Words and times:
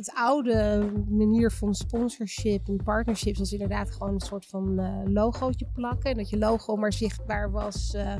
het 0.00 0.12
oude 0.14 0.90
manier 1.08 1.50
van 1.52 1.74
sponsorship 1.74 2.68
en 2.68 2.82
partnerships 2.84 3.38
was 3.38 3.52
inderdaad 3.52 3.90
gewoon 3.90 4.14
een 4.14 4.20
soort 4.20 4.46
van 4.46 4.80
uh, 5.08 5.60
plakken. 5.72 6.10
En 6.10 6.16
dat 6.16 6.30
je 6.30 6.38
logo 6.38 6.76
maar 6.76 6.92
zichtbaar 6.92 7.50
was 7.50 7.94
uh, 7.94 8.16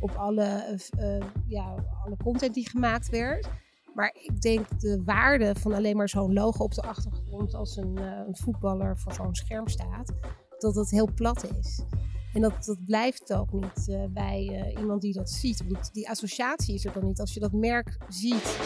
op 0.00 0.10
alle, 0.10 0.78
uh, 0.98 1.26
ja, 1.46 1.74
alle 2.04 2.16
content 2.22 2.54
die 2.54 2.68
gemaakt 2.68 3.08
werd. 3.10 3.48
Maar 3.94 4.16
ik 4.22 4.40
denk 4.40 4.80
de 4.80 5.02
waarde 5.04 5.54
van 5.54 5.72
alleen 5.72 5.96
maar 5.96 6.08
zo'n 6.08 6.32
logo 6.32 6.64
op 6.64 6.74
de 6.74 6.82
achtergrond 6.82 7.54
als 7.54 7.76
een, 7.76 7.96
een 7.96 8.36
voetballer 8.36 8.98
voor 8.98 9.12
zo'n 9.12 9.34
scherm 9.34 9.68
staat, 9.68 10.12
dat 10.58 10.74
dat 10.74 10.90
heel 10.90 11.08
plat 11.14 11.50
is. 11.58 11.82
En 12.32 12.40
dat, 12.40 12.64
dat 12.64 12.84
blijft 12.84 13.32
ook 13.32 13.52
niet 13.52 14.08
bij 14.10 14.74
iemand 14.78 15.00
die 15.00 15.12
dat 15.12 15.30
ziet. 15.30 15.64
Die 15.92 16.08
associatie 16.08 16.74
is 16.74 16.84
er 16.84 16.92
dan 16.92 17.04
niet. 17.04 17.20
Als 17.20 17.34
je 17.34 17.40
dat 17.40 17.52
merk 17.52 17.96
ziet 18.08 18.58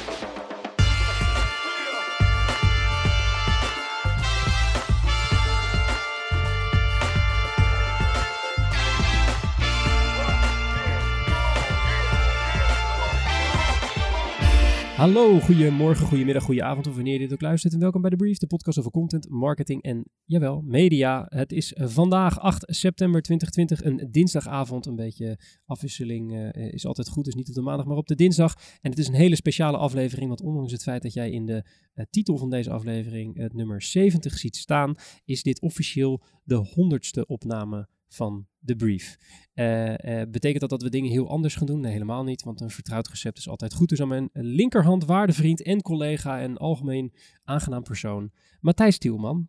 Hallo, 14.99 15.41
goedemorgen, 15.41 16.07
goedemiddag, 16.07 16.43
goedenavond 16.43 16.87
of 16.87 16.95
wanneer 16.95 17.13
je 17.13 17.19
dit 17.19 17.33
ook 17.33 17.41
luistert. 17.41 17.73
En 17.73 17.81
welkom 17.81 18.01
bij 18.01 18.11
de 18.11 18.17
Brief, 18.17 18.39
de 18.39 18.47
podcast 18.47 18.79
over 18.79 18.91
content, 18.91 19.29
marketing 19.29 19.83
en, 19.83 20.05
jawel, 20.25 20.61
media. 20.61 21.27
Het 21.29 21.53
is 21.53 21.73
vandaag 21.77 22.41
8 22.41 22.65
september 22.67 23.23
2020, 23.23 23.85
een 23.85 24.09
dinsdagavond. 24.11 24.87
Een 24.87 24.97
beetje 24.97 25.39
afwisseling 25.67 26.33
uh, 26.33 26.73
is 26.73 26.87
altijd 26.87 27.09
goed, 27.09 27.25
dus 27.25 27.35
niet 27.35 27.49
op 27.49 27.55
de 27.55 27.61
maandag, 27.61 27.87
maar 27.87 27.97
op 27.97 28.07
de 28.07 28.15
dinsdag. 28.15 28.55
En 28.81 28.91
het 28.91 28.99
is 28.99 29.09
een 29.09 29.15
hele 29.15 29.37
speciale 29.37 29.77
aflevering, 29.77 30.29
want 30.29 30.43
ondanks 30.43 30.73
het 30.73 30.83
feit 30.83 31.03
dat 31.03 31.13
jij 31.13 31.31
in 31.31 31.47
de 31.47 31.65
uh, 31.95 32.05
titel 32.11 32.39
van 32.39 32.51
deze 32.51 32.71
aflevering 32.71 33.37
het 33.37 33.55
nummer 33.55 33.83
70 33.83 34.39
ziet 34.39 34.57
staan, 34.57 34.95
is 35.25 35.43
dit 35.43 35.61
officieel 35.61 36.23
de 36.45 36.57
honderdste 36.75 37.27
opname 37.27 37.89
van 38.09 38.47
de 38.59 38.77
brief. 38.77 39.19
Uh, 39.55 39.89
uh, 39.89 40.23
betekent 40.31 40.61
dat 40.61 40.71
dat 40.71 40.83
we 40.83 40.91
dingen 40.91 41.11
heel 41.11 41.29
anders 41.29 41.55
gaan 41.55 41.67
doen? 41.67 41.81
Nee, 41.81 41.93
helemaal 41.93 42.25
niet, 42.25 42.43
want 42.43 42.61
een 42.61 42.71
vertrouwd 42.71 43.09
recept 43.09 43.39
is 43.39 43.49
altijd 43.49 43.75
goed. 43.75 43.89
Dus 43.89 44.01
aan 44.01 44.09
mijn 44.09 44.29
linkerhand 44.33 45.05
waardevriend 45.05 45.63
en 45.63 45.83
collega 45.83 46.41
en 46.41 46.57
algemeen 46.57 47.13
aangenaam 47.45 47.83
persoon, 47.83 48.31
Matthijs 48.61 48.99
Tielman. 48.99 49.49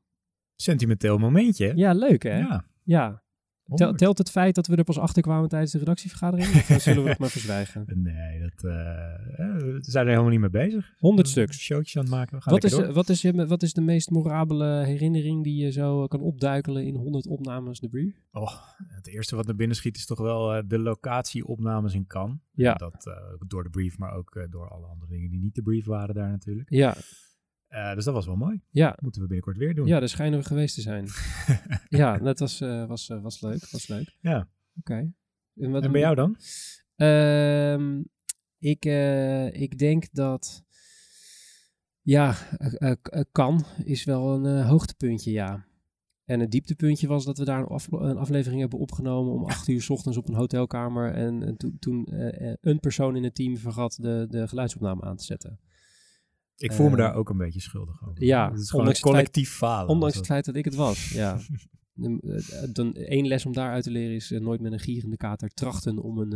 Sentimenteel 0.56 1.18
momentje. 1.18 1.72
Ja, 1.76 1.94
leuk 1.94 2.24
hè? 2.24 2.38
Ja. 2.38 2.66
ja. 2.84 3.24
Tel, 3.76 3.94
telt 3.94 4.18
het 4.18 4.32
feit 4.32 4.56
dat 4.56 4.68
we 4.68 4.76
er 4.76 4.84
pas 4.84 5.00
achter 5.00 5.22
kwamen 5.22 5.50
tijdens 5.50 5.72
de 5.72 5.78
redactievergadering? 5.78 6.48
Of 6.48 6.82
zullen 6.82 7.04
we 7.04 7.10
het 7.10 7.20
maar 7.20 7.30
verzwijgen? 7.30 7.86
Nee, 7.94 8.40
dat, 8.40 8.64
uh, 8.64 8.72
we 9.58 9.78
zijn 9.82 10.06
er 10.06 10.12
helemaal 10.12 10.32
niet 10.32 10.40
mee 10.40 10.50
bezig. 10.50 10.94
100 10.98 11.28
stuks. 11.28 11.60
Showtjes 11.60 11.98
aan 11.98 12.02
het 12.02 12.12
maken. 12.12 12.52
wat, 12.52 12.64
is, 12.64 12.74
wat, 12.74 13.10
is, 13.10 13.32
wat 13.32 13.64
is 13.64 13.74
de 13.74 13.82
meest 13.82 14.10
memorabele 14.10 14.84
herinnering 14.86 15.44
die 15.44 15.64
je 15.64 15.72
zo 15.72 16.08
kan 16.08 16.22
opduikelen 16.22 16.86
in 16.86 16.96
100 16.96 17.28
opnames 17.28 17.80
de 17.80 17.90
brief? 17.90 18.22
Oh, 18.32 18.52
het 18.78 19.08
eerste 19.08 19.36
wat 19.36 19.46
naar 19.46 19.56
binnen 19.56 19.76
schiet 19.76 19.98
is 19.98 20.06
toch 20.06 20.20
wel 20.20 20.56
uh, 20.56 20.64
de 20.68 20.80
locatieopnames 20.80 21.94
in 21.94 22.08
Cannes. 22.08 22.38
Ja. 22.52 22.74
Dat, 22.74 23.06
uh, 23.08 23.14
door 23.48 23.64
de 23.64 23.70
brief, 23.70 23.98
maar 23.98 24.14
ook 24.14 24.48
door 24.50 24.70
alle 24.70 24.86
andere 24.86 25.12
dingen 25.12 25.30
die 25.30 25.40
niet 25.40 25.56
de 25.56 25.62
brief 25.62 25.86
waren 25.86 26.16
daar 26.16 26.30
natuurlijk. 26.30 26.70
Ja. 26.70 26.96
Uh, 27.70 27.94
dus 27.94 28.06
dat 28.06 28.14
was 28.14 28.26
wel 28.26 28.36
mooi. 28.36 28.62
Ja. 28.70 28.98
Moeten 29.02 29.22
we 29.22 29.28
binnenkort 29.28 29.58
weer 29.58 29.76
doen. 29.76 29.88
Ja, 29.88 30.00
daar 30.00 30.10
schijnen 30.10 30.40
we 30.40 30.46
geweest 30.46 30.76
te 30.76 30.82
zijn. 30.82 31.08
ja, 32.02 32.18
dat 32.18 32.40
was, 32.40 32.62
uh, 32.62 32.86
was, 32.86 33.10
uh, 33.10 33.22
was 33.22 33.42
leuk. 33.42 33.70
Was 33.70 33.88
leuk. 33.88 34.16
Ja. 34.20 34.38
Oké. 34.38 34.48
Okay. 34.80 35.14
En, 35.56 35.84
en 35.84 35.92
bij 35.92 36.02
jou 36.02 36.16
dan? 36.16 36.38
Uh, 36.96 38.04
ik, 38.58 38.86
ik 39.54 39.78
denk 39.78 40.08
dat... 40.12 40.64
Ja, 42.02 42.36
kan 43.32 43.66
is 43.84 44.04
wel 44.04 44.46
een 44.46 44.64
hoogtepuntje, 44.64 45.32
ja. 45.32 45.66
En 46.26 46.40
het 46.40 46.52
dieptepuntje 46.52 47.08
was 47.08 47.26
dat 47.26 47.38
we 47.38 47.46
daar 47.46 47.60
een, 47.60 47.80
een 47.90 48.18
aflevering 48.18 48.62
hebben 48.62 48.80
opgenomen 48.80 49.34
om 49.34 49.46
acht 49.46 49.68
uur 49.68 49.82
s 49.82 49.90
ochtends 49.90 50.18
op 50.18 50.28
een 50.28 50.36
hotelkamer. 50.36 51.14
En, 51.14 51.44
en 51.44 51.58
to, 51.58 51.72
toen 51.80 52.08
een 52.62 52.80
persoon 52.80 53.16
in 53.16 53.24
het 53.24 53.36
team 53.36 53.58
vergat 53.58 53.98
de, 54.02 54.28
de 54.30 54.48
geluidsopname 54.48 55.04
aan 55.04 55.18
te 55.18 55.24
zetten. 55.24 55.60
Ik 56.60 56.74
voel 56.74 56.90
me 56.90 56.96
daar 56.96 57.16
ook 57.16 57.30
een 57.30 57.38
beetje 57.38 57.62
schuldig 57.62 58.08
over. 58.08 58.24
Ja, 58.24 58.52
het 58.52 58.60
is 58.60 58.70
gewoon 58.70 58.88
een 58.88 59.00
collectief 59.00 59.52
falen. 59.52 59.90
Ondanks 59.90 60.16
het 60.16 60.26
feit 60.26 60.46
dat 60.46 60.56
ik 60.56 60.66
het 60.66 60.76
was, 60.76 61.12
ja. 61.12 61.38
Dan 62.74 62.96
één 62.96 63.28
les 63.28 63.46
om 63.46 63.54
daaruit 63.54 63.84
te 63.84 63.92
leren 63.92 64.16
is 64.16 64.32
uh, 64.32 64.40
nooit 64.40 64.62
met 64.62 64.72
een 64.72 64.80
gierende 64.80 65.18
kater 65.18 65.50
trachten 65.50 65.98
om 65.98 66.18
een, 66.18 66.32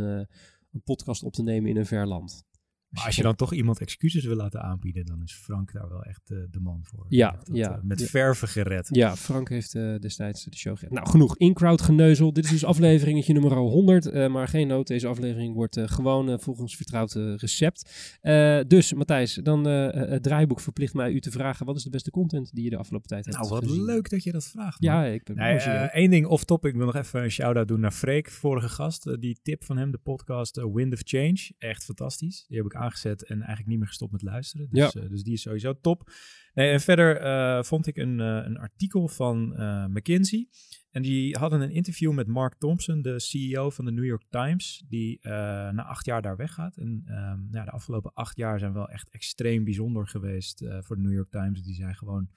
een 0.72 0.82
podcast 0.84 1.22
op 1.22 1.32
te 1.32 1.42
nemen 1.42 1.70
in 1.70 1.76
een 1.76 1.86
ver 1.86 2.06
land. 2.06 2.44
Maar 2.94 3.04
als 3.04 3.16
je 3.16 3.22
dan 3.22 3.34
toch 3.34 3.52
iemand 3.52 3.80
excuses 3.80 4.24
wil 4.24 4.36
laten 4.36 4.62
aanbieden, 4.62 5.06
dan 5.06 5.22
is 5.22 5.32
Frank 5.32 5.72
daar 5.72 5.88
wel 5.88 6.02
echt 6.02 6.30
uh, 6.30 6.38
de 6.50 6.60
man 6.60 6.80
voor. 6.82 7.06
Ja, 7.08 7.30
dat, 7.30 7.56
ja. 7.56 7.80
met 7.82 8.00
ja. 8.00 8.06
verven 8.06 8.48
gered. 8.48 8.88
Ja, 8.90 9.16
Frank 9.16 9.48
heeft 9.48 9.74
uh, 9.74 9.98
destijds 9.98 10.44
de 10.44 10.56
show 10.56 10.76
gered. 10.76 10.92
Nou, 10.92 11.08
genoeg 11.08 11.36
in-crowd 11.36 11.82
geneuzel. 11.82 12.32
Dit 12.32 12.44
is 12.44 12.50
dus 12.50 12.64
afleveringetje 12.64 13.32
nummer 13.32 13.52
100. 13.52 14.06
Uh, 14.06 14.28
maar 14.28 14.48
geen 14.48 14.66
nood, 14.66 14.86
deze 14.86 15.06
aflevering 15.06 15.54
wordt 15.54 15.78
gewoon 15.84 16.40
volgens 16.40 16.76
vertrouwd 16.76 17.12
recept. 17.36 18.18
dus, 18.66 18.92
Matthijs, 18.92 19.34
dan 19.34 19.64
het 19.64 20.22
draaiboek 20.22 20.60
verplicht 20.60 20.94
mij 20.94 21.12
u 21.12 21.20
te 21.20 21.30
vragen. 21.30 21.66
Wat 21.66 21.76
is 21.76 21.82
de 21.82 21.90
beste 21.90 22.10
content 22.10 22.54
die 22.54 22.64
je 22.64 22.70
de 22.70 22.76
afgelopen 22.76 23.08
tijd 23.08 23.24
hebt 23.24 23.36
Nou, 23.36 23.48
wat 23.48 23.64
gezien? 23.64 23.84
leuk 23.84 24.10
dat 24.10 24.22
je 24.22 24.32
dat 24.32 24.44
vraagt. 24.44 24.80
Man. 24.80 24.92
Ja, 24.92 25.04
ik 25.04 25.24
ben 25.24 25.36
nee, 25.36 25.88
Eén 25.92 26.10
ding 26.10 26.26
off-topic. 26.26 26.70
Ik 26.70 26.76
wil 26.76 26.86
nog 26.86 26.96
even 26.96 27.22
een 27.22 27.30
shout-out 27.30 27.68
doen 27.68 27.80
naar 27.80 27.92
Freek, 27.92 28.30
vorige 28.30 28.68
gast. 28.68 29.20
die 29.20 29.38
tip 29.42 29.64
van 29.64 29.76
hem, 29.76 29.90
de 29.90 29.98
podcast 29.98 30.60
Wind 30.72 30.92
of 30.92 31.00
Change. 31.04 31.52
Echt 31.58 31.84
fantastisch. 31.84 32.44
Die 32.48 32.56
heb 32.56 32.66
ik 32.66 32.74
aangezet 32.84 33.24
en 33.24 33.36
eigenlijk 33.36 33.68
niet 33.68 33.78
meer 33.78 33.88
gestopt 33.88 34.12
met 34.12 34.22
luisteren. 34.22 34.68
Dus, 34.70 34.92
ja. 34.92 35.02
uh, 35.02 35.08
dus 35.08 35.22
die 35.22 35.32
is 35.32 35.42
sowieso 35.42 35.80
top. 35.80 36.10
Nee, 36.54 36.70
en 36.70 36.80
verder 36.80 37.22
uh, 37.22 37.62
vond 37.62 37.86
ik 37.86 37.96
een, 37.96 38.18
uh, 38.18 38.40
een 38.44 38.58
artikel 38.58 39.08
van 39.08 39.48
McKinsey. 39.92 40.48
En 40.90 41.02
die 41.02 41.36
hadden 41.38 41.60
een 41.60 41.70
interview 41.70 42.12
met 42.12 42.26
Mark 42.26 42.54
Thompson, 42.54 43.02
de 43.02 43.20
CEO 43.20 43.70
van 43.70 43.84
de 43.84 43.90
New 43.90 44.04
York 44.04 44.24
Times, 44.30 44.84
die 44.88 45.18
na 45.22 45.84
acht 45.84 46.06
jaar 46.06 46.22
daar 46.22 46.36
weggaat. 46.36 46.76
En 46.76 47.04
um, 47.08 47.48
nou, 47.50 47.64
de 47.64 47.70
afgelopen 47.70 48.12
acht 48.12 48.36
jaar 48.36 48.58
zijn 48.58 48.72
wel 48.72 48.88
echt 48.88 49.08
extreem 49.10 49.64
bijzonder 49.64 50.06
geweest 50.06 50.64
voor 50.80 50.96
de 50.96 51.02
New 51.02 51.12
York 51.12 51.30
Times. 51.30 51.62
Die 51.62 51.74
zijn 51.74 51.94
gewoon 51.94 52.28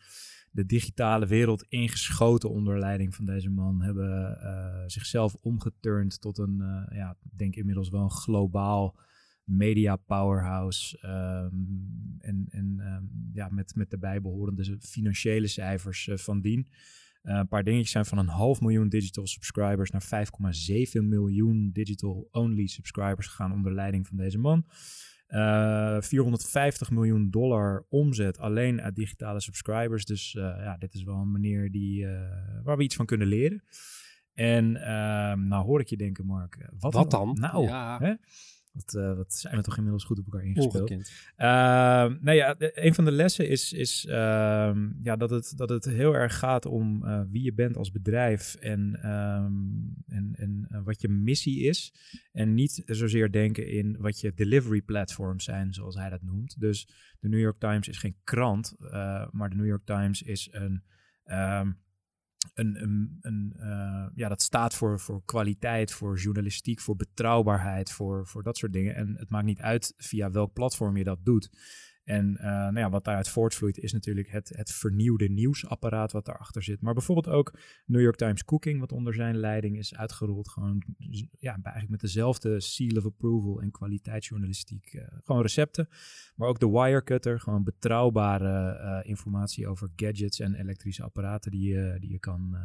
de 0.52 0.66
digitale 0.66 1.25
wereld 1.25 1.66
ingeschoten 1.69 2.50
onder 2.50 2.80
leiding 2.80 3.16
van 3.16 3.25
deze 3.25 3.50
man. 3.50 3.81
Hebben 3.81 4.38
zichzelf 4.88 5.36
omgeturnd 5.36 6.22
tot 6.22 6.38
een, 6.38 6.86
ja, 6.90 7.18
ik 7.24 7.38
denk 7.38 7.56
inmiddels 7.56 7.90
wel 7.90 8.03
een 8.03 8.12
globaal 8.12 8.96
media 9.47 9.96
powerhouse. 9.96 10.97
Um, 11.06 12.18
en 12.19 12.46
en 12.50 12.80
um, 12.80 13.30
ja, 13.34 13.50
met, 13.50 13.75
met 13.75 13.90
de 13.90 13.97
bijbehorende 13.97 14.78
financiële 14.80 15.47
cijfers 15.47 16.08
uh, 16.08 16.18
van 16.18 16.41
dien. 16.41 16.68
Uh, 17.24 17.35
een 17.35 17.47
paar 17.47 17.63
dingetjes 17.63 17.91
zijn 17.91 18.06
van 18.06 18.18
een 18.18 18.28
half 18.28 18.62
miljoen 18.62 18.90
digital 18.90 19.28
subscribers 19.28 19.91
naar 19.91 20.28
5,7 20.97 21.03
miljoen 21.03 21.69
digital-only 21.74 22.68
subscribers 22.68 23.28
gegaan 23.28 23.53
onder 23.53 23.74
leiding 23.74 24.07
van 24.07 24.18
deze 24.18 24.38
man. 24.38 24.66
Uh, 25.30 26.02
450 26.02 26.91
miljoen 26.91 27.30
dollar 27.30 27.86
omzet 27.90 28.40
alleen 28.40 28.81
uit 28.81 28.96
digitale 28.96 29.41
subscribers. 29.41 30.06
Dus 30.06 30.31
ja, 30.31 30.78
dit 30.78 30.94
is 30.94 31.03
wel 31.03 31.16
een 31.16 31.31
manier 31.31 31.72
die, 31.72 32.07
waar 32.63 32.78
we 32.78 32.84
iets 32.84 32.96
van 32.96 33.06
kunnen 33.06 33.28
leren. 33.28 33.63
En 34.34 34.75
uh, 34.75 35.34
nou 35.34 35.66
hoor 35.66 35.80
ik 35.80 35.88
je 35.88 35.97
denken, 35.97 36.25
Mark. 36.25 36.69
Wat, 36.80 36.94
wat 36.94 37.12
dan? 37.12 37.38
Nou, 37.40 37.63
ja. 37.63 38.00
hè? 38.00 38.13
Wat, 38.77 38.93
uh, 38.93 39.15
wat, 39.15 39.33
zijn 39.33 39.55
we 39.55 39.61
toch 39.61 39.77
inmiddels 39.77 40.03
goed 40.03 40.19
op 40.19 40.25
elkaar 40.25 40.45
ingespeeld. 40.45 40.91
Uh, 40.91 40.97
nou 42.21 42.31
ja, 42.31 42.55
een 42.57 42.93
van 42.93 43.05
de 43.05 43.11
lessen 43.11 43.49
is, 43.49 43.73
is 43.73 44.05
uh, 44.05 44.13
ja, 45.03 45.15
dat, 45.17 45.29
het, 45.29 45.53
dat 45.55 45.69
het 45.69 45.85
heel 45.85 46.13
erg 46.13 46.38
gaat 46.38 46.65
om 46.65 47.03
uh, 47.03 47.21
wie 47.29 47.43
je 47.43 47.53
bent 47.53 47.77
als 47.77 47.91
bedrijf 47.91 48.55
en, 48.55 49.09
um, 49.11 49.95
en, 50.07 50.33
en 50.35 50.81
wat 50.83 51.01
je 51.01 51.09
missie 51.09 51.63
is. 51.63 51.93
En 52.31 52.53
niet 52.53 52.81
zozeer 52.85 53.31
denken 53.31 53.67
in 53.67 53.97
wat 53.99 54.19
je 54.19 54.33
delivery 54.33 54.81
platforms 54.81 55.44
zijn, 55.44 55.73
zoals 55.73 55.95
hij 55.95 56.09
dat 56.09 56.21
noemt. 56.21 56.59
Dus 56.59 56.88
de 57.19 57.29
New 57.29 57.39
York 57.39 57.59
Times 57.59 57.88
is 57.88 57.97
geen 57.97 58.17
krant, 58.23 58.75
maar 59.31 59.49
de 59.49 59.55
New 59.55 59.68
York 59.68 59.85
Times 59.85 60.21
is 60.21 60.50
een... 60.51 60.83
Um, 61.25 61.85
een, 62.53 63.53
uh, 63.59 64.05
ja, 64.15 64.29
dat 64.29 64.41
staat 64.41 64.75
voor, 64.75 64.99
voor 64.99 65.21
kwaliteit, 65.25 65.91
voor 65.91 66.17
journalistiek, 66.17 66.79
voor 66.79 66.95
betrouwbaarheid, 66.95 67.91
voor, 67.91 68.27
voor 68.27 68.44
dat 68.44 68.57
soort 68.57 68.73
dingen. 68.73 68.95
En 68.95 69.15
het 69.17 69.29
maakt 69.29 69.45
niet 69.45 69.61
uit 69.61 69.94
via 69.97 70.31
welk 70.31 70.53
platform 70.53 70.97
je 70.97 71.03
dat 71.03 71.25
doet. 71.25 71.49
En 72.07 72.38
uh, 72.38 72.44
nou 72.44 72.80
ja, 72.80 72.89
wat 72.89 73.04
daaruit 73.04 73.30
voortvloeit 73.30 73.77
is 73.77 73.94
natuurlijk 73.94 74.31
het, 74.31 74.50
het 74.56 74.71
vernieuwde 74.71 75.30
nieuwsapparaat 75.30 76.12
wat 76.12 76.25
daarachter 76.25 76.63
zit. 76.63 76.81
Maar 76.81 76.94
bijvoorbeeld 76.94 77.36
ook 77.36 77.59
New 77.86 78.01
York 78.01 78.15
Times 78.15 78.45
Cooking, 78.45 78.80
wat 78.80 78.92
onder 78.92 79.13
zijn 79.13 79.38
leiding 79.38 79.77
is 79.77 79.95
uitgerold. 79.95 80.50
Gewoon 80.50 80.83
ja, 81.39 81.51
eigenlijk 81.51 81.89
met 81.89 82.00
dezelfde 82.00 82.59
seal 82.59 82.98
of 82.98 83.06
approval 83.06 83.62
en 83.62 83.71
kwaliteitsjournalistiek. 83.71 84.94
Uh, 84.94 85.01
gewoon 85.24 85.42
recepten. 85.42 85.89
Maar 86.36 86.48
ook 86.48 86.59
de 86.59 86.69
Wirecutter, 86.69 87.39
gewoon 87.39 87.63
betrouwbare 87.63 88.80
uh, 89.04 89.09
informatie 89.09 89.68
over 89.68 89.89
gadgets 89.95 90.39
en 90.39 90.54
elektrische 90.54 91.04
apparaten 91.04 91.51
die 91.51 91.69
je, 91.69 91.98
die 92.00 92.12
je 92.12 92.19
kan, 92.19 92.57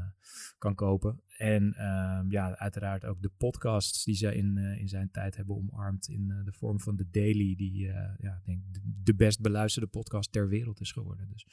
kan 0.59 0.75
kopen. 0.75 1.21
En 1.37 1.75
ehm, 1.75 2.31
ja, 2.31 2.57
uiteraard 2.57 3.05
ook 3.05 3.23
de 3.23 3.31
podcasts 3.37 4.05
die 4.05 4.15
ze 4.15 4.35
in, 4.35 4.59
in 4.59 4.89
zijn 4.89 5.11
tijd 5.11 5.37
hebben 5.37 5.57
omarmd 5.57 6.09
in 6.09 6.43
de 6.45 6.53
vorm 6.53 6.81
van 6.81 6.97
de 6.97 7.11
Daily, 7.11 7.55
die 7.57 7.87
ja, 8.19 8.41
denk 8.45 8.61
de, 8.71 8.81
de 9.03 9.15
best 9.33 9.53
beluisterde 9.53 9.89
podcast 9.89 10.33
ter 10.33 10.49
wereld 10.49 10.81
is 10.81 10.93
geworden. 10.93 11.29
Dus 11.33 11.47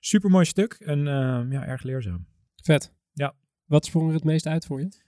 super 0.00 0.30
mooi 0.30 0.44
stuk 0.44 0.72
en 0.72 0.98
uh, 0.98 1.04
ja, 1.50 1.66
erg 1.66 1.82
leerzaam. 1.82 2.26
Vet. 2.62 2.94
Ja. 3.12 3.34
Wat 3.64 3.84
sprong 3.84 4.08
er 4.08 4.14
het 4.14 4.24
meest 4.24 4.46
uit 4.46 4.66
voor 4.66 4.80
je? 4.80 5.04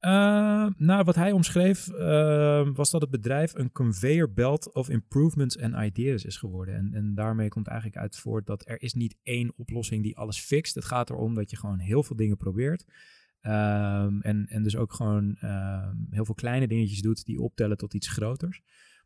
Uh, 0.00 0.66
nou, 0.76 1.04
wat 1.04 1.14
hij 1.14 1.32
omschreef 1.32 1.88
uh, 1.88 2.68
was 2.74 2.90
dat 2.90 3.00
het 3.00 3.10
bedrijf 3.10 3.54
een 3.54 3.72
conveyor 3.72 4.32
belt 4.32 4.72
of 4.72 4.88
improvements 4.88 5.56
en 5.56 5.84
ideas 5.84 6.24
is 6.24 6.36
geworden. 6.36 6.74
En, 6.74 6.94
en 6.94 7.14
daarmee 7.14 7.48
komt 7.48 7.66
eigenlijk 7.66 7.98
uit 7.98 8.16
voort 8.16 8.46
dat 8.46 8.68
er 8.68 8.82
is 8.82 8.94
niet 8.94 9.16
één 9.22 9.52
oplossing 9.56 10.02
die 10.02 10.16
alles 10.16 10.40
fixt. 10.40 10.74
Het 10.74 10.84
gaat 10.84 11.10
erom 11.10 11.34
dat 11.34 11.50
je 11.50 11.56
gewoon 11.56 11.78
heel 11.78 12.02
veel 12.02 12.16
dingen 12.16 12.36
probeert. 12.36 12.84
Um, 13.42 14.22
en, 14.22 14.46
en 14.46 14.62
dus 14.62 14.76
ook 14.76 14.92
gewoon 14.92 15.36
um, 15.42 16.06
heel 16.10 16.24
veel 16.24 16.34
kleine 16.34 16.68
dingetjes 16.68 17.00
doet 17.00 17.24
die 17.24 17.40
optellen 17.40 17.76
tot 17.76 17.94
iets 17.94 18.08
groters. 18.08 18.62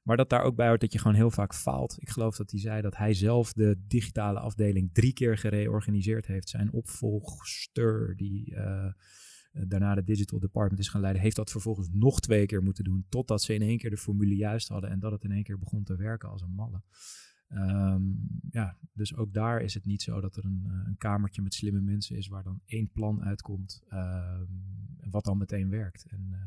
Maar 0.08 0.16
dat 0.16 0.30
daar 0.30 0.42
ook 0.42 0.56
bij 0.56 0.68
hoort 0.68 0.80
dat 0.80 0.92
je 0.92 0.98
gewoon 0.98 1.16
heel 1.16 1.30
vaak 1.30 1.54
faalt. 1.54 1.96
Ik 2.00 2.08
geloof 2.08 2.36
dat 2.36 2.50
hij 2.50 2.60
zei 2.60 2.82
dat 2.82 2.96
hij 2.96 3.14
zelf 3.14 3.52
de 3.52 3.84
digitale 3.86 4.38
afdeling 4.38 4.90
drie 4.92 5.12
keer 5.12 5.38
gereorganiseerd 5.38 6.26
heeft. 6.26 6.48
Zijn 6.48 6.72
opvolgster, 6.72 8.16
die 8.16 8.50
uh, 8.54 8.92
daarna 9.52 9.94
de 9.94 10.04
digital 10.04 10.38
department 10.38 10.80
is 10.80 10.88
gaan 10.88 11.00
leiden, 11.00 11.22
heeft 11.22 11.36
dat 11.36 11.50
vervolgens 11.50 11.88
nog 11.92 12.20
twee 12.20 12.46
keer 12.46 12.62
moeten 12.62 12.84
doen. 12.84 13.06
Totdat 13.08 13.42
ze 13.42 13.54
in 13.54 13.62
één 13.62 13.78
keer 13.78 13.90
de 13.90 13.96
formule 13.96 14.36
juist 14.36 14.68
hadden 14.68 14.90
en 14.90 14.98
dat 14.98 15.12
het 15.12 15.24
in 15.24 15.32
één 15.32 15.42
keer 15.42 15.58
begon 15.58 15.84
te 15.84 15.96
werken 15.96 16.28
als 16.28 16.42
een 16.42 16.54
malle. 16.54 16.82
Um, 17.48 18.28
ja, 18.50 18.78
dus 18.92 19.16
ook 19.16 19.32
daar 19.32 19.60
is 19.60 19.74
het 19.74 19.84
niet 19.84 20.02
zo 20.02 20.20
dat 20.20 20.36
er 20.36 20.44
een, 20.44 20.82
een, 20.86 20.96
kamertje 20.98 21.42
met 21.42 21.54
slimme 21.54 21.80
mensen 21.80 22.16
is 22.16 22.28
waar 22.28 22.42
dan 22.42 22.60
één 22.64 22.90
plan 22.92 23.24
uitkomt, 23.24 23.82
um, 23.92 24.64
wat 25.10 25.24
dan 25.24 25.38
meteen 25.38 25.70
werkt. 25.70 26.06
En 26.06 26.28
uh, 26.30 26.38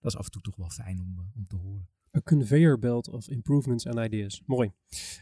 dat 0.00 0.12
is 0.12 0.18
af 0.18 0.24
en 0.24 0.30
toe 0.30 0.42
toch 0.42 0.56
wel 0.56 0.70
fijn 0.70 1.00
om, 1.00 1.30
om 1.34 1.46
te 1.46 1.56
horen. 1.56 1.88
A 2.16 2.20
conveyor 2.20 2.78
belt 2.78 3.10
of 3.10 3.28
improvements 3.28 3.86
and 3.86 3.98
ideas. 3.98 4.42
Mooi. 4.46 4.72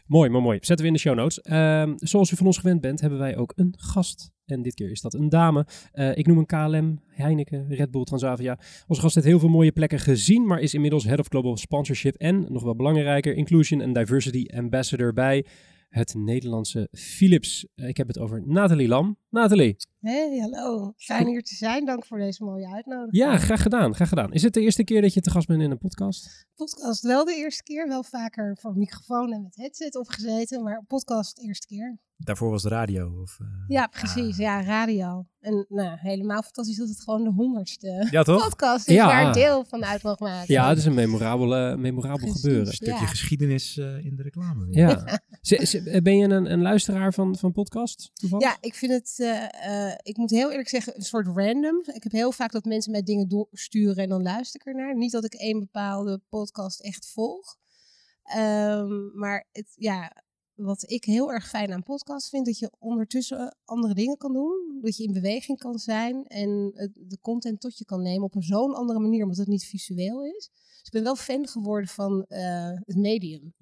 Mooi, 0.05 0.29
mooi. 0.29 0.57
Zetten 0.61 0.77
we 0.77 0.85
in 0.85 0.93
de 0.93 0.99
show 0.99 1.15
notes. 1.15 1.39
Um, 1.51 1.93
zoals 1.97 2.31
u 2.31 2.35
van 2.35 2.45
ons 2.45 2.57
gewend 2.57 2.81
bent, 2.81 3.01
hebben 3.01 3.19
wij 3.19 3.37
ook 3.37 3.53
een 3.55 3.73
gast. 3.77 4.31
En 4.45 4.61
dit 4.61 4.73
keer 4.73 4.91
is 4.91 5.01
dat 5.01 5.13
een 5.13 5.29
dame. 5.29 5.65
Uh, 5.93 6.17
ik 6.17 6.27
noem 6.27 6.37
een 6.37 6.45
KLM, 6.45 6.99
Heineken, 7.07 7.67
Red 7.69 7.91
Bull, 7.91 8.03
Transavia. 8.03 8.59
Onze 8.87 9.01
gast 9.01 9.15
heeft 9.15 9.27
heel 9.27 9.39
veel 9.39 9.49
mooie 9.49 9.71
plekken 9.71 9.99
gezien, 9.99 10.45
maar 10.45 10.59
is 10.59 10.73
inmiddels 10.73 11.03
Head 11.03 11.19
of 11.19 11.27
Global 11.27 11.57
Sponsorship 11.57 12.15
en, 12.15 12.45
nog 12.49 12.63
wel 12.63 12.75
belangrijker, 12.75 13.35
Inclusion 13.35 13.81
and 13.81 13.95
Diversity 13.95 14.45
Ambassador 14.55 15.13
bij 15.13 15.45
het 15.89 16.13
Nederlandse 16.13 16.87
Philips. 16.91 17.67
Uh, 17.75 17.87
ik 17.87 17.97
heb 17.97 18.07
het 18.07 18.19
over 18.19 18.43
Nathalie 18.45 18.87
Lam. 18.87 19.17
Nathalie. 19.29 19.75
Hey, 20.07 20.37
hallo. 20.39 20.93
Fijn 20.97 21.27
hier 21.27 21.43
te 21.43 21.55
zijn. 21.55 21.85
Dank 21.85 22.05
voor 22.05 22.17
deze 22.17 22.43
mooie 22.43 22.67
uitnodiging. 22.73 23.15
Ja, 23.17 23.37
graag 23.37 23.61
gedaan. 23.61 23.95
Graag 23.95 24.09
gedaan. 24.09 24.33
Is 24.33 24.43
het 24.43 24.53
de 24.53 24.61
eerste 24.61 24.83
keer 24.83 25.01
dat 25.01 25.13
je 25.13 25.21
te 25.21 25.29
gast 25.31 25.47
bent 25.47 25.61
in 25.61 25.71
een 25.71 25.77
podcast? 25.77 26.45
Podcast 26.55 27.01
wel 27.01 27.25
de 27.25 27.35
eerste 27.35 27.63
keer. 27.63 27.87
Wel 27.87 28.03
vaker 28.03 28.57
voor 28.61 28.77
microfoon 28.77 29.33
en 29.33 29.41
met 29.41 29.55
headset 29.55 29.95
opgezeten, 29.95 30.63
maar 30.63 30.83
podcast 30.87 31.35
de 31.35 31.41
eerste 31.47 31.67
keer. 31.67 31.97
Daarvoor 32.17 32.49
was 32.49 32.61
de 32.61 32.69
radio? 32.69 33.21
Of, 33.21 33.37
uh, 33.41 33.47
ja, 33.67 33.87
precies. 33.87 34.33
Ah. 34.33 34.37
Ja, 34.37 34.63
radio. 34.63 35.25
En 35.39 35.65
nou, 35.69 35.97
helemaal 35.99 36.41
fantastisch 36.41 36.77
dat 36.77 36.87
het 36.87 37.01
gewoon 37.01 37.23
de 37.23 37.29
honderdste 37.31 38.07
ja, 38.11 38.23
toch? 38.23 38.43
podcast 38.43 38.87
is 38.87 38.93
Ja. 38.95 39.05
waar 39.05 39.33
deel 39.33 39.65
van 39.65 39.85
uit 39.85 40.03
mag 40.03 40.19
maken. 40.19 40.53
Ja, 40.53 40.69
het 40.69 40.77
is 40.77 40.85
een 40.85 40.93
memorabel, 40.93 41.55
eh, 41.55 41.75
memorabel 41.75 42.17
Precies. 42.17 42.41
gebeuren. 42.41 42.67
Een 42.67 42.73
stukje 42.73 42.93
Ja. 42.93 43.05
geschiedenis 43.05 43.77
eh, 43.77 44.05
in 44.05 44.15
de 44.15 44.23
reclame. 44.23 44.67
Ja. 44.69 45.19
Ben 46.03 46.17
je 46.17 46.23
een, 46.23 46.51
een 46.51 46.61
luisteraar 46.61 47.13
van, 47.13 47.35
van 47.37 47.51
podcast? 47.51 48.11
toevallig? 48.13 48.47
Ja, 48.47 48.57
ik 48.59 48.73
vind 48.75 48.91
het, 48.91 49.15
eh, 49.17 49.87
eh, 49.87 49.96
ik 50.03 50.17
moet 50.17 50.29
heel 50.29 50.49
eerlijk 50.49 50.69
zeggen, 50.69 50.95
een 50.95 51.01
soort 51.01 51.27
random. 51.27 51.81
Ik 51.85 52.03
heb 52.03 52.11
heel 52.11 52.31
vaak 52.31 52.51
dat 52.51 52.65
mensen 52.65 52.91
mij 52.91 53.03
dingen 53.03 53.27
doorsturen 53.27 54.03
en 54.03 54.09
dan 54.09 54.21
luister 54.21 54.61
ik 54.61 54.67
ernaar. 54.67 54.95
Niet 54.95 55.11
dat 55.11 55.25
ik 55.25 55.33
één 55.33 55.59
bepaalde 55.59 56.21
podcast 56.29 56.79
echt 56.79 57.11
volg. 57.11 57.57
Ehm, 58.23 59.17
maar 59.19 59.47
het, 59.51 59.73
ja, 59.75 60.23
wat 60.53 60.89
ik 60.89 61.05
heel 61.05 61.31
erg 61.31 61.47
fijn 61.49 61.73
aan 61.73 61.83
podcast 61.83 62.29
vind, 62.29 62.45
dat 62.45 62.59
je 62.59 62.71
ondertussen 62.79 63.57
andere 63.65 63.93
dingen 63.93 64.17
kan 64.17 64.33
doen. 64.33 64.79
Dat 64.81 64.97
je 64.97 65.03
in 65.03 65.13
beweging 65.13 65.57
kan 65.57 65.77
zijn 65.79 66.25
en 66.25 66.71
de 66.93 67.17
content 67.21 67.61
tot 67.61 67.77
je 67.77 67.85
kan 67.85 68.01
nemen 68.01 68.23
op 68.23 68.35
een 68.35 68.41
zo'n 68.41 68.75
andere 68.75 68.99
manier, 68.99 69.21
omdat 69.21 69.37
het 69.37 69.47
niet 69.47 69.65
visueel 69.65 70.25
is. 70.25 70.49
Dus 70.51 70.81
ik 70.83 70.91
ben 70.91 71.03
wel 71.03 71.15
fan 71.15 71.47
geworden 71.47 71.89
van 71.89 72.23
eh, 72.23 72.71
het 72.85 72.95
medium. 72.95 73.53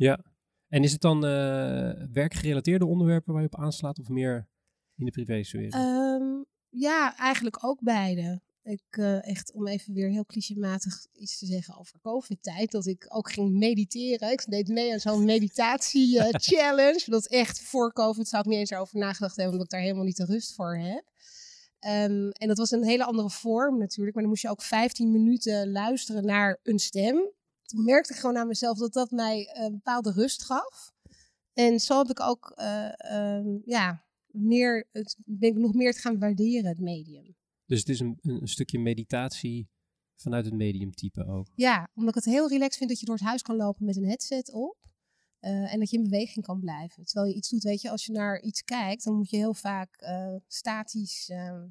En 0.68 0.84
is 0.84 0.92
het 0.92 1.02
dan 1.02 1.26
eh, 1.26 1.92
werkgerelateerde 2.12 2.86
onderwerpen 2.86 3.34
waar 3.34 3.42
je 3.42 3.50
op 3.52 3.60
aanslaat 3.60 4.00
of 4.00 4.10
meer 4.10 4.48
in 4.98 5.06
de 5.06 5.12
privésfeer? 5.12 5.70
Ehm, 5.70 6.44
ja, 6.70 7.18
eigenlijk 7.18 7.64
ook 7.64 7.82
beide. 7.82 8.42
Ik, 8.64 8.84
eh, 8.90 9.28
echt 9.28 9.54
om 9.54 9.68
even 9.68 9.94
weer 9.94 10.10
heel 10.10 10.26
clichématig 10.26 11.06
iets 11.14 11.38
te 11.38 11.46
zeggen 11.46 11.78
over 11.78 12.00
COVID-tijd, 12.02 12.72
dat 12.72 12.86
ik 12.86 13.06
ook 13.08 13.32
ging 13.32 13.58
mediteren. 13.58 14.32
Ik 14.32 14.46
deed 14.50 14.68
mee 14.68 14.94
aan 14.94 15.00
zo'n 15.00 15.26
meditatie-challenge. 15.26 17.04
dat 17.10 17.28
echt 17.28 17.62
voor 17.62 17.94
COVID 17.94 18.28
zou 18.28 18.44
ik 18.44 18.50
niet 18.50 18.60
eens 18.60 18.74
over 18.74 19.00
nagedacht 19.00 19.36
hebben, 19.36 19.54
omdat 19.54 19.66
ik 19.66 19.72
daar 19.72 19.82
helemaal 19.82 20.04
niet 20.04 20.18
de 20.18 20.26
rust 20.26 20.54
voor 20.54 20.78
heb. 20.78 21.04
Ehm, 21.80 22.30
en 22.30 22.48
dat 22.48 22.58
was 22.58 22.72
een 22.72 22.84
hele 22.84 23.06
andere 23.06 23.30
vorm 23.30 23.78
natuurlijk, 23.78 24.14
maar 24.14 24.24
dan 24.24 24.32
moest 24.32 24.44
je 24.44 24.50
ook 24.50 24.62
15 24.62 25.12
minuten 25.12 25.72
luisteren 25.72 26.26
naar 26.26 26.60
een 26.64 26.80
stem. 26.80 27.30
Toen 27.64 27.84
merkte 27.84 28.14
ik 28.14 28.20
gewoon 28.20 28.38
aan 28.38 28.48
mezelf 28.48 28.78
dat 28.78 28.94
dat 28.94 29.12
mij 29.12 29.50
een 29.54 29.72
bepaalde 29.72 30.12
rust 30.12 30.44
gaf. 30.44 30.94
En 31.54 31.80
zo 31.80 31.98
heb 31.98 32.10
ik 32.10 32.20
ook, 32.20 32.52
eh, 32.56 32.92
ehm, 32.98 33.58
ja, 33.66 34.05
meer, 34.36 34.88
het, 34.92 35.18
ben 35.26 35.50
ik 35.50 35.56
nog 35.56 35.74
meer 35.74 35.94
te 35.94 36.00
gaan 36.00 36.20
waarderen, 36.20 36.66
het 36.70 36.80
medium. 36.80 37.36
dus 37.66 37.80
het 37.80 37.90
is 37.90 38.00
een, 38.00 38.18
een, 38.22 38.48
stukje 38.48 38.80
meditatie 38.80 39.68
vanuit 40.16 40.46
het 40.46 40.54
mediumtype 40.54 41.26
ook. 41.26 41.48
Ja, 41.56 41.90
omdat 41.94 42.16
ik 42.18 42.24
het 42.24 42.34
heel 42.34 42.50
relaxed 42.50 42.78
vind 42.78 42.90
dat 42.90 43.00
je 43.00 43.06
door 43.06 43.16
het 43.16 43.24
huis 43.24 43.42
kan 43.42 43.56
lopen 43.56 43.86
met 43.86 43.96
een 43.96 44.06
headset 44.06 44.52
op. 44.52 44.78
eh, 45.40 45.74
en 45.74 45.80
dat 45.80 45.90
je 45.90 45.98
in 45.98 46.04
beweging 46.04 46.46
kan 46.46 46.60
blijven. 46.60 47.06
Terwijl 47.06 47.28
je 47.32 47.38
iets 47.38 47.50
doet, 47.50 47.64
weet 47.64 47.82
je, 47.82 47.90
als 47.90 48.06
je 48.06 48.12
naar 48.12 48.42
iets 48.42 48.64
kijkt, 48.64 49.04
dan 49.04 49.16
moet 49.16 49.30
je 49.30 49.38
heel 49.38 49.54
vaak 49.54 49.96
eh, 49.96 50.36
statisch 50.48 51.30
eh, 51.30 51.64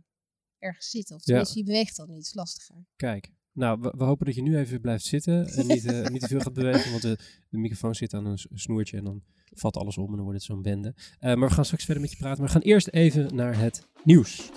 ergens 0.58 0.90
zitten. 0.90 1.14
Of 1.16 1.20
Ja. 1.20 1.26
tenminste, 1.26 1.58
je 1.58 1.64
beweegt 1.64 1.96
dan 1.96 2.08
niet, 2.08 2.24
is 2.26 2.34
lastiger. 2.34 2.86
Kijk, 2.96 3.32
nou, 3.54 3.80
we, 3.80 3.94
we 3.96 4.04
hopen 4.04 4.26
dat 4.26 4.34
je 4.34 4.42
nu 4.42 4.56
even 4.56 4.80
blijft 4.80 5.04
zitten 5.04 5.46
en 5.46 5.66
niet, 5.66 5.84
eh, 5.84 6.06
niet 6.08 6.20
te 6.20 6.28
veel 6.28 6.40
gaat 6.40 6.52
bewegen, 6.52 6.90
want 6.90 7.02
de, 7.02 7.18
de 7.48 7.58
microfoon 7.58 7.94
zit 7.94 8.14
aan 8.14 8.26
een 8.26 8.38
snoertje 8.54 8.96
en 8.96 9.04
dan 9.04 9.22
valt 9.52 9.76
alles 9.76 9.98
om 9.98 10.08
en 10.08 10.14
dan 10.14 10.22
wordt 10.24 10.38
het 10.38 10.42
zo'n 10.46 10.62
bende. 10.62 10.94
Eh, 11.18 11.34
maar 11.34 11.48
we 11.48 11.54
gaan 11.54 11.64
straks 11.64 11.84
verder 11.84 12.02
met 12.02 12.10
je 12.12 12.16
praten, 12.18 12.38
maar 12.38 12.46
we 12.46 12.52
gaan 12.52 12.62
eerst 12.70 12.88
even 12.88 13.34
naar 13.34 13.58
het 13.58 13.86
nieuws. 14.04 14.50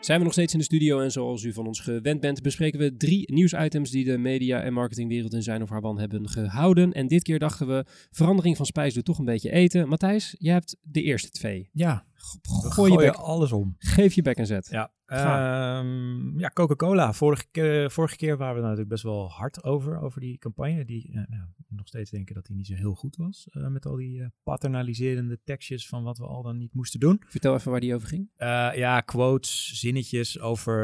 Zijn 0.00 0.18
we 0.20 0.26
nog 0.26 0.34
steeds 0.36 0.52
in 0.52 0.58
de 0.58 0.64
studio 0.64 1.00
en 1.00 1.10
zoals 1.12 1.42
u 1.42 1.52
van 1.52 1.66
ons 1.66 1.80
gewend 1.80 2.20
bent, 2.20 2.42
bespreken 2.42 2.78
we 2.78 2.96
drie 2.96 3.32
nieuwsitems 3.32 3.90
die 3.90 4.04
de 4.04 4.18
media- 4.18 4.60
en 4.60 4.72
marketingwereld 4.72 5.34
in 5.34 5.42
zijn 5.42 5.62
of 5.62 5.68
haar 5.68 5.80
wan 5.80 5.98
hebben 5.98 6.28
gehouden. 6.28 6.92
En 6.92 7.06
dit 7.08 7.22
keer 7.22 7.38
dachten 7.38 7.66
we, 7.66 7.84
verandering 8.10 8.56
van 8.56 8.66
spijs 8.66 8.94
doet 8.94 9.04
toch 9.04 9.18
een 9.18 9.24
beetje 9.24 9.50
eten. 9.50 9.88
Matthijs, 9.88 10.34
jij 10.38 10.52
hebt 10.52 10.76
de 10.82 11.02
eerste 11.02 11.30
twee. 11.30 11.68
Ja, 11.72 12.06
Gooi 12.48 12.92
je 12.92 12.98
bek, 12.98 13.14
alles 13.14 13.52
om. 13.52 13.74
geef 13.78 14.14
je 14.14 14.22
bek 14.22 14.36
en 14.36 14.46
zet. 14.46 14.68
Ja, 14.70 14.92
Ehm, 15.08 16.38
ja 16.38 16.50
Coca-Cola. 16.54 17.12
Vorige, 17.12 17.86
vorige 17.90 18.16
keer 18.16 18.36
waren 18.36 18.54
we 18.54 18.60
natuurlijk 18.60 18.88
best 18.88 19.02
wel 19.02 19.30
hard 19.30 19.64
over, 19.64 20.00
over 20.00 20.20
die 20.20 20.38
campagne. 20.38 20.84
Die 20.84 21.08
eh, 21.12 21.22
ja, 21.28 21.48
nog 21.68 21.86
steeds 21.88 22.10
denken 22.10 22.34
dat 22.34 22.46
die 22.46 22.56
niet 22.56 22.66
zo 22.66 22.74
heel 22.74 22.94
goed 22.94 23.16
was. 23.16 23.48
eh, 23.50 23.68
met 23.68 23.86
al 23.86 23.96
die 23.96 24.22
eh, 24.22 24.28
paternaliserende 24.42 25.40
tekstjes 25.44 25.88
van 25.88 26.02
wat 26.02 26.18
we 26.18 26.24
al 26.26 26.42
dan 26.42 26.56
niet 26.56 26.74
moesten 26.74 27.00
doen. 27.00 27.22
Vertel 27.26 27.54
even 27.54 27.70
waar 27.70 27.80
die 27.80 27.94
over 27.94 28.08
ging. 28.08 28.30
Ja, 28.76 29.00
quotes, 29.00 29.78
zinnetjes 29.80 30.40
over 30.40 30.76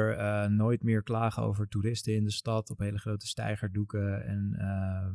nooit 0.50 0.82
meer 0.82 1.02
klagen 1.02 1.42
over 1.42 1.68
toeristen 1.68 2.14
in 2.14 2.24
de 2.24 2.30
stad 2.32 2.70
op 2.70 2.78
hele 2.78 2.98
grote 2.98 3.26
stijgerdoeken. 3.26 4.24
En 4.26 4.54
ehm, 4.58 5.14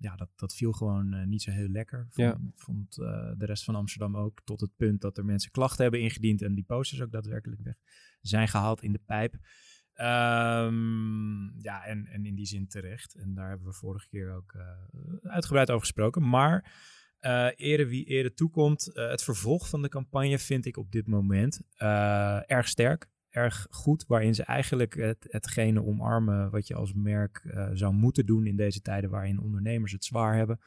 ja, 0.00 0.16
dat, 0.16 0.28
dat 0.36 0.54
viel 0.54 0.72
gewoon 0.72 1.28
niet 1.28 1.42
zo 1.42 1.50
heel 1.50 1.68
lekker. 1.68 2.06
Vond, 2.10 2.28
Ja. 2.28 2.40
vond 2.54 2.94
de 2.94 3.34
rest 3.46 3.64
van 3.64 3.74
Amsterdam 3.74 4.16
ook. 4.16 4.40
Tot 4.44 4.60
het 4.60 4.76
punt 4.76 5.00
dat 5.00 5.18
er 5.18 5.24
mensen 5.24 5.50
klachten 5.50 5.82
hebben 5.82 6.00
ingediend 6.00 6.42
en 6.42 6.54
die 6.54 6.64
posters 6.64 7.02
ook 7.02 7.12
daadwerkelijk 7.12 7.60
weg 7.62 7.74
zijn 8.28 8.48
gehaald 8.48 8.82
in 8.82 8.92
de 8.92 9.00
pijp. 9.06 9.34
Ehm, 9.94 11.60
ja, 11.62 11.84
en, 11.84 12.06
en 12.06 12.26
in 12.26 12.34
die 12.34 12.46
zin 12.46 12.68
terecht. 12.68 13.14
En 13.14 13.34
daar 13.34 13.48
hebben 13.48 13.66
we 13.66 13.72
vorige 13.72 14.08
keer 14.08 14.34
ook 14.34 14.54
eh, 14.54 15.30
uitgebreid 15.30 15.68
over 15.68 15.80
gesproken. 15.80 16.28
Maar 16.28 16.72
eh 17.18 17.48
ere 17.56 17.86
wie 17.86 18.04
ere 18.04 18.34
toekomt, 18.34 18.94
eh, 18.94 19.08
het 19.08 19.22
vervolg 19.22 19.68
van 19.68 19.82
de 19.82 19.88
campagne 19.88 20.38
vind 20.38 20.66
ik 20.66 20.76
op 20.76 20.92
dit 20.92 21.06
moment 21.06 21.60
erg 22.46 22.68
sterk. 22.68 23.08
Erg 23.34 23.66
goed, 23.70 24.04
waarin 24.06 24.34
ze 24.34 24.42
eigenlijk 24.42 24.94
het, 24.94 25.26
hetgene 25.30 25.84
omarmen 25.84 26.50
wat 26.50 26.66
je 26.66 26.74
als 26.74 26.92
merk 26.92 27.42
eh, 27.44 27.68
zou 27.72 27.94
moeten 27.94 28.26
doen 28.26 28.46
in 28.46 28.56
deze 28.56 28.80
tijden 28.80 29.10
waarin 29.10 29.40
ondernemers 29.40 29.92
het 29.92 30.04
zwaar 30.04 30.36
hebben. 30.36 30.60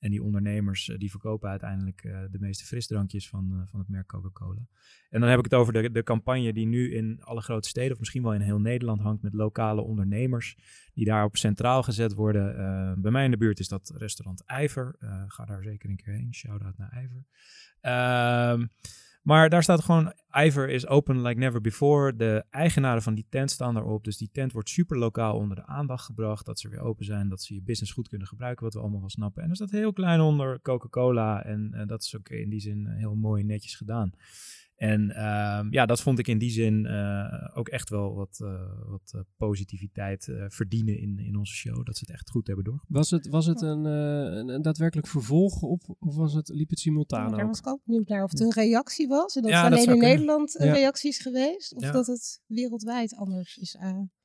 En 0.00 0.10
die 0.10 0.22
ondernemers 0.22 0.88
eh, 0.88 0.98
die 0.98 1.10
verkopen 1.10 1.50
uiteindelijk 1.50 2.04
eh, 2.04 2.20
de 2.30 2.38
meeste 2.38 2.64
frisdrankjes 2.64 3.28
van, 3.28 3.66
van 3.70 3.78
het 3.78 3.88
merk 3.88 4.06
Coca-Cola. 4.06 4.66
En 5.10 5.20
dan 5.20 5.28
heb 5.28 5.38
ik 5.38 5.44
het 5.44 5.54
over 5.54 5.72
de, 5.72 5.90
de 5.90 6.02
campagne 6.02 6.52
die 6.52 6.66
nu 6.66 6.94
in 6.94 7.22
alle 7.22 7.40
grote 7.40 7.68
steden, 7.68 7.92
of 7.92 7.98
misschien 7.98 8.22
wel 8.22 8.34
in 8.34 8.40
heel 8.40 8.60
Nederland 8.60 9.00
hangt, 9.00 9.22
met 9.22 9.34
lokale 9.34 9.80
ondernemers 9.80 10.56
die 10.94 11.04
daarop 11.04 11.36
centraal 11.36 11.82
gezet 11.82 12.14
worden. 12.14 13.00
Bij 13.00 13.10
mij 13.10 13.24
in 13.24 13.30
de 13.30 13.36
buurt 13.36 13.58
is 13.58 13.68
dat 13.68 13.92
restaurant 13.96 14.44
IJver. 14.44 14.96
Ga 15.26 15.44
daar 15.44 15.62
zeker 15.62 15.90
een 15.90 15.96
keer 15.96 16.14
heen. 16.14 16.34
Shout-out 16.34 16.78
naar 16.78 16.90
IJver. 16.90 17.24
Ehm, 17.80 18.66
Maar 19.22 19.48
daar 19.48 19.62
staat 19.62 19.84
gewoon, 19.84 20.12
Ivor 20.32 20.68
is 20.68 20.86
open 20.86 21.22
like 21.22 21.38
never 21.38 21.60
before. 21.60 22.16
De 22.16 22.44
eigenaren 22.50 23.02
van 23.02 23.14
die 23.14 23.26
tent 23.28 23.50
staan 23.50 23.74
daarop. 23.74 24.04
Dus 24.04 24.16
die 24.16 24.30
tent 24.32 24.52
wordt 24.52 24.68
super 24.68 24.98
lokaal 24.98 25.36
onder 25.36 25.56
de 25.56 25.66
aandacht 25.66 26.04
gebracht. 26.04 26.46
Dat 26.46 26.60
ze 26.60 26.68
weer 26.68 26.80
open 26.80 27.04
zijn, 27.04 27.28
dat 27.28 27.42
ze 27.42 27.54
je 27.54 27.62
business 27.62 27.92
goed 27.92 28.08
kunnen 28.08 28.26
gebruiken, 28.26 28.64
wat 28.64 28.74
we 28.74 28.80
allemaal 28.80 29.00
wel 29.00 29.10
snappen. 29.10 29.42
En 29.42 29.50
er 29.50 29.56
staat 29.56 29.70
heel 29.70 29.92
klein 29.92 30.20
onder 30.20 30.60
Coca-Cola. 30.60 31.44
En 31.44 31.74
eh, 31.74 31.86
dat 31.86 32.02
is 32.02 32.16
ook 32.16 32.28
in 32.28 32.50
die 32.50 32.60
zin 32.60 32.86
eh, 32.86 32.96
heel 32.96 33.14
mooi 33.14 33.44
netjes 33.44 33.76
gedaan. 33.76 34.12
En 34.82 35.10
ehm, 35.10 35.66
ja, 35.70 35.86
dat 35.86 36.00
vond 36.00 36.18
ik 36.18 36.28
in 36.28 36.38
die 36.38 36.50
zin 36.50 36.84
uh, 36.84 37.48
ook 37.54 37.68
echt 37.68 37.90
wel 37.90 38.14
wat, 38.14 38.40
uh, 38.42 38.50
wat 38.86 39.12
uh, 39.14 39.20
positiviteit 39.36 40.32
verdienen 40.48 40.98
in, 40.98 41.18
in 41.18 41.36
onze 41.36 41.54
show. 41.54 41.84
Dat 41.84 41.96
ze 41.96 42.04
het 42.06 42.14
echt 42.14 42.30
goed 42.30 42.46
hebben 42.46 42.64
door. 42.64 42.84
Was 42.88 43.10
het, 43.10 43.28
was 43.28 43.46
het 43.46 43.60
een, 43.60 43.84
een, 43.84 44.48
een, 44.48 44.62
daadwerkelijk 44.62 45.06
vervolg 45.06 45.62
op, 45.62 45.96
of 45.98 46.16
was 46.16 46.34
het, 46.34 46.48
liep 46.48 46.70
het 46.70 46.78
simultaan 46.78 47.30
ja, 47.30 47.36
Daar 47.36 47.46
was 47.46 47.58
ik 47.58 47.66
ook 47.66 47.80
benieuwd 47.84 48.08
naar 48.08 48.22
of 48.22 48.30
het 48.30 48.40
een 48.40 48.52
reactie 48.52 49.08
was. 49.08 49.36
En 49.36 49.42
dat 49.42 49.50
ja, 49.50 49.64
het 49.64 49.72
alleen 49.72 49.88
in 49.88 49.98
Nederland 49.98 50.60
een 50.60 50.72
reactie 50.72 51.10
is 51.10 51.18
geweest. 51.18 51.74
Of 51.74 51.90
dat 51.90 52.06
het 52.06 52.40
wereldwijd 52.46 53.14
anders 53.16 53.56
is 53.56 53.76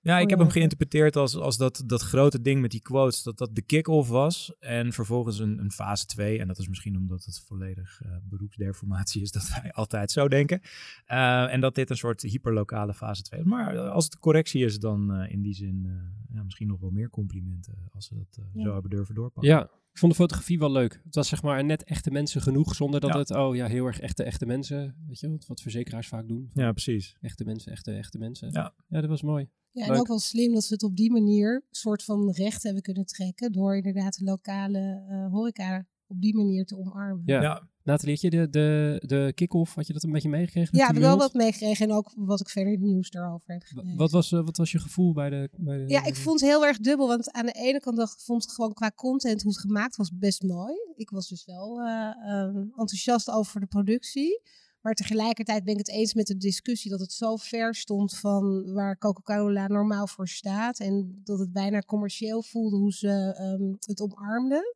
ja, 0.07 0.19
ik 0.19 0.29
heb 0.29 0.39
hem 0.39 0.49
geïnterpreteerd 0.49 1.15
als, 1.15 1.35
als 1.35 1.57
dat, 1.57 1.83
dat 1.85 2.01
grote 2.01 2.41
ding 2.41 2.61
met 2.61 2.71
die 2.71 2.81
quotes, 2.81 3.23
dat 3.23 3.37
dat 3.37 3.55
de 3.55 3.61
kick-off 3.61 4.09
was. 4.09 4.53
En 4.59 4.93
vervolgens 4.93 5.39
een, 5.39 5.59
een 5.59 5.71
fase 5.71 6.05
2. 6.05 6.39
En 6.39 6.47
dat 6.47 6.57
is 6.59 6.67
misschien 6.67 6.97
omdat 6.97 7.25
het 7.25 7.39
volledig 7.39 8.01
uh, 8.05 8.11
beroepsdeformatie 8.23 9.21
is, 9.21 9.31
dat 9.37 9.49
wij 9.49 9.71
altijd 9.71 10.11
zo 10.11 10.27
denken. 10.27 10.61
Uh, 11.07 11.53
en 11.53 11.61
dat 11.61 11.75
dit 11.75 11.89
een 11.89 11.97
soort 11.97 12.21
hyperlokale 12.21 12.93
fase 12.93 13.21
2 13.21 13.39
is. 13.39 13.45
Maar 13.45 13.79
als 13.79 14.05
het 14.05 14.19
correctie 14.19 14.65
is, 14.65 14.79
dan 14.79 15.21
uh, 15.21 15.31
in 15.31 15.41
die 15.41 15.53
zin 15.53 15.87
ja, 16.33 16.43
misschien 16.43 16.67
nog 16.67 16.79
wel 16.79 16.91
meer 16.91 17.09
complimenten 17.09 17.89
als 17.93 18.05
ze 18.05 18.15
dat 18.15 18.39
ja. 18.53 18.63
zo 18.63 18.73
hebben 18.73 18.89
durven 18.89 19.15
doorpakken. 19.15 19.51
Ja, 19.51 19.69
ik 19.97 20.03
vond 20.03 20.11
de 20.11 20.17
fotografie 20.17 20.59
wel 20.59 20.71
leuk. 20.71 21.01
Het 21.03 21.15
was 21.15 21.27
zeg 21.27 21.41
maar 21.41 21.65
net 21.65 21.83
echte 21.83 22.11
mensen 22.11 22.41
genoeg, 22.41 22.75
zonder 22.75 22.99
dat 22.99 23.13
ja. 23.13 23.17
het, 23.17 23.31
oh 23.31 23.55
ja, 23.55 23.67
heel 23.67 23.85
erg 23.85 23.99
echte, 23.99 24.23
echte 24.23 24.45
mensen, 24.45 24.95
weet 25.07 25.19
je, 25.19 25.29
wat, 25.29 25.45
wat 25.45 25.61
verzekeraars 25.61 26.07
vaak 26.07 26.27
doen. 26.27 26.49
Ja, 26.53 26.71
precies. 26.71 27.17
Echte 27.21 27.43
mensen, 27.43 27.71
echte, 27.71 27.91
echte 27.91 28.17
mensen. 28.17 28.51
Ja, 28.51 28.73
ja 28.87 29.01
dat 29.01 29.09
was 29.09 29.21
mooi. 29.21 29.49
Ja, 29.77 29.85
en 29.85 29.99
ook 29.99 30.07
wel 30.07 30.19
slim 30.19 30.53
dat 30.53 30.63
ze 30.63 30.73
het 30.73 30.83
op 30.83 30.95
die 30.95 31.11
manier 31.11 31.63
soort 31.71 32.03
van 32.03 32.31
recht 32.31 32.63
hebben 32.63 32.81
kunnen 32.81 33.05
trekken. 33.05 33.51
Door 33.51 33.75
inderdaad 33.75 34.17
de 34.17 34.23
lokale 34.23 35.05
uh, 35.09 35.31
horeca 35.31 35.85
op 36.07 36.21
die 36.21 36.35
manier 36.35 36.65
te 36.65 36.77
omarmen. 36.77 37.23
Ja. 37.25 37.41
ja. 37.41 37.67
Nathalie, 37.83 38.13
had 38.13 38.21
je 38.21 38.29
de, 38.29 38.49
de, 38.49 39.01
de 39.05 39.31
kick-off, 39.35 39.75
had 39.75 39.87
je 39.87 39.93
dat 39.93 40.03
een 40.03 40.11
beetje 40.11 40.29
meegekregen? 40.29 40.77
Ja, 40.77 40.87
ik 40.87 40.93
heb 40.93 41.01
wel 41.01 41.17
wat 41.17 41.33
meegekregen 41.33 41.89
en 41.89 41.95
ook 41.95 42.13
wat 42.15 42.39
ik 42.39 42.49
verder 42.49 42.71
het 42.71 42.81
nieuws 42.81 43.09
daarover 43.09 43.53
heb. 43.53 43.63
Wat 43.95 44.11
was, 44.11 44.31
uh, 44.31 44.45
wat 44.45 44.57
was 44.57 44.71
je 44.71 44.79
gevoel 44.79 45.13
bij 45.13 45.29
de, 45.29 45.49
bij 45.57 45.77
de... 45.77 45.87
Ja, 45.87 46.05
ik 46.05 46.15
vond 46.15 46.39
het 46.39 46.49
heel 46.49 46.65
erg 46.65 46.77
dubbel, 46.77 47.07
want 47.07 47.31
aan 47.31 47.45
de 47.45 47.51
ene 47.51 47.79
kant 47.79 47.97
dacht, 47.97 48.23
vond 48.23 48.43
ik 48.43 48.49
gewoon 48.49 48.73
qua 48.73 48.91
content 48.95 49.41
hoe 49.41 49.51
het 49.51 49.61
gemaakt 49.61 49.95
was 49.95 50.11
best 50.13 50.43
mooi. 50.43 50.73
Ik 50.95 51.09
was 51.09 51.27
dus 51.27 51.45
wel 51.45 51.79
uh, 51.79 52.09
um, 52.29 52.71
enthousiast 52.75 53.31
over 53.31 53.59
de 53.59 53.65
productie. 53.65 54.41
Maar 54.81 54.93
tegelijkertijd 54.93 55.63
ben 55.63 55.73
ik 55.73 55.79
het 55.79 55.89
eens 55.89 56.13
met 56.13 56.27
de 56.27 56.37
discussie 56.37 56.91
dat 56.91 56.99
het 56.99 57.11
zo 57.11 57.35
ver 57.35 57.75
stond 57.75 58.17
van 58.17 58.73
waar 58.73 58.97
Coca-Cola 58.97 59.67
normaal 59.67 60.07
voor 60.07 60.27
staat. 60.27 60.79
En 60.79 61.21
dat 61.23 61.39
het 61.39 61.51
bijna 61.51 61.79
commercieel 61.79 62.43
voelde 62.43 62.77
hoe 62.77 62.93
ze 62.93 63.37
um, 63.59 63.77
het 63.79 64.01
omarmden. 64.01 64.75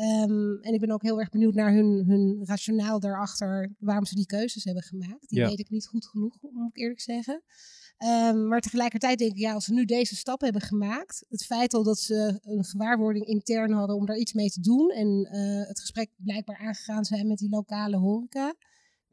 Um, 0.00 0.58
en 0.60 0.74
ik 0.74 0.80
ben 0.80 0.90
ook 0.90 1.02
heel 1.02 1.20
erg 1.20 1.28
benieuwd 1.28 1.54
naar 1.54 1.72
hun, 1.72 2.04
hun 2.06 2.42
rationaal 2.44 3.00
daarachter, 3.00 3.74
waarom 3.78 4.04
ze 4.04 4.14
die 4.14 4.26
keuzes 4.26 4.64
hebben 4.64 4.82
gemaakt. 4.82 5.28
Die 5.28 5.38
ja. 5.38 5.48
weet 5.48 5.58
ik 5.58 5.70
niet 5.70 5.86
goed 5.86 6.06
genoeg, 6.06 6.38
moet 6.40 6.68
ik 6.68 6.78
eerlijk 6.78 7.00
zeggen. 7.00 7.42
Um, 7.98 8.48
maar 8.48 8.60
tegelijkertijd 8.60 9.18
denk 9.18 9.30
ik, 9.30 9.38
ja, 9.38 9.52
als 9.52 9.64
ze 9.64 9.72
nu 9.72 9.84
deze 9.84 10.16
stap 10.16 10.40
hebben 10.40 10.60
gemaakt, 10.60 11.24
het 11.28 11.44
feit 11.44 11.74
al 11.74 11.82
dat 11.82 11.98
ze 11.98 12.38
een 12.42 12.64
gewaarwording 12.64 13.26
intern 13.26 13.72
hadden 13.72 13.96
om 13.96 14.06
daar 14.06 14.16
iets 14.16 14.32
mee 14.32 14.50
te 14.50 14.60
doen 14.60 14.90
en 14.90 15.28
uh, 15.32 15.68
het 15.68 15.80
gesprek 15.80 16.10
blijkbaar 16.16 16.58
aangegaan 16.58 17.04
zijn 17.04 17.26
met 17.26 17.38
die 17.38 17.48
lokale 17.48 17.96
horeca, 17.96 18.54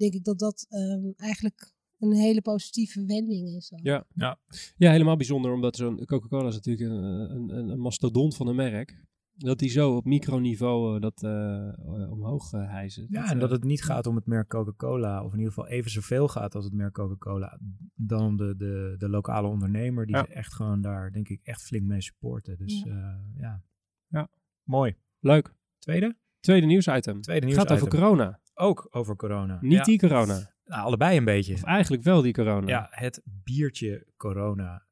denk 0.01 0.13
ik 0.13 0.23
dat 0.23 0.39
dat 0.39 0.65
um, 0.69 1.13
eigenlijk 1.15 1.73
een 1.99 2.13
hele 2.13 2.41
positieve 2.41 3.05
wending 3.05 3.55
is. 3.55 3.69
Dan. 3.69 3.79
Ja, 3.83 4.05
ja. 4.15 4.39
ja, 4.77 4.91
helemaal 4.91 5.15
bijzonder, 5.15 5.53
omdat 5.53 5.75
zo'n 5.75 6.05
Coca-Cola 6.05 6.47
is 6.47 6.55
natuurlijk 6.55 6.89
een, 6.89 7.03
een, 7.35 7.69
een 7.69 7.79
mastodont 7.79 8.35
van 8.35 8.47
een 8.47 8.55
merk 8.55 9.09
dat 9.41 9.59
die 9.59 9.69
zo 9.69 9.95
op 9.95 10.05
microniveau 10.05 10.95
uh, 10.95 11.01
dat 11.01 11.23
uh, 11.23 12.11
omhoog 12.11 12.53
uh, 12.53 12.69
hijzen. 12.69 13.07
Ja, 13.09 13.21
dat, 13.21 13.31
en 13.31 13.39
dat 13.39 13.51
het 13.51 13.63
niet 13.63 13.83
gaat 13.83 14.07
om 14.07 14.15
het 14.15 14.25
merk 14.25 14.47
Coca-Cola, 14.47 15.23
of 15.23 15.31
in 15.31 15.37
ieder 15.37 15.53
geval 15.53 15.69
even 15.69 15.91
zoveel 15.91 16.27
gaat 16.27 16.55
als 16.55 16.65
het 16.65 16.73
merk 16.73 16.93
Coca-Cola, 16.93 17.59
dan 17.95 18.25
om 18.25 18.37
de, 18.37 18.55
de, 18.57 18.95
de 18.97 19.09
lokale 19.09 19.47
ondernemer, 19.47 20.05
die 20.05 20.15
ja. 20.15 20.27
echt 20.27 20.53
gewoon 20.53 20.81
daar, 20.81 21.11
denk 21.11 21.29
ik, 21.29 21.39
echt 21.43 21.61
flink 21.61 21.85
mee 21.85 22.01
supporten. 22.01 22.57
Dus 22.57 22.83
ja. 22.83 23.21
ja. 23.37 23.63
ja. 24.07 24.29
Mooi. 24.63 24.95
Leuk. 25.19 25.53
Tweede? 25.77 26.17
Tweede 26.39 26.65
nieuwsitem. 26.65 27.21
Tweede 27.21 27.45
nieuws 27.45 27.57
Gaat 27.57 27.71
over 27.71 27.87
corona. 27.87 28.40
Ook 28.53 28.87
over 28.89 29.15
corona. 29.15 29.57
Niet 29.61 29.71
ja. 29.71 29.83
die 29.83 29.99
corona. 29.99 30.53
Nou, 30.65 30.83
allebei 30.83 31.17
een 31.17 31.25
beetje. 31.25 31.53
Of 31.53 31.63
eigenlijk 31.63 32.03
wel 32.03 32.21
die 32.21 32.33
corona. 32.33 32.67
Ja, 32.67 32.87
het 32.89 33.21
biertje 33.23 34.07
corona. 34.17 34.85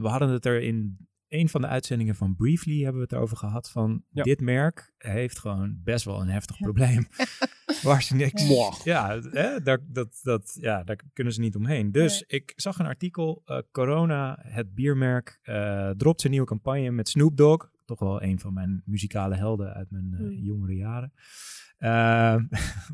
we 0.00 0.08
hadden 0.08 0.28
het 0.28 0.46
er 0.46 0.62
in 0.62 1.06
een 1.32 1.48
van 1.48 1.60
de 1.60 1.66
uitzendingen 1.66 2.14
van 2.14 2.36
Briefly 2.36 2.82
hebben 2.82 3.02
we 3.02 3.08
het 3.10 3.22
over 3.22 3.36
gehad 3.36 3.70
van 3.70 4.02
ja. 4.10 4.22
dit 4.22 4.40
merk 4.40 4.92
heeft 4.98 5.38
gewoon 5.38 5.80
best 5.84 6.04
wel 6.04 6.20
een 6.20 6.28
heftig 6.28 6.58
probleem. 6.58 7.06
waar 7.82 8.02
ze 8.02 8.14
niks... 8.14 8.46
Ja, 8.84 9.20
hè, 9.20 9.62
daar, 9.62 9.78
dat, 9.86 10.20
dat, 10.22 10.56
ja, 10.60 10.84
daar 10.84 10.98
kunnen 11.12 11.32
ze 11.32 11.40
niet 11.40 11.56
omheen. 11.56 11.92
Dus 11.92 12.12
nee. 12.12 12.40
ik 12.40 12.52
zag 12.56 12.78
een 12.78 12.86
artikel, 12.86 13.42
uh, 13.46 13.58
Corona, 13.70 14.38
het 14.40 14.74
biermerk, 14.74 15.40
uh, 15.44 15.90
dropt 15.90 16.20
zijn 16.20 16.32
nieuwe 16.32 16.48
campagne 16.48 16.90
met 16.90 17.08
Snoop 17.08 17.36
Dogg. 17.36 17.70
Toch 17.98 18.08
wel 18.08 18.22
een 18.22 18.38
van 18.38 18.54
mijn 18.54 18.82
muzikale 18.84 19.34
helden 19.34 19.74
uit 19.74 19.90
mijn 19.90 20.10
uh, 20.12 20.20
mm. 20.20 20.30
jongere 20.30 20.74
jaren. 20.74 21.12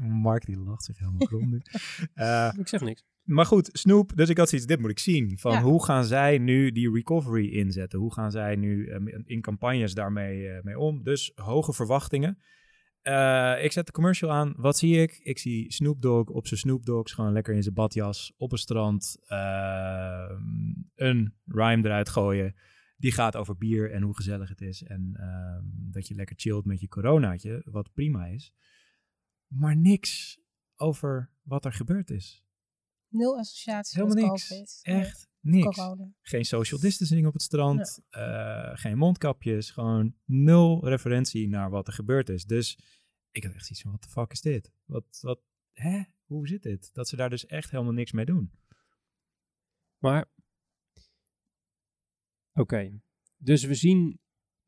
Mark 0.23 0.47
die 0.47 0.59
lacht 0.59 0.85
zich 0.85 0.99
helemaal 0.99 1.26
krom 1.26 1.49
nu. 1.50 1.57
ik 2.62 2.69
zeg 2.69 2.81
niks. 2.81 3.05
Maar 3.23 3.47
goed, 3.47 3.69
Snoop, 3.73 4.12
dus 4.17 4.28
ik 4.28 4.38
had 4.38 4.49
zoiets, 4.49 4.67
dit 4.67 4.81
moet 4.81 4.90
ik 4.90 4.99
zien. 4.99 5.38
Van 5.38 5.52
ja. 5.52 5.62
hoe 5.62 5.85
gaan 5.85 6.05
zij 6.05 6.38
nu 6.38 6.71
die 6.71 6.93
recovery 6.93 7.49
inzetten? 7.49 7.99
Hoe 7.99 8.12
gaan 8.12 8.31
zij 8.31 8.57
nu 8.57 8.93
um, 8.93 9.09
in 9.25 9.40
campagnes 9.40 9.95
daarmee 9.95 10.43
uh, 10.43 10.62
mee 10.62 10.78
om? 10.78 11.02
Dus 11.02 11.33
hoge 11.35 11.73
verwachtingen. 11.73 12.38
Uh, 13.02 13.64
ik 13.64 13.73
zet 13.73 13.87
de 13.87 13.93
commercial 13.93 14.33
aan. 14.33 14.55
Wat 14.57 14.78
zie 14.78 15.02
ik? 15.02 15.21
Ik 15.23 15.38
zie 15.38 15.73
Snoop 15.73 16.02
Dogg 16.02 16.31
op 16.31 16.47
zijn 16.47 16.61
Snoop 16.61 16.87
Dogs, 16.87 17.12
gewoon 17.12 17.33
lekker 17.33 17.55
in 17.55 17.62
zijn 17.62 17.75
badjas, 17.75 18.33
op 18.37 18.52
een 18.52 18.59
strand, 18.59 19.17
uh, 19.28 20.31
een 20.95 21.35
rhyme 21.45 21.85
eruit 21.85 22.09
gooien. 22.09 22.55
Die 22.99 23.12
gaat 23.12 23.37
over 23.37 23.57
bier 23.57 23.93
en 23.93 24.02
hoe 24.02 24.17
gezellig 24.17 24.49
het 24.49 24.61
is. 24.61 24.83
En 24.83 25.14
uh, 25.17 25.59
dat 25.93 26.09
je 26.09 26.14
lekker 26.14 26.37
chillt 26.38 26.64
met 26.64 26.81
je 26.81 26.88
coronaatje, 26.88 27.62
wat 27.64 27.93
prima 27.93 28.26
is. 28.26 28.52
Maar 29.47 29.76
niks 29.76 30.40
over 30.76 31.31
wat 31.43 31.64
er 31.64 31.73
gebeurd 31.73 32.11
is. 32.11 32.45
Nul 33.09 33.38
associatie 33.38 34.02
Helemaal 34.02 34.23
met 34.23 34.33
niks. 34.33 34.49
COVID. 34.49 34.81
Echt 34.83 35.28
niks. 35.40 35.76
Corona. 35.76 36.12
Geen 36.23 36.45
social 36.45 36.81
distancing 36.81 37.26
op 37.26 37.33
het 37.33 37.43
strand. 37.43 38.02
Nee. 38.11 38.25
Uh, 38.25 38.71
geen 38.75 38.99
mondkapjes. 38.99 39.71
Gewoon 39.71 40.14
nul 40.25 40.88
referentie 40.88 41.49
naar 41.49 41.71
wat 41.71 41.87
er 41.87 41.93
gebeurd 41.93 42.28
is. 42.28 42.45
Dus 42.45 42.78
ik 43.31 43.45
had 43.45 43.55
echt 43.55 43.71
iets 43.71 43.81
van, 43.81 43.90
wat 43.90 44.02
de 44.02 44.09
fuck 44.09 44.33
is 44.33 44.40
dit? 44.40 44.73
Wat, 44.85 45.19
wat, 45.21 45.40
hè? 45.73 46.02
Hoe 46.25 46.49
zit 46.49 46.62
dit? 46.62 46.95
Dat 46.95 47.09
ze 47.09 47.17
daar 47.17 47.31
dus 47.31 47.47
echt 47.47 47.71
helemaal 47.71 47.93
niks 47.93 48.12
mee 48.12 48.25
doen. 48.25 48.52
Maar. 49.99 50.37
Okay. 52.59 53.00
Dus 53.37 53.65
we 53.65 53.75
zien 53.75 54.21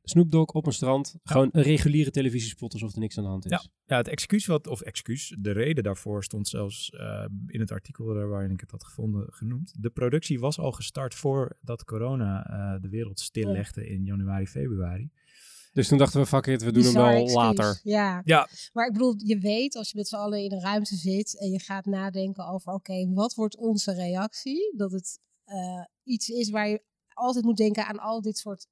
Snoop 0.03 0.31
Dogg 0.31 0.53
op 0.53 0.67
een 0.67 0.73
strand. 0.73 1.11
Ja. 1.13 1.33
Gewoon 1.33 1.49
een 1.53 1.63
reguliere 1.63 2.11
televisiespot 2.11 2.73
alsof 2.73 2.93
er 2.93 3.01
niks 3.01 3.19
aan 3.19 3.25
de 3.25 3.31
hand 3.31 3.45
is. 3.45 3.51
Ja, 3.51 3.63
ja 3.85 3.97
het 3.97 4.09
excuus 4.09 4.47
wat, 4.47 4.67
of 4.67 4.81
excuus, 4.81 5.37
de 5.39 5.51
reden 5.51 5.85
daarvoor 5.85 6.25
stond 6.25 6.49
zelfs 6.49 6.91
uh, 6.95 7.25
in 7.47 7.61
het 7.61 7.71
artikel 7.71 8.29
waarin 8.29 8.51
ik 8.51 8.61
het 8.61 8.71
had 8.71 8.85
gevonden 8.85 9.33
genoemd. 9.33 9.75
De 9.79 9.91
productie 9.91 10.41
was 10.41 10.59
al 10.59 10.73
gestart 10.73 11.15
voordat 11.15 11.85
corona 11.85 12.51
uh, 12.51 12.81
de 12.81 12.89
wereld 12.89 13.21
stillegde 13.21 13.89
in 13.89 14.05
januari, 14.05 14.47
februari. 14.47 15.11
Dus 15.73 15.89
toen 15.89 15.99
dachten 15.99 16.21
we, 16.21 16.27
fuck 16.27 16.47
it, 16.47 16.63
we 16.63 16.73
doen 16.73 16.83
hem 16.83 16.95
wel 16.95 17.27
later. 17.27 17.81
Ja. 17.83 18.21
ja, 18.25 18.49
maar 18.73 18.87
ik 18.87 18.93
bedoel, 18.93 19.15
je 19.17 19.39
weet 19.39 19.77
als 19.77 19.91
je 19.91 19.97
met 19.97 20.09
z'n 20.09 20.17
allen 20.17 20.45
in 20.45 20.53
een 20.53 20.61
ruimte 20.61 20.97
zit 20.97 21.39
en 21.41 21.51
je 21.51 21.61
gaat 21.61 21.85
nadenken 21.85 22.47
over, 22.47 22.73
oké, 22.73 22.93
okay, 22.93 23.13
wat 23.15 23.35
wordt 23.35 23.57
onze 23.57 23.93
reactie? 23.93 24.75
Dat 24.77 24.93
het 24.93 25.19
uh, 25.47 25.85
iets 26.03 26.29
is 26.29 26.51
waar 26.51 26.69
je 26.69 26.83
altijd 27.21 27.45
moet 27.45 27.57
denken 27.57 27.87
aan 27.87 27.99
al 27.99 28.21
dit 28.21 28.39
soort 28.39 28.67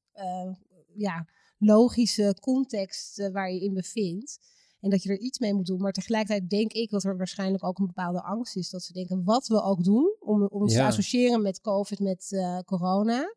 ja, 0.95 1.27
logische 1.59 2.37
context 2.41 3.19
uh, 3.19 3.29
waar 3.29 3.53
je 3.53 3.61
in 3.61 3.75
bevindt. 3.75 4.39
En 4.81 4.91
dat 4.91 5.03
je 5.03 5.11
er 5.11 5.19
iets 5.19 5.39
mee 5.39 5.55
moet 5.55 5.67
doen. 5.67 5.81
Maar 5.81 5.93
tegelijkertijd 5.93 6.51
denk 6.51 6.73
ik 6.73 6.91
dat 6.91 7.05
er 7.05 7.17
waarschijnlijk 7.17 7.65
ook 7.65 7.79
een 7.79 7.87
bepaalde 7.87 8.23
angst 8.23 8.57
is. 8.57 8.71
Dat 8.71 8.83
ze 8.83 8.93
denken, 8.93 9.25
wat 9.25 9.47
we 9.47 9.63
ook 9.63 9.85
doen 9.85 10.17
om, 10.21 10.43
om 10.43 10.61
ons 10.61 10.73
ja. 10.73 10.81
te 10.81 10.87
associëren 10.87 11.43
met 11.43 11.61
COVID, 11.61 11.99
met 11.99 12.31
uh, 12.31 12.59
corona. 12.59 13.35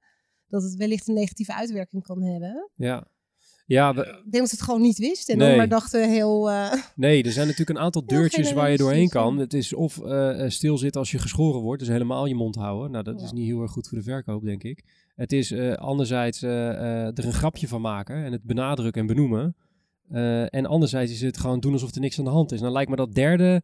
Dat 0.47 0.63
het 0.63 0.75
wellicht 0.75 1.07
een 1.07 1.13
negatieve 1.13 1.53
uitwerking 1.53 2.03
kan 2.03 2.23
hebben. 2.23 2.69
Ja. 2.75 3.07
Ja, 3.71 3.93
we... 3.93 4.01
Ik 4.01 4.31
denk 4.31 4.31
dat 4.31 4.49
ze 4.49 4.55
het 4.55 4.63
gewoon 4.63 4.81
niet 4.81 4.97
wisten. 4.97 5.33
En 5.33 5.39
nee. 5.39 5.47
dan 5.47 5.57
maar 5.57 5.67
dachten 5.67 6.09
heel... 6.09 6.51
Uh... 6.51 6.73
Nee, 6.95 7.23
er 7.23 7.31
zijn 7.31 7.47
natuurlijk 7.47 7.77
een 7.77 7.83
aantal 7.83 8.05
deurtjes 8.15 8.53
waar 8.53 8.71
je 8.71 8.77
doorheen 8.77 9.09
kan. 9.09 9.37
Het 9.37 9.53
is 9.53 9.73
of 9.73 9.97
uh, 9.97 10.43
stilzitten 10.47 10.99
als 10.99 11.11
je 11.11 11.19
geschoren 11.19 11.61
wordt. 11.61 11.79
Dus 11.79 11.89
helemaal 11.89 12.25
je 12.25 12.35
mond 12.35 12.55
houden. 12.55 12.91
Nou, 12.91 13.03
dat 13.03 13.19
ja. 13.19 13.25
is 13.25 13.31
niet 13.31 13.45
heel 13.45 13.61
erg 13.61 13.71
goed 13.71 13.87
voor 13.87 13.97
de 13.97 14.03
verkoop, 14.03 14.43
denk 14.43 14.63
ik. 14.63 14.83
Het 15.15 15.31
is 15.31 15.51
uh, 15.51 15.73
anderzijds 15.73 16.41
er 16.41 17.25
een 17.25 17.33
grapje 17.33 17.67
van 17.67 17.81
maken. 17.81 18.25
En 18.25 18.31
het 18.31 18.43
benadrukken 18.43 19.01
en 19.01 19.07
benoemen. 19.07 19.55
en 20.49 20.65
anderzijds 20.65 21.11
is 21.11 21.21
het 21.21 21.37
gewoon 21.37 21.59
doen 21.59 21.73
alsof 21.73 21.95
er 21.95 22.01
niks 22.01 22.19
aan 22.19 22.25
de 22.25 22.31
hand 22.31 22.51
is. 22.51 22.59
Dan 22.59 22.71
lijkt 22.71 22.89
me 22.89 22.95
dat 22.95 23.13
derde 23.13 23.61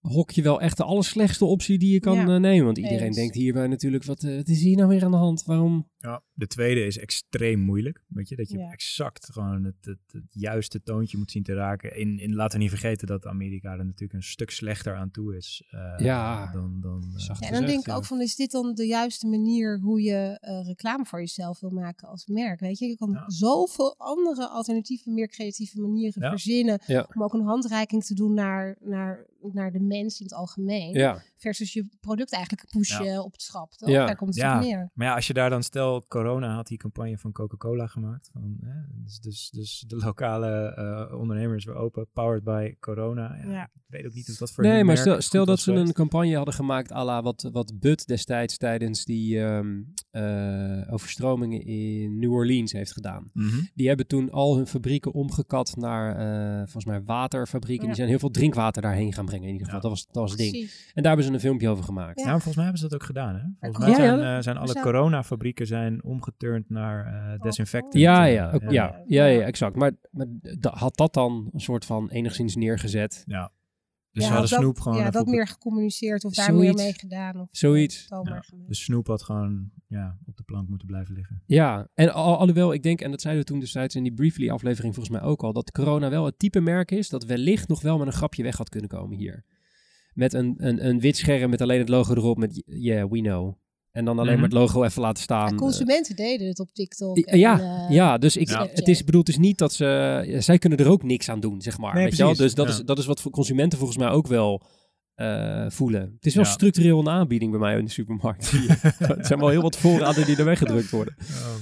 hok 0.00 0.30
je 0.30 0.42
wel 0.42 0.60
echt 0.60 0.76
de 0.76 0.84
allerslechtste 0.84 1.44
optie 1.44 1.78
die 1.78 1.92
je 1.92 2.00
kan 2.00 2.14
Ja, 2.16 2.26
eh, 2.34 2.40
nemen. 2.40 2.64
Want 2.64 2.78
iedereen 2.78 3.06
eens. 3.06 3.16
denkt 3.16 3.34
hierbij 3.34 3.66
natuurlijk, 3.66 4.04
wat, 4.04 4.22
eh, 4.22 4.36
wat 4.36 4.48
is 4.48 4.62
hier 4.62 4.76
nou 4.76 4.88
weer 4.88 5.04
aan 5.04 5.10
de 5.10 5.16
hand? 5.16 5.44
Waarom? 5.44 5.88
Ja, 5.98 6.22
de 6.32 6.46
tweede 6.46 6.86
is 6.86 6.98
extreem 6.98 7.60
moeilijk. 7.60 8.04
Weet 8.08 8.28
je, 8.28 8.36
dat 8.36 8.50
je 8.50 8.58
Ja. 8.58 8.70
exact 8.70 9.28
gewoon 9.32 9.64
het, 9.64 9.74
het, 9.80 9.98
het 10.12 10.22
juiste 10.30 10.82
toontje 10.82 11.18
moet 11.18 11.30
zien 11.30 11.42
te 11.42 11.54
raken. 11.54 11.96
In, 11.96 12.18
in, 12.18 12.34
laten 12.34 12.56
we 12.56 12.62
niet 12.62 12.72
vergeten 12.72 13.06
dat 13.06 13.26
Amerika 13.26 13.70
er 13.72 13.84
natuurlijk 13.84 14.12
een 14.12 14.22
stuk 14.22 14.50
slechter 14.50 14.94
aan 14.96 15.10
toe 15.10 15.36
is. 15.36 15.64
eh, 15.70 16.04
Ja. 16.04 16.50
Dan, 16.52 16.78
dan, 16.80 17.04
Zacht 17.16 17.40
Ja, 17.40 17.46
en 17.46 17.52
dan 17.52 17.66
denk 17.66 17.86
ik 17.86 17.92
ook 17.94 18.04
van, 18.04 18.20
is 18.20 18.36
dit 18.36 18.50
dan 18.50 18.74
de 18.74 18.86
juiste 18.86 19.26
manier 19.26 19.78
hoe 19.80 20.02
je 20.02 20.38
eh, 20.40 20.66
reclame 20.66 21.04
voor 21.04 21.18
jezelf 21.18 21.60
wil 21.60 21.70
maken 21.70 22.08
als 22.08 22.26
merk? 22.26 22.60
Weet 22.60 22.78
je, 22.78 22.86
je 22.86 22.96
kan 22.96 23.10
Ja. 23.10 23.24
zoveel 23.30 23.94
andere 23.98 24.48
alternatieve, 24.48 25.10
meer 25.10 25.28
creatieve 25.28 25.80
manieren 25.80 26.22
Ja. 26.22 26.30
verzinnen. 26.30 26.80
Ja. 26.86 27.08
Om 27.14 27.22
ook 27.22 27.34
een 27.34 27.44
handreiking 27.44 28.04
te 28.04 28.14
doen 28.14 28.34
naar, 28.34 28.76
naar, 28.80 29.26
naar 29.52 29.72
de 29.72 29.80
mens 29.90 30.18
in 30.20 30.26
het 30.26 30.34
algemeen. 30.34 30.94
Ja, 30.94 31.22
Versus 31.40 31.72
je 31.72 31.86
product 32.00 32.32
eigenlijk 32.32 32.66
pushen 32.70 33.24
op 33.24 33.32
het 33.32 33.42
schap. 33.42 33.72
Toch? 33.72 33.88
Ja. 33.88 34.06
Daar 34.06 34.16
komt 34.16 34.34
het 34.34 34.42
Ja. 34.42 34.56
op 34.56 34.64
neer. 34.64 34.90
Maar 34.94 35.06
ja, 35.06 35.14
als 35.14 35.26
je 35.26 35.32
daar 35.32 35.50
dan 35.50 35.62
stel, 35.62 36.04
corona 36.08 36.54
had 36.54 36.66
die 36.66 36.78
campagne 36.78 37.18
van 37.18 37.32
Coca-Cola 37.32 37.86
gemaakt. 37.86 38.28
Van, 38.32 38.56
hè, 38.60 38.80
dus, 39.04 39.18
dus, 39.20 39.50
dus 39.50 39.84
de 39.86 39.96
lokale 39.96 40.74
eh, 41.08 41.18
ondernemers 41.18 41.64
weer 41.64 41.74
open, 41.74 42.06
powered 42.12 42.44
by 42.44 42.74
corona. 42.80 43.36
Ja, 43.44 43.50
Ja. 43.50 43.62
Ik 43.90 43.96
weet 43.96 44.06
ook 44.06 44.14
niet 44.14 44.28
of 44.30 44.36
dat 44.36 44.50
voor 44.50 44.64
nee, 44.64 44.84
maar 44.84 44.96
stel, 44.96 45.20
stel 45.20 45.44
dat 45.44 45.60
ze 45.60 45.72
een 45.72 45.92
campagne 45.92 46.36
hadden 46.36 46.54
gemaakt 46.54 46.92
à 46.92 47.04
la 47.04 47.22
wat, 47.22 47.48
wat 47.52 47.80
Bud 47.80 48.06
destijds 48.06 48.56
tijdens 48.56 49.04
die 49.04 49.40
ehm, 49.40 49.80
eh, 50.10 50.92
overstromingen 50.92 51.64
in 51.66 52.18
New 52.18 52.32
Orleans 52.32 52.72
heeft 52.72 52.92
gedaan. 52.92 53.30
Mhm. 53.32 53.60
Die 53.74 53.88
hebben 53.88 54.06
toen 54.06 54.30
al 54.30 54.56
hun 54.56 54.66
fabrieken 54.66 55.12
omgekat 55.12 55.76
naar, 55.76 56.16
eh, 56.16 56.58
volgens 56.58 56.84
mij, 56.84 57.02
waterfabrieken. 57.02 57.82
Ja. 57.82 57.86
Die 57.88 57.96
zijn 57.96 58.08
heel 58.08 58.18
veel 58.18 58.30
drinkwater 58.30 58.82
daarheen 58.82 59.12
gaan 59.12 59.24
brengen 59.26 59.46
in 59.46 59.52
ieder 59.52 59.66
geval. 59.66 59.82
Ja. 59.82 59.88
Dat 59.88 59.98
was, 59.98 60.06
dat 60.12 60.22
was 60.22 60.30
het 60.30 60.40
ding. 60.40 60.70
En 60.94 61.02
daar 61.02 61.06
hebben 61.06 61.24
ze 61.24 61.29
een 61.34 61.40
filmpje 61.40 61.68
over 61.68 61.84
gemaakt. 61.84 62.18
Ja. 62.18 62.24
Nou, 62.24 62.34
volgens 62.40 62.54
mij 62.54 62.64
hebben 62.64 62.82
ze 62.82 62.88
dat 62.88 63.00
ook 63.00 63.06
gedaan. 63.06 63.34
Hè? 63.34 63.40
Volgens 63.60 63.78
mij 63.84 63.88
ja. 64.06 64.16
zijn, 64.16 64.36
eh, 64.36 64.42
zijn 64.42 64.56
alle 64.56 64.80
coronafabrieken 64.80 65.66
zijn 65.66 66.04
omgeturnd 66.04 66.70
naar 66.70 67.06
eh 67.32 67.40
desinfectant. 67.40 67.94
Ja, 67.94 68.24
ja, 68.24 68.50
ook- 68.50 68.70
ja, 68.70 69.02
ja, 69.06 69.24
ja, 69.24 69.40
exact. 69.40 69.76
Maar, 69.76 69.92
had 70.60 70.96
dat 70.96 71.14
dan 71.14 71.50
een 71.52 71.60
soort 71.60 71.84
van 71.84 72.08
enigszins 72.08 72.56
neergezet? 72.56 73.22
Ja. 73.26 73.52
Dus 74.12 74.22
Ja, 74.22 74.28
ze 74.28 74.36
hadden 74.38 74.58
Snoep 74.58 74.80
gewoon 74.80 74.98
Ja, 74.98 75.10
dat 75.10 75.24
de- 75.24 75.30
meer 75.30 75.46
gecommuniceerd 75.46 76.24
of 76.24 76.34
daar 76.34 76.44
Zoiets. 76.44 76.74
meer 76.76 76.84
mee 76.84 76.92
gedaan. 76.92 77.40
Of 77.40 77.48
Zoiets. 77.50 78.06
eh, 78.08 78.18
Ja, 78.18 78.24
gemaakt. 78.24 78.52
Dus 78.66 78.84
Snoep 78.84 79.06
had 79.06 79.22
gewoon 79.22 79.70
ja, 79.86 80.18
op 80.26 80.36
de 80.36 80.42
plank 80.42 80.68
moeten 80.68 80.86
blijven 80.86 81.14
liggen. 81.14 81.42
Ja, 81.46 81.88
en 81.94 82.12
al, 82.12 82.38
alhoewel 82.38 82.72
ik 82.72 82.82
denk, 82.82 83.00
en 83.00 83.10
dat 83.10 83.20
zeiden 83.20 83.42
we 83.44 83.50
toen 83.50 83.60
destijds 83.60 83.94
in 83.94 84.02
die 84.02 84.12
Briefly 84.14 84.50
aflevering 84.50 84.94
volgens 84.94 85.18
mij 85.18 85.28
ook 85.28 85.42
al, 85.42 85.52
dat 85.52 85.70
corona 85.70 86.10
wel 86.10 86.24
het 86.24 86.38
type 86.38 86.60
merk 86.60 86.90
is 86.90 87.08
dat 87.08 87.24
wellicht 87.24 87.68
nog 87.68 87.82
wel 87.82 87.98
met 87.98 88.06
een 88.06 88.12
grapje 88.12 88.42
weg 88.42 88.56
had 88.56 88.68
kunnen 88.68 88.90
komen 88.90 89.16
hier. 89.18 89.44
Met 90.14 90.34
een, 90.34 90.54
een, 90.58 90.86
een 90.86 91.00
wit 91.00 91.16
scherm 91.16 91.50
met 91.50 91.60
alleen 91.60 91.78
het 91.78 91.88
logo 91.88 92.14
erop 92.14 92.38
met 92.38 92.62
yeah, 92.66 93.10
we 93.10 93.18
know. 93.20 93.54
En 93.90 94.04
dan 94.04 94.18
alleen 94.18 94.30
Mhm. 94.30 94.40
maar 94.40 94.48
het 94.50 94.58
logo 94.58 94.84
even 94.84 95.02
laten 95.02 95.22
staan. 95.22 95.50
Ja, 95.50 95.54
consumenten 95.56 96.16
deden 96.16 96.46
het 96.48 96.58
op 96.60 96.68
TikTok. 96.72 97.18
En, 97.18 97.38
ja, 97.38 97.60
eh, 97.60 97.94
ja, 97.94 98.18
dus 98.18 98.36
ik, 98.36 98.48
Ja. 98.48 98.68
het 98.72 98.88
is 98.88 99.04
bedoeld 99.04 99.28
is 99.28 99.38
niet 99.38 99.58
dat 99.58 99.72
ze, 99.72 100.36
zij 100.38 100.58
kunnen 100.58 100.78
er 100.78 100.88
ook 100.88 101.02
niks 101.02 101.28
aan 101.28 101.40
doen, 101.40 101.60
zeg 101.62 101.78
maar. 101.78 101.94
Nee, 101.94 102.04
weet 102.04 102.16
je 102.16 102.22
wel? 102.24 102.34
Dus 102.34 102.54
dat, 102.54 102.66
ja. 102.66 102.72
is, 102.72 102.82
dat 102.84 102.98
is 102.98 103.06
wat 103.06 103.20
voor 103.20 103.30
consumenten 103.30 103.78
volgens 103.78 103.98
mij 103.98 104.08
ook 104.08 104.26
wel 104.26 104.62
eh, 105.20 105.70
voelen. 105.70 106.00
Het 106.00 106.26
is 106.26 106.34
wel 106.34 106.44
Ja. 106.44 106.50
structureel 106.50 106.98
een 107.00 107.08
aanbieding 107.08 107.50
bij 107.50 107.60
mij 107.60 107.78
in 107.78 107.84
de 107.84 107.90
supermarkt. 107.90 108.50
het 108.98 109.26
zijn 109.26 109.38
wel 109.38 109.48
heel 109.48 109.62
wat 109.62 109.76
voorraden 109.76 110.26
die 110.26 110.36
er 110.36 110.44
weggedrukt 110.44 110.90
worden. 110.90 111.14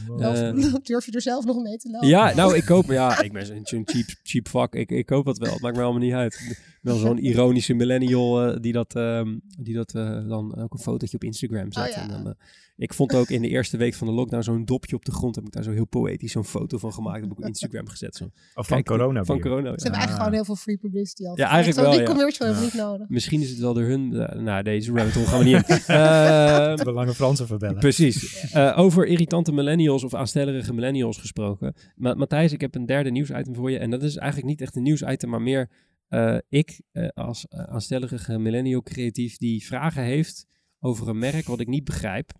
Oh, 0.09 0.25
Eh, 0.25 0.75
durf 0.83 1.07
je 1.07 1.13
er 1.13 1.23
zelf 1.23 1.45
nog 1.45 1.63
mee 1.63 1.77
te 1.77 1.91
lopen? 1.91 2.09
Ja, 2.09 2.35
nou, 2.35 2.57
ik 2.57 2.65
koop, 2.65 2.85
ja, 2.91 3.23
ik 3.23 3.33
ben 3.33 3.47
zo'n 3.47 3.83
cheap, 3.85 4.07
cheap 4.23 4.49
fuck. 4.49 4.75
Ik, 4.75 4.91
ik 4.91 5.07
koop 5.07 5.25
dat 5.25 5.39
wel. 5.39 5.53
Het 5.53 5.61
maakt 5.63 5.77
me 5.77 5.83
allemaal 5.83 6.03
niet 6.03 6.13
uit. 6.13 6.57
Wel 6.83 6.97
zo'n 6.97 7.19
ironische 7.19 7.75
millennial 7.75 8.43
eh, 8.45 8.61
die 8.61 8.73
dat, 8.73 8.95
ehm, 8.95 9.37
die 9.59 9.75
dat 9.75 9.91
dan 10.29 10.57
ook 10.63 10.73
een 10.73 10.79
fotootje 10.79 11.17
op 11.17 11.25
Instagram 11.25 11.73
zet. 11.73 11.89
Oh, 11.89 11.91
ja. 11.95 12.03
en 12.03 12.09
dan, 12.09 12.35
ik 12.79 12.95
vond 12.95 13.15
ook 13.15 13.29
in 13.29 13.43
de 13.43 13.49
eerste 13.49 13.77
week 13.77 13.95
van 13.95 14.07
de 14.07 14.13
lockdown 14.13 14.43
zo'n 14.43 14.65
dopje 14.65 14.97
op 14.97 15.05
de 15.05 15.13
grond. 15.13 15.35
Heb 15.35 15.45
ik 15.45 15.53
daar 15.53 15.63
zo 15.63 15.71
heel 15.71 15.87
poëtisch 15.87 16.33
zo'n 16.33 16.45
foto 16.45 16.79
van 16.79 16.93
gemaakt. 16.93 17.21
Heb 17.21 17.31
ik 17.31 17.39
op 17.39 17.45
Instagram 17.53 17.89
gezet. 17.89 18.17
Zo. 18.17 18.25
Of 18.25 18.31
van 18.55 18.65
Kijk, 18.83 18.85
corona 18.87 19.25
Van 19.25 19.41
corona. 19.41 19.63
Ze 19.63 19.69
hebben 19.69 19.93
eigenlijk 19.93 20.17
gewoon 20.19 20.33
heel 20.33 20.45
veel 20.45 20.57
free 20.57 20.77
publicity 20.79 21.27
al. 21.27 21.37
Ja, 21.39 21.49
eigenlijk 21.49 21.81
wel, 21.81 21.91
Die 21.91 22.01
ja. 22.01 22.07
commercial 22.07 22.47
hebben 22.49 22.65
we 22.67 22.71
niet 22.73 22.83
nodig. 22.83 23.09
Misschien 23.09 23.41
is 23.41 23.51
het 23.51 23.59
wel 23.59 23.75
door 23.75 23.85
hun. 23.85 24.13
eh, 24.13 24.41
nou, 24.41 24.63
deze 24.63 24.93
rabbit 24.93 25.15
hole 25.15 25.27
gaan 25.27 25.39
we 25.39 25.45
niet 25.45 25.69
in. 25.69 25.77
Ehm, 25.97 26.77
De 26.77 26.93
lange 26.93 27.15
Fransen 27.15 27.47
verbellen. 27.47 27.79
Precies. 27.79 28.51
Eh, 28.51 28.79
over 28.79 29.07
irritante 29.07 29.53
millennials 29.53 30.05
of 30.05 30.15
aanstellerige 30.15 30.75
millennials 30.75 31.19
gesproken. 31.19 31.75
Ma 31.97 32.15
Matthijs, 32.15 32.53
ik 32.53 32.61
heb 32.61 32.75
een 32.75 32.87
derde 32.87 33.11
nieuwsitem 33.11 33.55
voor 33.55 33.71
je. 33.71 33.79
En 33.79 33.91
dat 33.91 34.03
is 34.03 34.17
eigenlijk 34.17 34.51
niet 34.51 34.61
echt 34.61 34.77
een 34.77 34.83
nieuwsitem, 34.83 35.31
maar 35.31 35.43
meer 35.43 35.71
eh, 36.09 36.37
ik 36.49 36.81
eh, 36.93 37.09
als 37.15 37.47
uh, 37.51 37.63
aanstellerige 37.63 38.39
millennial 38.39 38.83
creatief 38.83 39.37
die 39.37 39.67
vragen 39.67 40.03
heeft 40.03 40.47
over 40.81 41.09
een 41.09 41.19
merk 41.19 41.47
wat 41.47 41.61
ik 41.61 41.67
niet 41.67 41.85
begrijp. 41.85 42.31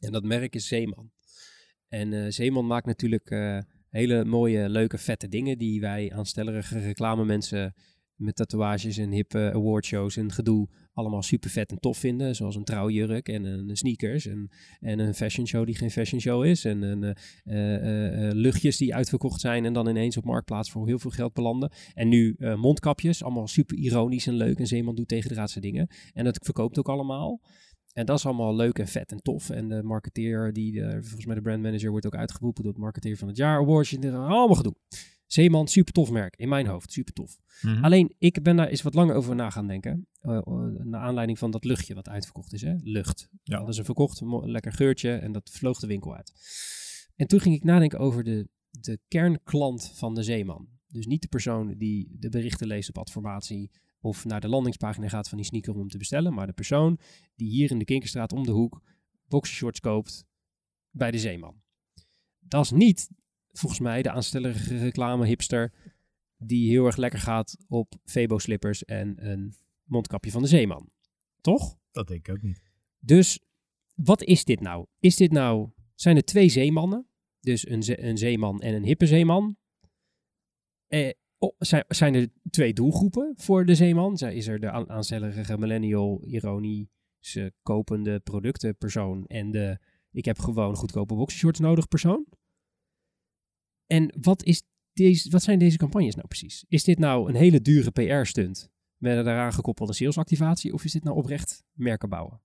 En 0.00 0.12
dat 0.12 0.24
merk 0.24 0.54
is 0.54 0.66
Zeeman. 0.66 1.10
En 1.88 2.12
eh, 2.12 2.30
Zeeman 2.30 2.66
maakt 2.66 2.86
natuurlijk 2.86 3.30
eh, 3.30 3.58
hele 3.88 4.24
mooie, 4.24 4.68
leuke, 4.68 4.98
vette 4.98 5.28
dingen 5.28 5.58
die 5.58 5.80
wij 5.80 6.12
aanstellerige 6.12 6.78
reclamemensen 6.78 7.74
met 8.14 8.36
tatoeages 8.36 8.98
en 8.98 9.10
hippe 9.10 9.50
awardshows 9.54 10.16
en 10.16 10.32
gedoe 10.32 10.68
allemaal 10.92 11.22
super 11.22 11.50
vet 11.50 11.70
en 11.70 11.78
tof 11.78 11.98
vinden. 11.98 12.36
Zoals 12.36 12.56
een 12.56 12.64
trouwjurk 12.64 13.28
en 13.28 13.44
een 13.44 13.76
sneakers 13.76 14.26
en, 14.26 14.50
en 14.80 14.98
een 14.98 15.14
fashion 15.14 15.46
show 15.46 15.66
die 15.66 15.76
geen 15.76 15.90
fashion 15.90 16.20
show 16.20 16.44
is. 16.44 16.64
En 16.64 16.82
uh, 16.82 17.10
uh, 17.44 18.32
luchtjes 18.32 18.76
die 18.76 18.94
uitverkocht 18.94 19.40
zijn 19.40 19.64
en 19.64 19.72
dan 19.72 19.88
ineens 19.88 20.16
op 20.16 20.24
marktplaats 20.24 20.70
voor 20.70 20.86
heel 20.86 20.98
veel 20.98 21.10
geld 21.10 21.32
belanden. 21.32 21.72
En 21.94 22.08
nu 22.08 22.36
mondkapjes, 22.38 23.22
allemaal 23.22 23.48
super 23.48 23.76
ironisch 23.76 24.26
en 24.26 24.34
leuk. 24.34 24.58
En 24.58 24.66
Zeeman 24.66 24.94
doet 24.94 25.08
tegendraadse 25.08 25.60
dingen. 25.60 25.88
En 26.12 26.24
dat 26.24 26.38
verkoopt 26.42 26.78
ook 26.78 26.88
allemaal. 26.88 27.40
En 27.92 28.06
dat 28.06 28.18
is 28.18 28.26
allemaal 28.26 28.56
leuk 28.56 28.78
en 28.78 28.88
vet 28.88 29.12
en 29.12 29.22
tof. 29.22 29.50
En 29.50 29.68
de 29.68 29.82
marketeer, 29.82 30.52
die 30.52 30.72
de, 30.72 30.90
volgens 30.90 31.26
mij 31.26 31.34
de 31.34 31.40
brandmanager, 31.40 31.90
wordt 31.90 32.06
ook 32.06 32.16
uitgeroepen 32.16 32.62
door 32.62 32.72
het 32.72 32.80
marketeer 32.80 33.16
van 33.16 33.28
het 33.28 33.36
jaar 33.36 33.60
awards. 33.60 33.92
En 33.92 34.14
allemaal 34.14 34.54
gedoe. 34.54 34.74
Zeeman, 35.26 35.68
super 35.68 35.92
tof 35.92 36.10
merk. 36.10 36.36
In 36.36 36.48
mijn 36.48 36.66
hoofd, 36.66 36.92
super 36.92 37.12
tof. 37.12 37.38
Mhm. 37.62 37.84
Alleen, 37.84 38.14
ik 38.18 38.42
ben 38.42 38.56
daar 38.56 38.68
eens 38.68 38.82
wat 38.82 38.94
langer 38.94 39.14
over 39.14 39.34
na 39.34 39.50
gaan 39.50 39.66
denken. 39.66 40.06
Uh, 40.22 40.40
naar 40.84 41.00
aanleiding 41.00 41.38
van 41.38 41.50
dat 41.50 41.64
luchtje 41.64 41.94
wat 41.94 42.08
uitverkocht 42.08 42.52
is. 42.52 42.62
Hè? 42.62 42.74
Lucht. 42.82 43.28
Ja. 43.42 43.58
Dat 43.58 43.68
is 43.68 43.76
een 43.76 43.84
verkocht, 43.84 44.20
lekker 44.42 44.72
geurtje. 44.72 45.12
En 45.12 45.32
dat 45.32 45.50
vloog 45.50 45.78
de 45.78 45.86
winkel 45.86 46.16
uit. 46.16 46.32
En 47.16 47.26
toen 47.26 47.40
ging 47.40 47.54
ik 47.54 47.64
nadenken 47.64 47.98
over 47.98 48.24
de, 48.24 48.48
de 48.70 48.98
kernklant 49.08 49.92
van 49.94 50.14
de 50.14 50.22
zeeman. 50.22 50.68
Dus 50.88 51.06
niet 51.06 51.22
de 51.22 51.28
persoon 51.28 51.74
die 51.78 52.16
de 52.18 52.28
berichten 52.28 52.66
leest 52.66 52.88
op 52.88 52.98
adformatie 52.98 53.70
of 54.00 54.24
naar 54.24 54.40
de 54.40 54.48
landingspagina 54.48 55.08
gaat 55.08 55.28
van 55.28 55.38
die 55.38 55.46
sneaker 55.46 55.74
om 55.74 55.88
te 55.88 55.98
bestellen, 55.98 56.34
maar 56.34 56.46
de 56.46 56.52
persoon 56.52 56.98
die 57.34 57.48
hier 57.48 57.70
in 57.70 57.78
de 57.78 57.84
Kinkerstraat 57.84 58.32
om 58.32 58.44
de 58.44 58.50
hoek 58.50 58.82
boxershorts 59.28 59.80
koopt 59.80 60.24
bij 60.90 61.10
de 61.10 61.18
zeeman. 61.18 61.62
Dat 62.38 62.64
is 62.64 62.70
niet, 62.70 63.10
volgens 63.48 63.80
mij, 63.80 64.02
de 64.02 64.10
aanstellige 64.10 64.78
reclame 64.78 65.26
hipster 65.26 65.72
die 66.36 66.70
heel 66.70 66.86
erg 66.86 66.96
lekker 66.96 67.18
gaat 67.18 67.56
op 67.68 67.94
Febo 68.04 68.38
slippers 68.38 68.84
en 68.84 69.30
een 69.30 69.54
mondkapje 69.84 70.30
van 70.30 70.42
de 70.42 70.48
zeeman. 70.48 70.90
Toch? 71.40 71.78
Dat 71.90 72.08
denk 72.08 72.28
ik 72.28 72.34
ook 72.34 72.42
niet. 72.42 72.62
Dus 72.98 73.40
wat 73.94 74.22
is 74.22 74.44
dit 74.44 74.60
nou? 74.60 74.86
Is 74.98 75.16
dit 75.16 75.32
nou, 75.32 75.70
zijn 75.94 76.16
er 76.16 76.24
twee 76.24 76.48
zeemannen? 76.48 77.06
Dus 77.40 77.68
een, 77.68 77.82
ze 77.82 78.04
een 78.04 78.18
zeeman 78.18 78.60
en 78.60 78.74
een 78.74 78.84
hippe 78.84 79.06
zeeman? 79.06 79.56
Eh, 80.86 81.10
Oh, 81.42 81.54
zijn, 81.58 81.84
zijn 81.88 82.14
er 82.14 82.28
twee 82.50 82.72
doelgroepen 82.72 83.32
voor 83.36 83.66
de 83.66 83.74
zeeman? 83.74 84.14
Is 84.14 84.46
er 84.46 84.60
de 84.60 84.70
aanstellerige 84.70 85.58
millennial, 85.58 86.22
ironische, 86.24 87.52
kopende 87.62 88.20
producten 88.20 88.76
persoon 88.76 89.26
en 89.26 89.50
de 89.50 89.78
ik 90.12 90.24
heb 90.24 90.38
gewoon 90.38 90.76
goedkope 90.76 91.14
boxershorts 91.14 91.58
nodig 91.58 91.88
persoon? 91.88 92.26
En 93.86 94.14
wat, 94.20 94.44
is 94.44 94.62
deze, 94.92 95.30
wat 95.30 95.42
zijn 95.42 95.58
deze 95.58 95.76
campagnes 95.76 96.14
nou 96.14 96.26
precies? 96.28 96.64
Is 96.68 96.84
dit 96.84 96.98
nou 96.98 97.28
een 97.28 97.34
hele 97.34 97.62
dure 97.62 97.90
PR-stunt 97.90 98.70
met 98.96 99.16
een 99.16 99.24
daaraan 99.24 99.52
gekoppelde 99.52 99.92
salesactivatie 99.92 100.72
of 100.72 100.84
is 100.84 100.92
dit 100.92 101.04
nou 101.04 101.16
oprecht 101.16 101.64
merken 101.72 102.08
bouwen? 102.08 102.40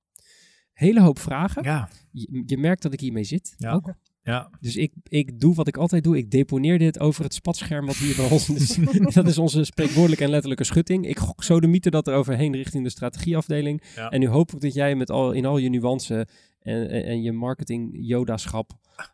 Hele 0.74 1.02
hoop 1.02 1.20
vragen. 1.20 1.64
Ja. 1.64 1.90
Je, 2.12 2.44
je 2.46 2.58
merkt 2.58 2.82
dat 2.82 2.94
ik 2.94 3.00
hiermee 3.00 3.24
zit. 3.24 3.54
Ja. 3.58 3.72
Ook. 3.72 3.94
Ja. 4.26 4.50
Dus 4.60 4.76
ik, 4.76 4.94
ik 5.08 5.40
doe 5.40 5.56
wat 5.56 5.68
ik 5.68 5.78
altijd 5.78 6.04
doe. 6.04 6.18
Ik 6.18 6.32
deponeer 6.32 6.78
dit 6.80 7.00
over 7.00 7.24
het 7.24 7.34
spatscherm 7.34 7.86
wat 7.86 7.96
hier 7.96 8.16
bij 8.16 8.30
ons 8.30 8.50
is. 8.50 8.78
dat 9.14 9.28
is 9.28 9.38
onze 9.38 9.64
spreekwoordelijke 9.64 10.24
en 10.24 10.30
letterlijke 10.30 10.64
schutting. 10.64 11.08
Ik 11.08 11.20
gok 11.20 11.44
zo 11.44 11.60
de 11.60 11.68
mythe 11.68 11.90
dat 11.90 12.08
er 12.08 12.14
overheen 12.14 12.56
richting 12.56 12.84
de 12.84 12.90
strategieafdeling. 12.90 13.84
Ja. 13.96 14.10
En 14.10 14.20
nu 14.20 14.28
hoop 14.28 14.54
ik 14.54 14.62
dat 14.62 14.74
jij 14.74 14.96
met 14.96 15.10
al, 15.10 15.32
in 15.32 15.46
al 15.46 15.58
je 15.58 15.70
nuance 15.70 16.28
en, 16.60 16.90
en, 16.90 17.06
en 17.06 17.22
je 17.22 17.32
marketing 17.32 17.98
jodaschap 18.00 18.72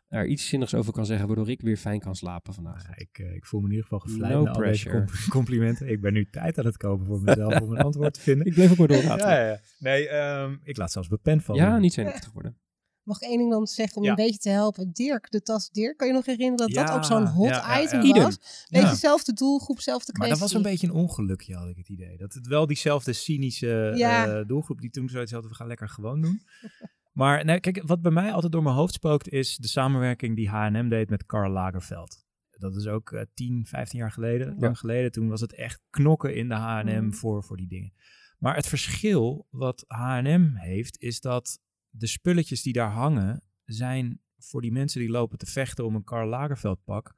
er 0.08 0.26
iets 0.26 0.48
zinnigs 0.48 0.74
over 0.74 0.92
kan 0.92 1.06
zeggen, 1.06 1.26
waardoor 1.26 1.50
ik 1.50 1.60
weer 1.60 1.76
fijn 1.76 2.00
kan 2.00 2.14
slapen 2.14 2.54
vandaag. 2.54 2.86
Ja, 2.88 2.96
ik, 2.96 3.18
uh, 3.18 3.34
ik 3.34 3.46
voel 3.46 3.60
me 3.60 3.66
in 3.66 3.72
ieder 3.72 3.88
geval 3.88 4.08
gevleid 4.08 4.32
No 4.32 4.90
comp 4.90 5.10
complimenten. 5.30 5.88
Ik 5.88 6.00
ben 6.00 6.12
nu 6.12 6.28
tijd 6.30 6.58
aan 6.58 6.64
het 6.64 6.76
kopen 6.76 7.06
voor 7.06 7.20
mezelf 7.20 7.60
om 7.60 7.72
een 7.72 7.82
antwoord 7.82 8.14
te 8.14 8.20
vinden. 8.20 8.46
Ik 8.46 8.54
bleef 8.54 8.70
ook 8.70 8.78
maar 8.78 8.88
doorgaan. 8.88 9.18
Ja, 9.18 9.46
ja, 9.46 9.60
Nee, 9.78 10.14
um, 10.14 10.60
ik 10.64 10.76
laat 10.76 10.92
zelfs 10.92 11.08
mijn 11.08 11.20
pen 11.20 11.40
vallen. 11.40 11.62
Ja, 11.62 11.78
niet 11.78 11.92
zenuwachtig 11.92 12.32
worden. 12.32 12.56
Mag 13.02 13.20
ik 13.20 13.28
één 13.28 13.38
ding 13.38 13.50
dan 13.50 13.66
zeggen 13.66 13.96
om 13.96 14.02
Ja. 14.04 14.10
een 14.10 14.16
beetje 14.16 14.38
te 14.38 14.48
helpen? 14.48 14.92
Dirk, 14.92 15.30
de 15.30 15.42
tas 15.42 15.70
Dirk, 15.70 15.96
kan 15.96 16.06
je 16.06 16.12
nog 16.12 16.26
herinneren 16.26 16.56
dat 16.72 16.86
dat 16.86 16.96
ook 16.96 17.04
zo'n 17.04 17.26
hot 17.26 17.48
ja, 17.48 17.80
item. 17.82 18.00
Idem. 18.00 18.22
was? 18.22 18.66
Beetje 18.70 19.32
doelgroep, 19.34 19.80
zelfde 19.80 20.12
Maar 20.12 20.26
kwestie. 20.26 20.40
dat 20.40 20.52
was 20.52 20.64
een 20.64 20.70
beetje 20.70 20.86
een 20.86 20.92
ongelukje, 21.02 21.54
had 21.54 21.68
ik 21.68 21.76
het 21.76 21.88
idee. 21.88 22.16
Dat 22.16 22.32
het 22.32 22.46
wel 22.46 22.66
diezelfde 22.66 23.12
cynische 23.12 23.92
Ja. 23.96 24.26
eh, 24.38 24.46
doelgroep 24.46 24.80
die 24.80 24.90
toen 24.90 25.08
zoiets 25.08 25.32
had, 25.32 25.46
we 25.46 25.54
gaan 25.54 25.66
lekker 25.66 25.88
gewoon 25.88 26.20
doen. 26.20 26.40
maar 27.12 27.44
nee, 27.44 27.60
kijk, 27.60 27.82
wat 27.86 28.02
bij 28.02 28.12
mij 28.12 28.32
altijd 28.32 28.52
door 28.52 28.62
mijn 28.62 28.74
hoofd 28.74 28.94
spookt, 28.94 29.28
is 29.28 29.56
de 29.56 29.68
samenwerking 29.68 30.36
die 30.36 30.48
H&M 30.48 30.88
deed 30.88 31.10
met 31.10 31.26
Karl 31.26 31.50
Lagerfeld. 31.52 32.24
Dat 32.50 32.76
is 32.76 32.86
ook 32.86 33.12
eh 33.12 33.22
10, 33.34 33.66
15 33.66 33.98
jaar 33.98 34.12
geleden, 34.12 34.56
lang 34.58 34.78
geleden. 34.78 35.12
Toen 35.12 35.28
was 35.28 35.40
het 35.40 35.54
echt 35.54 35.80
knokken 35.90 36.34
in 36.34 36.48
de 36.48 36.54
H&M 36.54 37.10
voor, 37.12 37.44
voor 37.44 37.56
die 37.56 37.68
dingen. 37.68 37.92
Maar 38.38 38.56
het 38.56 38.66
verschil 38.66 39.46
wat 39.50 39.84
H&M 39.86 40.50
heeft, 40.54 41.00
is 41.00 41.20
dat 41.20 41.60
de 41.92 42.06
spulletjes 42.06 42.62
die 42.62 42.72
daar 42.72 42.90
hangen, 42.90 43.42
zijn 43.64 44.20
voor 44.38 44.60
die 44.60 44.72
mensen 44.72 45.00
die 45.00 45.10
lopen 45.10 45.38
te 45.38 45.46
vechten 45.46 45.84
om 45.84 45.94
een 45.94 46.04
Karl 46.04 46.28
Lagerfeld 46.28 46.84
pak 46.84 47.14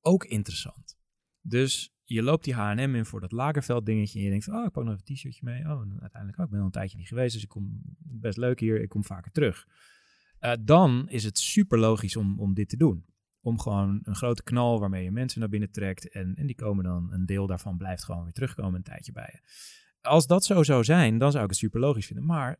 ook 0.00 0.24
interessant. 0.24 0.98
Dus 1.40 1.94
je 2.04 2.22
loopt 2.22 2.44
die 2.44 2.54
H&M 2.54 2.94
in 2.94 3.04
voor 3.04 3.20
dat 3.20 3.32
Lagerfeld 3.32 3.86
dingetje 3.86 4.18
en 4.18 4.24
je 4.24 4.30
denkt 4.30 4.44
van, 4.44 4.54
oh, 4.54 4.64
ik 4.64 4.72
pak 4.72 4.84
nog 4.84 4.94
een 4.94 5.14
t-shirtje 5.14 5.44
mee. 5.44 5.60
Oh, 5.60 5.80
uiteindelijk, 6.00 6.38
oh, 6.38 6.44
ik 6.44 6.50
ben 6.50 6.58
al 6.60 6.66
een 6.66 6.70
tijdje 6.70 6.96
niet 6.98 7.08
geweest, 7.08 7.34
dus 7.34 7.42
ik 7.42 7.48
kom 7.48 7.80
best 7.98 8.36
leuk 8.36 8.60
hier, 8.60 8.80
ik 8.80 8.88
kom 8.88 9.04
vaker 9.04 9.32
terug. 9.32 9.66
Eh, 10.38 10.52
dan 10.60 11.08
is 11.08 11.24
het 11.24 11.38
super 11.38 11.78
logisch 11.78 12.16
om, 12.16 12.40
om 12.40 12.54
dit 12.54 12.68
te 12.68 12.76
doen. 12.76 13.04
Om 13.40 13.58
gewoon 13.58 14.00
een 14.02 14.14
grote 14.14 14.42
knal 14.42 14.80
waarmee 14.80 15.04
je 15.04 15.10
mensen 15.10 15.40
naar 15.40 15.48
binnen 15.48 15.70
trekt 15.70 16.08
en, 16.08 16.34
en 16.34 16.46
die 16.46 16.56
komen 16.56 16.84
dan, 16.84 17.12
een 17.12 17.26
deel 17.26 17.46
daarvan 17.46 17.76
blijft 17.76 18.04
gewoon 18.04 18.22
weer 18.22 18.32
terugkomen 18.32 18.74
een 18.74 18.82
tijdje 18.82 19.12
bij 19.12 19.30
je. 19.32 19.48
Als 20.00 20.26
dat 20.26 20.44
zo 20.44 20.62
zou 20.62 20.84
zijn, 20.84 21.18
dan 21.18 21.30
zou 21.30 21.44
ik 21.44 21.50
het 21.50 21.58
super 21.58 21.80
logisch 21.80 22.06
vinden. 22.06 22.26
Maar 22.26 22.58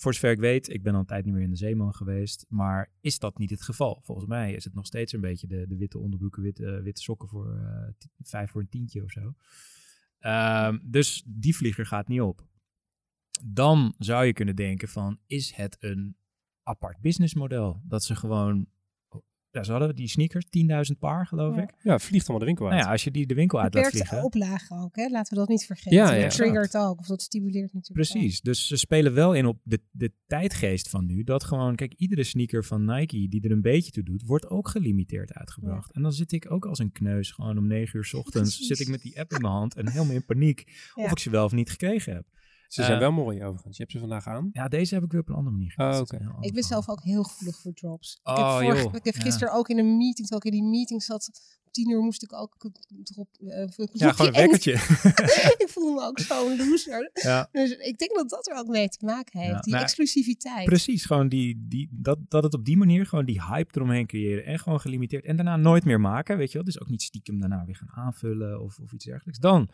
voor 0.00 0.14
zover 0.14 0.30
ik 0.30 0.38
weet, 0.38 0.68
ik 0.68 0.82
ben 0.82 0.94
al 0.94 1.00
een 1.00 1.06
tijd 1.06 1.24
niet 1.24 1.34
meer 1.34 1.42
in 1.42 1.50
de 1.50 1.56
Zeeman 1.56 1.94
geweest, 1.94 2.46
maar 2.48 2.92
is 3.00 3.18
dat 3.18 3.38
niet 3.38 3.50
het 3.50 3.62
geval? 3.62 4.00
Volgens 4.02 4.26
mij 4.26 4.52
is 4.52 4.64
het 4.64 4.74
nog 4.74 4.86
steeds 4.86 5.12
een 5.12 5.20
beetje 5.20 5.46
de, 5.46 5.66
de 5.66 5.76
witte 5.76 5.98
onderbroeken, 5.98 6.42
witte, 6.42 6.82
witte 6.82 7.02
sokken 7.02 7.28
voor 7.28 7.56
eh, 7.56 7.88
vijf 8.18 8.50
voor 8.50 8.60
een 8.60 8.68
tientje 8.68 9.02
of 9.02 9.10
zo. 9.10 9.34
Ehm, 10.18 10.78
dus 10.82 11.22
die 11.26 11.56
vlieger 11.56 11.86
gaat 11.86 12.08
niet 12.08 12.20
op. 12.20 12.46
Dan 13.44 13.94
zou 13.98 14.24
je 14.24 14.32
kunnen 14.32 14.56
denken 14.56 14.88
van, 14.88 15.18
is 15.26 15.52
het 15.54 15.76
een 15.80 16.16
apart 16.62 17.00
businessmodel? 17.00 17.82
Dat 17.84 18.04
ze 18.04 18.16
gewoon, 18.16 18.66
ja, 19.50 19.62
ze 19.62 19.70
hadden 19.70 19.94
die 19.96 20.08
sneakers, 20.08 20.44
10.000 20.92 20.98
paar 20.98 21.26
geloof 21.26 21.56
Ja. 21.56 21.62
ik. 21.62 21.74
Ja, 21.82 21.98
vliegt 21.98 22.20
allemaal 22.28 22.38
de 22.38 22.44
winkel 22.44 22.64
uit. 22.66 22.74
Nou 22.74 22.86
ja, 22.86 22.92
als 22.92 23.04
je 23.04 23.10
die 23.10 23.26
de 23.26 23.34
winkel 23.34 23.60
uit 23.60 23.74
laat 23.74 23.86
vliegen. 23.86 24.22
oplage 24.24 24.74
ook, 24.74 24.96
hè? 24.96 25.08
laten 25.08 25.32
we 25.34 25.38
dat 25.38 25.48
niet 25.48 25.64
vergeten. 25.66 25.92
Ja, 25.98 26.12
ja, 26.12 26.22
dat 26.22 26.30
triggert 26.34 26.76
ook, 26.76 26.98
of 26.98 27.06
dat 27.06 27.22
stimuleert 27.22 27.72
natuurlijk 27.72 28.08
ook. 28.08 28.12
Precies, 28.12 28.40
dus 28.40 28.66
ze 28.66 28.76
spelen 28.76 29.14
wel 29.14 29.34
in 29.34 29.46
op 29.46 29.60
de, 29.62 29.80
de 29.90 30.12
tijdgeest 30.26 30.88
van 30.88 31.06
nu. 31.06 31.22
Dat 31.24 31.44
gewoon, 31.44 31.76
kijk, 31.76 31.94
iedere 31.94 32.24
sneaker 32.24 32.64
van 32.64 32.84
Nike 32.84 33.28
die 33.28 33.40
er 33.42 33.50
een 33.50 33.60
beetje 33.60 33.90
toe 33.90 34.02
doet, 34.02 34.22
wordt 34.26 34.48
ook 34.48 34.68
gelimiteerd 34.68 35.32
uitgebracht. 35.32 35.92
En 35.92 36.02
dan 36.02 36.12
zit 36.12 36.32
ik 36.32 36.50
ook 36.52 36.66
als 36.66 36.78
een 36.78 36.92
kneus, 36.92 37.30
gewoon 37.30 37.58
om 37.58 37.66
negen 37.66 37.96
uur 37.98 38.04
's 38.04 38.14
ochtends, 38.22 38.56
Precies. 38.56 38.66
zit 38.66 38.80
ik 38.80 38.88
met 38.88 39.02
die 39.02 39.18
app 39.20 39.32
in 39.32 39.40
mijn 39.40 39.52
hand 39.52 39.74
en 39.74 39.88
helemaal 39.90 40.14
in 40.14 40.24
paniek 40.24 40.64
of 40.94 41.10
ik 41.10 41.18
ze 41.18 41.30
wel 41.30 41.44
of 41.44 41.52
niet 41.52 41.70
gekregen 41.70 42.14
heb. 42.14 42.24
Ze 42.72 42.82
zijn 42.82 42.92
Eh, 42.94 42.98
wel 42.98 43.12
mooi 43.12 43.44
overigens. 43.44 43.76
Je 43.76 43.82
hebt 43.82 43.94
ze 43.94 44.00
vandaag 44.00 44.26
aan. 44.26 44.48
Ja, 44.52 44.68
deze 44.68 44.94
heb 44.94 45.04
ik 45.04 45.12
weer 45.12 45.20
op 45.20 45.28
een 45.28 45.34
andere 45.34 45.56
manier 45.56 45.70
gedaan. 45.70 46.00
Oh, 46.00 46.36
Ik 46.40 46.54
ben 46.54 46.62
zelf 46.62 46.88
ook 46.88 47.02
heel 47.02 47.22
gevoelig 47.22 47.58
voor 47.60 47.72
drops. 47.72 48.18
ik, 48.22 48.28
Oh, 48.28 48.36
heb 48.58 48.62
vorige- 48.66 48.82
joh. 48.82 48.94
ik 48.94 49.04
heb 49.04 49.14
Ja. 49.14 49.20
gisteren 49.20 49.52
ook 49.54 49.68
in 49.68 49.78
een 49.78 49.96
meeting, 49.96 50.26
terwijl 50.28 50.40
ik 50.44 50.52
in 50.52 50.60
die 50.60 50.70
meeting 50.70 51.02
zat, 51.02 51.30
om 51.64 51.70
tien 51.72 51.90
uur 51.90 52.00
moest 52.00 52.22
ik 52.22 52.32
ook 52.32 52.56
drop... 53.02 53.28
eh, 53.40 53.68
Ja, 53.92 54.12
gewoon 54.12 54.26
een 54.26 54.34
en 54.34 54.40
wekkertje. 54.40 54.72
ik 55.64 55.66
voelde 55.68 56.00
me 56.00 56.06
ook 56.06 56.18
zo'n 56.18 56.56
loser. 56.56 57.10
ja. 57.14 57.48
Dus 57.52 57.70
ik 57.76 57.98
denk 57.98 58.14
dat 58.14 58.28
dat 58.30 58.48
er 58.48 58.56
ook 58.56 58.66
mee 58.66 58.88
te 58.88 59.04
maken 59.04 59.40
heeft. 59.40 59.52
Ja, 59.52 59.60
die 59.60 59.72
nou, 59.72 59.84
exclusiviteit. 59.84 60.64
Precies, 60.64 61.04
gewoon 61.04 61.28
die, 61.28 61.64
die, 61.68 61.88
dat, 61.92 62.18
dat 62.28 62.42
het 62.42 62.54
op 62.54 62.64
die 62.64 62.76
manier 62.76 63.06
gewoon 63.06 63.24
die 63.24 63.42
hype 63.42 63.70
eromheen 63.76 64.06
creëren 64.06 64.44
en 64.44 64.58
gewoon 64.58 64.80
gelimiteerd 64.80 65.24
en 65.24 65.36
daarna 65.36 65.56
nooit 65.56 65.84
meer 65.84 66.00
maken, 66.00 66.36
weet 66.36 66.48
je 66.48 66.54
wel. 66.54 66.64
Dus 66.64 66.80
ook 66.80 66.88
niet 66.88 67.02
stiekem 67.02 67.40
daarna 67.40 67.64
weer 67.64 67.76
gaan 67.76 68.04
aanvullen 68.04 68.62
of, 68.62 68.78
of 68.78 68.92
iets 68.92 69.04
dergelijks. 69.04 69.38
Dan 69.38 69.68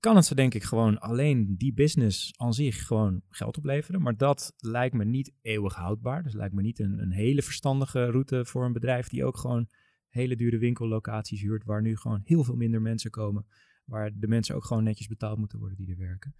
kan 0.00 0.16
het 0.16 0.24
ze 0.24 0.34
denk 0.34 0.54
ik 0.54 0.62
gewoon 0.62 0.98
alleen 0.98 1.56
die 1.56 1.72
business 1.72 2.32
aan 2.36 2.54
zich 2.54 2.86
gewoon 2.86 3.22
geld 3.28 3.56
opleveren. 3.56 4.02
Maar 4.02 4.16
dat 4.16 4.54
lijkt 4.56 4.94
me 4.94 5.04
niet 5.04 5.32
eeuwig 5.42 5.74
houdbaar. 5.74 6.22
Dus 6.22 6.32
lijkt 6.32 6.54
me 6.54 6.62
niet 6.62 6.78
een, 6.78 6.98
een 6.98 7.12
hele 7.12 7.42
verstandige 7.42 8.04
route 8.10 8.44
voor 8.44 8.64
een 8.64 8.72
bedrijf 8.72 9.08
die 9.08 9.24
ook 9.24 9.36
gewoon 9.36 9.68
hele 10.08 10.36
dure 10.36 10.58
winkellocaties 10.58 11.40
huurt, 11.40 11.64
waar 11.64 11.82
nu 11.82 11.96
gewoon 11.96 12.20
heel 12.24 12.44
veel 12.44 12.56
minder 12.56 12.82
mensen 12.82 13.10
komen. 13.10 13.46
Waar 13.84 14.10
de 14.14 14.28
mensen 14.28 14.54
ook 14.54 14.64
gewoon 14.64 14.84
netjes 14.84 15.06
betaald 15.06 15.38
moeten 15.38 15.58
worden 15.58 15.76
die 15.76 15.90
er 15.90 15.98
werken. 15.98 16.34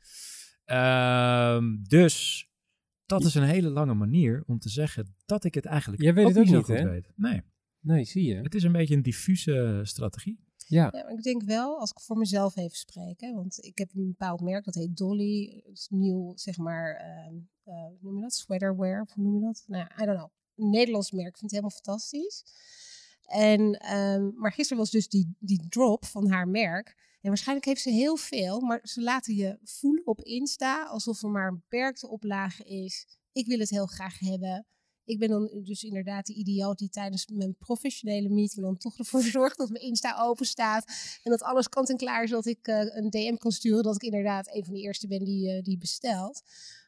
Ehm, 0.64 1.82
dus 1.82 2.48
dat 3.06 3.24
is 3.24 3.34
een 3.34 3.42
hele 3.42 3.70
lange 3.70 3.94
manier 3.94 4.42
om 4.46 4.58
te 4.58 4.68
zeggen 4.68 5.14
dat 5.24 5.44
ik 5.44 5.54
het 5.54 5.64
eigenlijk 5.64 6.02
Jij 6.02 6.14
weet 6.14 6.28
het 6.28 6.38
ook 6.38 6.46
zo 6.46 6.56
niet, 6.56 6.64
goed 6.64 6.78
hè? 6.78 6.88
weet. 6.90 7.12
Nee, 7.16 7.42
Nee, 7.80 8.04
zie 8.04 8.24
je. 8.24 8.34
het 8.34 8.54
is 8.54 8.62
een 8.62 8.72
beetje 8.72 8.94
een 8.94 9.02
diffuse 9.02 9.80
strategie. 9.82 10.40
Ja. 10.70 10.88
Maar 10.92 11.10
ik 11.10 11.22
denk 11.22 11.42
wel, 11.42 11.78
als 11.78 11.90
ik 11.90 12.00
voor 12.00 12.16
mezelf 12.16 12.56
even 12.56 12.76
spreek, 12.76 13.20
want 13.20 13.64
ik 13.64 13.78
heb 13.78 13.90
een 13.94 14.06
bepaald 14.06 14.40
merk, 14.40 14.64
dat 14.64 14.74
heet 14.74 14.96
Dolly. 14.96 15.62
Het 15.66 15.78
is 15.78 15.88
nieuw, 15.90 16.32
zeg 16.36 16.56
maar, 16.56 16.94
ehm, 16.94 17.34
eh, 17.64 17.74
hoe 17.74 17.98
noem 18.00 18.16
je 18.16 18.22
dat? 18.22 18.34
Sweaterwear, 18.34 19.08
hoe 19.14 19.24
noem 19.24 19.34
je 19.34 19.40
dat? 19.40 19.64
Nou, 19.66 19.84
I 20.02 20.04
don't 20.04 20.18
know. 20.18 20.30
Een 20.56 20.70
Nederlands 20.70 21.10
merk, 21.10 21.28
ik 21.28 21.38
vind 21.38 21.50
het 21.50 21.60
helemaal 21.60 21.80
fantastisch. 21.84 22.44
En, 23.24 23.72
ehm, 23.72 24.30
maar 24.34 24.52
gisteren 24.52 24.78
was 24.78 24.90
dus 24.90 25.08
die, 25.08 25.36
die 25.38 25.68
drop 25.68 26.04
van 26.04 26.28
haar 26.30 26.48
merk. 26.48 26.96
En 27.20 27.28
waarschijnlijk 27.28 27.66
heeft 27.66 27.82
ze 27.82 27.90
heel 27.90 28.16
veel, 28.16 28.60
maar 28.60 28.80
ze 28.82 29.02
laten 29.02 29.34
je 29.34 29.58
voelen 29.64 30.06
op 30.06 30.20
Insta 30.20 30.84
alsof 30.84 31.22
er 31.22 31.30
maar 31.30 31.48
een 31.48 31.60
beperkte 31.68 32.08
oplage 32.08 32.64
is. 32.64 33.06
Ik 33.32 33.46
wil 33.46 33.58
het 33.58 33.70
heel 33.70 33.86
graag 33.86 34.18
hebben. 34.18 34.66
Ik 35.04 35.18
ben 35.18 35.28
dan 35.28 35.50
dus 35.64 35.84
inderdaad 35.84 36.26
die 36.26 36.36
idioot 36.36 36.78
die 36.78 36.88
tijdens 36.88 37.26
mijn 37.26 37.56
professionele 37.58 38.28
meeting 38.28 38.64
dan 38.64 38.76
toch 38.76 38.98
ervoor 38.98 39.22
zorgt 39.38 39.58
dat 39.58 39.70
mijn 39.70 39.84
Insta 39.84 40.22
open 40.22 40.46
staat. 40.46 40.84
En 41.22 41.30
dat 41.30 41.42
alles 41.42 41.68
kant 41.68 41.90
en 41.90 41.96
klaar 41.96 42.22
is 42.22 42.30
dat 42.30 42.46
ik 42.46 42.66
eh, 42.66 42.96
een 42.96 43.10
DM 43.10 43.36
kan 43.36 43.52
sturen. 43.52 43.82
Dat 43.82 43.94
ik 43.94 44.02
inderdaad 44.02 44.54
een 44.54 44.64
van 44.64 44.74
de 44.74 44.80
eerste 44.80 45.06
ben 45.06 45.24
die, 45.24 45.50
eh, 45.50 45.62
die 45.62 45.78
bestelt. 45.78 46.42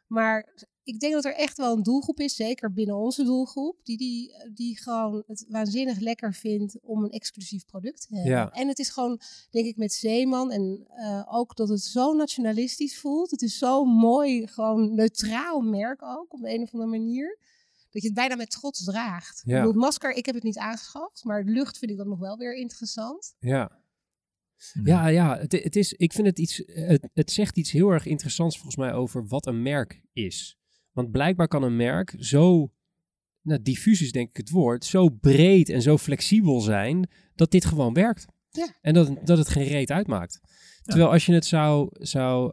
Maar 0.06 0.52
ik 0.84 1.00
denk 1.00 1.12
dat 1.12 1.24
er 1.24 1.34
echt 1.34 1.56
wel 1.56 1.76
een 1.76 1.82
doelgroep 1.82 2.20
is, 2.20 2.34
zeker 2.34 2.72
binnen 2.72 2.96
onze 2.96 3.24
doelgroep, 3.24 3.76
die, 3.82 3.96
die, 3.96 4.34
die 4.54 4.78
gewoon 4.78 5.22
het 5.26 5.44
waanzinnig 5.48 5.98
lekker 5.98 6.34
vindt 6.34 6.78
om 6.82 7.04
een 7.04 7.10
exclusief 7.10 7.66
product 7.66 8.00
te 8.00 8.14
hebben. 8.14 8.32
Ja. 8.32 8.50
En 8.50 8.68
het 8.68 8.78
is 8.78 8.90
gewoon, 8.90 9.20
denk 9.50 9.66
ik, 9.66 9.76
met 9.76 9.92
Zeeman 9.92 10.50
en 10.50 10.86
eh, 10.88 11.26
ook 11.30 11.56
dat 11.56 11.68
het 11.68 11.82
zo 11.82 12.12
nationalistisch 12.12 12.98
voelt. 12.98 13.30
Het 13.30 13.42
is 13.42 13.58
zo 13.58 13.84
mooi, 13.84 14.46
gewoon 14.46 14.94
neutraal 14.94 15.60
merk 15.60 16.02
ook, 16.02 16.32
op 16.32 16.40
de 16.40 16.54
een 16.54 16.62
of 16.62 16.72
andere 16.72 16.90
manier. 16.90 17.38
Dat 17.92 18.02
je 18.02 18.08
het 18.08 18.16
bijna 18.16 18.36
met 18.36 18.50
trots 18.50 18.84
draagt. 18.84 19.42
Ja. 19.44 19.52
Ik 19.52 19.58
bedoel, 19.58 19.72
het 19.72 19.82
masker, 19.82 20.14
ik 20.14 20.26
heb 20.26 20.34
het 20.34 20.44
niet 20.44 20.58
aangeschaft, 20.58 21.24
maar 21.24 21.44
de 21.44 21.50
lucht 21.50 21.78
vind 21.78 21.90
ik 21.90 21.96
dan 21.96 22.08
nog 22.08 22.18
wel 22.18 22.36
weer 22.36 22.56
interessant. 22.56 23.34
Ja. 23.38 23.80
Ja, 24.84 25.06
ja 25.06 25.38
het, 25.38 25.52
het 25.52 25.76
is, 25.76 25.92
ik 25.92 26.12
vind 26.12 26.26
het 26.26 26.38
iets, 26.38 26.62
het, 26.66 27.08
het 27.12 27.30
zegt 27.30 27.56
iets 27.56 27.70
heel 27.70 27.90
erg 27.90 28.06
interessants 28.06 28.56
volgens 28.56 28.76
mij 28.76 28.92
over 28.92 29.26
wat 29.26 29.46
een 29.46 29.62
merk 29.62 30.02
is. 30.12 30.58
Want 30.92 31.10
blijkbaar 31.10 31.48
kan 31.48 31.62
een 31.62 31.76
merk 31.76 32.14
zo, 32.18 32.72
nou 33.40 33.62
diffuus 33.62 34.02
is 34.02 34.12
denk 34.12 34.28
ik 34.28 34.36
het 34.36 34.50
woord, 34.50 34.84
zo 34.84 35.08
breed 35.08 35.68
en 35.68 35.82
zo 35.82 35.98
flexibel 35.98 36.60
zijn, 36.60 37.10
dat 37.34 37.50
dit 37.50 37.64
gewoon 37.64 37.94
werkt. 37.94 38.26
Ja. 38.52 38.68
En 38.80 38.94
dat, 38.94 39.10
dat 39.24 39.38
het 39.38 39.48
geen 39.48 39.66
reet 39.66 39.90
uitmaakt. 39.90 40.40
Terwijl 40.82 41.10
als 41.12 41.26
je 41.26 41.32
het 41.32 41.44
zou, 41.44 41.88
zou 41.92 42.52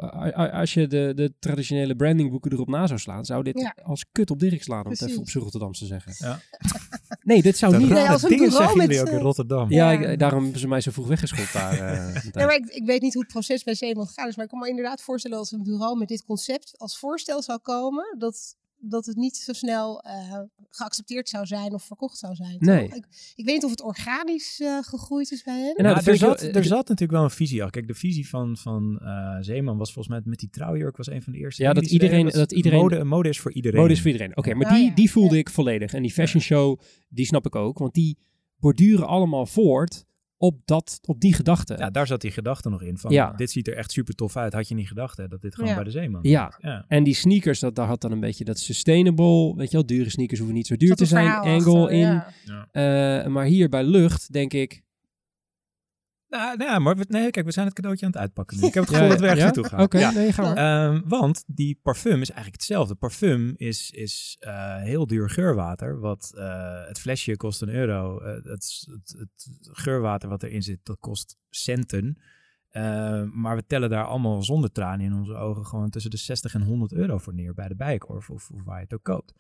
als 0.52 0.74
je 0.74 0.88
de, 0.88 1.12
de 1.16 1.34
traditionele 1.40 1.96
brandingboeken 1.96 2.52
erop 2.52 2.68
na 2.70 2.88
zou 2.88 3.00
slaan, 3.00 3.26
zou 3.26 3.44
dit 3.44 3.60
Ja. 3.60 3.76
als 3.84 4.06
kut 4.12 4.32
op 4.32 4.40
Dirk 4.40 4.64
slaan, 4.64 4.86
om 4.86 4.92
het 4.92 5.02
even 5.02 5.20
op 5.20 5.30
z'n 5.30 5.40
Rotterdamse 5.40 5.82
te 5.82 5.88
zeggen. 5.88 6.14
Ja. 6.18 6.40
Nee, 7.24 7.42
dit 7.42 7.58
zou 7.58 7.72
De 7.72 7.78
niet... 7.78 7.90
Nee, 7.90 8.10
als 8.10 8.24
een 8.24 8.30
dingen 8.30 8.50
bureau 8.50 8.64
zeggen 8.66 8.82
jullie 8.88 9.02
ook 9.02 9.08
in 9.18 9.18
Rotterdam. 9.26 9.72
Ja, 9.72 9.92
Ja. 9.92 10.08
ik- 10.10 10.20
daarom 10.20 10.44
hebben 10.44 10.60
ze 10.60 10.68
mij 10.68 10.82
zo 10.82 10.92
vroeg 10.92 11.08
weggeschopt 11.08 11.54
daar. 11.54 11.74
eh. 11.74 12.24
Ja, 12.34 12.46
maar 12.46 12.56
ik, 12.56 12.66
ik 12.66 12.86
weet 12.86 13.02
niet 13.02 13.14
hoe 13.14 13.22
het 13.24 13.32
proces 13.32 13.64
bij 13.64 13.74
Zeeman 13.76 14.08
gaat. 14.08 14.26
Dus 14.26 14.36
maar 14.36 14.46
ik 14.46 14.52
kan 14.52 14.60
me 14.60 14.70
inderdaad 14.70 15.02
voorstellen 15.02 15.38
als 15.38 15.52
een 15.52 15.64
bureau 15.64 15.98
met 15.98 16.08
dit 16.08 16.24
concept 16.26 16.74
als 16.78 17.00
voorstel 17.00 17.42
zou 17.42 17.60
komen, 17.60 18.16
dat, 18.18 18.56
dat 18.82 19.06
het 19.06 19.16
niet 19.16 19.38
zo 19.38 19.54
snel 19.54 20.02
eh, 20.02 20.40
geaccepteerd 20.70 21.30
zou 21.30 21.46
zijn 21.46 21.74
of 21.74 21.84
verkocht 21.84 22.18
zou 22.18 22.36
zijn. 22.36 22.56
Nee. 22.60 22.84
Ik, 22.86 23.34
ik 23.36 23.46
weet 23.46 23.54
niet 23.56 23.64
of 23.64 23.70
het 23.72 23.82
organisch 23.82 24.60
eh, 24.60 24.78
gegroeid 24.82 25.32
is 25.32 25.44
bij 25.44 25.60
hen. 25.60 25.76
En 25.76 25.84
nou, 25.84 25.96
Ja, 26.00 26.12
er, 26.12 26.18
zat, 26.18 26.42
wel- 26.42 26.52
er 26.52 26.64
zat 26.64 26.88
natuurlijk 26.88 27.12
wel 27.12 27.24
een 27.24 27.30
visie 27.32 27.64
al. 27.64 27.70
Kijk, 27.70 27.88
de 27.88 27.94
visie 27.94 28.30
van, 28.30 28.58
van 28.58 29.00
eh, 29.00 29.38
Zeeman 29.40 29.78
was 29.78 29.94
volgens 29.94 30.16
mij 30.16 30.22
met 30.26 30.40
die 30.40 30.50
trouwjurk 30.50 30.98
was 30.98 31.08
een 31.08 31.22
van 31.22 31.34
de 31.34 31.40
eerste. 31.40 31.64
Ja, 31.64 31.74
dingen 31.74 31.84
dat 31.84 31.94
iedereen- 32.02 32.30
dat 32.30 32.52
iedereen- 32.52 32.80
Mode, 32.80 33.04
mode 33.04 33.30
is 33.30 33.40
voor 33.40 33.54
iedereen. 33.54 33.80
Mode 33.82 33.94
is 33.94 34.02
voor 34.02 34.12
iedereen. 34.12 34.38
Oké, 34.38 34.54
maar 34.54 34.68
Oh, 34.72 34.74
die, 34.78 34.86
ja. 34.86 34.94
die 34.96 35.12
voelde 35.12 35.34
Ja. 35.34 35.40
ik 35.40 35.50
volledig. 35.50 35.94
En 35.94 36.02
die 36.02 36.12
fashion 36.12 36.42
show, 36.42 36.80
die 37.10 37.26
snap 37.26 37.46
ik 37.46 37.56
ook. 37.56 37.78
Want 37.78 37.94
die 37.94 38.18
borduren 38.58 39.08
allemaal 39.08 39.46
voort 39.46 40.06
op, 40.42 40.62
dat, 40.66 41.00
op 41.06 41.20
die 41.20 41.34
gedachte. 41.34 41.76
Ja, 41.78 41.90
daar 41.90 42.08
zat 42.08 42.22
die 42.22 42.32
gedachte 42.32 42.70
nog 42.70 42.82
in. 42.82 42.98
Van, 42.98 43.12
Ja. 43.12 43.32
Dit 43.32 43.52
ziet 43.52 43.68
er 43.68 43.76
echt 43.76 43.92
super 43.92 44.14
tof 44.16 44.38
uit. 44.38 44.54
Had 44.54 44.68
je 44.68 44.76
niet 44.76 44.88
gedacht 44.88 45.18
hè, 45.18 45.28
dat 45.28 45.42
dit 45.42 45.56
gewoon 45.56 45.70
Ja. 45.70 45.76
bij 45.76 45.84
de 45.84 45.92
Zeeman 45.92 46.20
Ja. 46.24 46.54
ja. 46.62 46.86
En 46.88 47.04
die 47.04 47.14
sneakers, 47.14 47.60
dat, 47.60 47.76
daar 47.76 47.88
had 47.88 48.02
dan 48.02 48.12
een 48.12 48.20
beetje 48.20 48.44
dat 48.44 48.60
sustainable, 48.60 49.56
weet 49.56 49.72
je 49.72 49.78
wel, 49.78 49.86
dure 49.86 50.10
sneakers 50.10 50.40
hoeven 50.40 50.58
niet 50.58 50.68
zo 50.68 50.76
duur 50.76 50.96
te 50.96 51.06
zijn, 51.06 51.32
angle 51.32 51.82
achter, 51.82 51.92
in. 51.98 52.24
Eh, 52.72 53.28
maar 53.28 53.46
hier 53.46 53.70
bij 53.70 53.84
lucht 53.84 54.34
denk 54.34 54.54
ik, 54.54 54.82
Nou, 56.30 56.58
nou 56.58 56.72
ja, 56.72 56.80
maar 56.80 56.96
we, 56.98 57.06
nee, 57.08 57.30
kijk, 57.32 57.46
we 57.46 57.52
zijn 57.52 57.66
het 57.66 57.76
cadeautje 57.76 58.06
aan 58.06 58.12
het 58.12 58.22
uitpakken 58.22 58.60
nu. 58.60 58.68
Ik 58.68 58.74
heb 58.74 58.84
het 58.84 58.92
Ja, 58.94 58.98
gevoel 59.00 59.12
dat 59.18 59.20
we 59.22 59.28
ergens 59.28 59.46
ja? 59.46 59.46
naartoe 59.46 59.70
gaan. 59.70 59.82
Oké, 59.82 60.00
Ja. 60.00 60.12
nee, 60.12 60.32
ga 60.34 60.42
maar. 60.54 60.56
Ehm, 60.92 61.02
want 61.08 61.44
die 61.48 61.80
parfum 61.84 62.22
is 62.22 62.30
eigenlijk 62.30 62.56
hetzelfde. 62.62 62.96
Parfum 62.96 63.54
is, 63.58 63.92
is 63.92 64.36
eh, 64.40 64.76
heel 64.78 65.08
duur 65.08 65.30
geurwater. 65.30 66.00
Wat, 66.00 66.32
eh, 66.38 66.86
het 66.88 67.00
flesje 67.00 67.38
kost 67.38 67.62
een 67.62 67.70
euro. 67.70 68.20
Eh, 68.20 68.34
het, 68.34 68.86
het, 68.88 69.16
het 69.18 69.70
geurwater 69.72 70.30
wat 70.30 70.44
erin 70.44 70.64
zit, 70.64 70.80
dat 70.84 71.00
kost 71.00 71.38
centen. 71.50 72.22
Eh, 72.70 73.24
maar 73.24 73.56
we 73.56 73.66
tellen 73.68 73.90
daar 73.90 74.06
allemaal 74.06 74.44
zonder 74.44 74.72
tranen 74.72 75.06
in 75.06 75.14
onze 75.14 75.34
ogen 75.36 75.66
gewoon 75.66 75.90
tussen 75.90 76.12
de 76.12 76.18
60 76.18 76.54
en 76.54 76.62
100 76.62 76.94
euro 76.94 77.18
voor 77.18 77.34
neer 77.34 77.54
bij 77.54 77.68
de 77.68 77.76
Bijenkorf 77.76 78.30
of, 78.30 78.50
of 78.50 78.64
waar 78.64 78.78
je 78.78 78.84
het 78.84 78.94
ook 78.94 79.04
koopt. 79.04 79.34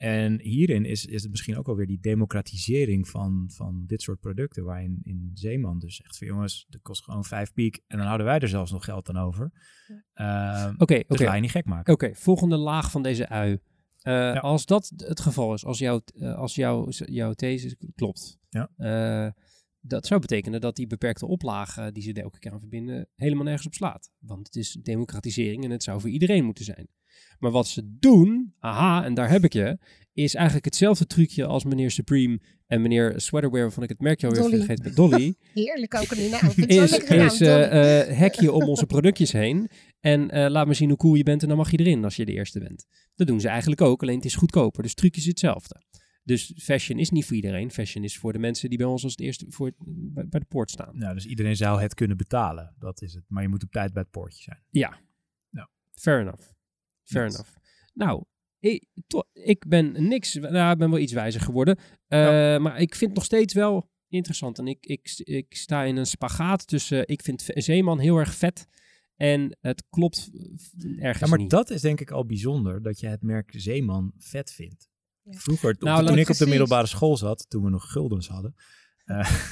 En 0.00 0.40
hierin 0.40 0.84
is, 0.84 1.06
is 1.06 1.22
het 1.22 1.30
misschien 1.30 1.56
ook 1.56 1.68
alweer 1.68 1.86
die 1.86 2.00
democratisering 2.00 3.08
van, 3.08 3.50
van 3.52 3.84
dit 3.86 4.02
soort 4.02 4.20
producten. 4.20 4.64
Waarin 4.64 5.00
in 5.02 5.30
Zeeman 5.34 5.78
dus 5.78 5.96
zegt 5.96 6.18
van 6.18 6.26
jongens, 6.26 6.66
dat 6.68 6.80
kost 6.82 7.04
gewoon 7.04 7.24
vijf 7.24 7.52
piek. 7.52 7.80
En 7.86 7.96
dan 7.96 8.06
houden 8.06 8.26
wij 8.26 8.38
er 8.38 8.48
zelfs 8.48 8.70
nog 8.72 8.84
geld 8.84 9.08
aan 9.08 9.16
over. 9.16 9.52
Ehm, 10.14 10.74
Oké, 10.78 10.94
dus 10.94 11.04
oké. 11.08 11.24
ga 11.24 11.34
je 11.34 11.40
niet 11.40 11.50
gek 11.50 11.64
maken. 11.64 11.92
Oké, 11.92 12.14
volgende 12.14 12.56
laag 12.56 12.90
van 12.90 13.02
deze 13.02 13.28
ui. 13.28 13.52
Eh, 14.00 14.12
Ja. 14.12 14.32
Als 14.38 14.66
dat 14.66 14.92
het 14.96 15.20
geval 15.20 15.54
is, 15.54 15.64
als, 15.64 15.78
jouw 15.78 16.00
eh, 16.14 16.34
als 16.34 16.54
jouw, 16.54 16.88
jouw 16.90 17.32
these 17.32 17.76
klopt, 17.94 18.38
Ja. 18.48 18.70
eh, 18.76 19.32
dat 19.80 20.06
zou 20.06 20.20
betekenen 20.20 20.60
dat 20.60 20.76
die 20.76 20.86
beperkte 20.86 21.26
oplage 21.26 21.92
die 21.92 22.02
ze 22.02 22.12
er 22.12 22.22
elke 22.22 22.38
keer 22.38 22.52
aan 22.52 22.60
verbinden 22.60 23.08
helemaal 23.14 23.44
nergens 23.44 23.66
op 23.66 23.74
slaat. 23.74 24.10
Want 24.18 24.46
het 24.46 24.56
is 24.56 24.72
democratisering 24.82 25.64
en 25.64 25.70
het 25.70 25.82
zou 25.82 26.00
voor 26.00 26.10
iedereen 26.10 26.44
moeten 26.44 26.64
zijn. 26.64 26.88
Maar 27.38 27.50
wat 27.50 27.68
ze 27.68 27.96
doen, 27.98 28.54
aha, 28.58 29.04
en 29.04 29.14
daar 29.14 29.30
heb 29.30 29.44
ik 29.44 29.52
je, 29.52 29.78
is 30.12 30.34
eigenlijk 30.34 30.64
hetzelfde 30.64 31.06
trucje 31.06 31.46
als 31.46 31.64
meneer 31.64 31.90
Supreme 31.90 32.40
en 32.66 32.82
meneer 32.82 33.20
Sweaterwear, 33.20 33.62
waarvan 33.62 33.82
ik 33.82 33.88
het 33.88 34.00
merkje 34.00 34.26
alweer 34.26 34.42
Dolly. 34.42 34.56
vergeten 34.56 34.84
ben, 34.84 34.94
Dolly. 34.94 35.34
Heerlijk 35.54 35.94
ook 35.94 36.10
in 36.10 36.16
die 36.16 36.30
naam. 36.30 36.50
Is, 36.56 36.92
gedaan, 36.92 37.26
is 37.26 37.40
eh, 37.40 37.54
Dolly. 37.54 37.62
eh, 37.62 38.16
hekje 38.16 38.52
om 38.52 38.62
onze 38.62 38.86
productjes 38.86 39.32
heen. 39.32 39.68
En 40.00 40.30
eh, 40.30 40.50
laat 40.50 40.66
maar 40.66 40.74
zien 40.74 40.88
hoe 40.88 40.98
cool 40.98 41.14
je 41.14 41.22
bent 41.22 41.42
en 41.42 41.48
dan 41.48 41.56
mag 41.56 41.70
je 41.70 41.78
erin 41.78 42.04
als 42.04 42.16
je 42.16 42.24
de 42.24 42.32
eerste 42.32 42.58
bent. 42.58 42.86
Dat 43.14 43.26
doen 43.26 43.40
ze 43.40 43.48
eigenlijk 43.48 43.80
ook, 43.80 44.02
alleen 44.02 44.16
het 44.16 44.24
is 44.24 44.34
goedkoper. 44.34 44.82
Dus 44.82 44.94
trucje 44.94 45.20
is 45.20 45.26
hetzelfde. 45.26 45.82
Dus 46.22 46.52
fashion 46.56 46.98
is 46.98 47.10
niet 47.10 47.24
voor 47.24 47.36
iedereen. 47.36 47.70
Fashion 47.70 48.04
is 48.04 48.18
voor 48.18 48.32
de 48.32 48.38
mensen 48.38 48.68
die 48.68 48.78
bij 48.78 48.86
ons 48.86 49.02
als 49.02 49.12
het 49.12 49.20
eerste 49.20 49.46
voor, 49.48 49.72
bij, 49.78 50.28
bij 50.28 50.40
de 50.40 50.46
poort 50.46 50.70
staan. 50.70 50.98
Nou, 50.98 51.14
dus 51.14 51.26
iedereen 51.26 51.56
zou 51.56 51.80
het 51.80 51.94
kunnen 51.94 52.16
betalen. 52.16 52.74
Dat 52.78 53.02
is 53.02 53.14
het. 53.14 53.24
Maar 53.28 53.42
je 53.42 53.48
moet 53.48 53.62
op 53.62 53.70
tijd 53.70 53.92
bij 53.92 54.02
het 54.02 54.10
poortje 54.10 54.42
zijn. 54.42 54.62
Fair 55.94 56.20
enough. 56.20 56.59
Fair 57.04 57.24
Yes. 57.24 57.34
enough. 57.34 57.50
Nou, 57.94 58.24
ik, 58.58 58.86
to- 59.06 59.28
ik 59.32 59.64
ben 59.68 60.08
niks, 60.08 60.34
nou, 60.34 60.72
ik 60.72 60.78
ben 60.78 60.90
wel 60.90 60.98
iets 60.98 61.12
wijzer 61.12 61.40
geworden. 61.40 61.78
Eh, 62.06 62.18
Maar 62.58 62.80
ik 62.80 62.94
vind 62.94 63.10
het 63.10 63.14
nog 63.14 63.24
steeds 63.24 63.54
wel 63.54 63.90
interessant. 64.08 64.58
En 64.58 64.66
ik, 64.66 64.86
ik, 64.86 65.12
ik 65.16 65.56
sta 65.56 65.82
in 65.84 65.96
een 65.96 66.06
spagaat 66.06 66.66
tussen, 66.66 67.08
ik 67.08 67.22
vind 67.22 67.44
Zeeman 67.46 67.98
heel 67.98 68.16
erg 68.16 68.34
vet. 68.34 68.66
En 69.16 69.56
het 69.60 69.84
klopt 69.90 70.30
eh, 70.32 71.04
ergens 71.04 71.18
Ja, 71.20 71.26
maar 71.26 71.38
niet. 71.38 71.50
dat 71.50 71.70
is 71.70 71.80
denk 71.80 72.00
ik 72.00 72.10
al 72.10 72.26
bijzonder 72.26 72.82
dat 72.82 73.00
je 73.00 73.06
het 73.06 73.22
merk 73.22 73.52
Zeeman 73.56 74.12
vet 74.18 74.52
vindt. 74.52 74.88
Ja. 75.22 75.38
Vroeger, 75.38 75.70
op 75.74 75.80
Nou, 75.80 76.06
toen 76.06 76.18
ik 76.18 76.28
op 76.28 76.36
de 76.36 76.46
middelbare 76.46 76.86
school 76.86 77.16
zat, 77.16 77.46
toen 77.48 77.64
we 77.64 77.70
nog 77.70 77.90
guldens 77.92 78.28
hadden. 78.28 78.54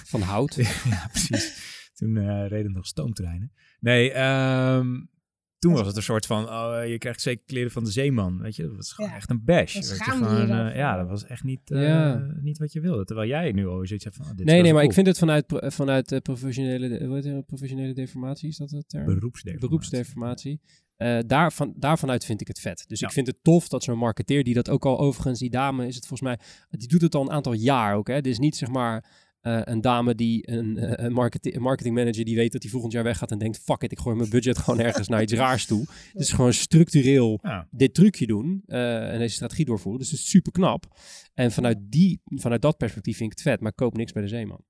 Van 0.05 0.21
hout. 0.21 0.55
ja, 0.91 1.09
precies. 1.13 1.77
Toen 1.95 2.17
eh, 2.17 2.47
reden 2.49 2.73
nog 2.73 2.87
stoomtreinen. 2.87 3.53
Nee, 3.81 4.13
ehm, 4.13 4.87
toen 5.59 5.73
was 5.73 5.87
het 5.87 5.97
een 5.97 6.03
soort 6.03 6.27
van, 6.27 6.49
oh, 6.49 6.81
je 6.87 6.99
krijgt 6.99 7.21
zeker 7.21 7.45
kleren 7.47 7.71
van 7.71 7.85
de 7.85 7.91
zeeman. 7.91 8.41
Weet 8.41 8.57
je, 8.57 8.63
dat 8.63 8.77
was 8.77 8.93
gewoon 8.93 9.11
Ja. 9.11 9.17
echt 9.17 9.31
een 9.31 9.45
bash. 9.45 9.75
Weet 9.75 9.89
je, 9.89 9.95
gewoon, 9.95 10.51
eh, 10.51 10.77
ja, 10.77 10.97
dat 10.97 11.09
was 11.09 11.25
echt 11.27 11.45
niet, 11.45 11.71
eh, 11.71 11.83
Ja. 11.83 12.27
niet 12.41 12.59
wat 12.59 12.73
je 12.73 12.81
wilde. 12.81 13.05
Terwijl 13.05 13.29
jij 13.29 13.53
nu 13.53 13.67
al 13.67 13.87
zoiets 13.87 14.05
hebt 14.05 14.17
van, 14.17 14.25
oh, 14.27 14.37
dit 14.37 14.47
Nee, 14.47 14.63
nee, 14.63 14.73
maar 14.73 14.83
ik 14.83 14.93
vind 14.93 15.07
het 15.07 15.19
vanuit, 15.19 15.45
vanuit 15.49 16.13
eh, 16.13 16.21
professionele, 16.21 17.05
hoe 17.07 17.15
heet 17.15 17.25
het, 17.25 17.47
professionele 17.47 17.93
deformatie, 17.95 18.49
is 18.49 18.57
dat 18.57 18.71
het 18.71 18.89
term? 18.89 19.05
beroepsdeformatie. 19.05 19.69
beroepsdeformatie. 19.69 20.61
Eh 20.97 21.19
daarvan, 21.27 21.75
daarvanuit 21.77 22.25
vind 22.25 22.41
ik 22.41 22.49
het 22.49 22.61
vet. 22.61 22.85
Dus 22.89 23.01
Ja. 23.01 23.07
ik 23.07 23.13
vind 23.13 23.27
het 23.27 23.37
tof 23.43 23.69
dat 23.69 23.83
zo'n 23.83 23.99
marketeer, 23.99 24.45
die 24.45 24.55
dat 24.55 24.69
ook 24.71 24.85
al 24.87 24.99
overigens, 24.99 25.39
die 25.39 25.51
dame 25.51 25.87
is 25.87 25.95
het 25.95 26.07
volgens 26.07 26.29
mij, 26.29 26.39
die 26.79 26.89
doet 26.89 27.01
het 27.03 27.15
al 27.15 27.23
een 27.23 27.31
aantal 27.31 27.53
jaar 27.53 27.95
ook. 27.95 28.09
Hè? 28.09 28.15
Dit 28.15 28.27
is 28.33 28.39
niet 28.39 28.57
zeg 28.57 28.69
maar 28.69 29.05
eh, 29.57 29.61
een 29.75 29.81
dame 29.81 30.15
die 30.15 30.51
een, 30.51 30.79
eh, 30.79 31.05
een, 31.05 31.13
marketing, 31.13 31.55
een 31.55 31.63
marketingmanager 31.63 32.25
die 32.25 32.37
weet 32.37 32.53
dat 32.53 32.63
hij 32.63 32.71
volgend 32.71 32.93
jaar 32.93 33.03
weggaat 33.05 33.31
en 33.31 33.39
denkt, 33.39 33.59
fuck 33.59 33.83
it, 33.83 33.93
ik 33.93 33.99
gooi 33.99 34.17
mijn 34.17 34.31
budget 34.31 34.59
gewoon 34.59 34.81
ergens 34.81 35.09
naar 35.09 35.23
iets 35.23 35.33
raars 35.45 35.67
toe. 35.67 35.85
Is 36.13 36.33
gewoon 36.33 36.53
structureel 36.53 37.39
Ja. 37.43 37.69
dit 37.71 37.95
trucje 37.95 38.27
doen 38.27 38.63
eh, 38.67 39.13
en 39.13 39.19
deze 39.19 39.35
strategie 39.35 39.65
doorvoeren. 39.65 40.01
Dus 40.01 40.11
het 40.11 40.21
is 40.21 40.29
super 40.29 40.53
knap. 40.53 40.99
En 41.35 41.53
vanuit, 41.53 41.79
die, 41.81 42.21
vanuit 42.25 42.63
dat 42.63 42.77
perspectief 42.77 43.17
vind 43.17 43.33
ik 43.33 43.39
het 43.39 43.47
vet, 43.47 43.61
maar 43.61 43.71
ik 43.71 43.77
koop 43.77 43.97
niks 43.97 44.13
bij 44.13 44.23
de 44.23 44.29
Zeeman. 44.29 44.65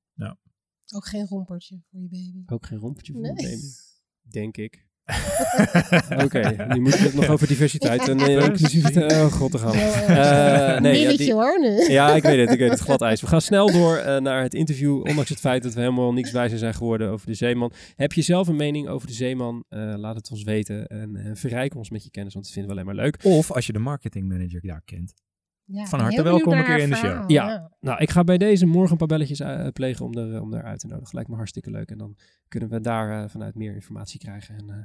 Ook 0.95 1.07
geen 1.07 1.27
rompertje 1.27 1.81
voor 1.91 2.01
je 2.01 2.09
baby. 2.09 2.43
Ook 2.47 2.67
geen 2.67 2.79
rompertje 2.79 3.13
voor 3.13 3.23
Nee. 3.23 3.33
mijn 3.33 3.45
baby. 3.47 3.67
Denk 4.23 4.57
ik. 4.57 4.88
Oké, 6.25 6.67
nu 6.69 6.81
moeten 6.81 7.01
we 7.01 7.07
het 7.07 7.15
nog 7.15 7.29
over 7.29 7.47
diversiteit 7.47 8.09
en 8.09 8.19
eh, 8.21 8.45
inclusiviteit. 8.45 9.13
Oh 9.13 9.33
god, 9.33 9.51
te 9.51 9.59
gaan. 9.59 9.75
Eh, 9.75 10.81
nee, 10.81 11.01
ja, 11.01 11.17
die- 11.17 11.33
hoor 11.33 11.61
nu. 11.61 11.93
Ja, 11.93 12.15
ik 12.15 12.23
weet 12.23 12.39
het. 12.41 12.51
Ik 12.53 12.59
weet 12.59 12.71
het. 12.71 12.81
Glad 12.81 13.03
ijs. 13.03 13.21
We 13.21 13.27
gaan 13.27 13.41
snel 13.41 13.73
door 13.73 13.97
eh, 13.97 14.21
naar 14.21 14.43
het 14.43 14.55
interview. 14.55 14.97
Ondanks 15.07 15.29
het 15.29 15.39
feit 15.41 15.63
dat 15.63 15.75
we 15.75 15.81
helemaal 15.81 16.13
niks 16.13 16.31
wijzer 16.31 16.59
zijn 16.59 16.75
geworden 16.75 17.11
over 17.11 17.27
de 17.27 17.35
Zeeman. 17.35 17.73
Heb 17.97 18.13
je 18.13 18.23
zelf 18.23 18.49
een 18.49 18.57
mening 18.57 18.89
over 18.89 19.07
de 19.07 19.13
Zeeman? 19.15 19.65
Eh, 19.69 19.95
laat 19.97 20.17
het 20.17 20.31
ons 20.31 20.43
weten. 20.43 20.87
En 20.87 21.37
verrijk 21.37 21.75
ons 21.75 21.91
met 21.91 22.05
je 22.05 22.11
kennis, 22.11 22.33
want 22.33 22.45
dat 22.45 22.55
vinden 22.55 22.75
we 22.75 22.81
alleen 22.81 22.95
maar 22.95 23.05
leuk. 23.05 23.19
Of 23.25 23.53
als 23.53 23.67
je 23.67 23.73
de 23.73 23.79
marketingmanager 23.79 24.61
daar 24.61 24.83
kent. 24.85 25.15
Ja, 25.65 25.85
Van 25.87 26.01
harte 26.01 26.23
welkom 26.23 26.53
een 26.53 26.65
keer 26.65 26.79
in 26.79 26.91
de 26.91 26.97
show. 26.97 27.31
Ja. 27.31 27.71
Nou, 27.81 27.99
ik 28.01 28.11
ga 28.11 28.25
bij 28.25 28.39
deze 28.39 28.67
morgen 28.67 28.91
een 28.93 28.97
paar 28.97 29.07
belletjes 29.19 29.43
plegen 29.73 30.05
om, 30.05 30.15
er, 30.19 30.41
om 30.43 30.55
er 30.55 30.63
uit 30.63 30.81
te 30.81 30.87
nodigen. 30.87 31.15
Lijkt 31.15 31.31
me 31.31 31.37
hartstikke 31.37 31.71
leuk. 31.71 31.91
En 31.91 31.99
dan 31.99 32.17
kunnen 32.49 32.69
we 32.69 32.81
daar 32.81 33.31
vanuit 33.31 33.55
meer 33.55 33.75
informatie 33.75 34.21
krijgen 34.21 34.57
en 34.57 34.71
eh, 34.71 34.77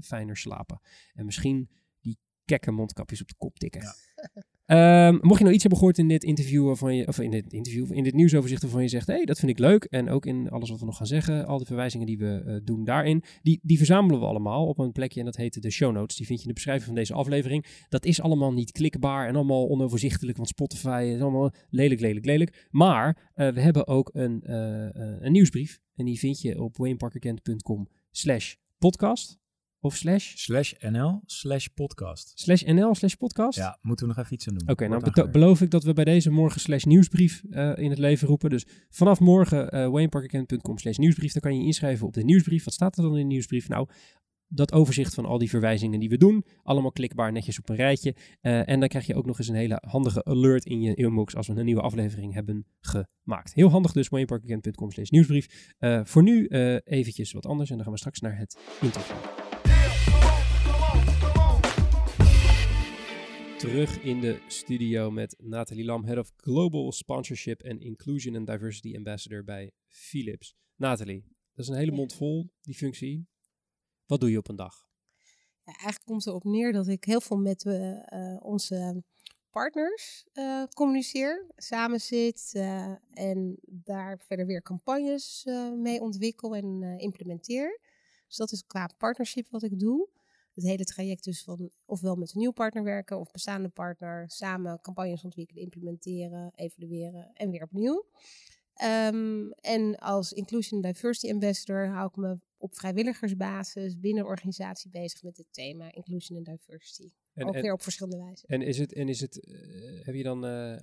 fijner 0.00 0.36
slapen. 0.36 0.80
En 1.14 1.24
misschien 1.24 1.70
die 2.00 2.18
kekke 2.44 2.70
mondkapjes 2.70 3.20
op 3.20 3.28
de 3.28 3.34
kop 3.36 3.58
tikken. 3.58 3.80
Ja. 3.80 3.94
Ehm, 4.70 5.18
mocht 5.20 5.38
je 5.38 5.42
nou 5.42 5.54
iets 5.54 5.62
hebben 5.62 5.78
gehoord 5.78 5.98
in 5.98 6.08
dit 6.08 6.24
interview, 6.24 6.66
waarvan 6.66 6.96
je, 6.96 7.06
of 7.06 7.18
in 7.18 7.30
dit 7.30 7.52
interview, 7.52 7.92
in 7.92 8.04
dit 8.04 8.14
nieuwsoverzicht 8.14 8.62
waarvan 8.62 8.82
je 8.82 8.88
zegt, 8.88 9.06
hé, 9.06 9.14
hey, 9.14 9.24
dat 9.24 9.38
vind 9.38 9.50
ik 9.50 9.58
leuk. 9.58 9.84
En 9.84 10.08
ook 10.08 10.26
in 10.26 10.50
alles 10.50 10.70
wat 10.70 10.80
we 10.80 10.84
nog 10.84 10.96
gaan 10.96 11.06
zeggen, 11.06 11.46
al 11.46 11.56
die 11.56 11.66
verwijzingen 11.66 12.06
die 12.06 12.18
we 12.18 12.42
eh, 12.46 12.56
doen 12.64 12.84
daarin, 12.84 13.22
die, 13.42 13.60
die 13.62 13.76
verzamelen 13.76 14.20
we 14.20 14.26
allemaal 14.26 14.66
op 14.66 14.78
een 14.78 14.92
plekje 14.92 15.20
en 15.20 15.26
dat 15.26 15.36
heet 15.36 15.62
de 15.62 15.70
show 15.70 15.92
notes. 15.92 16.16
Die 16.16 16.26
vind 16.26 16.38
je 16.38 16.44
in 16.44 16.48
de 16.48 16.54
beschrijving 16.54 16.86
van 16.86 16.94
deze 16.94 17.14
aflevering. 17.14 17.66
Dat 17.88 18.04
is 18.04 18.20
allemaal 18.20 18.52
niet 18.52 18.72
klikbaar 18.72 19.28
en 19.28 19.34
allemaal 19.34 19.68
onoverzichtelijk, 19.68 20.36
want 20.36 20.48
Spotify 20.48 21.12
is 21.14 21.20
allemaal 21.20 21.52
lelijk, 21.70 22.00
lelijk, 22.00 22.24
lelijk. 22.24 22.66
Maar 22.70 23.30
eh, 23.34 23.48
we 23.48 23.60
hebben 23.60 23.86
ook 23.86 24.10
een, 24.12 24.42
eh, 24.42 24.88
een 25.20 25.32
nieuwsbrief 25.32 25.80
en 25.94 26.04
die 26.04 26.18
vind 26.18 26.40
je 26.40 26.62
op 26.62 26.76
wayneparkerkent.com 26.76 27.88
slash 28.10 28.54
podcast 28.78 29.39
of 29.80 29.96
slash, 29.96 30.34
Slash 30.36 30.72
NL 30.78 31.20
slash 31.26 31.66
podcast. 31.66 32.32
slash 32.34 32.62
nl 32.62 32.94
slash 32.94 33.14
podcast. 33.14 33.58
Ja, 33.58 33.78
moeten 33.82 34.06
we 34.06 34.12
nog 34.14 34.24
even 34.24 34.34
iets 34.34 34.48
aan 34.48 34.54
doen. 34.54 34.68
Oké, 34.68 34.88
nou 34.88 35.30
beloof 35.30 35.60
ik 35.60 35.70
dat 35.70 35.84
we 35.84 35.92
bij 35.92 36.04
deze 36.04 36.30
morgen 36.30 36.60
slash 36.60 36.84
nieuwsbrief 36.84 37.42
eh, 37.50 37.72
in 37.76 37.90
het 37.90 37.98
leven 37.98 38.28
roepen. 38.28 38.50
Dus 38.50 38.66
vanaf 38.88 39.20
morgen 39.20 39.74
uh, 39.74 39.88
wayneparkerkent.com 39.88 40.78
slash 40.78 40.96
nieuwsbrief. 40.96 41.32
Dan 41.32 41.42
kan 41.42 41.58
je 41.58 41.64
inschrijven 41.64 42.06
op 42.06 42.12
de 42.12 42.24
nieuwsbrief. 42.24 42.64
Wat 42.64 42.74
staat 42.74 42.96
er 42.96 43.02
dan 43.02 43.12
in 43.12 43.18
de 43.18 43.24
nieuwsbrief? 43.24 43.68
Nou, 43.68 43.88
dat 44.48 44.72
overzicht 44.72 45.14
van 45.14 45.24
al 45.24 45.38
die 45.38 45.48
verwijzingen 45.48 46.00
die 46.00 46.08
we 46.08 46.16
doen. 46.16 46.44
Allemaal 46.62 46.92
klikbaar 46.92 47.32
netjes 47.32 47.58
op 47.58 47.68
een 47.68 47.76
rijtje. 47.76 48.14
Eh, 48.40 48.68
en 48.68 48.80
dan 48.80 48.88
krijg 48.88 49.06
je 49.06 49.14
ook 49.14 49.26
nog 49.26 49.38
eens 49.38 49.48
een 49.48 49.54
hele 49.54 49.82
handige 49.86 50.24
alert 50.24 50.64
in 50.64 50.80
je 50.80 50.94
inbox 50.94 51.36
als 51.36 51.46
we 51.46 51.54
een 51.54 51.64
nieuwe 51.64 51.80
aflevering 51.82 52.34
hebben 52.34 52.66
gemaakt. 52.80 53.54
Heel 53.54 53.70
handig 53.70 53.92
dus, 53.92 54.08
wayneparkerkent.com 54.08 54.90
slash 54.90 55.10
nieuwsbrief. 55.10 55.74
Eh, 55.78 56.00
voor 56.04 56.22
nu 56.22 56.46
eventjes 56.84 57.32
wat 57.32 57.46
anders 57.46 57.70
en 57.70 57.74
dan 57.74 57.84
gaan 57.84 57.94
we 57.94 57.98
straks 57.98 58.20
naar 58.20 58.38
het 58.38 58.58
interview. 58.80 59.49
Terug 63.60 64.02
in 64.02 64.20
de 64.20 64.42
studio 64.46 65.10
met 65.10 65.34
Nathalie 65.38 65.84
Lam, 65.84 66.04
Head 66.04 66.18
of 66.18 66.32
Global 66.36 66.92
Sponsorship 66.92 67.62
and 67.64 67.80
Inclusion 67.80 68.36
and 68.36 68.46
Diversity 68.46 68.96
Ambassador 68.96 69.44
bij 69.44 69.72
Philips. 69.86 70.54
Nathalie, 70.76 71.24
dat 71.54 71.64
is 71.64 71.68
een 71.68 71.76
hele 71.76 71.90
mond 71.90 72.14
vol, 72.14 72.50
die 72.60 72.74
functie. 72.74 73.28
Wat 74.06 74.20
doe 74.20 74.30
je 74.30 74.38
op 74.38 74.48
een 74.48 74.56
dag? 74.56 74.86
Ja, 75.64 75.72
eigenlijk 75.72 76.04
komt 76.04 76.24
het 76.24 76.26
erop 76.26 76.44
neer 76.44 76.72
dat 76.72 76.88
ik 76.88 77.04
heel 77.04 77.20
veel 77.20 77.36
met 77.36 77.64
uh, 77.64 77.90
uh, 77.90 78.36
onze 78.38 79.02
partners 79.50 80.26
uh, 80.32 80.64
communiceer, 80.74 81.46
samen 81.56 82.00
zit 82.00 82.52
en 83.10 83.58
daar 83.66 84.18
verder 84.18 84.46
weer 84.46 84.62
campagnes 84.62 85.46
mee 85.76 86.00
ontwikkel 86.00 86.56
en 86.56 86.82
implementeer. 86.98 87.80
Dus 88.26 88.36
dat 88.36 88.52
is 88.52 88.66
qua 88.66 88.90
partnership 88.98 89.48
wat 89.50 89.62
ik 89.62 89.78
doe 89.78 90.08
het 90.60 90.70
hele 90.70 90.84
traject 90.84 91.24
dus 91.24 91.42
van 91.42 91.70
ofwel 91.84 92.16
met 92.16 92.34
een 92.34 92.40
nieuw 92.40 92.50
partner 92.50 92.84
werken 92.84 93.18
of 93.18 93.30
bestaande 93.30 93.68
partner 93.68 94.30
samen 94.30 94.80
campagnes 94.80 95.24
ontwikkelen, 95.24 95.62
implementeren, 95.62 96.52
evalueren 96.54 97.30
en 97.32 97.50
weer 97.50 97.62
opnieuw. 97.62 98.06
Um, 98.82 99.52
en 99.52 99.96
als 99.96 100.32
Inclusion 100.32 100.80
Diversity 100.80 101.32
Ambassador 101.32 101.88
hou 101.88 102.08
ik 102.08 102.16
me 102.16 102.38
op 102.56 102.76
vrijwilligersbasis 102.76 103.98
binnen 103.98 104.22
de 104.22 104.28
organisatie 104.28 104.90
bezig 104.90 105.22
met 105.22 105.36
het 105.36 105.46
thema 105.50 105.92
Inclusion 105.92 106.38
and 106.38 106.46
Diversity. 106.46 107.10
En, 107.34 107.46
Ook 107.46 107.54
en, 107.54 107.62
weer 107.62 107.72
op 107.72 107.82
verschillende 107.82 108.24
wijzen. 108.24 108.48
En 108.48 108.62
is 108.62 108.78
het, 108.78 108.92
en 108.92 109.08
is 109.08 109.20
het 109.20 109.46
uh, 109.46 110.04
heb 110.04 110.14
je 110.14 110.22
dan 110.22 110.44
uh, 110.44 110.72
uh, 110.72 110.78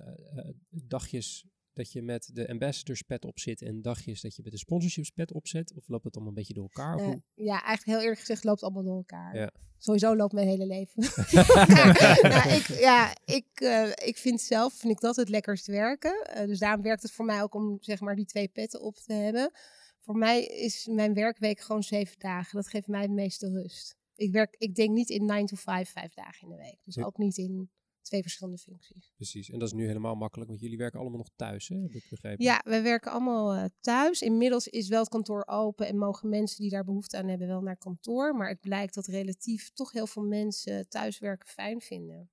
dagjes 0.68 1.46
dat 1.78 1.92
je 1.92 2.02
met 2.02 2.30
de 2.32 2.48
ambassadors 2.48 3.02
pet 3.02 3.24
op 3.24 3.38
zit 3.38 3.62
en 3.62 3.82
dagjes 3.82 4.20
dat 4.20 4.36
je 4.36 4.42
met 4.42 4.52
de 4.52 4.58
sponsorships 4.58 5.10
pet 5.10 5.32
opzet? 5.32 5.74
Of 5.74 5.88
loopt 5.88 6.04
het 6.04 6.14
allemaal 6.14 6.32
een 6.32 6.38
beetje 6.38 6.54
door 6.54 6.70
elkaar? 6.74 6.98
Eh, 6.98 7.12
ja, 7.34 7.62
eigenlijk 7.62 7.84
heel 7.84 8.00
eerlijk 8.00 8.20
gezegd 8.20 8.44
loopt 8.44 8.60
het 8.60 8.70
allemaal 8.70 8.90
door 8.90 8.96
elkaar. 8.96 9.36
Ja. 9.36 9.50
Sowieso 9.78 10.16
loopt 10.16 10.32
mijn 10.32 10.48
hele 10.48 10.66
leven. 10.66 11.02
ja, 11.30 12.44
ik, 12.58 12.66
ja, 12.66 13.16
ik, 13.24 13.46
eh, 13.54 13.88
ik 13.88 14.16
vind 14.16 14.40
zelf 14.40 14.74
vind 14.74 14.92
ik 14.92 15.00
dat 15.00 15.16
het 15.16 15.28
lekkerst 15.28 15.66
werken. 15.66 16.26
Eh, 16.26 16.46
dus 16.46 16.58
daarom 16.58 16.82
werkt 16.82 17.02
het 17.02 17.12
voor 17.12 17.24
mij 17.24 17.42
ook 17.42 17.54
om 17.54 17.76
zeg 17.80 18.00
maar 18.00 18.16
die 18.16 18.26
twee 18.26 18.48
petten 18.48 18.80
op 18.80 18.94
te 18.94 19.12
hebben. 19.12 19.50
Voor 19.98 20.16
mij 20.16 20.44
is 20.44 20.86
mijn 20.86 21.14
werkweek 21.14 21.60
gewoon 21.60 21.82
zeven 21.82 22.18
dagen. 22.18 22.56
Dat 22.56 22.68
geeft 22.68 22.86
mij 22.86 23.06
de 23.06 23.12
meeste 23.12 23.50
rust. 23.50 23.96
Ik, 24.14 24.32
werk, 24.32 24.54
ik 24.58 24.74
denk 24.74 24.90
niet 24.90 25.08
in 25.08 25.24
9 25.24 25.46
to 25.46 25.56
5, 25.56 25.90
vijf 25.90 26.14
dagen 26.14 26.42
in 26.42 26.48
de 26.48 26.62
week. 26.62 26.78
Dus 26.84 26.98
ook 26.98 27.18
niet 27.18 27.36
in 27.36 27.70
twee 28.02 28.22
verschillende 28.22 28.58
functies. 28.58 29.12
Precies. 29.16 29.50
En 29.50 29.58
dat 29.58 29.68
is 29.68 29.74
nu 29.74 29.86
helemaal 29.86 30.14
makkelijk, 30.14 30.48
want 30.48 30.62
jullie 30.62 30.78
werken 30.78 31.00
allemaal 31.00 31.18
nog 31.18 31.30
thuis, 31.36 31.68
hè? 31.68 31.76
Heb 31.76 31.94
ik 31.94 32.06
begrepen. 32.10 32.44
Ja, 32.44 32.60
wij 32.64 32.82
werken 32.82 33.12
allemaal 33.12 33.52
eh, 33.52 33.64
thuis. 33.80 34.22
Inmiddels 34.22 34.68
is 34.68 34.88
wel 34.88 35.00
het 35.00 35.08
kantoor 35.08 35.46
open 35.46 35.86
en 35.86 35.98
mogen 35.98 36.28
mensen 36.28 36.60
die 36.60 36.70
daar 36.70 36.84
behoefte 36.84 37.16
aan 37.16 37.28
hebben 37.28 37.46
wel 37.46 37.60
naar 37.60 37.76
kantoor. 37.76 38.34
Maar 38.36 38.48
het 38.48 38.60
blijkt 38.60 38.94
dat 38.94 39.06
relatief 39.06 39.70
toch 39.72 39.92
heel 39.92 40.06
veel 40.06 40.22
mensen 40.22 40.88
thuiswerken 40.88 41.48
fijn 41.48 41.80
vinden. 41.80 42.30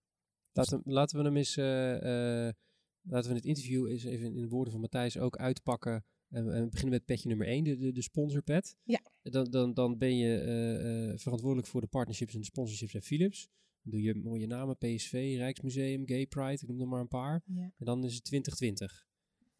Laten, 0.52 0.82
laten 0.84 1.18
we 1.18 1.24
hem 1.24 1.38
eens, 1.38 1.58
eh, 1.58 2.48
eh, 2.48 2.54
laten 3.02 3.30
we 3.30 3.36
het 3.36 3.46
interview 3.46 3.88
eens 3.88 4.04
even 4.04 4.26
in 4.36 4.42
de 4.42 4.48
woorden 4.48 4.72
van 4.72 4.82
Matthijs 4.82 5.18
ook 5.18 5.38
uitpakken. 5.38 6.06
En, 6.30 6.54
en 6.54 6.64
we 6.64 6.70
beginnen 6.70 6.94
met 6.94 7.06
petje 7.06 7.28
nummer 7.28 7.48
1, 7.48 7.64
de, 7.64 7.78
de, 7.78 7.92
de 7.92 8.02
sponsorpet. 8.02 8.76
Ja. 8.84 9.00
Dan, 9.22 9.52
dan, 9.52 9.74
dan 9.74 9.98
ben 9.98 10.18
je 10.18 11.14
verantwoordelijk 11.18 11.68
voor 11.68 11.82
de 11.82 11.88
partnerships 11.88 12.34
en 12.34 12.40
de 12.40 12.46
sponsorships 12.46 12.92
bij 12.92 13.02
Philips. 13.02 13.50
Doe 13.88 14.02
je 14.02 14.16
mooie 14.16 14.48
namen, 14.48 14.78
PSV, 14.78 15.34
Rijksmuseum, 15.38 16.08
Gay 16.08 16.28
Pride, 16.28 16.62
ik 16.62 16.68
noem 16.68 16.82
er 16.82 16.88
maar 16.88 17.00
een 17.00 17.08
paar. 17.08 17.42
Ja. 17.46 17.72
En 17.78 17.86
dan 17.86 18.04
is 18.04 18.16
het 18.16 18.24
2020. 18.24 19.08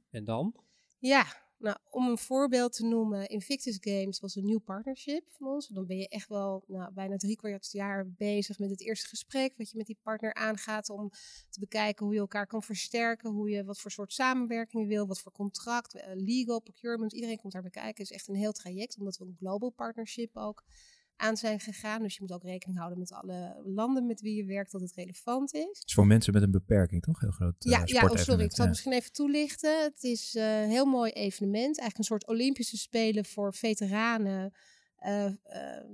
En 0.10 0.24
dan? 0.24 0.56
Ja, 1.00 1.26
nou, 1.58 1.78
om 1.90 2.08
een 2.08 2.18
voorbeeld 2.18 2.74
te 2.74 2.86
noemen, 2.86 3.28
Invictus 3.28 3.78
Games 3.80 4.20
was 4.20 4.36
een 4.36 4.46
nieuw 4.46 4.60
partnership 4.60 5.24
van 5.30 5.48
ons. 5.48 5.68
Dan 5.68 5.86
ben 5.86 5.98
je 5.98 6.08
echt 6.08 6.28
wel 6.28 6.64
nou, 6.68 6.94
bijna 6.94 7.18
drie 7.18 7.36
kwart 7.36 7.72
jaar 7.72 8.10
bezig 8.10 8.60
met 8.60 8.70
het 8.70 8.82
eerste 8.82 9.08
gesprek, 9.08 9.54
wat 9.58 9.70
je 9.70 9.78
met 9.78 9.86
die 9.86 10.00
partner 10.02 10.34
aangaat 10.34 10.90
om 10.90 11.10
te 11.50 11.60
bekijken 11.60 12.06
hoe 12.06 12.14
je 12.14 12.20
elkaar 12.20 12.48
kan 12.48 12.64
versterken, 12.64 13.30
hoe 13.30 13.50
je 13.50 13.64
wat 13.64 13.80
voor 13.80 13.92
soort 13.92 14.14
samenwerking 14.14 14.84
je 14.84 14.90
wil, 14.90 15.08
wat 15.08 15.22
voor 15.22 15.32
contract, 15.32 15.96
eh, 15.96 16.12
legal, 16.14 16.62
procurement, 16.62 17.14
iedereen 17.14 17.38
komt 17.38 17.54
daar 17.54 17.62
bekijken. 17.62 18.02
Het 18.02 18.12
is 18.12 18.18
echt 18.18 18.28
een 18.28 18.36
heel 18.36 18.52
traject, 18.52 18.98
omdat 18.98 19.18
we 19.18 19.26
een 19.26 19.38
global 19.38 19.70
partnership 19.70 20.38
ook 20.38 20.64
aan 21.18 21.38
zijn 21.38 21.60
gegaan. 21.60 22.02
Dus 22.02 22.14
je 22.14 22.22
moet 22.22 22.32
ook 22.32 22.44
rekening 22.44 22.78
houden 22.78 23.00
met 23.00 23.12
alle 23.12 23.62
landen 23.66 24.06
met 24.06 24.22
wie 24.22 24.36
je 24.36 24.46
werkt, 24.46 24.72
dat 24.72 24.82
het 24.82 24.94
relevant 24.94 25.54
is. 25.54 25.62
Het 25.62 25.84
is 25.86 25.94
voor 25.94 26.08
mensen 26.08 26.34
met 26.34 26.42
een 26.44 26.52
beperking, 26.52 27.02
toch? 27.02 27.20
Heel 27.20 27.32
groot 27.32 27.66
uh, 27.66 27.72
Ja, 27.72 27.82
ja 27.86 28.10
oh, 28.10 28.16
sorry, 28.16 28.44
ik 28.44 28.56
zal 28.56 28.64
ja. 28.64 28.70
misschien 28.72 28.94
even 28.94 29.12
toelichten. 29.12 29.84
Het 29.84 30.04
is 30.04 30.36
eh, 30.36 30.62
een 30.62 30.70
heel 30.70 30.86
mooi 30.86 31.12
evenement. 31.12 31.80
Eigenlijk 31.80 31.98
een 31.98 32.04
soort 32.04 32.28
Olympische 32.28 32.78
Spelen 32.78 33.26
voor 33.26 33.54
veteranen. 33.54 34.54
eh, 34.98 35.26
eh, 35.26 35.34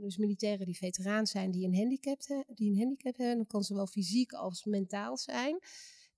dus 0.02 0.18
militairen 0.18 0.66
die 0.66 0.78
veteraan 0.78 1.28
zijn, 1.28 1.52
die 1.52 1.66
een 1.66 1.76
handicap, 1.76 2.46
die 2.54 2.72
een 2.72 2.78
handicap 2.78 3.18
hebben. 3.18 3.38
Dat 3.38 3.48
kan 3.48 3.64
zowel 3.64 3.88
fysiek 3.88 4.32
als 4.32 4.66
mentaal 4.66 5.18
zijn. 5.18 5.60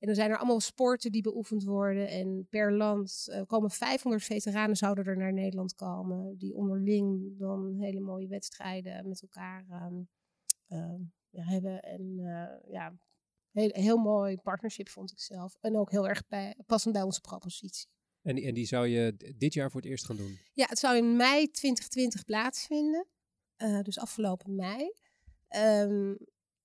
En 0.04 0.10
dan 0.10 0.18
zijn 0.18 0.30
er 0.32 0.38
allemaal 0.38 0.60
sporten 0.60 1.12
die 1.12 1.22
beoefend 1.22 1.64
worden. 1.64 2.08
En 2.08 2.48
per 2.50 2.74
land 2.74 3.28
eh, 3.32 3.42
komen 3.46 3.70
500 3.72 4.24
veteranen 4.24 4.76
zouden 4.76 5.06
er 5.06 5.18
naar 5.18 5.34
Nederland 5.34 5.76
komen. 5.76 6.38
Die 6.38 6.54
onderling 6.56 7.38
dan 7.38 7.76
hele 7.80 8.00
mooie 8.00 8.28
wedstrijden 8.28 9.08
met 9.08 9.22
elkaar 9.22 9.66
ehm, 9.70 10.02
ehm, 10.68 11.02
ja, 11.30 11.44
hebben. 11.44 11.82
En 11.82 12.20
eh, 12.20 12.72
ja, 12.72 12.94
heel, 13.52 13.70
heel 13.72 13.98
mooi 13.98 14.38
partnership 14.38 14.90
vond 14.90 15.12
ik 15.12 15.20
zelf. 15.20 15.58
En 15.62 15.78
ook 15.78 15.92
heel 15.92 16.08
erg 16.08 16.28
bij, 16.28 16.56
passend 16.66 16.94
bij 16.94 17.04
onze 17.04 17.22
propositie. 17.22 17.88
En, 18.22 18.36
die- 18.36 18.46
en 18.46 18.54
die 18.54 18.66
zou 18.66 18.88
je 18.88 19.34
dit 19.38 19.54
jaar 19.54 19.72
voor 19.72 19.82
het 19.82 19.90
eerst 19.90 20.06
gaan 20.06 20.18
doen? 20.18 20.38
Ja, 20.54 20.66
het 20.70 20.80
zou 20.80 20.98
in 20.98 21.16
mei 21.16 21.52
2020 21.52 22.24
plaatsvinden. 22.24 23.08
Eh, 23.56 23.80
dus 23.82 24.00
afgelopen 24.00 24.56
mei. 24.56 24.94
Ehm, 25.48 26.14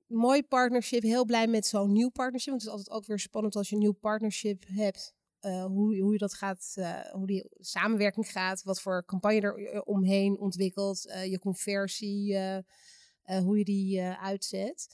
mooi 0.09 0.42
partnership. 0.42 1.03
Heel 1.03 1.25
blij 1.25 1.47
met 1.47 1.66
zo'n 1.66 1.92
nieuw 1.92 2.09
partnership. 2.09 2.51
Want 2.51 2.62
het 2.62 2.71
is 2.71 2.77
altijd 2.79 2.97
ook 2.97 3.07
weer 3.07 3.18
spannend 3.18 3.57
als 3.57 3.68
je 3.68 3.75
een 3.75 3.81
nieuw 3.81 3.92
partnership 3.92 4.64
hebt. 4.66 5.16
eh, 5.38 5.64
hoe, 5.64 5.99
hoe 5.99 6.12
je 6.12 6.18
dat 6.18 6.35
gaat, 6.35 6.73
eh, 6.75 7.01
hoe 7.12 7.27
die 7.27 7.49
samenwerking 7.59 8.31
gaat. 8.31 8.62
Wat 8.62 8.81
voor 8.81 9.05
campagne 9.05 9.40
er 9.40 9.66
eh, 9.66 9.81
omheen 9.85 10.38
ontwikkelt. 10.38 11.03
je 11.03 11.38
conversie, 11.38 12.38
hoe 13.42 13.59
je 13.59 13.64
die 13.64 14.03
uitzet. 14.03 14.87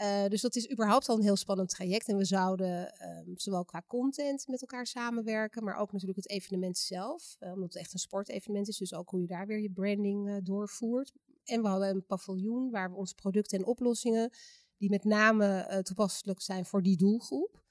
Eh, 0.00 0.26
dus 0.28 0.40
dat 0.40 0.56
is 0.56 0.70
überhaupt 0.70 1.08
al 1.08 1.16
een 1.16 1.22
heel 1.22 1.36
spannend 1.36 1.68
traject. 1.68 2.08
En 2.08 2.16
we 2.16 2.24
zouden 2.24 2.92
ehm, 2.92 3.30
zowel 3.34 3.64
qua 3.64 3.82
content 3.86 4.46
met 4.48 4.60
elkaar 4.60 4.86
samenwerken, 4.86 5.64
maar 5.64 5.76
ook 5.76 5.92
natuurlijk 5.92 6.18
het 6.18 6.30
evenement 6.30 6.78
zelf. 6.78 7.36
eh, 7.38 7.52
omdat 7.52 7.72
het 7.72 7.82
echt 7.82 7.92
een 7.92 7.98
sportevenement 7.98 8.68
is, 8.68 8.76
dus 8.76 8.94
ook 8.94 9.10
hoe 9.10 9.20
je 9.20 9.26
daar 9.26 9.46
weer 9.46 9.60
je 9.60 9.70
branding 9.70 10.28
eh, 10.28 10.36
doorvoert. 10.42 11.12
En 11.44 11.62
we 11.62 11.68
hadden 11.68 11.88
een 11.88 12.06
paviljoen 12.06 12.70
waar 12.70 12.90
we 12.90 12.96
onze 12.96 13.14
producten 13.14 13.58
en 13.58 13.64
oplossingen, 13.64 14.30
die 14.76 14.90
met 14.90 15.04
name 15.04 15.80
toepasselijk 15.82 16.40
zijn 16.40 16.64
voor 16.64 16.82
die 16.82 16.96
doelgroep. 16.96 17.62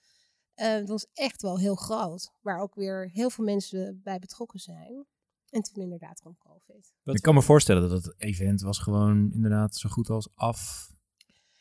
dat 0.56 0.88
was 0.88 1.08
echt 1.14 1.42
wel 1.42 1.60
heel 1.60 1.76
groot, 1.76 2.32
waar 2.42 2.60
ook 2.60 2.76
weer 2.76 3.10
heel 3.14 3.30
veel 3.30 3.44
mensen 3.46 4.02
bij 4.04 4.20
betrokken 4.20 4.60
zijn. 4.60 5.06
En 5.50 5.62
toen 5.62 5.84
inderdaad 5.84 6.20
kwam 6.20 6.38
COVID. 6.38 6.94
Ik 7.04 7.22
kan 7.22 7.34
me 7.34 7.42
voorstellen 7.42 7.90
dat 7.90 8.04
het 8.04 8.16
event 8.18 8.62
was 8.62 8.80
gewoon 8.80 9.32
inderdaad 9.32 9.76
zo 9.76 9.90
goed 9.90 10.10
als 10.10 10.30
af. 10.36 10.98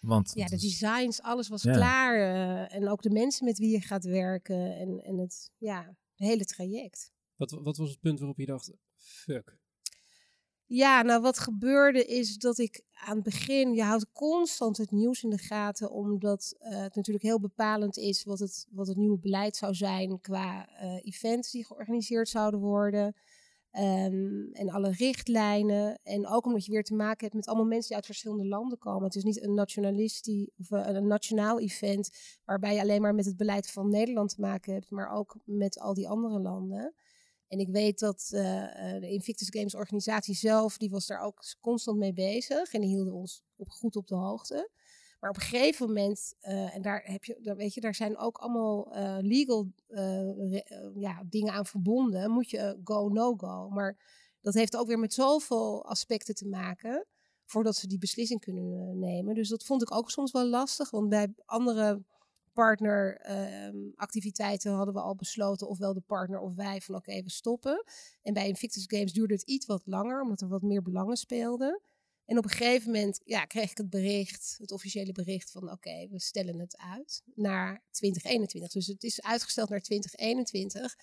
Want 0.00 0.32
Ja, 0.34 0.46
de 0.46 0.54
is- 0.54 0.61
designs, 0.61 1.22
alles 1.22 1.48
was 1.48 1.62
Ja. 1.62 1.72
klaar. 1.72 2.16
eh, 2.16 2.74
en 2.76 2.88
ook 2.88 3.02
de 3.02 3.11
mensen 3.11 3.44
met 3.44 3.58
wie 3.58 3.70
je 3.70 3.80
gaat 3.80 4.04
werken. 4.04 4.76
En, 4.76 5.00
en 5.04 5.18
het, 5.18 5.50
ja, 5.56 5.84
het 5.87 6.28
hele 6.28 6.44
traject. 6.44 7.12
Wat, 7.37 7.50
wat 7.50 7.76
was 7.76 7.90
het 7.90 8.00
punt 8.00 8.18
waarop 8.18 8.38
je 8.38 8.46
dacht, 8.46 8.72
fuck? 8.96 9.56
Ja, 10.66 11.02
nou 11.02 11.22
wat 11.22 11.38
gebeurde 11.38 12.04
is 12.04 12.37
dat 12.37 12.58
ik 12.58 12.82
aan 12.92 13.14
het 13.14 13.24
begin, 13.24 13.74
je 13.74 13.82
houdt 13.82 14.12
constant 14.12 14.76
het 14.76 14.90
nieuws 14.90 15.22
in 15.22 15.30
de 15.30 15.38
gaten, 15.38 15.90
omdat 15.90 16.54
eh, 16.58 16.80
het 16.82 16.94
natuurlijk 16.94 17.24
heel 17.24 17.40
bepalend 17.40 17.96
is 17.96 18.24
wat 18.24 18.38
het, 18.38 18.66
wat 18.70 18.87
het 18.87 18.96
nieuwe 18.96 19.18
beleid 19.18 19.56
zou 19.56 19.74
zijn 19.74 20.20
qua 20.20 20.68
eh, 20.68 20.94
events 21.06 21.50
die 21.50 21.64
georganiseerd 21.66 22.28
zouden 22.28 22.61
worden. 22.61 23.14
Ehm, 23.70 24.52
en 24.52 24.70
alle 24.70 24.90
richtlijnen. 24.90 26.00
En 26.02 26.28
ook 26.28 26.46
omdat 26.46 26.64
je 26.64 26.72
weer 26.72 26.85
te 26.85 26.94
maken 26.94 27.24
hebt 27.24 27.35
met 27.35 27.46
allemaal 27.46 27.66
mensen 27.66 27.87
die 27.87 27.96
uit 27.96 28.07
verschillende 28.07 28.46
landen 28.46 28.78
komen. 28.78 29.04
Het 29.04 29.14
is 29.14 29.22
niet 29.22 29.42
een 29.42 29.54
nationalistisch 29.54 30.48
of 30.57 30.70
eh, 30.70 30.94
een 30.94 31.07
nationaal 31.07 31.61
event 31.61 32.11
waarbij 32.44 32.74
je 32.74 32.81
alleen 32.81 33.02
maar 33.02 33.14
met 33.14 33.24
het 33.24 33.37
beleid 33.37 33.70
van 33.70 33.90
Nederland 33.90 34.35
te 34.35 34.40
maken 34.40 34.72
hebt, 34.72 34.90
maar 34.90 35.11
ook 35.11 35.37
met 35.44 35.81
al 35.81 35.94
die 35.94 36.09
andere 36.09 36.40
landen. 36.40 36.94
En 37.48 37.59
ik 37.59 37.68
weet 37.68 37.98
dat 37.98 38.28
eh, 38.33 38.94
eh, 38.94 39.00
de 39.00 39.09
Invictus 39.09 39.48
Games 39.50 39.74
organisatie 39.74 40.35
zelf, 40.35 40.76
die 40.76 40.90
was 40.90 41.07
daar 41.07 41.20
ook 41.20 41.42
constant 41.61 41.98
mee 41.98 42.12
bezig. 42.12 42.72
En 42.72 42.81
die 42.81 42.90
hielden 42.90 43.14
ons 43.14 43.42
goed 43.66 43.96
op 43.96 44.07
de 44.07 44.14
hoogte. 44.14 44.70
Maar 45.20 45.31
op 45.31 45.37
een 45.37 45.42
gegeven 45.42 45.87
moment, 45.87 46.35
eh, 46.40 46.74
en 46.74 46.83
daar 46.83 47.02
heb 47.04 47.24
je, 47.24 47.38
daar, 47.42 47.57
weet 47.57 47.74
je, 47.74 47.81
daar 47.81 47.94
zijn 47.94 48.18
ook 48.18 48.38
allemaal 48.38 48.94
eh, 48.94 49.16
legal 49.20 49.72
eh, 49.87 50.61
ja, 50.94 51.22
dingen 51.26 51.52
aan 51.52 51.66
verbonden. 51.66 52.31
Moet 52.31 52.50
je 52.50 52.81
go, 52.85 53.09
no 53.09 53.35
go. 53.37 53.68
Maar 53.68 53.96
dat 54.40 54.54
heeft 54.54 54.76
ook 54.76 54.87
weer 54.87 54.98
met 54.98 55.14
zoveel 55.14 55.85
aspecten 55.85 56.35
te 56.35 56.46
maken 56.46 57.07
voordat 57.44 57.76
ze 57.76 57.87
die 57.87 57.98
beslissing 57.98 58.40
kunnen 58.40 58.98
nemen. 58.98 59.35
Dus 59.35 59.48
dat 59.48 59.64
vond 59.64 59.83
ik 59.83 59.94
ook 59.94 60.11
soms 60.11 60.31
wel 60.31 60.46
lastig. 60.46 60.90
Want 60.90 61.09
bij 61.09 61.33
andere 61.44 62.02
partneractiviteiten 62.52 64.72
hadden 64.72 64.94
we 64.94 65.00
al 65.00 65.14
besloten, 65.14 65.68
ofwel 65.68 65.94
de 65.94 66.00
partner 66.00 66.40
of 66.40 66.54
wij, 66.54 66.81
van 66.81 66.94
oké, 66.94 67.22
we 67.22 67.31
stoppen. 67.31 67.85
En 68.22 68.35
bij 68.35 68.48
Invictus 68.48 68.85
Games 68.87 69.12
duurde 69.12 69.35
het 69.35 69.42
iets 69.42 69.66
wat 69.66 69.83
langer, 69.85 70.20
omdat 70.20 70.40
er 70.40 70.48
wat 70.48 70.62
meer 70.62 70.83
belangen 70.83 71.16
speelden. 71.16 71.81
En 72.28 72.38
op 72.38 72.44
een 72.44 72.50
gegeven 72.50 72.90
moment 72.90 73.20
ja, 73.24 73.44
kreeg 73.44 73.70
ik 73.70 73.76
het 73.76 73.90
bericht, 73.90 74.56
het 74.58 74.72
officiële 74.72 75.12
bericht 75.12 75.50
van 75.50 75.70
oké, 75.70 76.08
we 76.10 76.20
stellen 76.20 76.58
het 76.58 76.76
uit 76.76 77.22
naar 77.34 77.82
2021. 77.90 78.72
Dus 78.72 78.86
het 78.86 79.02
is 79.02 79.22
uitgesteld 79.22 79.68
naar 79.68 79.80
2021. 79.80 80.96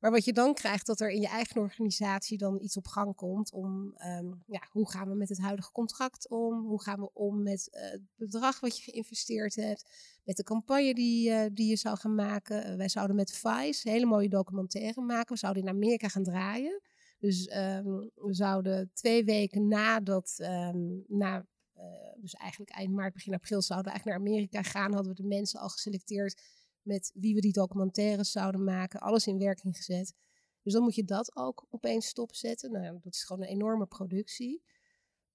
Maar 0.00 0.10
wat 0.10 0.24
je 0.24 0.32
dan 0.32 0.54
krijgt, 0.54 0.86
dat 0.86 1.00
er 1.00 1.10
in 1.10 1.20
je 1.20 1.28
eigen 1.28 1.60
organisatie 1.60 2.38
dan 2.38 2.60
iets 2.62 2.76
op 2.76 2.86
gang 2.86 3.14
komt 3.14 3.52
om, 3.52 3.92
ehm, 3.96 4.26
ja, 4.46 4.68
hoe 4.70 4.90
gaan 4.90 5.08
we 5.08 5.14
met 5.14 5.28
het 5.28 5.38
huidige 5.38 5.72
contract 5.72 6.28
om? 6.28 6.66
Hoe 6.66 6.82
gaan 6.82 7.00
we 7.00 7.12
om 7.12 7.42
met 7.42 7.68
eh, 7.70 7.90
het 7.90 8.02
bedrag 8.16 8.60
wat 8.60 8.76
je 8.76 8.90
geïnvesteerd 8.90 9.54
hebt? 9.54 9.84
Met 10.24 10.36
de 10.36 10.42
campagne 10.42 10.94
die, 10.94 11.30
eh, 11.30 11.50
die 11.52 11.68
je 11.68 11.76
zou 11.76 11.96
gaan 11.96 12.14
maken. 12.14 12.64
Eh, 12.64 12.76
wij 12.76 12.88
zouden 12.88 13.16
met 13.16 13.32
Vice 13.32 13.90
hele 13.90 14.06
mooie 14.06 14.28
documentaire 14.28 15.00
maken. 15.00 15.32
We 15.32 15.38
zouden 15.38 15.62
in 15.62 15.68
Amerika 15.68 16.08
gaan 16.08 16.24
draaien. 16.24 16.80
Dus 17.26 17.46
ehm, 17.46 17.84
we 18.14 18.34
zouden 18.34 18.90
twee 18.92 19.24
weken 19.24 19.68
nadat, 19.68 20.34
ehm, 20.38 20.98
na, 21.06 21.46
eh, 21.72 21.84
dus 22.20 22.34
eigenlijk 22.34 22.70
eind 22.70 22.92
maart, 22.92 23.12
begin 23.12 23.34
april, 23.34 23.62
zouden 23.62 23.92
we 23.92 23.98
eigenlijk 23.98 24.18
naar 24.18 24.28
Amerika 24.28 24.62
gaan. 24.62 24.92
Hadden 24.92 25.14
we 25.14 25.22
de 25.22 25.28
mensen 25.28 25.60
al 25.60 25.68
geselecteerd 25.68 26.42
met 26.82 27.10
wie 27.14 27.34
we 27.34 27.40
die 27.40 27.52
documentaires 27.52 28.30
zouden 28.30 28.64
maken. 28.64 29.00
Alles 29.00 29.26
in 29.26 29.38
werking 29.38 29.76
gezet. 29.76 30.14
Dus 30.62 30.72
dan 30.72 30.82
moet 30.82 30.94
je 30.94 31.04
dat 31.04 31.36
ook 31.36 31.66
opeens 31.70 32.06
stopzetten. 32.06 32.72
Nou, 32.72 32.98
dat 33.02 33.14
is 33.14 33.24
gewoon 33.24 33.42
een 33.42 33.52
enorme 33.52 33.86
productie. 33.86 34.62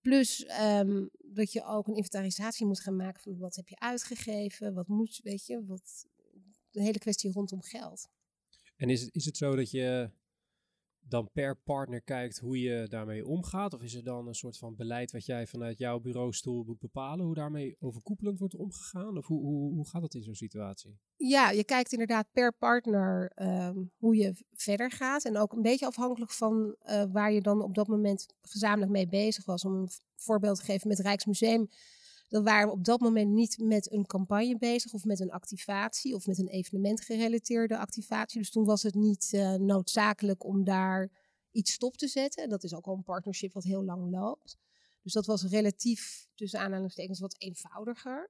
Plus 0.01 0.45
ehm, 0.45 1.07
dat 1.17 1.51
je 1.51 1.63
ook 1.63 1.87
een 1.87 1.95
inventarisatie 1.95 2.65
moet 2.65 2.81
gaan 2.81 2.95
maken 2.95 3.21
van 3.21 3.37
wat 3.37 3.55
heb 3.55 3.67
je 3.67 3.79
uitgegeven, 3.79 4.73
wat 4.73 4.87
moet, 4.87 5.19
weet 5.23 5.45
je, 5.45 5.65
wat, 5.65 6.07
de 6.69 6.81
hele 6.81 6.99
kwestie 6.99 7.31
rondom 7.31 7.61
geld. 7.61 8.09
En 8.75 8.89
is 8.89 9.07
is 9.07 9.25
het 9.25 9.37
zo 9.37 9.55
dat 9.55 9.71
je 9.71 10.11
dan 11.07 11.29
per 11.33 11.55
partner 11.55 12.01
kijkt 12.01 12.39
hoe 12.39 12.59
je 12.59 12.87
daarmee 12.89 13.25
omgaat? 13.25 13.73
Of 13.73 13.83
is 13.83 13.95
er 13.95 14.03
dan 14.03 14.27
een 14.27 14.33
soort 14.33 14.57
van 14.57 14.75
beleid 14.75 15.11
wat 15.11 15.25
jij 15.25 15.47
vanuit 15.47 15.77
jouw 15.77 15.99
bureaustoel 15.99 16.63
moet 16.63 16.79
bepalen, 16.79 17.25
hoe 17.25 17.35
daarmee 17.35 17.75
overkoepelend 17.79 18.39
wordt 18.39 18.55
omgegaan? 18.55 19.17
Of 19.17 19.27
hoe, 19.27 19.41
hoe, 19.41 19.73
hoe 19.73 19.87
gaat 19.87 20.01
dat 20.01 20.13
in 20.13 20.23
zo'n 20.23 20.35
situatie? 20.35 20.99
Ja, 21.15 21.49
je 21.49 21.63
kijkt 21.63 21.91
inderdaad 21.91 22.27
per 22.31 22.53
partner 22.53 23.31
ehm, 23.35 23.77
hoe 23.97 24.15
je 24.15 24.33
verder 24.51 24.91
gaat. 24.91 25.25
En 25.25 25.37
ook 25.37 25.53
een 25.53 25.61
beetje 25.61 25.85
afhankelijk 25.85 26.31
van 26.31 26.75
uh, 26.85 27.03
waar 27.11 27.31
je 27.31 27.41
dan 27.41 27.61
op 27.61 27.75
dat 27.75 27.87
moment 27.87 28.25
gezamenlijk 28.41 28.91
mee 28.91 29.07
bezig 29.07 29.45
was. 29.45 29.65
Om 29.65 29.73
een 29.73 29.89
voorbeeld 30.15 30.57
te 30.57 30.63
geven 30.63 30.87
met 30.87 30.99
Rijksmuseum. 30.99 31.69
Dan 32.31 32.43
waren 32.43 32.67
we 32.67 32.73
op 32.73 32.83
dat 32.83 32.99
moment 32.99 33.31
niet 33.31 33.57
met 33.57 33.91
een 33.91 34.05
campagne 34.05 34.57
bezig 34.57 34.93
of 34.93 35.03
met 35.03 35.19
een 35.19 35.31
activatie 35.31 36.15
of 36.15 36.27
met 36.27 36.37
een 36.37 36.47
evenement 36.47 37.01
gerelateerde 37.01 37.77
activatie. 37.77 38.39
Dus 38.39 38.51
toen 38.51 38.65
was 38.65 38.83
het 38.83 38.95
niet 38.95 39.31
uh, 39.33 39.53
noodzakelijk 39.53 40.43
om 40.45 40.63
daar 40.63 41.09
iets 41.51 41.71
stop 41.71 41.97
te 41.97 42.07
zetten. 42.07 42.43
En 42.43 42.49
dat 42.49 42.63
is 42.63 42.73
ook 42.73 42.85
al 42.85 42.95
een 42.95 43.03
partnership 43.03 43.53
wat 43.53 43.63
heel 43.63 43.83
lang 43.83 44.11
loopt. 44.11 44.57
Dus 45.01 45.13
dat 45.13 45.25
was 45.25 45.43
relatief, 45.43 46.27
tussen 46.35 46.59
aanhalingstekens, 46.59 47.19
wat 47.19 47.35
eenvoudiger. 47.37 48.29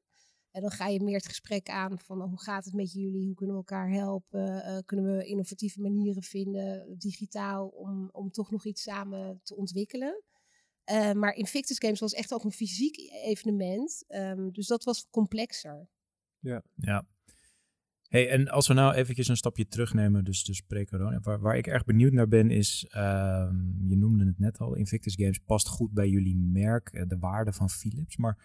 En 0.52 0.62
dan 0.62 0.72
ga 0.72 0.88
je 0.88 1.04
meer 1.04 1.18
het 1.18 1.28
gesprek 1.28 1.70
aan 1.70 2.00
van 2.00 2.22
oh, 2.22 2.28
hoe 2.28 2.42
gaat 2.42 2.66
het 2.66 2.74
met 2.74 2.92
jullie? 2.92 3.26
Hoe 3.26 3.36
kunnen 3.36 3.56
we 3.56 3.62
elkaar 3.62 3.90
helpen? 3.90 4.56
Uh, 4.56 4.78
kunnen 4.86 5.18
we 5.18 5.26
innovatieve 5.26 5.82
manieren 5.82 6.24
vinden, 6.24 6.96
digitaal, 6.98 7.68
om, 7.68 8.10
om 8.12 8.32
toch 8.32 8.52
nog 8.52 8.66
iets 8.66 8.82
samen 8.82 9.40
te 9.44 9.56
ontwikkelen? 9.56 10.24
Uh, 10.92 11.12
maar 11.12 11.34
Invictus 11.34 11.78
Games 11.78 12.00
was 12.00 12.14
echt 12.14 12.34
ook 12.34 12.44
een 12.44 12.52
fysiek 12.52 12.98
evenement. 13.24 14.06
Um, 14.08 14.52
dus 14.52 14.68
dat 14.68 14.84
was 14.84 15.08
complexer. 15.10 15.88
Ja. 16.40 16.64
ja. 16.76 17.06
Hey, 18.08 18.30
en 18.30 18.48
als 18.48 18.68
we 18.68 18.74
nou 18.74 18.94
eventjes 18.94 19.28
een 19.28 19.38
stapje 19.38 19.68
terugnemen, 19.68 20.24
dus, 20.24 20.44
dus 20.44 20.62
pre-corona. 20.62 21.20
Waar, 21.20 21.40
waar 21.40 21.58
ik 21.58 21.68
erg 21.68 21.84
benieuwd 21.84 22.14
naar 22.14 22.28
ben 22.28 22.52
is, 22.52 22.86
um, 22.96 23.78
je 23.88 23.98
noemde 23.98 24.26
het 24.26 24.40
net 24.40 24.60
al, 24.60 24.76
Invictus 24.76 25.16
Games 25.16 25.40
past 25.40 25.68
goed 25.68 25.92
bij 25.92 26.10
jullie 26.10 26.38
merk, 26.38 26.90
eh, 26.90 27.08
de 27.08 27.18
waarde 27.18 27.54
van 27.54 27.70
Philips. 27.70 28.18
Maar 28.18 28.38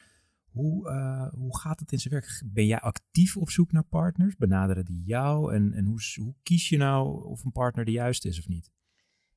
hoe, 0.51 0.91
uh, 0.91 1.29
hoe 1.33 1.59
gaat 1.59 1.81
het 1.81 1.93
in 1.93 1.99
zijn 1.99 2.15
werk? 2.15 2.43
Ben 2.47 2.67
jij 2.67 2.81
actief 2.81 3.37
op 3.37 3.51
zoek 3.51 3.73
naar 3.73 3.85
partners? 3.85 4.37
Benaderen 4.37 4.85
die 4.85 5.03
jou? 5.05 5.55
En, 5.55 5.73
en 5.73 5.85
hoe, 5.85 6.01
hoe 6.21 6.35
kies 6.43 6.69
je 6.69 6.77
nou 6.77 7.25
of 7.25 7.45
een 7.45 7.53
partner 7.53 7.85
de 7.85 7.91
juiste 7.91 8.29
is 8.29 8.39
of 8.39 8.49
niet? 8.49 8.71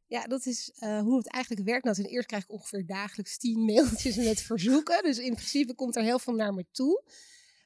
Ja, 0.09 0.27
dat 0.27 0.45
is 0.45 0.71
uh, 0.79 0.99
hoe 0.99 1.17
het 1.17 1.27
eigenlijk 1.27 1.65
werkt. 1.65 1.83
Nou, 1.83 1.95
ten 1.95 2.05
eerste 2.05 2.27
krijg 2.27 2.43
ik 2.43 2.51
ongeveer 2.51 2.85
dagelijks 2.85 3.37
tien 3.37 3.65
mailtjes 3.71 4.15
met 4.15 4.41
verzoeken. 4.41 5.03
Dus 5.03 5.17
in 5.17 5.33
principe 5.33 5.75
komt 5.75 5.95
er 5.95 6.03
heel 6.03 6.19
veel 6.19 6.33
naar 6.33 6.53
me 6.53 6.65
toe. 6.71 7.03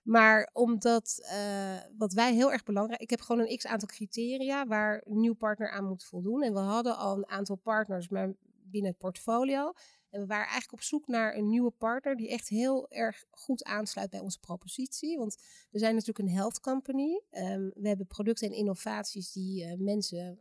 Maar 0.03 0.49
omdat, 0.53 1.19
uh, 1.21 1.77
wat 1.97 2.13
wij 2.13 2.33
heel 2.33 2.51
erg 2.51 2.63
belangrijk... 2.63 3.01
Ik 3.01 3.09
heb 3.09 3.21
gewoon 3.21 3.41
een 3.41 3.57
x-aantal 3.57 3.87
criteria 3.87 4.65
waar 4.65 5.01
een 5.05 5.19
nieuw 5.19 5.33
partner 5.33 5.69
aan 5.69 5.87
moet 5.87 6.03
voldoen. 6.03 6.43
En 6.43 6.53
we 6.53 6.59
hadden 6.59 6.97
al 6.97 7.17
een 7.17 7.29
aantal 7.29 7.55
partners 7.55 8.09
maar 8.09 8.33
binnen 8.63 8.91
het 8.91 8.99
portfolio. 8.99 9.73
En 10.09 10.19
we 10.21 10.27
waren 10.27 10.47
eigenlijk 10.47 10.73
op 10.73 10.81
zoek 10.81 11.07
naar 11.07 11.35
een 11.35 11.49
nieuwe 11.49 11.71
partner 11.71 12.15
die 12.15 12.29
echt 12.29 12.47
heel 12.47 12.89
erg 12.89 13.25
goed 13.29 13.63
aansluit 13.63 14.09
bij 14.09 14.19
onze 14.19 14.39
propositie. 14.39 15.17
Want 15.17 15.37
we 15.71 15.79
zijn 15.79 15.93
natuurlijk 15.93 16.27
een 16.27 16.35
health 16.35 16.59
company. 16.59 17.21
Um, 17.31 17.71
we 17.75 17.87
hebben 17.87 18.07
producten 18.07 18.47
en 18.47 18.55
innovaties 18.55 19.31
die 19.31 19.65
uh, 19.65 19.73
mensen 19.77 20.39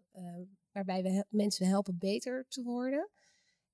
waarbij 0.72 1.02
we 1.02 1.24
mensen 1.28 1.66
helpen 1.66 1.98
beter 1.98 2.46
te 2.48 2.62
worden. 2.62 3.10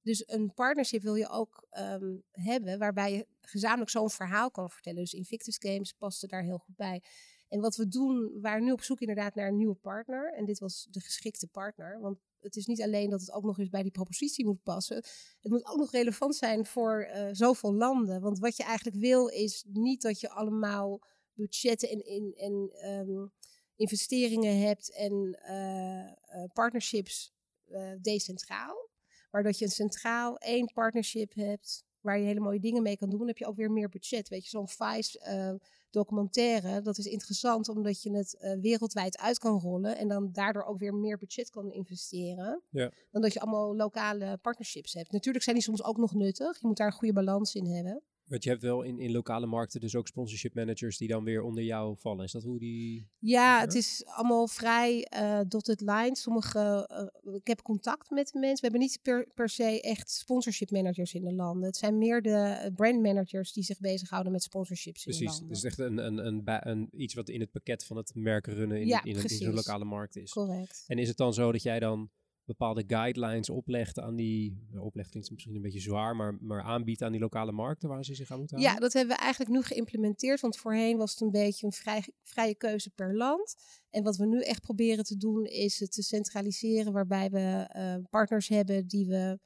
Dus 0.02 0.28
een 0.28 0.54
partnership 0.54 1.02
wil 1.02 1.14
je 1.14 1.28
ook 1.28 1.66
um, 1.78 2.22
hebben 2.30 2.78
waarbij 2.78 3.12
je 3.12 3.26
gezamenlijk 3.40 3.90
zo'n 3.90 4.10
verhaal 4.10 4.50
kan 4.50 4.70
vertellen. 4.70 5.00
Dus 5.00 5.12
Invictus 5.12 5.56
Games 5.58 5.92
paste 5.92 6.26
daar 6.26 6.42
heel 6.42 6.58
goed 6.58 6.76
bij. 6.76 7.02
En 7.48 7.60
wat 7.60 7.76
we 7.76 7.88
doen, 7.88 8.32
we 8.32 8.40
waren 8.40 8.64
nu 8.64 8.72
op 8.72 8.82
zoek 8.82 9.00
inderdaad 9.00 9.34
naar 9.34 9.48
een 9.48 9.56
nieuwe 9.56 9.74
partner. 9.74 10.32
En 10.32 10.44
dit 10.44 10.58
was 10.58 10.86
de 10.90 11.00
geschikte 11.00 11.46
partner. 11.46 12.00
Want 12.00 12.18
het 12.40 12.56
is 12.56 12.66
niet 12.66 12.82
alleen 12.82 13.10
dat 13.10 13.20
het 13.20 13.32
ook 13.32 13.44
nog 13.44 13.58
eens 13.58 13.68
bij 13.68 13.82
die 13.82 13.90
propositie 13.90 14.44
moet 14.44 14.62
passen. 14.62 14.96
Het 15.40 15.50
moet 15.50 15.66
ook 15.66 15.78
nog 15.78 15.90
relevant 15.90 16.36
zijn 16.36 16.66
voor 16.66 17.10
uh, 17.14 17.28
zoveel 17.32 17.74
landen. 17.74 18.20
Want 18.20 18.38
wat 18.38 18.56
je 18.56 18.62
eigenlijk 18.62 18.96
wil 18.96 19.26
is 19.26 19.64
niet 19.68 20.02
dat 20.02 20.20
je 20.20 20.30
allemaal 20.30 21.02
budgetten 21.32 21.88
en, 21.88 22.02
en, 22.02 22.32
en 22.36 22.88
um, 23.08 23.32
investeringen 23.78 24.60
hebt 24.60 24.92
en 24.92 25.38
uh, 25.48 26.40
uh, 26.40 26.44
partnerships 26.52 27.32
uh, 27.68 27.90
decentraal. 28.00 28.88
Maar 29.30 29.42
dat 29.42 29.58
je 29.58 29.64
een 29.64 29.70
centraal 29.70 30.38
één 30.38 30.72
partnership 30.72 31.34
hebt 31.34 31.84
waar 32.00 32.18
je 32.18 32.24
hele 32.24 32.40
mooie 32.40 32.60
dingen 32.60 32.82
mee 32.82 32.96
kan 32.96 33.08
doen, 33.10 33.18
dan 33.18 33.28
heb 33.28 33.38
je 33.38 33.46
ook 33.46 33.56
weer 33.56 33.70
meer 33.70 33.88
budget. 33.88 34.28
Weet 34.28 34.42
je, 34.44 34.48
zo'n 34.48 34.68
Vice 34.68 35.60
documentaire, 35.90 36.80
dat 36.80 36.98
is 36.98 37.06
interessant 37.06 37.68
omdat 37.68 38.02
je 38.02 38.16
het 38.16 38.56
wereldwijd 38.60 39.18
uit 39.18 39.38
kan 39.38 39.60
rollen 39.60 39.96
en 39.96 40.08
dan 40.08 40.32
daardoor 40.32 40.64
ook 40.64 40.78
weer 40.78 40.94
meer 40.94 41.18
budget 41.18 41.50
kan 41.50 41.72
investeren. 41.72 42.62
Ja. 42.70 42.90
Dan 43.10 43.22
dat 43.22 43.32
je 43.32 43.40
allemaal 43.40 43.76
lokale 43.76 44.36
partnerships 44.36 44.92
hebt. 44.92 45.12
Natuurlijk 45.12 45.44
zijn 45.44 45.56
die 45.56 45.64
soms 45.64 45.84
ook 45.84 45.96
nog 45.96 46.14
nuttig. 46.14 46.60
Je 46.60 46.66
moet 46.66 46.76
daar 46.76 46.86
een 46.86 46.92
goede 46.92 47.14
balans 47.14 47.54
in 47.54 47.66
hebben. 47.66 48.02
Want 48.28 48.44
je 48.44 48.50
hebt 48.50 48.62
wel 48.62 48.82
in, 48.82 48.98
in 48.98 49.10
lokale 49.10 49.46
markten 49.46 49.80
dus 49.80 49.94
ook 49.94 50.06
sponsorship 50.06 50.54
managers 50.54 50.98
die 50.98 51.08
dan 51.08 51.24
weer 51.24 51.42
onder 51.42 51.64
jou 51.64 51.96
vallen. 51.98 52.24
Is 52.24 52.32
dat 52.32 52.42
hoe 52.42 52.58
die... 52.58 53.08
Ja, 53.18 53.60
het 53.60 53.74
is 53.74 54.04
allemaal 54.06 54.48
vrij 54.48 55.06
uh, 55.14 55.40
dotted 55.48 55.80
line. 55.80 56.16
Sommige, 56.16 56.90
uh, 57.24 57.34
ik 57.34 57.46
heb 57.46 57.62
contact 57.62 58.10
met 58.10 58.34
mensen. 58.34 58.54
We 58.54 58.62
hebben 58.62 58.80
niet 58.80 58.98
per, 59.02 59.28
per 59.34 59.48
se 59.48 59.80
echt 59.80 60.10
sponsorship 60.10 60.70
managers 60.70 61.14
in 61.14 61.24
de 61.24 61.32
landen. 61.32 61.66
Het 61.66 61.76
zijn 61.76 61.98
meer 61.98 62.22
de 62.22 62.70
brand 62.74 63.02
managers 63.02 63.52
die 63.52 63.64
zich 63.64 63.80
bezighouden 63.80 64.32
met 64.32 64.42
sponsorships 64.42 65.02
precies, 65.02 65.20
in 65.20 65.26
de 65.26 65.32
landen. 65.32 65.48
Precies, 65.48 65.76
dus 65.76 65.78
echt 65.78 65.90
een, 65.90 65.98
een, 66.06 66.26
een, 66.26 66.68
een, 66.68 66.88
iets 66.92 67.14
wat 67.14 67.28
in 67.28 67.40
het 67.40 67.50
pakket 67.50 67.84
van 67.84 67.96
het 67.96 68.14
merken 68.14 68.54
runnen 68.54 68.80
in, 68.80 68.86
ja, 68.86 69.04
in, 69.04 69.16
in, 69.16 69.22
in 69.22 69.28
zo'n 69.28 69.54
lokale 69.54 69.84
markt 69.84 70.16
is. 70.16 70.30
Correct. 70.30 70.84
En 70.86 70.98
is 70.98 71.08
het 71.08 71.16
dan 71.16 71.34
zo 71.34 71.52
dat 71.52 71.62
jij 71.62 71.80
dan 71.80 72.10
bepaalde 72.48 72.84
guidelines 72.86 73.50
oplegt 73.50 73.98
aan 73.98 74.16
die, 74.16 74.68
oplegt 74.78 75.10
klinkt 75.10 75.30
misschien 75.30 75.54
een 75.54 75.62
beetje 75.62 75.80
zwaar, 75.80 76.16
maar, 76.16 76.36
maar 76.40 76.62
aanbiedt 76.62 77.02
aan 77.02 77.12
die 77.12 77.20
lokale 77.20 77.52
markten 77.52 77.88
waar 77.88 78.04
ze 78.04 78.14
zich 78.14 78.30
aan 78.30 78.38
moeten 78.38 78.56
houden? 78.56 78.76
Ja, 78.76 78.82
dat 78.84 78.92
hebben 78.92 79.16
we 79.16 79.22
eigenlijk 79.22 79.50
nu 79.50 79.62
geïmplementeerd, 79.62 80.40
want 80.40 80.56
voorheen 80.56 80.96
was 80.96 81.10
het 81.10 81.20
een 81.20 81.30
beetje 81.30 81.66
een 81.66 81.72
vrij, 81.72 82.04
vrije 82.22 82.54
keuze 82.54 82.90
per 82.90 83.16
land. 83.16 83.54
En 83.90 84.02
wat 84.02 84.16
we 84.16 84.26
nu 84.26 84.40
echt 84.40 84.60
proberen 84.60 85.04
te 85.04 85.16
doen 85.16 85.44
is 85.44 85.80
het 85.80 85.92
te 85.92 86.02
centraliseren, 86.02 86.92
waarbij 86.92 87.30
we 87.30 87.70
uh, 87.76 88.04
partners 88.10 88.48
hebben 88.48 88.86
die 88.86 89.06
we 89.06 89.38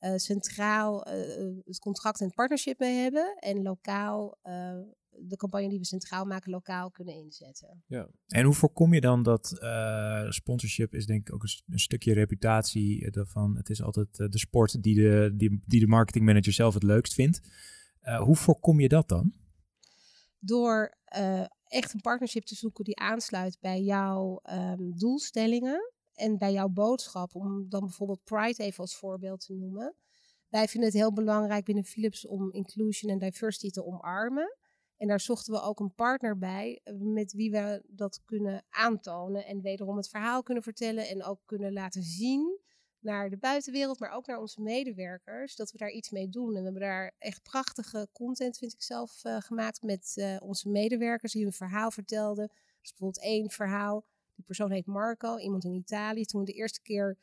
uh, 0.00 0.16
centraal 0.16 1.08
uh, 1.08 1.14
het 1.64 1.78
contract 1.78 2.20
en 2.20 2.26
het 2.26 2.34
partnership 2.34 2.78
mee 2.78 2.94
hebben 2.94 3.36
en 3.38 3.62
lokaal 3.62 4.38
de 5.26 5.36
campagne 5.36 5.68
die 5.68 5.78
we 5.78 5.84
centraal 5.84 6.24
maken 6.24 6.50
lokaal 6.50 6.90
kunnen 6.90 7.14
inzetten. 7.14 7.82
Ja. 7.86 8.08
En 8.26 8.44
hoe 8.44 8.54
voorkom 8.54 8.94
je 8.94 9.00
dan 9.00 9.22
dat 9.22 9.58
uh, 9.62 10.30
sponsorship 10.30 10.94
is 10.94 11.06
denk 11.06 11.28
ik 11.28 11.34
ook 11.34 11.42
een, 11.42 11.62
een 11.66 11.78
stukje 11.78 12.12
reputatie 12.12 13.10
daarvan. 13.10 13.56
Het 13.56 13.70
is 13.70 13.82
altijd 13.82 14.18
uh, 14.18 14.28
de 14.28 14.38
sport 14.38 14.82
die 14.82 14.94
de, 14.94 15.32
die, 15.36 15.62
die 15.66 15.80
de 15.80 15.86
marketingmanager 15.86 16.52
zelf 16.52 16.74
het 16.74 16.82
leukst 16.82 17.14
vindt. 17.14 17.40
Uh, 18.02 18.22
hoe 18.22 18.36
voorkom 18.36 18.80
je 18.80 18.88
dat 18.88 19.08
dan? 19.08 19.32
Door 20.38 20.98
echt 21.64 21.94
een 21.94 22.00
partnership 22.00 22.44
te 22.44 22.54
zoeken 22.54 22.84
die 22.84 22.98
aansluit 22.98 23.56
bij 23.60 23.82
jouw 23.82 24.40
um, 24.50 24.98
doelstellingen 24.98 25.92
en 26.14 26.38
bij 26.38 26.52
jouw 26.52 26.68
boodschap. 26.68 27.34
Om 27.34 27.68
dan 27.68 27.80
bijvoorbeeld 27.80 28.24
Pride 28.24 28.62
even 28.62 28.80
als 28.80 28.96
voorbeeld 28.96 29.46
te 29.46 29.54
noemen. 29.54 29.94
Wij 30.48 30.68
vinden 30.68 30.90
het 30.90 30.98
heel 30.98 31.12
belangrijk 31.12 31.64
binnen 31.64 31.84
Philips 31.84 32.26
om 32.26 32.52
inclusion 32.52 33.12
en 33.12 33.18
diversity 33.18 33.70
te 33.70 33.84
omarmen. 33.84 34.58
En 35.00 35.08
daar 35.08 35.20
zochten 35.20 35.52
we 35.52 35.60
ook 35.60 35.80
een 35.80 35.94
partner 35.94 36.38
bij 36.38 36.80
eh, 36.84 36.94
met 36.98 37.32
wie 37.32 37.50
we 37.50 37.82
dat 37.86 38.20
kunnen 38.24 38.64
aantonen. 38.70 39.46
En 39.46 39.60
wederom 39.60 39.96
het 39.96 40.08
verhaal 40.08 40.42
kunnen 40.42 40.62
vertellen 40.62 41.08
en 41.08 41.24
ook 41.24 41.40
kunnen 41.44 41.72
laten 41.72 42.02
zien 42.02 42.58
naar 42.98 43.30
de 43.30 43.36
buitenwereld, 43.36 44.00
maar 44.00 44.10
ook 44.10 44.26
naar 44.26 44.38
onze 44.38 44.60
medewerkers, 44.60 45.56
dat 45.56 45.72
we 45.72 45.78
daar 45.78 45.90
iets 45.90 46.10
mee 46.10 46.28
doen. 46.28 46.48
En 46.48 46.56
we 46.56 46.62
hebben 46.62 46.82
daar 46.82 47.14
echt 47.18 47.42
prachtige 47.42 48.08
content, 48.12 48.58
vind 48.58 48.72
ik 48.72 48.82
zelf, 48.82 49.24
uh, 49.24 49.36
gemaakt 49.40 49.82
met 49.82 50.12
uh, 50.16 50.36
onze 50.40 50.68
medewerkers 50.68 51.32
die 51.32 51.42
hun 51.42 51.52
verhaal 51.52 51.90
vertelden. 51.90 52.48
Dus 52.80 52.90
bijvoorbeeld 52.90 53.24
één 53.24 53.50
verhaal, 53.50 54.04
die 54.34 54.44
persoon 54.44 54.70
heet 54.70 54.86
Marco, 54.86 55.38
iemand 55.38 55.64
in 55.64 55.72
Italië. 55.72 56.24
Toen 56.24 56.40
we 56.40 56.46
de 56.46 56.58
eerste 56.58 56.82
keer 56.82 57.16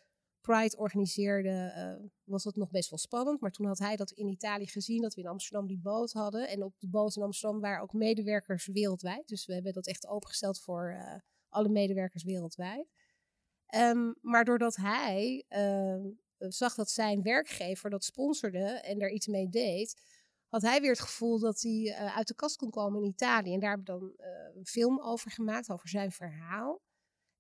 Pride 0.48 0.78
organiseerde, 0.78 1.74
uh, 1.78 2.10
was 2.24 2.44
dat 2.44 2.56
nog 2.56 2.70
best 2.70 2.90
wel 2.90 3.00
spannend. 3.00 3.42
Maar 3.42 3.52
toen 3.52 3.66
had 3.66 3.80
hij 3.80 3.96
dat 3.96 4.12
in 4.12 4.28
Italië 4.28 4.68
gezien, 4.68 5.02
dat 5.02 5.14
we 5.14 5.22
in 5.22 5.28
Amsterdam 5.28 5.68
die 5.68 5.80
boot 5.80 6.12
hadden. 6.12 6.48
En 6.48 6.64
op 6.64 6.80
de 6.80 6.88
boot 6.88 7.16
in 7.16 7.22
Amsterdam 7.22 7.60
waren 7.60 7.82
ook 7.82 7.94
medewerkers 7.94 8.68
wereldwijd. 8.68 9.28
Dus 9.28 9.46
we 9.46 9.54
hebben 9.54 9.74
dat 9.74 9.88
echt 9.88 10.08
opengesteld 10.08 10.60
voor 10.60 10.92
uh, 10.92 11.16
alle 11.50 11.70
medewerkers 11.70 12.24
wereldwijd. 12.24 12.88
Um, 13.76 14.16
maar 14.22 14.46
doordat 14.46 14.76
hij 14.76 15.46
uh, 15.50 16.06
zag 16.38 16.76
dat 16.76 16.90
zijn 16.90 17.22
werkgever 17.22 17.90
dat 17.90 18.04
sponsorde 18.04 18.66
en 18.66 19.00
daar 19.00 19.10
iets 19.10 19.28
mee 19.28 19.50
deed, 19.50 20.02
had 20.48 20.62
hij 20.62 20.82
weer 20.82 20.92
het 20.92 21.00
gevoel 21.00 21.40
dat 21.40 21.62
hij 21.62 21.94
uit 22.16 22.28
de 22.28 22.36
kast 22.36 22.56
kon 22.56 22.70
komen 22.70 23.02
in 23.02 23.08
Italië. 23.08 23.54
En 23.54 23.60
daar 23.60 23.70
hebben 23.76 23.96
we 23.96 24.00
dan 24.00 24.28
een 24.56 24.66
film 24.66 25.02
over 25.02 25.32
gemaakt, 25.32 25.70
over 25.70 25.90
zijn 25.90 26.12
verhaal. 26.12 26.82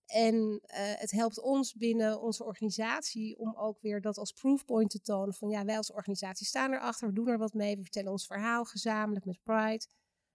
En 0.07 0.35
uh, 0.35 0.59
het 0.71 1.11
helpt 1.11 1.41
ons 1.41 1.73
binnen 1.73 2.21
onze 2.21 2.43
organisatie 2.43 3.37
om 3.37 3.55
ook 3.55 3.81
weer 3.81 4.01
dat 4.01 4.17
als 4.17 4.31
proofpoint 4.31 4.89
te 4.89 5.01
tonen 5.01 5.33
van 5.33 5.49
ja, 5.49 5.65
wij 5.65 5.77
als 5.77 5.91
organisatie 5.91 6.45
staan 6.45 6.73
erachter, 6.73 7.07
we 7.07 7.13
doen 7.13 7.27
er 7.27 7.37
wat 7.37 7.53
mee, 7.53 7.75
we 7.75 7.81
vertellen 7.81 8.11
ons 8.11 8.25
verhaal 8.25 8.65
gezamenlijk 8.65 9.25
met 9.25 9.43
Pride. 9.43 9.85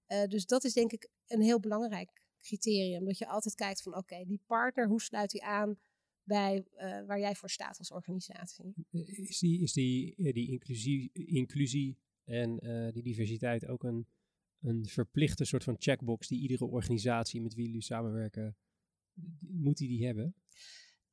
Uh, 0.08 0.24
dus 0.24 0.46
dat 0.46 0.64
is 0.64 0.72
denk 0.72 0.92
ik 0.92 1.08
een 1.26 1.42
heel 1.42 1.60
belangrijk 1.60 2.22
criterium, 2.40 3.04
dat 3.04 3.18
je 3.18 3.26
altijd 3.26 3.54
kijkt 3.54 3.82
van 3.82 3.96
oké, 3.96 4.24
die 4.24 4.42
partner, 4.46 4.86
hoe 4.86 5.02
sluit 5.02 5.32
hij 5.32 5.40
aan 5.40 5.78
bij 6.22 6.64
waar 7.06 7.18
jij 7.18 7.34
voor 7.34 7.50
staat 7.50 7.78
als 7.78 7.90
organisatie. 7.90 8.74
Is 8.90 9.38
die, 9.38 9.62
is 9.62 9.72
die, 9.72 10.32
die 10.32 10.50
inclusie, 10.50 11.10
inclusie 11.12 11.98
en 12.24 12.56
die 12.92 13.02
diversiteit 13.02 13.66
ook 13.66 13.82
een, 13.82 14.06
een 14.60 14.86
verplichte 14.86 15.44
soort 15.44 15.64
van 15.64 15.76
checkbox 15.78 16.28
die 16.28 16.40
iedere 16.40 16.64
organisatie 16.64 17.40
met 17.40 17.54
wie 17.54 17.66
jullie 17.66 17.82
samenwerken, 17.82 18.56
moet 19.40 19.76
die 19.76 19.88
die 19.88 20.06
hebben? 20.06 20.34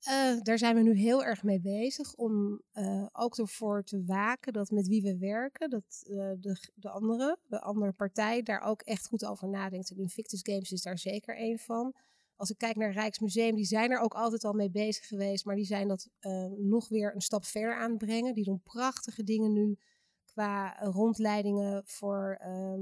Uh, 0.08 0.41
daar 0.41 0.58
zijn 0.58 0.76
we 0.76 0.82
nu 0.82 0.95
heel 0.95 1.24
erg 1.24 1.43
mee 1.43 1.60
bezig 1.60 2.16
om 2.16 2.62
uh, 2.74 3.06
ook 3.12 3.38
ervoor 3.38 3.84
te 3.84 4.04
waken 4.06 4.54
dat 4.54 4.72
met 4.72 4.88
wie 4.88 5.02
we 5.02 5.18
werken, 5.18 5.70
dat 5.70 6.04
uh, 6.10 6.32
de, 6.39 6.72
de 6.76 6.89
andere, 6.89 7.38
de 7.47 7.62
andere 7.62 7.91
partij 7.91 8.41
daar 8.41 8.62
ook 8.62 8.82
echt 8.82 9.08
goed 9.08 9.26
over 9.26 9.50
nadenkt. 9.50 9.89
En 9.89 9.97
Invictus 9.97 10.39
Games 10.43 10.72
is 10.72 10.82
daar 10.82 10.97
zeker 10.97 11.38
één 11.38 11.60
van. 11.60 11.95
Als 12.36 12.50
ik 12.50 12.58
kijk 12.58 12.76
naar 12.76 12.91
Rijksmuseum, 12.91 13.56
die 13.56 13.66
zijn 13.66 13.91
er 13.91 14.00
ook 14.00 14.14
altijd 14.14 14.43
al 14.43 14.54
mee 14.54 14.70
bezig 14.70 15.08
geweest, 15.08 15.45
maar 15.45 15.56
die 15.56 15.66
zijn 15.66 15.88
dat 15.88 16.10
nog 16.58 16.89
weer 16.89 17.16
een 17.16 17.22
stap 17.22 17.45
verder 17.45 17.76
aan 17.76 17.89
het 17.89 17.97
brengen. 17.97 18.34
Die 18.34 18.43
doen 18.43 18.62
prachtige 18.64 19.24
dingen 19.24 19.54
nu 19.54 19.78
qua 20.26 20.78
rondleidingen 20.80 21.82
voor 21.86 22.38
ehm, 22.41 22.82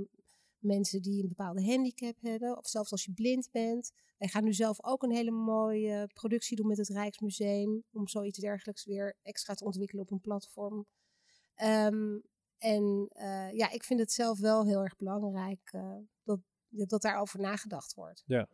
mensen 0.67 1.01
die 1.01 1.21
een 1.21 1.27
bepaalde 1.27 1.65
handicap 1.65 2.15
hebben, 2.21 2.57
of 2.57 2.67
zelfs 2.67 2.91
als 2.91 3.05
je 3.05 3.13
blind 3.13 3.49
bent. 3.51 3.91
Wij 4.17 4.27
gaan 4.27 4.43
nu 4.43 4.53
zelf 4.53 4.83
ook 4.83 5.03
een 5.03 5.11
hele 5.11 5.31
mooie 5.31 6.09
productie 6.13 6.55
doen 6.57 6.67
met 6.67 6.77
het 6.77 6.89
Rijksmuseum, 6.89 7.83
om 7.91 8.07
zoiets 8.07 8.39
dergelijks 8.39 8.85
weer 8.85 9.17
extra 9.21 9.53
te 9.53 9.65
ontwikkelen 9.65 10.03
op 10.03 10.11
een 10.11 10.21
platform. 10.21 10.85
Um, 11.63 12.21
en 12.57 13.09
uh, 13.15 13.51
ja, 13.51 13.71
ik 13.71 13.83
vind 13.83 13.99
het 13.99 14.11
zelf 14.11 14.39
wel 14.39 14.65
heel 14.65 14.81
erg 14.81 14.95
belangrijk 14.95 15.71
uh, 15.75 15.97
dat, 16.23 16.39
dat 16.69 17.01
daarover 17.01 17.39
nagedacht 17.39 17.93
wordt. 17.93 18.23
Ja. 18.25 18.47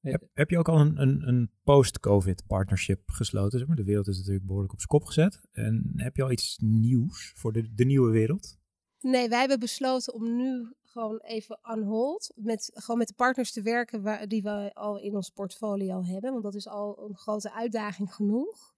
Heb, 0.00 0.28
heb 0.32 0.50
je 0.50 0.58
ook 0.58 0.68
al 0.68 0.80
een, 0.80 1.00
een, 1.00 1.28
een 1.28 1.50
post-COVID 1.64 2.46
partnership 2.46 3.10
gesloten? 3.10 3.58
Zeg 3.58 3.68
maar? 3.68 3.76
De 3.76 3.84
wereld 3.84 4.08
is 4.08 4.16
natuurlijk 4.16 4.46
behoorlijk 4.46 4.72
op 4.72 4.78
zijn 4.78 4.90
kop 4.90 5.04
gezet. 5.04 5.40
En 5.52 5.92
heb 5.96 6.16
je 6.16 6.22
al 6.22 6.30
iets 6.30 6.58
nieuws 6.58 7.32
voor 7.36 7.52
de, 7.52 7.74
de 7.74 7.84
nieuwe 7.84 8.10
wereld? 8.10 8.58
Nee, 9.00 9.28
wij 9.28 9.38
hebben 9.38 9.58
besloten 9.58 10.14
om 10.14 10.36
nu 10.36 10.74
gewoon 10.96 11.20
even 11.20 11.58
on 11.62 11.82
hold. 11.82 12.32
Met, 12.34 12.70
gewoon 12.74 12.98
met 12.98 13.08
de 13.08 13.14
partners 13.14 13.52
te 13.52 13.62
werken 13.62 14.28
die 14.28 14.42
we 14.42 14.70
al 14.74 14.98
in 14.98 15.14
ons 15.14 15.30
portfolio 15.30 16.04
hebben. 16.04 16.30
Want 16.30 16.42
dat 16.42 16.54
is 16.54 16.68
al 16.68 17.08
een 17.08 17.16
grote 17.16 17.52
uitdaging 17.52 18.14
genoeg. 18.14 18.74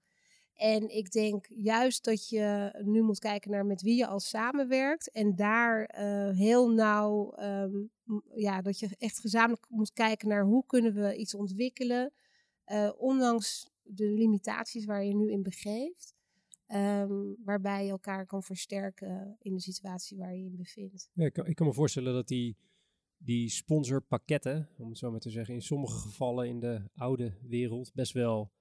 En 0.55 0.97
ik 0.97 1.11
denk 1.11 1.47
juist 1.49 2.05
dat 2.05 2.29
je 2.29 2.79
nu 2.85 3.03
moet 3.03 3.19
kijken 3.19 3.51
naar 3.51 3.67
met 3.67 3.83
wie 3.83 3.97
je 3.97 4.07
al 4.07 4.21
samenwerkt. 4.21 5.11
En 5.11 5.37
daar 5.37 5.95
uh, 5.99 6.37
heel 6.37 6.69
nauw, 6.71 7.35
um, 7.39 7.91
ja, 8.35 8.63
dat 8.63 8.79
je 8.79 8.89
echt 8.99 9.19
gezamenlijk 9.19 9.67
moet 9.69 9.93
kijken 9.93 10.29
naar 10.29 10.45
hoe 10.45 10.67
kunnen 10.67 10.95
we 10.95 11.17
iets 11.17 11.35
ontwikkelen. 11.35 12.13
Uh, 12.67 12.91
ondanks 12.97 13.71
de 13.83 14.07
limitaties 14.07 14.85
waar 14.85 15.05
je 15.05 15.15
nu 15.15 15.31
in 15.31 15.43
begeeft. 15.43 16.15
Um, 16.75 17.37
waarbij 17.45 17.85
je 17.85 17.91
elkaar 17.91 18.27
kan 18.27 18.43
versterken 18.43 19.37
in 19.39 19.55
de 19.55 19.61
situatie 19.61 20.19
waar 20.19 20.35
je 20.35 20.39
je 20.39 20.51
in 20.51 20.57
bevindt. 20.57 21.11
Ja, 21.13 21.25
ik, 21.25 21.33
kan, 21.33 21.47
ik 21.47 21.55
kan 21.55 21.67
me 21.67 21.73
voorstellen 21.73 22.13
dat 22.13 22.29
die, 22.29 22.57
die 23.17 23.49
sponsorpakketten, 23.49 24.69
om 24.77 24.89
het 24.89 24.99
zo 24.99 25.11
maar 25.11 25.21
te 25.21 25.31
zeggen, 25.31 25.55
in 25.55 25.63
sommige 25.63 25.99
gevallen 25.99 26.49
in 26.49 26.61
de 26.61 26.91
oude 26.95 27.39
wereld 27.43 27.95
best 27.95 28.13
wel 28.13 28.53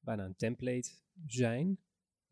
bijna 0.00 0.24
een 0.24 0.36
template 0.36 0.90
zijn. 1.26 1.78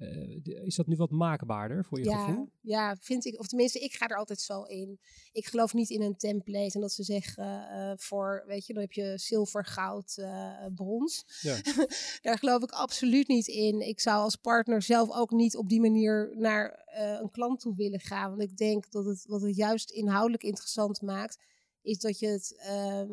Uh, 0.02 0.64
is 0.64 0.74
dat 0.74 0.86
nu 0.86 0.96
wat 0.96 1.10
maakbaarder 1.10 1.84
voor 1.84 1.98
je 1.98 2.04
ja, 2.04 2.24
gevoel? 2.24 2.48
Ja, 2.60 2.96
vind 3.00 3.24
ik. 3.24 3.38
Of 3.38 3.46
tenminste, 3.46 3.78
ik 3.78 3.92
ga 3.92 4.08
er 4.08 4.16
altijd 4.16 4.40
zo 4.40 4.62
in. 4.62 5.00
Ik 5.32 5.46
geloof 5.46 5.74
niet 5.74 5.90
in 5.90 6.02
een 6.02 6.16
template 6.16 6.74
en 6.74 6.80
dat 6.80 6.92
ze 6.92 7.02
zeggen 7.02 7.44
uh, 7.44 7.92
voor, 7.96 8.44
weet 8.46 8.66
je, 8.66 8.72
dan 8.72 8.82
heb 8.82 8.92
je 8.92 9.12
zilver, 9.16 9.64
goud, 9.64 10.16
uh, 10.18 10.66
brons. 10.74 11.24
Ja. 11.40 11.56
Daar 12.22 12.38
geloof 12.38 12.62
ik 12.62 12.70
absoluut 12.70 13.28
niet 13.28 13.46
in. 13.46 13.88
Ik 13.88 14.00
zou 14.00 14.22
als 14.22 14.36
partner 14.36 14.82
zelf 14.82 15.10
ook 15.10 15.30
niet 15.30 15.56
op 15.56 15.68
die 15.68 15.80
manier 15.80 16.34
naar 16.36 16.82
een 17.20 17.30
klant 17.30 17.60
toe 17.60 17.76
willen 17.76 18.00
gaan. 18.00 18.30
Want 18.30 18.42
ik 18.42 18.56
denk 18.56 18.90
dat 18.90 19.04
het 19.04 19.24
wat 19.26 19.42
het 19.42 19.56
juist 19.56 19.90
inhoudelijk 19.90 20.42
interessant 20.42 21.02
maakt, 21.02 21.38
is 21.82 21.98
dat 21.98 22.18
je 22.18 22.26
het 22.26 22.54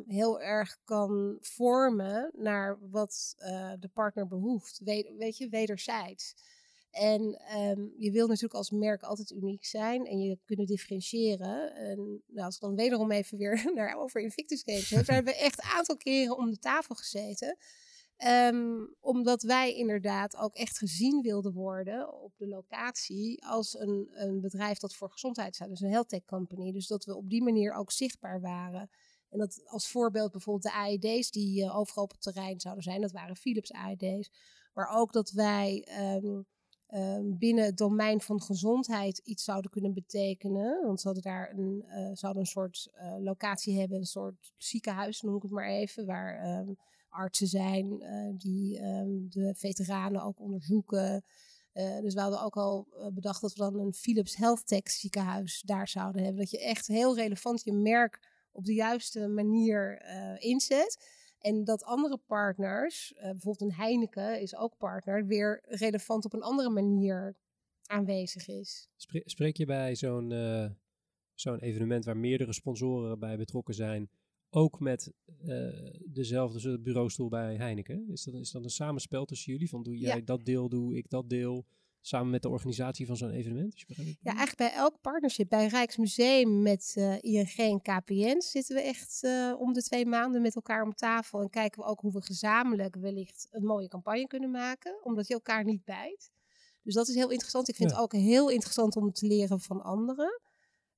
heel 0.08 0.42
erg 0.42 0.78
kan 0.84 1.38
vormen 1.42 2.32
naar 2.34 2.78
wat 2.90 3.36
de 3.80 3.90
partner 3.94 4.28
behoeft. 4.28 4.80
We, 4.84 5.16
weet 5.18 5.38
je, 5.38 5.50
wederzijds. 5.50 6.36
En 6.92 7.22
um, 7.58 7.94
je 7.98 8.12
wil 8.12 8.28
natuurlijk 8.28 8.54
als 8.54 8.72
merk 8.72 9.04
altijd 9.04 9.32
uniek 9.32 9.66
zijn 9.66 10.06
en 10.06 10.20
je 10.20 10.40
kunnen 10.46 10.66
differentiëren. 10.66 11.76
En 11.76 12.24
nou, 12.28 12.46
als 12.46 12.56
ik 12.56 12.62
dan 12.62 12.76
wederom 12.76 13.12
even 13.12 13.38
weer 13.38 13.72
naar 13.76 13.98
over 13.98 14.22
Invictus 14.22 14.62
Games 14.66 14.90
heb, 14.90 15.06
daar 15.06 15.16
hebben 15.16 15.34
we 15.34 15.40
echt 15.40 15.64
een 15.64 15.70
aantal 15.70 15.98
keren 15.98 16.38
om 16.38 16.52
de 16.52 16.60
tafel 16.60 16.96
gezeten. 16.96 17.58
Um, 18.28 18.96
omdat 19.00 19.42
wij 19.42 19.76
inderdaad 19.76 20.36
ook 20.36 20.56
echt 20.56 20.78
gezien 20.78 21.22
wilden 21.22 21.54
worden 21.54 22.22
op 22.22 22.38
de 22.38 22.48
locatie 22.48 23.46
als 23.46 23.80
een, 23.80 24.10
een 24.14 24.42
bedrijf 24.42 24.78
dat 24.78 24.96
voor 24.96 25.12
gezondheid 25.12 25.56
staat. 25.56 25.70
Dus 25.70 25.82
een 25.82 25.92
health 25.92 26.10
tech 26.10 26.26
company. 26.26 26.72
Dus 26.72 26.88
dat 26.88 27.06
we 27.06 27.16
op 27.16 27.30
die 27.30 27.44
manier 27.44 27.74
ook 27.74 27.92
zichtbaar 27.92 28.42
waren. 28.42 28.90
En 29.30 29.40
dat 29.40 29.62
als 29.66 29.88
voorbeeld 29.90 30.32
bijvoorbeeld 30.32 30.74
de 30.74 30.80
AED's 30.80 31.32
die 31.32 31.64
uh, 31.64 31.78
overal 31.78 32.04
op 32.04 32.12
het 32.12 32.22
terrein 32.22 32.60
zouden 32.60 32.84
zijn. 32.84 33.02
Dat 33.02 33.12
waren 33.12 33.36
Philips 33.36 33.72
AED's. 33.72 34.32
Maar 34.74 34.88
ook 34.88 35.14
dat 35.14 35.32
wij 35.32 35.88
um, 36.24 36.46
um, 36.96 37.38
binnen 37.38 37.66
het 37.66 37.78
domein 37.78 38.22
van 38.22 38.42
gezondheid 38.42 39.18
iets 39.18 39.44
zouden 39.44 39.72
kunnen 39.72 39.94
betekenen. 39.94 40.86
Want 40.86 41.02
ze 41.02 41.06
hadden 41.06 41.24
daar 41.24 41.54
een, 41.58 41.86
uh, 41.88 42.10
zouden 42.14 42.42
een 42.42 42.48
soort 42.48 42.90
uh, 42.96 43.16
locatie 43.20 43.80
hebben, 43.80 43.98
een 43.98 44.06
soort 44.06 44.54
ziekenhuis 44.58 45.22
noem 45.22 45.36
ik 45.36 45.42
het 45.42 45.52
maar 45.52 45.68
even, 45.68 46.06
waar 46.06 46.60
um, 46.60 46.78
artsen 47.10 47.48
zijn 47.48 47.86
uh, 47.86 48.34
die 48.38 48.84
um, 48.84 49.30
de 49.30 49.54
veteranen 49.58 50.24
ook 50.24 50.40
onderzoeken. 50.40 51.24
dus 52.02 52.14
we 52.14 52.20
hadden 52.22 52.42
ook 52.42 52.58
al 52.58 52.88
bedacht 53.14 53.42
dat 53.42 53.54
we 53.54 53.60
dan 53.60 53.80
een 53.80 53.94
Philips 53.94 54.36
Health 54.36 54.68
Tech 54.68 54.90
ziekenhuis 54.90 55.62
daar 55.66 55.88
zouden 55.88 56.24
hebben. 56.24 56.42
Dat 56.42 56.52
je 56.52 56.60
echt 56.60 56.88
heel 56.88 57.16
relevant 57.16 57.64
je 57.64 57.74
merk 57.74 58.20
op 58.52 58.66
de 58.66 58.74
juiste 58.74 59.28
manier 59.28 60.02
inzet. 60.40 60.98
En 61.40 61.64
dat 61.64 61.84
andere 61.84 62.18
partners, 62.18 63.14
uh, 63.16 63.22
bijvoorbeeld 63.22 63.62
een 63.62 63.78
Heineken 63.78 64.42
is 64.42 64.56
ook 64.56 64.78
partner, 64.78 65.26
weer 65.26 65.62
relevant 65.64 66.26
op 66.26 66.34
een 66.34 66.42
andere 66.42 66.70
manier 66.70 67.36
aanwezig 67.86 68.48
is. 68.48 68.90
Spreek 69.26 69.58
je 69.58 69.66
bij 69.66 69.96
zo'n 69.96 70.32
uh, 70.32 70.70
zo'n 71.34 71.60
evenement 71.60 72.06
waar 72.06 72.18
meerdere 72.18 72.54
sponsoren 72.54 73.20
bij 73.20 73.38
betrokken 73.38 73.74
zijn, 73.74 74.10
ook 74.50 74.80
met 74.80 75.14
uh, 75.44 75.92
dezelfde 76.06 76.80
bureaustoel 76.80 77.30
bij 77.30 77.56
Heineken? 77.56 78.10
Is 78.10 78.24
dat, 78.24 78.34
is 78.34 78.52
dat 78.52 78.64
een 78.64 78.70
samenspel 78.70 79.26
tussen 79.26 79.52
jullie? 79.52 79.70
Van 79.70 79.84
doe 79.84 79.98
jij 79.98 80.18
ja. 80.18 80.22
dat 80.24 80.46
deel, 80.46 80.70
doe 80.70 80.98
ik 80.98 81.10
dat 81.10 81.30
deel? 81.30 81.66
Samen 82.02 82.30
met 82.30 82.42
de 82.42 82.50
organisatie 82.50 83.06
van 83.06 83.18
zo'n 83.18 83.32
evenement? 83.32 83.84
Ja, 84.22 84.36
eigenlijk 84.36 84.58
bij 84.58 84.74
elk 84.74 85.02
partnership. 85.02 85.50
Bij 85.50 85.68
Rijksmuseum 85.68 86.62
met 86.62 86.94
uh, 86.98 87.16
ING 87.22 87.56
en 87.56 87.82
KPN 87.82 88.42
zitten 88.42 88.76
we 88.76 88.82
echt 88.82 89.24
uh, 89.24 89.56
om 89.60 89.74
de 89.74 89.84
twee 89.84 90.06
maanden 90.06 90.42
met 90.42 90.56
elkaar 90.56 90.84
om 90.84 90.94
tafel. 90.94 91.42
En 91.42 91.50
kijken 91.50 91.82
we 91.82 91.88
ook 91.88 92.00
hoe 92.00 92.12
we 92.12 92.22
gezamenlijk 92.22 92.96
wellicht 92.96 93.48
een 93.52 93.64
mooie 93.64 93.88
campagne 93.88 94.28
kunnen 94.28 94.52
maken. 94.52 95.04
Omdat 95.04 95.28
je 95.28 95.34
elkaar 95.34 95.64
niet 95.64 95.84
bijt. 95.84 96.32
Dus 96.84 96.94
dat 96.94 97.08
is 97.08 97.16
heel 97.16 97.30
interessant. 97.30 97.68
Ik 97.68 97.76
vind 97.76 97.90
ja. 97.90 97.96
het 97.96 98.04
ook 98.04 98.14
heel 98.14 98.50
interessant 98.50 98.96
om 98.96 99.12
te 99.12 99.28
leren 99.28 99.60
van 99.60 99.82
anderen. 99.82 100.42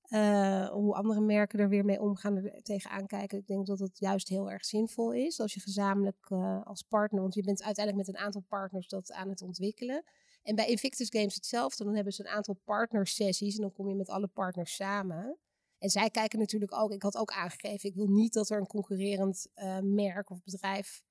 Uh, 0.10 0.70
hoe 0.70 0.94
andere 0.94 1.22
merken 1.22 1.60
er 1.60 1.70
weer 1.70 1.86
mee 1.86 2.02
omgaan, 2.02 2.36
er 2.36 2.62
tegenaan 2.62 3.08
kijken. 3.08 3.38
Ik 3.38 3.48
denk 3.48 3.66
dat 3.66 3.80
het 3.80 4.00
juist 4.00 4.28
heel 4.28 4.52
erg 4.52 4.66
zinvol 4.66 5.12
is 5.14 5.40
als 5.40 5.54
je 5.54 5.60
gezamenlijk 5.60 6.32
als 6.64 6.82
partner, 6.82 7.22
want 7.22 7.34
je 7.34 7.44
bent 7.44 7.64
uiteindelijk 7.64 8.08
met 8.08 8.16
een 8.16 8.22
aantal 8.22 8.44
partners 8.48 8.88
dat 8.88 9.12
aan 9.12 9.30
het 9.30 9.42
ontwikkelen. 9.42 10.04
En 10.44 10.56
bij 10.56 10.68
Invictus 10.68 11.10
Games 11.10 11.36
hetzelfde. 11.36 11.84
Dan 11.84 11.96
hebben 11.96 12.14
ze 12.14 12.22
een 12.22 12.34
aantal 12.36 12.60
partnersessies 12.64 13.56
en 13.56 13.62
dan 13.62 13.72
kom 13.72 13.90
je 13.90 13.96
met 13.96 14.10
alle 14.10 14.28
partners 14.28 14.76
samen. 14.76 15.38
En 15.78 15.90
zij 15.90 16.10
kijken 16.10 16.40
natuurlijk 16.40 16.74
ook, 16.74 16.92
ik 16.92 17.02
had 17.02 17.18
ook 17.18 17.32
aangegeven, 17.32 17.90
ik 17.90 17.96
wil 17.96 18.08
niet 18.08 18.34
dat 18.34 18.50
er 18.50 18.60
een 18.60 18.68
concurrerend 18.68 19.48
uh, 19.56 19.80
merk 19.80 20.30
of 20.30 20.44
bedrijf 20.44 21.04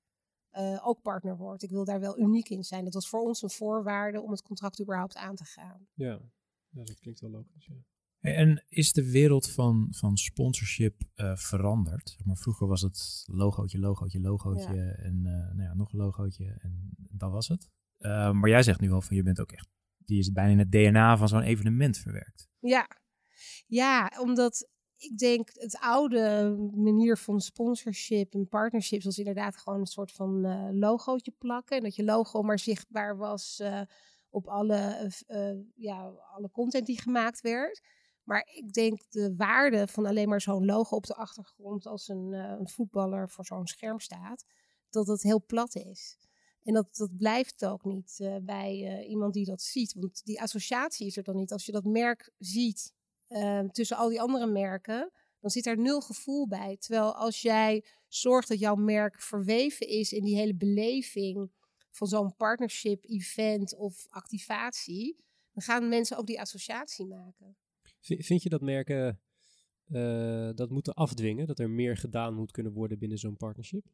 uh, 0.53 0.87
ook 0.87 1.01
partner 1.01 1.37
wordt. 1.37 1.63
Ik 1.63 1.69
wil 1.69 1.85
daar 1.85 1.99
wel 1.99 2.19
uniek 2.19 2.49
in 2.49 2.63
zijn. 2.63 2.83
Dat 2.83 2.93
was 2.93 3.09
voor 3.09 3.21
ons 3.21 3.41
een 3.41 3.49
voorwaarde 3.49 4.21
om 4.21 4.31
het 4.31 4.41
contract 4.41 4.81
überhaupt 4.81 5.15
aan 5.15 5.35
te 5.35 5.45
gaan. 5.45 5.87
Ja, 5.93 6.21
ja 6.69 6.83
dat 6.83 6.99
klinkt 6.99 7.19
wel 7.19 7.29
logisch. 7.29 7.65
Ja. 7.65 7.83
En 8.21 8.65
is 8.67 8.93
de 8.93 9.11
wereld 9.11 9.49
van, 9.49 9.87
van 9.91 10.17
sponsorship 10.17 11.03
uh, 11.15 11.35
veranderd? 11.35 12.17
Maar 12.25 12.37
vroeger 12.37 12.67
was 12.67 12.81
het 12.81 13.23
logootje, 13.25 13.79
logootje, 13.79 14.19
logootje 14.19 14.75
ja. 14.75 14.91
en 14.91 15.15
uh, 15.15 15.31
nou 15.31 15.61
ja, 15.61 15.73
nog 15.73 15.91
een 15.91 15.99
logootje 15.99 16.57
en 16.59 16.89
dat 16.95 17.31
was 17.31 17.47
het. 17.47 17.69
Uh, 18.01 18.31
maar 18.31 18.49
jij 18.49 18.63
zegt 18.63 18.79
nu 18.79 18.91
al 18.91 19.01
van 19.01 19.15
je 19.15 19.23
bent 19.23 19.39
ook 19.39 19.51
echt, 19.51 19.67
die 19.97 20.19
is 20.19 20.31
bijna 20.31 20.51
in 20.51 20.59
het 20.59 20.71
DNA 20.71 21.17
van 21.17 21.27
zo'n 21.27 21.41
evenement 21.41 21.97
verwerkt. 21.97 22.47
Ja. 22.59 22.87
ja, 23.67 24.11
omdat 24.19 24.69
ik 25.01 25.17
denk 25.17 25.49
het 25.53 25.77
oude 25.79 26.55
manier 26.75 27.17
van 27.17 27.39
sponsorship 27.39 28.33
en 28.33 28.47
partnerships 28.47 29.05
was 29.05 29.17
inderdaad 29.17 29.57
gewoon 29.57 29.79
een 29.79 29.85
soort 29.85 30.11
van 30.11 30.45
uh, 30.45 30.67
logootje 30.71 31.31
plakken. 31.37 31.77
En 31.77 31.83
dat 31.83 31.95
je 31.95 32.03
logo 32.03 32.41
maar 32.41 32.59
zichtbaar 32.59 33.17
was 33.17 33.59
uh, 33.61 33.81
op 34.29 34.47
alle, 34.47 35.11
uh, 35.27 35.59
ja, 35.75 36.13
alle 36.35 36.51
content 36.51 36.85
die 36.85 37.01
gemaakt 37.01 37.41
werd. 37.41 37.81
Maar 38.23 38.47
ik 38.53 38.73
denk 38.73 39.01
de 39.09 39.33
waarde 39.35 39.87
van 39.87 40.05
alleen 40.05 40.29
maar 40.29 40.41
zo'n 40.41 40.65
logo 40.65 40.95
op 40.95 41.05
de 41.05 41.15
achtergrond 41.15 41.85
als 41.85 42.07
een, 42.07 42.33
een 42.33 42.69
voetballer 42.69 43.29
voor 43.29 43.45
zo'n 43.45 43.67
scherm 43.67 43.99
staat, 43.99 44.45
dat 44.89 45.07
het 45.07 45.21
heel 45.21 45.43
plat 45.45 45.75
is. 45.75 46.17
En 46.63 46.73
dat, 46.73 46.95
dat 46.95 47.17
blijft 47.17 47.65
ook 47.65 47.85
niet 47.85 48.17
uh, 48.21 48.35
bij 48.41 49.01
uh, 49.01 49.09
iemand 49.09 49.33
die 49.33 49.45
dat 49.45 49.61
ziet. 49.61 49.93
Want 49.93 50.21
die 50.25 50.41
associatie 50.41 51.07
is 51.07 51.17
er 51.17 51.23
dan 51.23 51.35
niet. 51.35 51.51
Als 51.51 51.65
je 51.65 51.71
dat 51.71 51.83
merk 51.83 52.31
ziet 52.37 52.93
uh, 53.29 53.59
tussen 53.59 53.97
al 53.97 54.09
die 54.09 54.21
andere 54.21 54.47
merken, 54.47 55.11
dan 55.39 55.49
zit 55.49 55.65
er 55.65 55.77
nul 55.77 56.01
gevoel 56.01 56.47
bij. 56.47 56.77
Terwijl 56.79 57.15
als 57.15 57.41
jij 57.41 57.85
zorgt 58.07 58.47
dat 58.47 58.59
jouw 58.59 58.75
merk 58.75 59.21
verweven 59.21 59.87
is 59.87 60.11
in 60.11 60.23
die 60.23 60.35
hele 60.35 60.55
beleving 60.55 61.51
van 61.91 62.07
zo'n 62.07 62.35
partnership, 62.35 63.03
event 63.05 63.75
of 63.75 64.05
activatie, 64.09 65.17
dan 65.53 65.63
gaan 65.63 65.89
mensen 65.89 66.17
ook 66.17 66.27
die 66.27 66.39
associatie 66.39 67.05
maken. 67.05 67.57
Vind 68.01 68.43
je 68.43 68.49
dat 68.49 68.61
merken 68.61 69.21
dat 70.55 70.69
moeten 70.69 70.93
afdwingen? 70.93 71.47
Dat 71.47 71.59
er 71.59 71.69
meer 71.69 71.97
gedaan 71.97 72.33
moet 72.33 72.51
kunnen 72.51 72.73
worden 72.73 72.99
binnen 72.99 73.17
zo'n 73.17 73.37
partnership? 73.37 73.85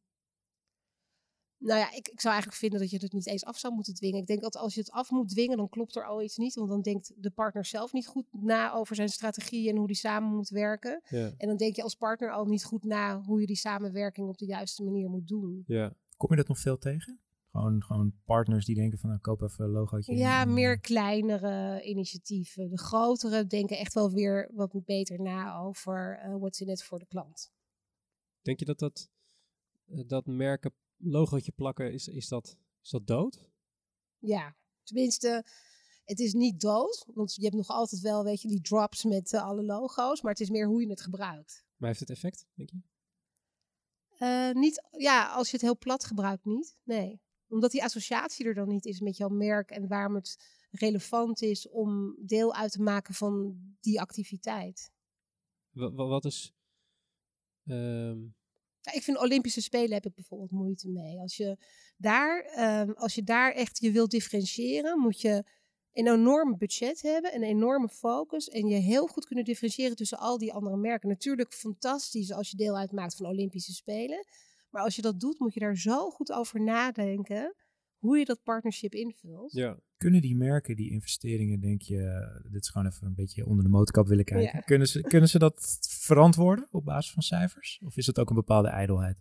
Nou 1.60 1.80
ja, 1.80 1.92
ik, 1.92 2.08
ik 2.08 2.20
zou 2.20 2.34
eigenlijk 2.34 2.62
vinden 2.62 2.80
dat 2.80 2.90
je 2.90 2.98
het 2.98 3.14
niet 3.14 3.28
eens 3.28 3.46
af 3.46 3.58
zou 3.58 3.74
moeten 3.74 3.94
dwingen. 3.94 4.20
Ik 4.20 4.28
denk 4.28 4.42
dat 4.42 4.58
als 4.58 4.74
je 4.74 4.80
het 4.80 4.92
af 4.92 5.10
moet 5.10 5.30
dwingen, 5.30 5.58
dan 5.58 5.70
klopt 5.70 5.96
er 5.96 6.06
al 6.06 6.22
iets 6.22 6.38
niet. 6.38 6.56
Want 6.56 6.70
dan 6.70 6.82
denkt 6.82 7.14
de 7.18 7.30
partner 7.32 7.66
zelf 7.66 7.94
niet 7.94 8.08
goed 8.08 8.26
na 8.32 8.74
over 8.74 8.96
zijn 8.96 9.10
strategie 9.10 9.70
en 9.70 9.76
hoe 9.76 9.88
die 9.88 9.96
samen 9.96 10.36
moet 10.36 10.50
werken. 10.50 11.02
Ja. 11.10 11.34
En 11.38 11.48
dan 11.48 11.58
denk 11.58 11.76
je 11.76 11.84
als 11.84 11.96
partner 11.96 12.32
al 12.32 12.46
niet 12.46 12.64
goed 12.64 12.84
na 12.84 13.22
hoe 13.22 13.40
je 13.40 13.48
die 13.48 13.56
samenwerking 13.56 14.28
op 14.28 14.38
de 14.38 14.46
juiste 14.46 14.84
manier 14.84 15.10
moet 15.10 15.28
doen. 15.28 15.64
Ja. 15.68 15.94
Kom 16.18 16.30
je 16.30 16.36
dat 16.36 16.48
nog 16.48 16.60
veel 16.60 16.78
tegen? 16.78 17.20
Gewoon, 17.52 17.84
gewoon 17.84 18.14
partners 18.26 18.66
die 18.66 18.76
denken 18.76 19.00
van, 19.00 19.10
nou, 19.10 19.22
koop 19.22 19.42
even 19.42 19.66
een 19.66 19.72
logootje. 19.72 20.16
Ja, 20.16 20.46
meer 20.46 20.80
kleinere 20.80 21.82
initiatieven. 21.84 22.70
De 22.70 22.78
grotere 22.78 23.48
denken 23.48 23.78
echt 23.78 23.94
wel 23.94 24.12
weer 24.12 24.50
wat 24.54 24.86
beter 24.86 25.22
na 25.22 25.58
over 25.58 26.22
uh, 26.26 26.36
what's 26.38 26.62
in 26.62 26.70
it 26.70 26.84
voor 26.84 27.00
de 27.00 27.06
klant. 27.06 27.52
Denk 28.42 28.60
je 28.60 28.66
dat 28.66 28.80
dat, 28.80 29.10
dat 29.86 30.26
merken 30.26 30.74
logootje 30.98 31.52
plakken, 31.52 31.94
is, 31.94 32.08
is, 32.08 32.28
dat, 32.28 32.58
is 32.84 32.90
dat 32.90 33.08
dood? 33.08 33.50
Ja, 34.18 34.56
tenminste, 34.84 35.46
het 36.04 36.20
is 36.20 36.34
niet 36.34 36.60
dood. 36.60 37.06
Want 37.14 37.36
je 37.36 37.44
hebt 37.44 37.56
nog 37.56 37.68
altijd 37.68 38.02
wel, 38.02 38.24
weet 38.24 38.42
je, 38.42 38.48
die 38.48 38.62
drops 38.62 39.04
met 39.04 39.34
uh, 39.34 39.44
alle 39.44 39.64
logo's. 39.64 40.22
Maar 40.22 40.32
het 40.32 40.42
is 40.42 40.50
meer 40.50 40.68
hoe 40.68 40.82
je 40.82 40.90
het 40.90 41.02
gebruikt. 41.02 41.66
Maar 41.76 41.88
heeft 41.88 42.00
het 42.00 42.10
effect, 42.10 42.48
denk 42.54 42.70
je? 42.70 42.80
Uh, 44.20 44.52
niet, 44.62 44.88
ja, 44.92 45.34
als 45.34 45.48
je 45.48 45.54
het 45.54 45.62
heel 45.62 45.78
plat 45.78 46.04
gebruikt, 46.04 46.46
niet. 46.46 46.78
Nee. 46.84 47.22
Omdat 47.48 47.72
die 47.72 47.84
associatie 47.84 48.46
er 48.46 48.54
dan 48.54 48.68
niet 48.68 48.86
is 48.86 49.00
met 49.00 49.18
jouw 49.18 49.30
merk 49.30 49.70
en 49.70 49.88
waarom 49.88 50.16
het 50.16 50.38
relevant 50.72 51.42
is 51.42 51.70
om 51.70 52.16
deel 52.20 52.54
uit 52.54 52.72
te 52.72 52.82
maken 52.82 53.14
van 53.14 53.60
die 53.80 54.02
activiteit. 54.02 54.92
W 55.72 55.96
wat 55.96 56.26
is. 56.26 56.54
Um, 57.64 58.36
ja, 58.36 58.37
ik 58.94 59.04
vind 59.04 59.20
Olympische 59.20 59.62
Spelen 59.62 59.94
heb 59.94 60.06
ik 60.06 60.16
bijvoorbeeld 60.16 60.52
moeite 60.52 60.90
mee. 60.90 61.20
Als 61.20 61.38
je 61.38 61.58
daar, 61.98 62.60
um, 62.88 62.94
als 62.94 63.16
je 63.16 63.24
daar 63.24 63.52
echt 63.52 63.80
je 63.80 63.92
wilt 63.92 64.12
differentiëren, 64.12 65.00
moet 65.00 65.22
je 65.22 65.44
een 65.94 66.08
enorm 66.08 66.58
budget 66.58 67.02
hebben, 67.02 67.36
een 67.36 67.44
enorme 67.44 67.90
focus 67.90 68.50
en 68.50 68.68
je 68.68 68.76
heel 68.76 69.08
goed 69.08 69.26
kunnen 69.26 69.46
differentiëren 69.46 69.96
tussen 69.96 70.18
al 70.18 70.38
die 70.38 70.54
andere 70.54 70.78
merken. 70.78 71.10
Natuurlijk 71.10 71.54
fantastisch 71.54 72.32
als 72.32 72.50
je 72.50 72.58
deel 72.58 72.78
uitmaakt 72.78 73.16
van 73.16 73.26
Olympische 73.26 73.74
Spelen, 73.74 74.26
maar 74.70 74.84
als 74.84 74.96
je 74.96 75.02
dat 75.02 75.20
doet, 75.20 75.40
moet 75.40 75.54
je 75.54 75.60
daar 75.60 75.78
zo 75.78 76.10
goed 76.10 76.32
over 76.32 76.62
nadenken 76.62 77.56
hoe 77.98 78.18
je 78.18 78.26
dat 78.26 78.44
partnership 78.44 78.94
invult. 78.94 79.52
Ja. 79.52 79.80
Kunnen 79.98 80.22
die 80.22 80.36
merken 80.36 80.76
die 80.76 80.92
investeringen, 80.92 81.60
denk 81.60 81.82
je, 81.82 82.28
dit 82.50 82.62
is 82.62 82.70
gewoon 82.70 82.88
even 82.88 83.08
een 83.08 83.16
beetje 83.16 83.46
onder 83.46 83.64
de 83.64 83.70
motorkap 83.70 84.08
willen 84.08 84.26
kijken, 84.26 84.58
ja. 84.58 84.60
kunnen, 84.60 84.88
ze, 84.88 85.02
kunnen 85.02 85.30
ze 85.30 85.40
dat 85.40 85.78
verantwoorden 85.90 86.68
op 86.72 86.86
basis 86.86 87.12
van 87.12 87.24
cijfers? 87.24 87.82
Of 87.86 87.98
is 87.98 88.08
het 88.08 88.20
ook 88.20 88.30
een 88.30 88.36
bepaalde 88.36 88.70
ijdelheid? 88.70 89.18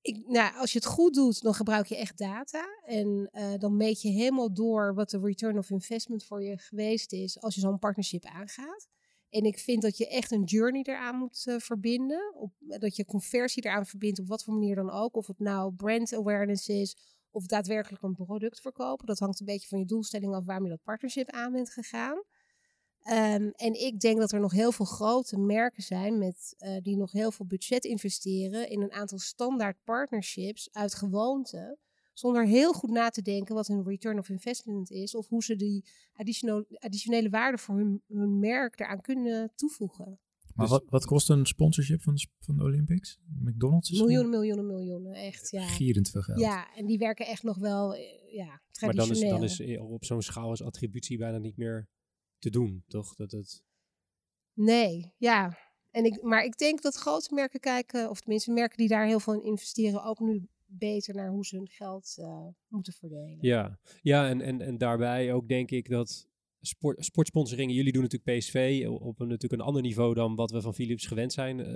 Ik, 0.00 0.26
nou, 0.26 0.56
als 0.56 0.72
je 0.72 0.78
het 0.78 0.86
goed 0.86 1.14
doet, 1.14 1.42
dan 1.42 1.54
gebruik 1.54 1.86
je 1.86 1.96
echt 1.96 2.18
data. 2.18 2.64
En 2.86 3.30
uh, 3.32 3.54
dan 3.58 3.76
meet 3.76 4.02
je 4.02 4.08
helemaal 4.08 4.54
door 4.54 4.94
wat 4.94 5.10
de 5.10 5.20
return 5.20 5.58
of 5.58 5.70
investment 5.70 6.24
voor 6.24 6.42
je 6.42 6.58
geweest 6.58 7.12
is 7.12 7.40
als 7.40 7.54
je 7.54 7.60
zo'n 7.60 7.78
partnership 7.78 8.24
aangaat. 8.24 8.88
En 9.28 9.44
ik 9.44 9.58
vind 9.58 9.82
dat 9.82 9.96
je 9.96 10.08
echt 10.08 10.30
een 10.30 10.44
journey 10.44 10.82
eraan 10.82 11.16
moet 11.16 11.44
uh, 11.48 11.58
verbinden. 11.58 12.34
Op, 12.34 12.52
dat 12.58 12.96
je 12.96 13.04
conversie 13.04 13.64
eraan 13.64 13.86
verbindt, 13.86 14.18
op 14.18 14.28
wat 14.28 14.44
voor 14.44 14.54
manier 14.54 14.74
dan 14.74 14.90
ook. 14.90 15.16
Of 15.16 15.26
het 15.26 15.38
nou 15.38 15.72
brand 15.72 16.14
awareness 16.14 16.68
is, 16.68 16.96
of 17.34 17.46
daadwerkelijk 17.46 18.02
een 18.02 18.14
product 18.14 18.60
verkopen. 18.60 19.06
Dat 19.06 19.18
hangt 19.18 19.40
een 19.40 19.46
beetje 19.46 19.68
van 19.68 19.78
je 19.78 19.84
doelstelling 19.84 20.34
af 20.34 20.44
waarom 20.44 20.64
je 20.64 20.70
dat 20.70 20.82
partnership 20.82 21.30
aan 21.30 21.52
bent 21.52 21.70
gegaan. 21.70 22.22
Um, 23.08 23.50
en 23.50 23.80
ik 23.80 24.00
denk 24.00 24.18
dat 24.18 24.32
er 24.32 24.40
nog 24.40 24.52
heel 24.52 24.72
veel 24.72 24.84
grote 24.84 25.38
merken 25.38 25.82
zijn 25.82 26.18
met, 26.18 26.54
uh, 26.58 26.76
die 26.82 26.96
nog 26.96 27.12
heel 27.12 27.30
veel 27.30 27.46
budget 27.46 27.84
investeren 27.84 28.68
in 28.68 28.82
een 28.82 28.92
aantal 28.92 29.18
standaard 29.18 29.76
partnerships 29.84 30.68
uit 30.72 30.94
gewoonte. 30.94 31.78
Zonder 32.12 32.46
heel 32.46 32.72
goed 32.72 32.90
na 32.90 33.08
te 33.08 33.22
denken 33.22 33.54
wat 33.54 33.66
hun 33.66 33.84
return 33.84 34.18
of 34.18 34.28
investment 34.28 34.90
is. 34.90 35.14
Of 35.14 35.28
hoe 35.28 35.44
ze 35.44 35.56
die 35.56 35.84
additionele 36.78 37.30
waarde 37.30 37.58
voor 37.58 37.76
hun, 37.76 38.02
hun 38.06 38.38
merk 38.38 38.80
eraan 38.80 39.00
kunnen 39.00 39.52
toevoegen. 39.54 40.18
Maar 40.54 40.66
dus, 40.66 40.74
wat, 40.78 40.84
wat 40.88 41.04
kost 41.04 41.28
een 41.28 41.46
sponsorship 41.46 42.02
van 42.02 42.14
de, 42.14 42.26
van 42.38 42.56
de 42.56 42.62
Olympics? 42.62 43.18
McDonald's? 43.40 43.90
Is 43.90 43.98
miljoenen, 43.98 44.30
miljoenen, 44.30 44.66
miljoenen. 44.66 45.12
Echt, 45.12 45.50
ja. 45.50 45.66
Gierend 45.66 46.10
veel 46.10 46.22
geld. 46.22 46.38
Ja, 46.38 46.74
en 46.74 46.86
die 46.86 46.98
werken 46.98 47.26
echt 47.26 47.42
nog 47.42 47.58
wel 47.58 47.94
ja, 47.94 48.62
traditioneel. 48.70 49.30
Maar 49.30 49.38
dan 49.38 49.42
is, 49.42 49.56
dan 49.56 49.66
is 49.66 49.78
op 49.78 50.04
zo'n 50.04 50.22
schaal 50.22 50.52
is 50.52 50.62
attributie 50.62 51.18
bijna 51.18 51.38
niet 51.38 51.56
meer 51.56 51.88
te 52.38 52.50
doen, 52.50 52.84
toch? 52.86 53.14
Dat 53.14 53.30
het... 53.30 53.62
Nee, 54.52 55.12
ja. 55.16 55.58
En 55.90 56.04
ik, 56.04 56.22
maar 56.22 56.44
ik 56.44 56.58
denk 56.58 56.82
dat 56.82 56.94
grote 56.94 57.34
merken 57.34 57.60
kijken, 57.60 58.10
of 58.10 58.20
tenminste 58.20 58.52
merken 58.52 58.78
die 58.78 58.88
daar 58.88 59.06
heel 59.06 59.20
veel 59.20 59.34
in 59.34 59.44
investeren, 59.44 60.04
ook 60.04 60.20
nu 60.20 60.48
beter 60.66 61.14
naar 61.14 61.30
hoe 61.30 61.46
ze 61.46 61.56
hun 61.56 61.68
geld 61.68 62.16
uh, 62.18 62.46
moeten 62.68 62.92
verdelen. 62.92 63.38
Ja, 63.40 63.78
ja 64.02 64.28
en, 64.28 64.40
en, 64.40 64.60
en 64.60 64.78
daarbij 64.78 65.32
ook 65.32 65.48
denk 65.48 65.70
ik 65.70 65.88
dat 65.88 66.28
sport, 66.66 67.04
sportsponsoringen, 67.04 67.74
jullie 67.74 67.92
doen 67.92 68.02
natuurlijk 68.02 68.38
PSV 68.38 68.86
op 68.88 69.20
een, 69.20 69.28
natuurlijk 69.28 69.60
een 69.60 69.66
ander 69.66 69.82
niveau 69.82 70.14
dan 70.14 70.34
wat 70.34 70.50
we 70.50 70.60
van 70.60 70.74
Philips 70.74 71.06
gewend 71.06 71.32
zijn. 71.32 71.58
Uh, 71.58 71.66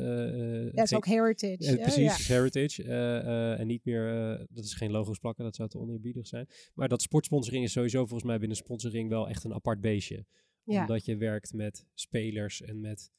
ja, 0.65 0.81
het 0.81 0.91
is 0.91 0.95
ook 0.95 1.07
heritage. 1.07 1.73
Uh, 1.73 1.83
precies, 1.83 2.27
ja. 2.27 2.35
heritage. 2.35 2.85
Uh, 2.85 3.61
en 3.61 3.67
niet 3.67 3.85
meer, 3.85 4.47
dat 4.51 4.65
is 4.65 4.75
geen 4.75 4.91
logo's 4.91 5.19
plakken, 5.19 5.45
dat 5.45 5.55
zou 5.55 5.69
te 5.69 5.79
oneerbiedig 5.79 6.27
zijn. 6.27 6.49
Maar 6.75 6.89
dat 6.89 7.03
sportsponsoring 7.03 7.65
is 7.65 7.73
sowieso 7.73 7.99
volgens 7.99 8.23
mij 8.23 8.39
binnen 8.39 8.57
sponsoring 8.57 9.09
wel 9.09 9.29
echt 9.29 9.45
een 9.45 9.55
apart 9.55 9.81
beestje. 9.81 10.27
Ja. 10.63 10.81
Omdat 10.81 11.05
je 11.05 11.17
werkt 11.17 11.53
met 11.53 11.87
spelers 11.95 12.63
en 12.63 12.81
met 12.81 13.11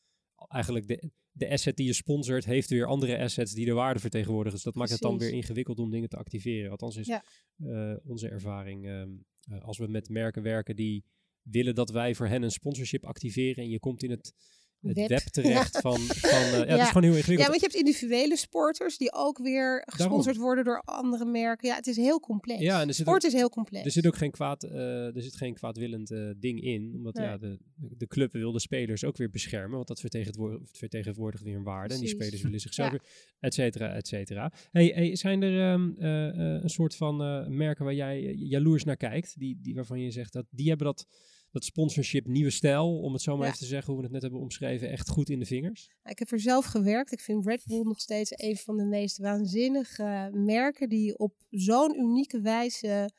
eigenlijk 0.47 0.87
de, 0.87 1.11
de 1.31 1.49
asset 1.49 1.75
die 1.75 1.85
je 1.85 1.93
sponsort, 1.93 2.45
heeft 2.45 2.69
weer 2.69 2.85
andere 2.85 3.19
assets 3.19 3.53
die 3.53 3.65
de 3.65 3.73
waarde 3.73 3.99
vertegenwoordigen. 3.99 4.55
Dus 4.55 4.63
dat 4.63 4.75
maakt 4.75 4.91
het 4.91 5.01
dan 5.01 5.17
weer 5.17 5.31
ingewikkeld 5.31 5.79
om 5.79 5.91
dingen 5.91 6.09
te 6.09 6.17
activeren. 6.17 6.71
Althans 6.71 6.95
is 6.95 7.07
ja. 7.07 7.23
onze 8.03 8.29
ervaring 8.29 8.87
um, 8.87 9.25
als 9.61 9.77
we 9.77 9.87
met 9.87 10.09
merken 10.09 10.41
werken 10.43 10.75
die 10.75 11.03
willen 11.51 11.75
dat 11.75 11.89
wij 11.89 12.15
voor 12.15 12.27
hen 12.27 12.43
een 12.43 12.51
sponsorship 12.51 13.05
activeren 13.05 13.63
en 13.63 13.69
je 13.69 13.79
komt 13.79 14.03
in 14.03 14.09
het, 14.09 14.33
het 14.81 14.95
web. 14.95 15.09
web, 15.09 15.21
terecht 15.39 15.79
van, 15.79 15.99
van 15.99 16.41
uh, 16.41 16.51
ja, 16.51 16.57
ja, 16.57 16.65
het 16.65 16.81
is 16.81 16.87
gewoon 16.87 17.03
heel 17.03 17.15
ingewikkeld. 17.15 17.39
Ja, 17.39 17.47
want 17.47 17.59
je 17.59 17.67
hebt 17.67 17.75
individuele 17.75 18.37
sporters 18.37 18.97
die 18.97 19.13
ook 19.13 19.37
weer 19.37 19.83
gesponsord 19.85 20.25
Daarom. 20.25 20.43
worden 20.43 20.63
door 20.63 20.81
andere 20.81 21.25
merken. 21.25 21.67
Ja, 21.67 21.75
het 21.75 21.87
is 21.87 21.95
heel 21.95 22.19
complex. 22.19 22.61
Ja, 22.61 22.81
en 22.81 22.87
er 22.87 22.93
zit 22.93 23.05
Sport 23.05 23.23
ook, 23.23 23.31
is 23.31 23.37
heel 23.37 23.49
complex. 23.49 23.85
Er 23.85 23.91
zit 23.91 24.07
ook 24.07 24.15
geen, 24.15 24.31
kwaad, 24.31 24.63
uh, 24.63 25.15
er 25.15 25.21
zit 25.21 25.35
geen 25.35 25.53
kwaadwillend 25.53 26.11
uh, 26.11 26.31
ding 26.37 26.61
in, 26.61 26.93
omdat 26.95 27.17
ja, 27.17 27.37
de, 27.37 27.59
de 27.75 28.07
club 28.07 28.31
wil 28.31 28.51
de 28.51 28.59
spelers 28.59 29.03
ook 29.03 29.17
weer 29.17 29.29
beschermen, 29.29 29.75
want 29.75 29.87
dat 29.87 29.99
vertegenwoordigt, 29.99 30.77
vertegenwoordigt 30.77 31.43
weer 31.43 31.55
een 31.55 31.63
waarde 31.63 31.87
Precies. 31.87 32.11
en 32.11 32.17
die 32.17 32.23
spelers 32.23 32.43
willen 32.43 32.59
zichzelf 32.59 32.91
ja. 32.91 32.97
weer, 32.97 33.11
et 33.39 33.53
cetera, 33.53 33.93
et 33.93 34.07
cetera. 34.07 34.51
Hey, 34.71 34.85
hey, 34.85 35.15
zijn 35.15 35.41
er 35.41 35.73
um, 35.73 35.95
een 35.97 36.69
soort 36.69 36.95
van 36.95 37.17
merken 37.57 37.85
waar 37.85 37.93
jij 37.93 38.33
jaloers 38.33 38.83
naar 38.83 38.97
kijkt, 38.97 39.39
die, 39.39 39.59
die, 39.61 39.75
waarvan 39.75 39.99
je 39.99 40.11
zegt 40.11 40.33
dat 40.33 40.45
die 40.49 40.67
hebben 40.67 40.87
dat 40.87 41.07
dat 41.51 41.63
sponsorship 41.63 42.27
nieuwe 42.27 42.49
stijl, 42.49 42.99
om 42.99 43.13
het 43.13 43.21
zo 43.21 43.31
maar 43.31 43.41
ja. 43.41 43.47
even 43.47 43.59
te 43.59 43.65
zeggen, 43.65 43.87
hoe 43.87 43.97
we 43.97 44.03
het 44.03 44.13
net 44.13 44.21
hebben 44.21 44.39
omschreven, 44.39 44.89
echt 44.89 45.09
goed 45.09 45.29
in 45.29 45.39
de 45.39 45.45
vingers? 45.45 45.89
Ik 46.03 46.19
heb 46.19 46.31
er 46.31 46.39
zelf 46.39 46.65
gewerkt. 46.65 47.11
Ik 47.11 47.19
vind 47.19 47.45
Red 47.45 47.65
Bull 47.65 47.83
nog 47.83 47.99
steeds 47.99 48.31
een 48.35 48.57
van 48.57 48.77
de 48.77 48.85
meest 48.85 49.17
waanzinnige 49.17 50.29
merken 50.33 50.89
die 50.89 51.17
op 51.17 51.35
zo'n 51.49 51.99
unieke 51.99 52.41
wijze 52.41 53.11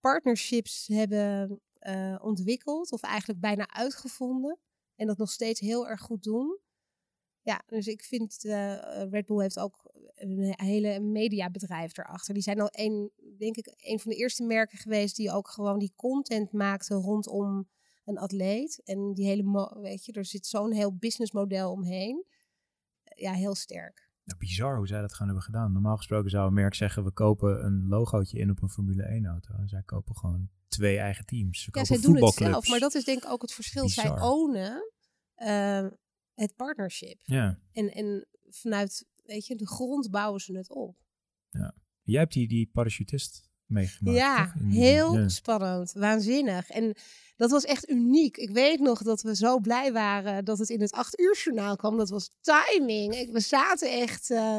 partnerships 0.00 0.86
hebben 0.86 1.60
uh, 1.80 2.18
ontwikkeld, 2.22 2.92
of 2.92 3.02
eigenlijk 3.02 3.40
bijna 3.40 3.68
uitgevonden. 3.70 4.58
En 4.94 5.06
dat 5.06 5.18
nog 5.18 5.30
steeds 5.30 5.60
heel 5.60 5.88
erg 5.88 6.00
goed 6.00 6.22
doen. 6.22 6.58
Ja, 7.42 7.62
dus 7.66 7.86
ik 7.86 8.02
vind 8.02 8.44
uh, 8.44 8.74
Red 9.10 9.26
Bull 9.26 9.40
heeft 9.40 9.58
ook 9.58 9.90
een 10.14 10.54
hele 10.56 11.00
mediabedrijf 11.00 11.98
erachter. 11.98 12.34
Die 12.34 12.42
zijn 12.42 12.60
al 12.60 12.68
een, 12.70 13.10
denk 13.38 13.56
ik, 13.56 13.74
een 13.76 13.98
van 13.98 14.10
de 14.10 14.16
eerste 14.16 14.42
merken 14.42 14.78
geweest 14.78 15.16
die 15.16 15.32
ook 15.32 15.48
gewoon 15.48 15.78
die 15.78 15.92
content 15.96 16.52
maakte 16.52 16.94
rondom 16.94 17.68
een 18.06 18.18
atleet. 18.18 18.80
En 18.84 19.12
die 19.14 19.26
hele, 19.26 19.78
weet 19.80 20.04
je, 20.04 20.12
er 20.12 20.24
zit 20.24 20.46
zo'n 20.46 20.72
heel 20.72 20.96
businessmodel 20.96 21.72
omheen. 21.72 22.24
Ja, 23.02 23.32
heel 23.32 23.54
sterk. 23.54 24.10
Ja, 24.22 24.36
bizar 24.36 24.76
hoe 24.76 24.86
zij 24.86 25.00
dat 25.00 25.14
gaan 25.14 25.26
hebben 25.26 25.44
gedaan. 25.44 25.72
Normaal 25.72 25.96
gesproken 25.96 26.30
zou 26.30 26.46
een 26.46 26.54
merk 26.54 26.74
zeggen, 26.74 27.04
we 27.04 27.10
kopen 27.10 27.64
een 27.64 27.88
logootje 27.88 28.38
in 28.38 28.50
op 28.50 28.62
een 28.62 28.68
Formule 28.68 29.02
1 29.02 29.26
auto. 29.26 29.54
En 29.54 29.68
zij 29.68 29.82
kopen 29.82 30.16
gewoon 30.16 30.48
twee 30.68 30.98
eigen 30.98 31.26
teams. 31.26 31.62
Ze 31.62 31.68
ja, 31.72 31.84
zij 31.84 32.00
doen 32.00 32.16
het 32.16 32.34
zelf. 32.34 32.68
Maar 32.68 32.78
dat 32.78 32.94
is 32.94 33.04
denk 33.04 33.24
ik 33.24 33.30
ook 33.30 33.42
het 33.42 33.52
verschil. 33.52 33.82
Bizar. 33.82 34.04
Zij 34.04 34.20
ownen 34.20 34.92
uh, 35.36 35.86
het 36.34 36.56
partnership. 36.56 37.18
Ja. 37.22 37.58
En, 37.72 37.92
en 37.92 38.26
vanuit, 38.48 39.06
weet 39.24 39.46
je, 39.46 39.56
de 39.56 39.66
grond 39.66 40.10
bouwen 40.10 40.40
ze 40.40 40.56
het 40.56 40.70
op. 40.70 40.96
Ja. 41.50 41.74
Jij 42.02 42.20
hebt 42.20 42.32
die, 42.32 42.48
die 42.48 42.70
parachutist 42.72 43.45
meegemaakt. 43.66 44.16
Ja, 44.18 44.52
die- 44.58 44.78
heel 44.78 45.18
ja. 45.18 45.28
spannend. 45.28 45.92
Waanzinnig. 45.92 46.70
En 46.70 46.94
dat 47.36 47.50
was 47.50 47.64
echt 47.64 47.90
uniek. 47.90 48.36
Ik 48.36 48.50
weet 48.50 48.80
nog 48.80 49.02
dat 49.02 49.22
we 49.22 49.36
zo 49.36 49.58
blij 49.58 49.92
waren 49.92 50.44
dat 50.44 50.58
het 50.58 50.68
in 50.68 50.80
het 50.80 50.92
acht 50.92 51.20
uur 51.20 51.40
journaal 51.44 51.76
kwam. 51.76 51.96
Dat 51.96 52.08
was 52.08 52.30
timing. 52.40 53.14
Ik, 53.14 53.32
we 53.32 53.40
zaten 53.40 53.90
echt... 54.00 54.30
eh, 54.30 54.56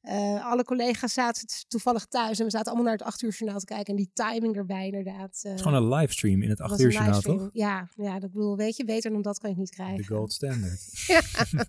eh, 0.00 0.44
alle 0.50 0.64
collega's 0.64 1.12
zaten 1.12 1.46
toevallig 1.68 2.06
thuis 2.06 2.38
en 2.38 2.44
we 2.44 2.50
zaten 2.50 2.66
allemaal 2.66 2.84
naar 2.84 2.96
het 2.96 3.06
acht 3.06 3.22
uur 3.22 3.30
journaal 3.30 3.58
te 3.60 3.64
kijken. 3.66 3.86
En 3.86 3.96
die 3.96 4.10
timing 4.12 4.56
erbij 4.56 4.84
inderdaad. 4.86 5.40
eh, 5.42 5.50
Het 5.50 5.60
is 5.60 5.66
gewoon 5.66 5.82
een 5.82 5.88
livestream 5.94 6.42
in 6.42 6.48
het 6.48 6.58
was 6.58 6.70
8 6.70 6.80
een 6.80 6.86
uur 6.86 6.92
journaal, 6.92 7.20
toch? 7.20 7.50
Ja, 7.52 7.88
ja, 7.96 8.18
dat 8.18 8.32
bedoel, 8.32 8.56
weet 8.56 8.76
je, 8.76 8.84
beter 8.84 9.10
dan 9.10 9.22
dat 9.22 9.38
kan 9.38 9.50
je 9.50 9.56
niet 9.56 9.68
De 9.68 9.74
krijgen. 9.74 10.04
gold 10.04 10.32
standard. 10.32 10.80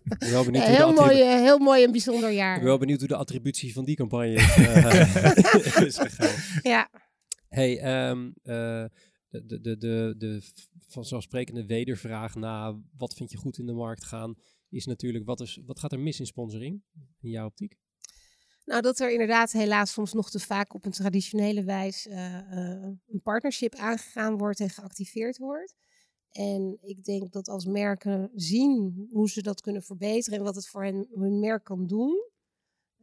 Ik 0.03 0.17
ben 0.19 0.31
wel 0.31 0.45
benieuwd, 0.45 0.63
Ja, 0.63 0.69
hoe, 0.69 0.77
de 0.77 0.83
heel, 0.83 0.87
attribu- 0.89 1.01
mooi, 1.13 1.21
eh, 1.21 1.39
heel 1.41 1.57
mooi 1.59 1.83
en 1.83 1.91
bijzonder 1.91 2.29
ik 2.29 2.35
jaar. 2.35 2.55
ben 2.55 2.65
wel 2.67 2.77
benieuwd 2.77 2.99
hoe 2.99 3.07
de 3.07 3.15
attributie 3.15 3.73
van 3.73 3.85
die 3.85 3.95
campagne 3.95 4.33
is, 5.85 5.97
eh, 5.97 6.05
gegaan. 6.05 6.35
Ja, 6.61 6.89
Hey, 7.47 7.79
ehm, 7.79 8.31
eh, 8.43 8.85
de, 9.29 9.45
de, 9.45 9.61
de, 9.61 9.77
de, 9.77 10.15
de 10.17 10.41
vanzelfsprekende 10.87 11.65
wedervraag 11.65 12.35
na 12.35 12.77
wat 12.97 13.13
vind 13.13 13.31
je 13.31 13.37
goed 13.37 13.57
in 13.57 13.65
de 13.65 13.73
markt 13.73 14.03
gaan, 14.05 14.35
is 14.69 14.85
natuurlijk 14.85 15.25
wat, 15.25 15.41
is, 15.41 15.59
wat 15.65 15.79
gaat 15.79 15.91
er 15.91 15.99
mis 15.99 16.19
in 16.19 16.25
sponsoring 16.25 16.81
in 17.19 17.29
jouw 17.29 17.45
optiek? 17.45 17.75
Nou 18.65 18.81
dat 18.81 18.99
er 18.99 19.11
inderdaad 19.11 19.51
helaas 19.51 19.91
soms 19.91 20.13
nog 20.13 20.29
te 20.29 20.39
vaak 20.39 20.73
op 20.73 20.85
een 20.85 20.91
traditionele 20.91 21.63
wijze 21.63 22.09
eh, 22.09 22.37
eh, 22.37 22.83
een 23.07 23.21
partnership 23.23 23.75
aangegaan 23.75 24.37
wordt 24.37 24.59
en 24.59 24.69
geactiveerd 24.69 25.37
wordt. 25.37 25.75
En 26.31 26.77
ik 26.81 27.03
denk 27.03 27.31
dat 27.31 27.47
als 27.47 27.65
merken 27.65 28.31
zien 28.35 29.07
hoe 29.11 29.29
ze 29.29 29.41
dat 29.41 29.61
kunnen 29.61 29.83
verbeteren 29.83 30.39
en 30.39 30.45
wat 30.45 30.55
het 30.55 30.67
voor 30.67 30.83
hen, 30.83 31.07
hun 31.13 31.39
merk 31.39 31.63
kan 31.63 31.87
doen, 31.87 32.29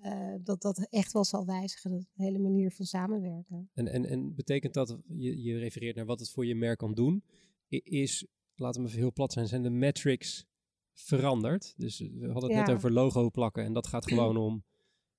eh, 0.00 0.34
dat 0.40 0.62
dat 0.62 0.86
echt 0.90 1.12
wel 1.12 1.24
zal 1.24 1.46
wijzigen, 1.46 2.08
de 2.12 2.22
hele 2.22 2.38
manier 2.38 2.70
van 2.70 2.84
samenwerken. 2.84 3.70
En, 3.74 3.88
en, 3.88 4.04
en 4.04 4.34
betekent 4.34 4.74
dat, 4.74 4.98
je, 5.06 5.42
je 5.42 5.58
refereert 5.58 5.96
naar 5.96 6.06
wat 6.06 6.20
het 6.20 6.30
voor 6.30 6.46
je 6.46 6.54
merk 6.54 6.78
kan 6.78 6.94
doen, 6.94 7.24
is, 7.68 8.26
laten 8.54 8.82
we 8.82 8.90
heel 8.90 9.12
plat 9.12 9.32
zijn, 9.32 9.46
zijn 9.46 9.62
de 9.62 9.70
metrics 9.70 10.46
veranderd? 10.92 11.74
Dus 11.76 11.98
we 11.98 12.30
hadden 12.32 12.56
het 12.56 12.66
net 12.66 12.76
over 12.76 12.92
logo 12.92 13.30
plakken 13.30 13.64
en 13.64 13.72
dat 13.72 13.86
gaat 13.86 14.08
gewoon 14.08 14.36
om 14.36 14.64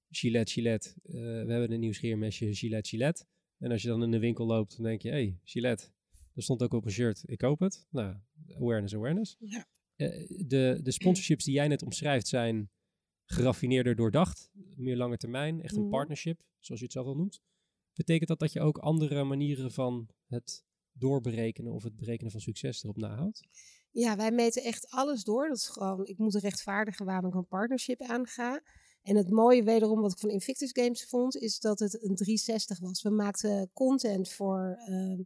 Gillette, 0.09 0.51
Gillette. 0.51 0.89
eh, 1.03 1.13
we 1.13 1.51
hebben 1.51 1.71
een 1.71 1.79
nieuw 1.79 1.93
scheermesje, 1.93 2.53
Gillette, 2.55 2.89
Gillette. 2.89 3.25
En 3.57 3.71
als 3.71 3.81
je 3.81 3.87
dan 3.87 4.03
in 4.03 4.11
de 4.11 4.19
winkel 4.19 4.45
loopt, 4.45 4.75
dan 4.75 4.85
denk 4.85 5.01
je, 5.01 5.09
hé, 5.09 5.15
hey, 5.15 5.39
Gillette. 5.43 5.91
Er 6.35 6.43
stond 6.43 6.63
ook 6.63 6.73
op 6.73 6.85
een 6.85 6.91
shirt, 6.91 7.23
ik 7.25 7.37
koop 7.37 7.59
het. 7.59 7.87
Nou, 7.89 8.15
awareness, 8.57 8.95
awareness. 8.95 9.35
Ja. 9.39 9.65
Eh, 9.95 10.27
de, 10.47 10.79
de 10.83 10.91
sponsorships 10.91 11.43
die 11.43 11.53
jij 11.53 11.67
net 11.67 11.83
omschrijft 11.83 12.27
zijn 12.27 12.69
geraffineerder 13.25 13.95
doordacht, 13.95 14.49
meer 14.75 14.97
lange 14.97 15.17
termijn, 15.17 15.61
echt 15.61 15.75
een 15.75 15.81
Mhm. 15.81 15.89
partnership, 15.91 16.41
zoals 16.59 16.79
je 16.79 16.85
het 16.85 16.93
zelf 16.95 17.07
al 17.07 17.15
noemt. 17.15 17.41
Betekent 17.93 18.27
dat 18.29 18.39
dat 18.39 18.53
je 18.53 18.59
ook 18.61 18.77
andere 18.77 19.23
manieren 19.23 19.71
van 19.71 20.09
het 20.27 20.63
doorberekenen 20.91 21.71
of 21.73 21.83
het 21.83 21.95
berekenen 21.95 22.31
van 22.31 22.41
succes 22.41 22.83
erop 22.83 22.97
nahoudt? 22.97 23.47
Ja, 23.91 24.15
wij 24.15 24.31
meten 24.31 24.63
echt 24.63 24.89
alles 24.89 25.23
door. 25.23 25.47
Dat 25.47 25.57
is 25.57 25.67
gewoon, 25.67 26.05
ik 26.05 26.17
moet 26.17 26.35
rechtvaardigen 26.35 27.05
waarom 27.05 27.29
ik 27.29 27.35
een 27.35 27.47
partnership 27.47 28.01
aanga. 28.01 28.61
En 29.03 29.15
het 29.15 29.29
mooie 29.29 29.63
wederom 29.63 30.01
wat 30.01 30.11
ik 30.11 30.17
van 30.17 30.29
Invictus 30.29 30.69
Games 30.73 31.05
vond, 31.05 31.37
is 31.37 31.59
dat 31.59 31.79
het 31.79 31.93
een 31.93 32.15
360 32.15 32.79
was. 32.79 33.01
We 33.01 33.09
maakten 33.09 33.69
content 33.73 34.29
voor 34.29 34.79
ehm, 34.85 35.21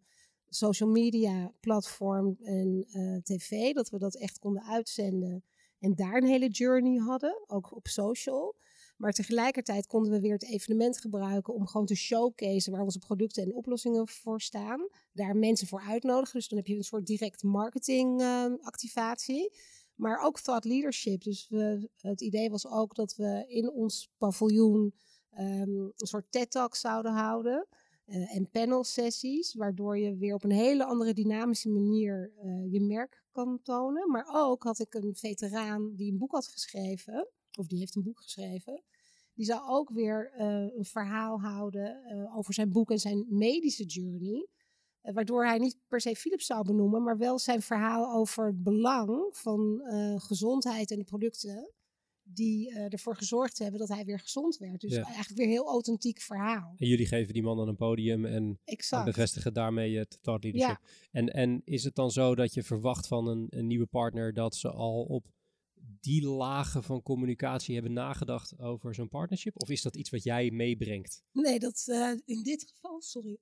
social 0.49 0.89
media, 0.89 1.53
platform 1.59 2.37
en 2.43 2.85
eh, 2.91 3.17
tv. 3.21 3.73
Dat 3.73 3.89
we 3.89 3.97
dat 3.97 4.15
echt 4.15 4.39
konden 4.39 4.63
uitzenden 4.63 5.43
en 5.79 5.95
daar 5.95 6.15
een 6.15 6.27
hele 6.27 6.49
journey 6.49 6.97
hadden, 6.97 7.43
ook 7.47 7.75
op 7.75 7.87
social. 7.87 8.55
Maar 8.97 9.11
tegelijkertijd 9.11 9.87
konden 9.87 10.11
we 10.11 10.19
weer 10.19 10.33
het 10.33 10.43
evenement 10.43 10.99
gebruiken 10.99 11.53
om 11.53 11.67
gewoon 11.67 11.85
te 11.85 11.95
showcase 11.95 12.71
waar 12.71 12.81
onze 12.81 12.99
producten 12.99 13.43
en 13.43 13.53
oplossingen 13.53 14.07
voor 14.07 14.41
staan. 14.41 14.87
Daar 15.11 15.35
mensen 15.35 15.67
voor 15.67 15.83
uitnodigen. 15.87 16.39
Dus 16.39 16.47
dan 16.47 16.57
heb 16.57 16.67
je 16.67 16.75
een 16.75 16.83
soort 16.83 17.05
direct 17.05 17.43
marketing 17.43 18.21
ehm, 18.21 18.53
activatie. 18.61 19.51
Maar 19.95 20.19
ook 20.19 20.39
thought 20.39 20.65
leadership. 20.65 21.23
Dus 21.23 21.47
we, 21.49 21.89
het 21.97 22.21
idee 22.21 22.49
was 22.49 22.67
ook 22.67 22.95
dat 22.95 23.15
we 23.15 23.45
in 23.47 23.71
ons 23.71 24.11
paviljoen 24.17 24.93
ehm, 25.29 25.69
een 25.69 25.93
soort 25.95 26.31
TED-talk 26.31 26.75
zouden 26.75 27.11
houden. 27.11 27.67
eh, 28.05 28.35
en 28.35 28.49
panel 28.49 28.83
sessies, 28.83 29.53
waardoor 29.53 29.97
je 29.97 30.17
weer 30.17 30.33
op 30.33 30.43
een 30.43 30.51
hele 30.51 30.85
andere 30.85 31.13
dynamische 31.13 31.69
manier 31.69 32.33
eh, 32.37 32.71
je 32.71 32.81
merk 32.81 33.23
kan 33.31 33.59
tonen. 33.63 34.11
Maar 34.11 34.25
ook 34.27 34.63
had 34.63 34.79
ik 34.79 34.93
een 34.93 35.15
veteraan 35.15 35.95
die 35.95 36.11
een 36.11 36.17
boek 36.17 36.31
had 36.31 36.47
geschreven, 36.47 37.27
of 37.57 37.67
die 37.67 37.79
heeft 37.79 37.95
een 37.95 38.03
boek 38.03 38.21
geschreven. 38.21 38.83
Die 39.33 39.45
zou 39.45 39.67
ook 39.67 39.89
weer 39.89 40.31
eh, 40.31 40.47
een 40.77 40.85
verhaal 40.85 41.41
houden 41.41 42.01
over 42.35 42.53
zijn 42.53 42.71
boek 42.71 42.91
en 42.91 42.99
zijn 42.99 43.25
medische 43.29 43.85
journey. 43.85 44.47
Waardoor 45.11 45.45
hij 45.45 45.57
niet 45.57 45.77
per 45.87 46.01
se 46.01 46.15
Philips 46.15 46.45
zou 46.45 46.65
benoemen, 46.65 47.03
maar 47.03 47.17
wel 47.17 47.39
zijn 47.39 47.61
verhaal 47.61 48.13
over 48.13 48.45
het 48.45 48.63
belang 48.63 49.37
van 49.37 49.81
eh, 49.81 50.19
gezondheid 50.19 50.91
en 50.91 50.97
de 50.97 51.03
producten 51.03 51.71
die 52.23 52.71
eh, 52.73 52.93
ervoor 52.93 53.15
gezorgd 53.15 53.57
hebben 53.57 53.79
dat 53.79 53.89
hij 53.89 54.05
weer 54.05 54.19
gezond 54.19 54.57
werd. 54.57 54.81
Dus 54.81 54.93
Ja. 54.93 55.03
eigenlijk 55.03 55.35
weer 55.37 55.45
een 55.45 55.51
heel 55.51 55.67
authentiek 55.67 56.21
verhaal. 56.21 56.75
En 56.77 56.87
jullie 56.87 57.07
geven 57.07 57.33
die 57.33 57.43
man 57.43 57.57
dan 57.57 57.67
een 57.67 57.75
podium 57.75 58.25
en, 58.25 58.59
bevestigen 59.03 59.53
daarmee 59.53 59.97
het 59.97 60.17
thought 60.21 60.43
leadership. 60.43 60.79
En, 61.11 61.27
en 61.27 61.61
is 61.65 61.83
het 61.83 61.95
dan 61.95 62.11
zo 62.11 62.35
dat 62.35 62.53
je 62.53 62.63
verwacht 62.63 63.07
van 63.07 63.27
een, 63.27 63.47
een 63.49 63.67
nieuwe 63.67 63.85
partner 63.85 64.33
dat 64.33 64.55
ze 64.55 64.71
al 64.71 65.03
op 65.03 65.31
die 65.99 66.27
lagen 66.27 66.83
van 66.83 67.01
communicatie 67.01 67.73
hebben 67.73 67.93
nagedacht 67.93 68.59
over 68.59 68.95
zo'n 68.95 69.09
partnership? 69.09 69.61
Of 69.61 69.69
is 69.69 69.81
dat 69.81 69.95
iets 69.95 70.09
wat 70.09 70.23
jij 70.23 70.51
meebrengt? 70.51 71.23
Nee, 71.31 71.59
dat 71.59 71.83
eh, 71.87 72.11
in 72.25 72.43
dit 72.43 72.71
geval, 72.73 73.01
sorry, 73.01 73.37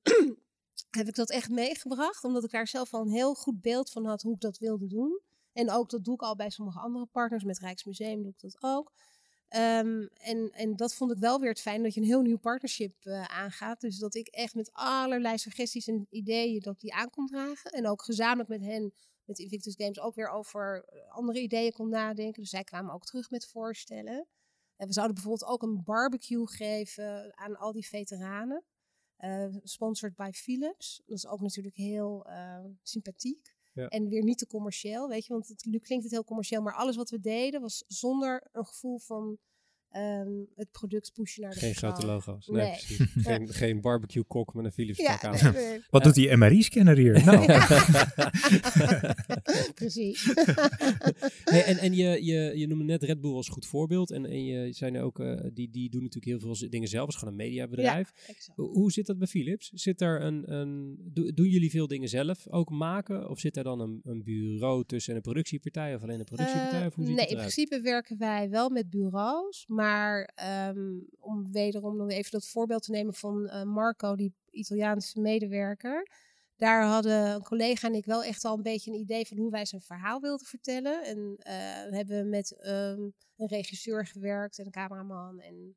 heb 0.90 1.08
ik 1.08 1.16
dat 1.16 1.30
echt 1.30 1.50
meegebracht. 1.50 2.24
Omdat 2.24 2.44
ik 2.44 2.52
daar 2.52 2.68
zelf 2.68 2.94
al 2.94 3.02
een 3.02 3.12
heel 3.12 3.34
goed 3.34 3.62
beeld 3.62 3.90
van 3.92 4.06
had 4.06 4.22
hoe 4.22 4.34
ik 4.34 4.42
dat 4.42 4.58
wilde 4.58 4.88
doen. 4.88 5.20
En 5.54 5.72
ook 5.72 5.90
dat 5.90 6.04
doe 6.04 6.14
ik 6.14 6.22
al 6.22 6.36
bij 6.36 6.50
sommige 6.50 6.80
andere 6.80 7.06
partners. 7.06 7.44
Met 7.44 7.60
Rijksmuseum 7.60 8.22
doe 8.22 8.32
ik 8.32 8.40
dat 8.40 8.58
ook. 8.60 8.92
Ehm, 9.48 10.08
en, 10.14 10.52
en 10.52 10.76
dat 10.76 10.94
vond 10.94 11.12
ik 11.12 11.18
wel 11.18 11.40
weer 11.40 11.50
het 11.50 11.62
fijn 11.62 11.84
dat 11.84 11.94
je 11.94 12.02
een 12.02 12.06
heel 12.08 12.22
nieuw 12.22 12.38
partnership 12.38 13.06
eh, 13.06 13.24
aangaat. 13.24 13.82
Dus 13.82 13.98
dat 13.98 14.16
ik 14.16 14.28
echt 14.28 14.56
met 14.56 14.70
allerlei 14.74 15.38
suggesties 15.38 15.88
en 15.88 16.08
ideeën 16.10 16.60
dat 16.60 16.80
die 16.80 16.94
aan 16.94 17.10
kon 17.10 17.28
dragen. 17.28 17.72
En 17.72 17.88
ook 17.88 18.04
gezamenlijk 18.04 18.50
met 18.50 18.62
hen, 18.62 18.94
met 19.26 19.40
Invictus 19.40 19.76
Games, 19.78 20.00
ook 20.00 20.16
weer 20.16 20.30
over 20.30 20.84
eh, 20.86 21.12
andere 21.12 21.42
ideeën 21.42 21.72
kon 21.72 21.90
nadenken. 21.90 22.42
Dus 22.42 22.50
zij 22.50 22.64
kwamen 22.64 22.94
ook 22.94 23.06
terug 23.06 23.30
met 23.30 23.48
voorstellen. 23.48 24.28
En 24.76 24.88
we 24.88 24.94
zouden 24.94 25.16
bijvoorbeeld 25.16 25.50
ook 25.50 25.62
een 25.62 25.84
barbecue 25.84 26.48
geven 26.48 27.38
aan 27.38 27.56
al 27.56 27.72
die 27.72 27.88
veteranen. 27.88 28.64
Eh 29.22 29.56
sponsored 29.64 30.16
by 30.16 30.30
Philips. 30.34 31.02
Dat 31.06 31.18
is 31.18 31.28
ook 31.28 31.42
natuurlijk 31.42 31.76
heel 31.76 32.26
eh, 32.26 32.66
sympathiek. 32.82 33.56
Ja. 33.74 33.88
En 33.88 34.08
weer 34.08 34.24
niet 34.24 34.38
te 34.38 34.48
commercieel, 34.48 35.08
weet 35.08 35.26
je. 35.26 35.34
Want 35.34 35.48
het, 35.48 35.66
nu 35.66 35.80
klinkt 35.80 36.04
het 36.04 36.14
heel 36.14 36.24
commercieel. 36.24 36.62
Maar 36.62 36.76
alles 36.76 36.96
wat 36.96 37.10
we 37.10 37.20
deden 37.20 37.62
was 37.62 37.84
zonder 37.88 38.48
een 38.52 38.66
gevoel 38.66 39.00
van 39.00 39.38
ehm, 39.92 40.30
het 40.56 40.72
product 40.72 41.14
pushen 41.14 41.42
naar 41.42 41.52
de 41.54 41.60
Geen 41.60 41.76
grote 41.76 42.06
logo's. 42.06 42.48
Nee, 42.48 42.62
Nee. 42.62 42.72
precies. 42.72 43.06
Geen, 43.28 43.48
geen 43.50 43.82
barbecue 43.82 44.24
kok 44.24 44.54
met 44.54 44.66
een 44.66 44.72
Philips 44.72 44.98
Ja, 45.00 45.22
aan. 45.22 45.54
nee, 45.54 45.82
Wat 45.90 46.02
Ja. 46.02 46.08
doet 46.08 46.16
die 46.16 46.38
MRI-scanner 46.38 46.98
hier? 46.98 47.26
Nou, 47.26 47.46
precies. 49.76 50.34
Hey, 51.44 51.64
en 51.64 51.78
en 51.78 51.94
je, 51.94 52.26
je, 52.26 52.52
je 52.56 52.68
noemde 52.68 52.84
net 52.84 53.04
Red 53.04 53.22
Bull 53.22 53.34
als 53.34 53.50
goed 53.50 53.66
voorbeeld. 53.66 54.12
En, 54.12 54.26
en 54.26 54.46
je 54.46 54.74
zei 54.74 54.92
nu 54.92 55.02
ook, 55.02 55.20
eh, 55.20 55.36
die, 55.54 55.70
die 55.70 55.90
doen 55.90 56.02
natuurlijk 56.04 56.44
heel 56.44 56.56
veel 56.56 56.70
dingen 56.70 56.88
zelf. 56.88 57.06
Het 57.06 57.14
is 57.14 57.20
gewoon 57.20 57.34
een 57.40 57.46
mediabedrijf. 57.46 58.12
Hoe- 58.56 58.92
zit 58.92 59.06
dat 59.06 59.18
bij 59.18 59.28
Philips? 59.28 59.70
Zit 59.74 60.02
er 60.02 60.22
een, 60.22 60.54
een, 60.54 60.98
do- 61.14 61.32
doen 61.34 61.48
jullie 61.48 61.70
veel 61.70 61.88
dingen 61.88 62.10
zelf 62.10 62.48
ook 62.50 62.70
maken? 62.70 63.30
Of 63.30 63.40
zit 63.40 63.58
er 63.58 63.64
dan 63.64 63.80
een, 63.80 64.00
een 64.04 64.24
bureau 64.24 64.84
tussen 64.86 65.10
en 65.12 65.16
een 65.18 65.22
productiepartij? 65.24 65.96
Of 65.96 66.02
alleen 66.04 66.20
een 66.20 66.26
productiepartij? 66.26 66.80
Eh, 66.80 66.86
of 66.86 66.96
hoe 66.96 67.06
ziet 67.06 67.14
nee, 67.16 67.24
het 67.24 67.34
in 67.34 67.40
principe 67.40 67.82
werken 67.82 68.18
wij 68.18 68.50
wel 68.50 68.70
met 68.70 68.90
bureaus. 68.90 69.64
Maar 69.68 69.81
ehm, 70.36 71.00
om 71.20 71.52
wederom 71.52 71.98
nog 71.98 72.10
even 72.10 72.32
dat 72.32 72.48
voorbeeld 72.48 72.84
te 72.84 72.92
nemen 72.92 73.14
van 73.14 73.48
eh, 73.48 73.64
Marco, 73.64 74.16
die 74.16 74.34
Italiaanse 74.52 75.20
medewerker. 75.20 76.08
Daar 76.56 76.84
hadden 76.84 77.34
een 77.34 77.44
collega 77.44 77.88
en 77.88 77.94
ik 77.94 78.06
wel 78.06 78.24
echt 78.24 78.46
al 78.46 78.56
een 78.56 78.62
beetje 78.62 78.92
een 78.92 79.00
idee 79.00 79.28
van 79.28 79.38
hoe 79.38 79.52
wij 79.52 79.66
zijn 79.66 79.82
verhaal 79.82 80.22
wilden 80.22 80.48
vertellen. 80.48 81.04
En 81.04 81.36
eh, 81.38 81.94
hebben 81.94 82.30
met 82.30 82.52
ehm, 82.52 83.02
een 83.38 83.48
regisseur 83.48 84.06
gewerkt 84.06 84.60
en 84.60 84.66
een 84.66 84.72
cameraman 84.72 85.40
en 85.40 85.76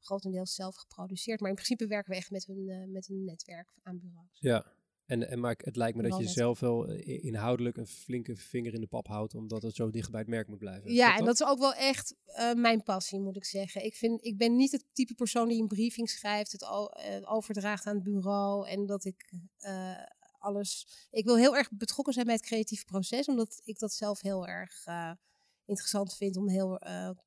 grotendeels 0.00 0.54
zelf 0.54 0.76
geproduceerd. 0.76 1.40
Maar 1.40 1.48
in 1.48 1.54
principe 1.54 1.86
werken 1.86 2.10
we 2.10 2.16
echt 2.16 2.30
met 2.30 2.48
een, 2.48 2.68
eh, 2.68 2.88
met 2.88 3.08
een 3.08 3.24
netwerk 3.24 3.68
aan 3.82 3.98
bureaus. 3.98 4.38
Ja. 4.40 4.66
En, 5.06 5.28
en 5.28 5.40
maar 5.40 5.58
het 5.64 5.76
lijkt 5.76 5.96
me 5.96 6.08
dat 6.08 6.18
je 6.18 6.28
zelf 6.28 6.60
wel 6.60 6.86
eh, 6.88 7.24
inhoudelijk 7.24 7.76
een 7.76 7.86
flinke 7.86 8.36
vinger 8.36 8.74
in 8.74 8.80
de 8.80 8.86
pap 8.86 9.06
houdt, 9.06 9.34
omdat 9.34 9.62
het 9.62 9.74
zo 9.74 9.90
dicht 9.90 10.10
bij 10.10 10.20
het 10.20 10.28
merk 10.28 10.48
moet 10.48 10.58
blijven. 10.58 10.92
Ja, 10.92 11.18
en 11.18 11.24
dat 11.24 11.34
is 11.34 11.46
ook 11.46 11.58
wel 11.58 11.74
echt 11.74 12.14
eh, 12.24 12.52
mijn 12.52 12.82
passie, 12.82 13.20
moet 13.20 13.36
ik 13.36 13.44
zeggen. 13.44 13.84
Ik, 13.84 13.94
vind, 13.94 14.24
ik 14.24 14.36
ben 14.36 14.56
niet 14.56 14.72
het 14.72 14.84
type 14.92 15.14
persoon 15.14 15.48
die 15.48 15.60
een 15.60 15.68
briefing 15.68 16.10
schrijft, 16.10 16.52
het 16.52 16.62
eh, 16.62 17.32
overdraagt 17.32 17.86
aan 17.86 17.94
het 17.94 18.04
bureau 18.04 18.68
en 18.68 18.86
dat 18.86 19.04
ik 19.04 19.32
alles. 20.38 20.86
Ik 21.10 21.24
wil 21.24 21.36
heel 21.36 21.56
erg 21.56 21.70
betrokken 21.70 22.14
zijn 22.14 22.26
bij 22.26 22.34
het 22.34 22.44
creatieve 22.44 22.84
proces, 22.84 23.26
omdat 23.26 23.60
ik 23.64 23.78
dat 23.78 23.92
zelf 23.92 24.20
heel 24.20 24.46
erg 24.46 24.86
interessant 25.64 26.14
vind 26.14 26.36
om 26.36 26.48
heel 26.48 26.80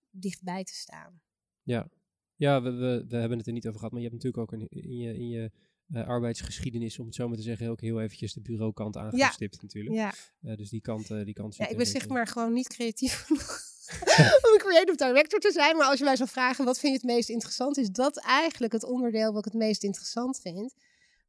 dichtbij 0.10 0.64
te 0.64 0.74
staan. 0.74 1.22
Ja, 1.64 1.90
ja 2.36 2.62
we, 2.62 2.72
we, 2.72 3.06
we 3.08 3.16
hebben 3.16 3.38
het 3.38 3.48
er 3.48 3.54
niet 3.54 3.68
over 3.68 3.80
gehad, 3.80 3.94
maar 3.94 4.02
je 4.02 4.10
hebt 4.10 4.24
natuurlijk 4.24 4.54
ook 4.54 4.60
een, 4.60 4.68
in 4.70 4.98
je, 4.98 5.14
in 5.14 5.30
je 5.30 5.52
uh, 5.92 6.08
arbeidsgeschiedenis, 6.08 7.00
om 7.00 7.06
het 7.06 7.16
zo 7.16 7.28
maar 7.28 7.38
te 7.38 7.44
zeggen, 7.44 7.70
ook 7.70 7.82
heel 7.82 8.02
eventjes 8.02 8.34
de 8.34 8.42
bureaukant 8.42 8.98
aangestipt 8.98 9.62
natuurlijk. 9.62 9.96
Ja. 9.96 10.14
Uh, 10.42 10.56
dus 10.56 10.70
die 10.70 10.82
kant, 10.82 11.10
uh, 11.10 11.26
die 11.26 11.34
kant 11.34 11.56
ja, 11.56 11.68
ik 11.68 11.78
ben 11.78 11.86
zeg 11.86 12.08
maar 12.08 12.28
gewoon 12.28 12.54
niet 12.54 12.68
creatief 12.68 13.26
om 14.46 14.54
een 14.54 14.58
creative 14.58 14.98
director 14.98 15.40
te 15.40 15.52
zijn. 15.52 15.78
Maar 15.78 15.88
als 15.88 15.98
je 15.98 16.04
mij 16.04 16.16
zou 16.16 16.30
vragen, 16.30 16.66
wat 16.66 16.80
vind 16.80 16.94
je 16.94 17.08
het 17.08 17.16
meest 17.16 17.30
interessant? 17.30 17.78
Is 17.78 17.90
dat 17.90 18.18
eigenlijk 18.18 18.74
het 18.74 18.84
onderdeel 18.84 19.32
wat 19.32 19.46
ik 19.46 19.52
het 19.52 19.62
meest 19.62 19.84
interessant 19.84 20.40
vind. 20.40 20.74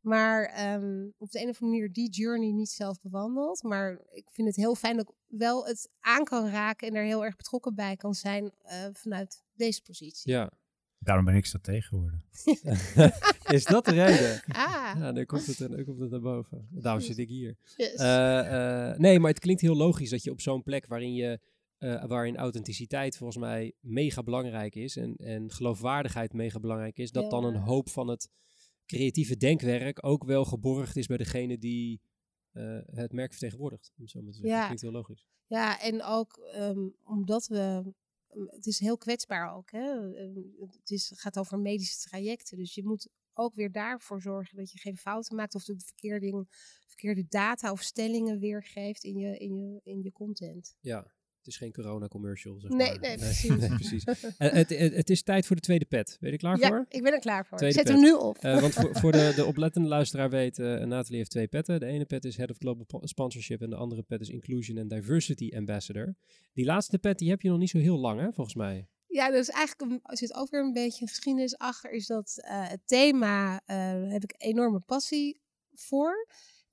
Maar 0.00 0.72
um, 0.74 1.14
op 1.18 1.30
de 1.30 1.40
een 1.40 1.48
of 1.48 1.62
andere 1.62 1.80
manier 1.80 1.92
die 1.92 2.10
journey 2.10 2.50
niet 2.50 2.70
zelf 2.70 3.00
bewandeld. 3.00 3.62
Maar 3.62 4.00
ik 4.12 4.28
vind 4.30 4.48
het 4.48 4.56
heel 4.56 4.74
fijn 4.74 4.96
dat 4.96 5.08
ik 5.08 5.14
wel 5.26 5.66
het 5.66 5.88
aan 6.00 6.24
kan 6.24 6.48
raken 6.48 6.88
en 6.88 6.94
er 6.94 7.04
heel 7.04 7.24
erg 7.24 7.36
betrokken 7.36 7.74
bij 7.74 7.96
kan 7.96 8.14
zijn 8.14 8.52
vanuit 8.92 9.42
deze 9.54 9.82
positie. 9.82 10.32
Ja, 10.32 10.52
Daarom 10.98 11.24
ben 11.24 11.34
ik 11.34 11.46
zo 11.46 11.58
tegen 11.58 11.82
geworden. 11.82 12.24
is 13.56 13.64
dat 13.64 13.84
de 13.84 13.90
reden? 13.90 14.42
Ah. 14.46 14.94
Ja, 14.98 15.12
dan 15.12 15.24
komt 15.24 15.46
het, 15.46 15.58
dan 15.58 15.84
komt 15.84 16.00
het 16.00 16.10
naar 16.10 16.20
boven. 16.20 16.68
Daarom 16.70 17.02
zit 17.02 17.18
ik 17.18 17.28
hier. 17.28 17.56
Yes. 17.76 18.00
Uh, 18.00 18.06
uh, 18.06 18.96
nee, 18.96 19.18
maar 19.18 19.30
het 19.30 19.40
klinkt 19.40 19.62
heel 19.62 19.76
logisch 19.76 20.10
dat 20.10 20.22
je 20.22 20.30
op 20.30 20.40
zo'n 20.40 20.62
plek 20.62 20.86
waarin 20.86 21.14
je 21.14 21.40
uh, 21.78 22.04
waarin 22.04 22.36
authenticiteit 22.36 23.16
volgens 23.16 23.38
mij 23.38 23.72
mega 23.80 24.22
belangrijk 24.22 24.74
is 24.74 24.96
en, 24.96 25.16
en 25.16 25.50
geloofwaardigheid 25.50 26.32
mega 26.32 26.60
belangrijk 26.60 26.98
is, 26.98 27.10
dat 27.10 27.30
dan 27.30 27.44
een 27.44 27.56
hoop 27.56 27.88
van 27.88 28.08
het 28.08 28.30
creatieve 28.86 29.36
denkwerk 29.36 30.06
ook 30.06 30.24
wel 30.24 30.44
geborgd 30.44 30.96
is 30.96 31.06
bij 31.06 31.16
degene 31.16 31.58
die 31.58 32.00
het 32.86 33.12
merk 33.12 33.30
vertegenwoordigt. 33.30 33.92
Om 33.98 34.08
zo 34.08 34.22
maar 34.22 34.32
te 34.32 34.38
zeggen. 34.38 34.50
Ja. 34.50 34.56
Dat 34.56 34.64
klinkt 34.64 34.82
heel 34.82 34.92
logisch. 34.92 35.26
Ja, 35.46 35.80
en 35.80 36.02
ook 36.02 36.40
um, 36.56 36.94
omdat 37.04 37.46
we 37.46 37.92
het 38.44 38.66
is 38.66 38.78
heel 38.78 38.98
kwetsbaar 38.98 39.54
ook. 39.54 39.70
Hè? 39.70 40.00
Het 40.58 40.90
is, 40.90 41.12
gaat 41.14 41.38
over 41.38 41.58
medische 41.58 42.08
trajecten. 42.08 42.56
Dus 42.56 42.74
je 42.74 42.84
moet 42.84 43.08
ook 43.32 43.54
weer 43.54 43.72
daarvoor 43.72 44.20
zorgen 44.20 44.56
dat 44.56 44.72
je 44.72 44.78
geen 44.78 44.96
fouten 44.96 45.36
maakt 45.36 45.54
of 45.54 45.64
de 45.64 45.78
verkeerde, 45.78 46.46
verkeerde 46.86 47.26
data 47.28 47.72
of 47.72 47.82
stellingen 47.82 48.38
weergeeft 48.38 49.04
in 49.04 49.18
je, 49.18 49.38
in 49.38 49.54
je, 49.54 49.80
in 49.82 50.02
je 50.02 50.12
content. 50.12 50.76
Ja, 50.80 51.14
het 51.46 51.54
is 51.54 51.60
geen 51.60 51.72
corona-commercial. 51.72 52.60
Zeg 52.60 52.70
nee, 52.70 52.90
maar. 52.90 53.00
nee, 53.00 53.16
precies. 53.16 53.56
nee, 53.56 53.68
precies. 53.68 54.06
uh, 54.06 54.14
het, 54.36 54.68
het, 54.68 54.94
het, 54.94 55.10
is 55.10 55.22
tijd 55.22 55.46
voor 55.46 55.56
de 55.56 55.62
tweede 55.62 55.84
pet. 55.84 56.16
Ben 56.20 56.28
je 56.28 56.34
er 56.34 56.40
klaar 56.40 56.58
ja, 56.58 56.68
voor? 56.68 56.86
ik 56.88 57.02
ben 57.02 57.12
er 57.12 57.18
klaar 57.18 57.46
voor. 57.46 57.58
Tweede 57.58 57.76
Zet 57.76 57.84
pet. 57.84 57.92
hem 57.92 58.02
nu 58.02 58.12
op. 58.12 58.44
Uh, 58.44 58.60
want 58.60 58.72
voor, 58.72 58.96
voor 58.96 59.12
de, 59.12 59.32
de 59.36 59.44
oplettende 59.44 59.88
luisteraar 59.88 60.30
weet, 60.30 60.58
uh, 60.58 60.66
Nathalie 60.66 61.16
heeft 61.16 61.30
twee 61.30 61.48
petten. 61.48 61.80
De 61.80 61.86
ene 61.86 62.04
pet 62.04 62.24
is 62.24 62.36
Head 62.36 62.50
of 62.50 62.56
Global 62.58 62.86
Sponsorship 63.04 63.62
en 63.62 63.70
de 63.70 63.76
andere 63.76 64.02
pet 64.02 64.20
is 64.20 64.28
Inclusion 64.28 64.78
and 64.78 64.90
Diversity 64.90 65.52
Ambassador. 65.56 66.14
Die 66.52 66.64
laatste 66.64 66.98
pet 66.98 67.18
die 67.18 67.30
heb 67.30 67.40
je 67.40 67.48
nog 67.48 67.58
niet 67.58 67.70
zo 67.70 67.78
heel 67.78 67.98
lang, 67.98 68.20
hè, 68.20 68.32
volgens 68.32 68.56
mij. 68.56 68.88
Ja, 69.06 69.30
dus 69.30 69.48
eigenlijk 69.48 69.92
een, 69.92 70.16
zit 70.16 70.34
ook 70.34 70.50
weer 70.50 70.60
een 70.60 70.72
beetje 70.72 71.02
een 71.02 71.08
geschiedenis 71.08 71.58
achter. 71.58 71.90
Is 71.90 72.06
dat 72.06 72.34
uh, 72.38 72.68
het 72.68 72.80
thema, 72.84 73.62
heb 74.08 74.22
ik 74.22 74.34
enorme 74.36 74.80
passie 74.80 75.40
voor. 75.74 76.26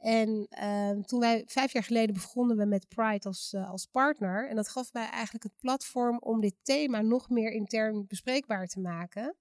En 0.04 0.48
uh, 0.50 1.04
toen 1.04 1.20
wij 1.20 1.44
vijf 1.48 1.74
jaar 1.74 1.84
geleden 1.84 2.14
begonnen 2.14 2.58
we 2.58 2.66
met 2.66 2.88
Pride 2.88 3.28
als, 3.28 3.54
uh, 3.56 3.70
als 3.70 3.86
partner. 3.86 4.50
En 4.50 4.56
dat 4.56 4.70
gaf 4.70 4.94
mij 4.94 5.10
eigenlijk 5.10 5.44
het 5.44 5.58
platform 5.60 6.20
om 6.20 6.42
dit 6.42 6.56
thema 6.62 7.02
nog 7.02 7.30
meer 7.30 7.52
intern 7.52 8.08
bespreekbaar 8.08 8.68
te 8.68 8.80
maken. 8.80 9.36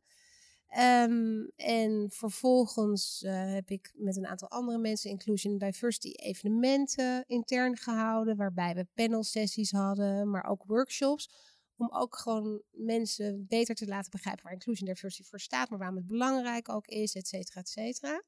Um, 0.78 1.50
en 1.56 2.10
vervolgens 2.10 3.22
uh, 3.26 3.52
heb 3.52 3.70
ik 3.70 3.92
met 3.96 4.16
een 4.16 4.26
aantal 4.26 4.48
andere 4.48 4.78
mensen 4.78 5.10
Inclusion 5.10 5.58
Diversity 5.58 6.10
evenementen 6.10 7.24
intern 7.26 7.76
gehouden. 7.76 8.36
Waarbij 8.36 8.74
we 8.74 8.86
panelsessies 8.94 9.70
hadden, 9.70 10.30
maar 10.30 10.44
ook 10.44 10.64
workshops 10.66 11.30
om 11.76 11.88
ook 11.92 12.16
gewoon 12.16 12.62
mensen 12.70 13.46
beter 13.48 13.74
te 13.74 13.86
laten 13.86 14.10
begrijpen 14.10 14.44
waar 14.44 14.52
inclusion 14.52 14.88
diversity 14.88 15.28
voor 15.28 15.40
staat, 15.40 15.70
maar 15.70 15.78
waarom 15.78 15.96
het 15.96 16.06
belangrijk 16.06 16.68
ook 16.68 16.86
is, 16.86 17.14
et 17.14 17.28
cetera, 17.28 17.60
et 17.60 17.68
cetera. 17.68 18.22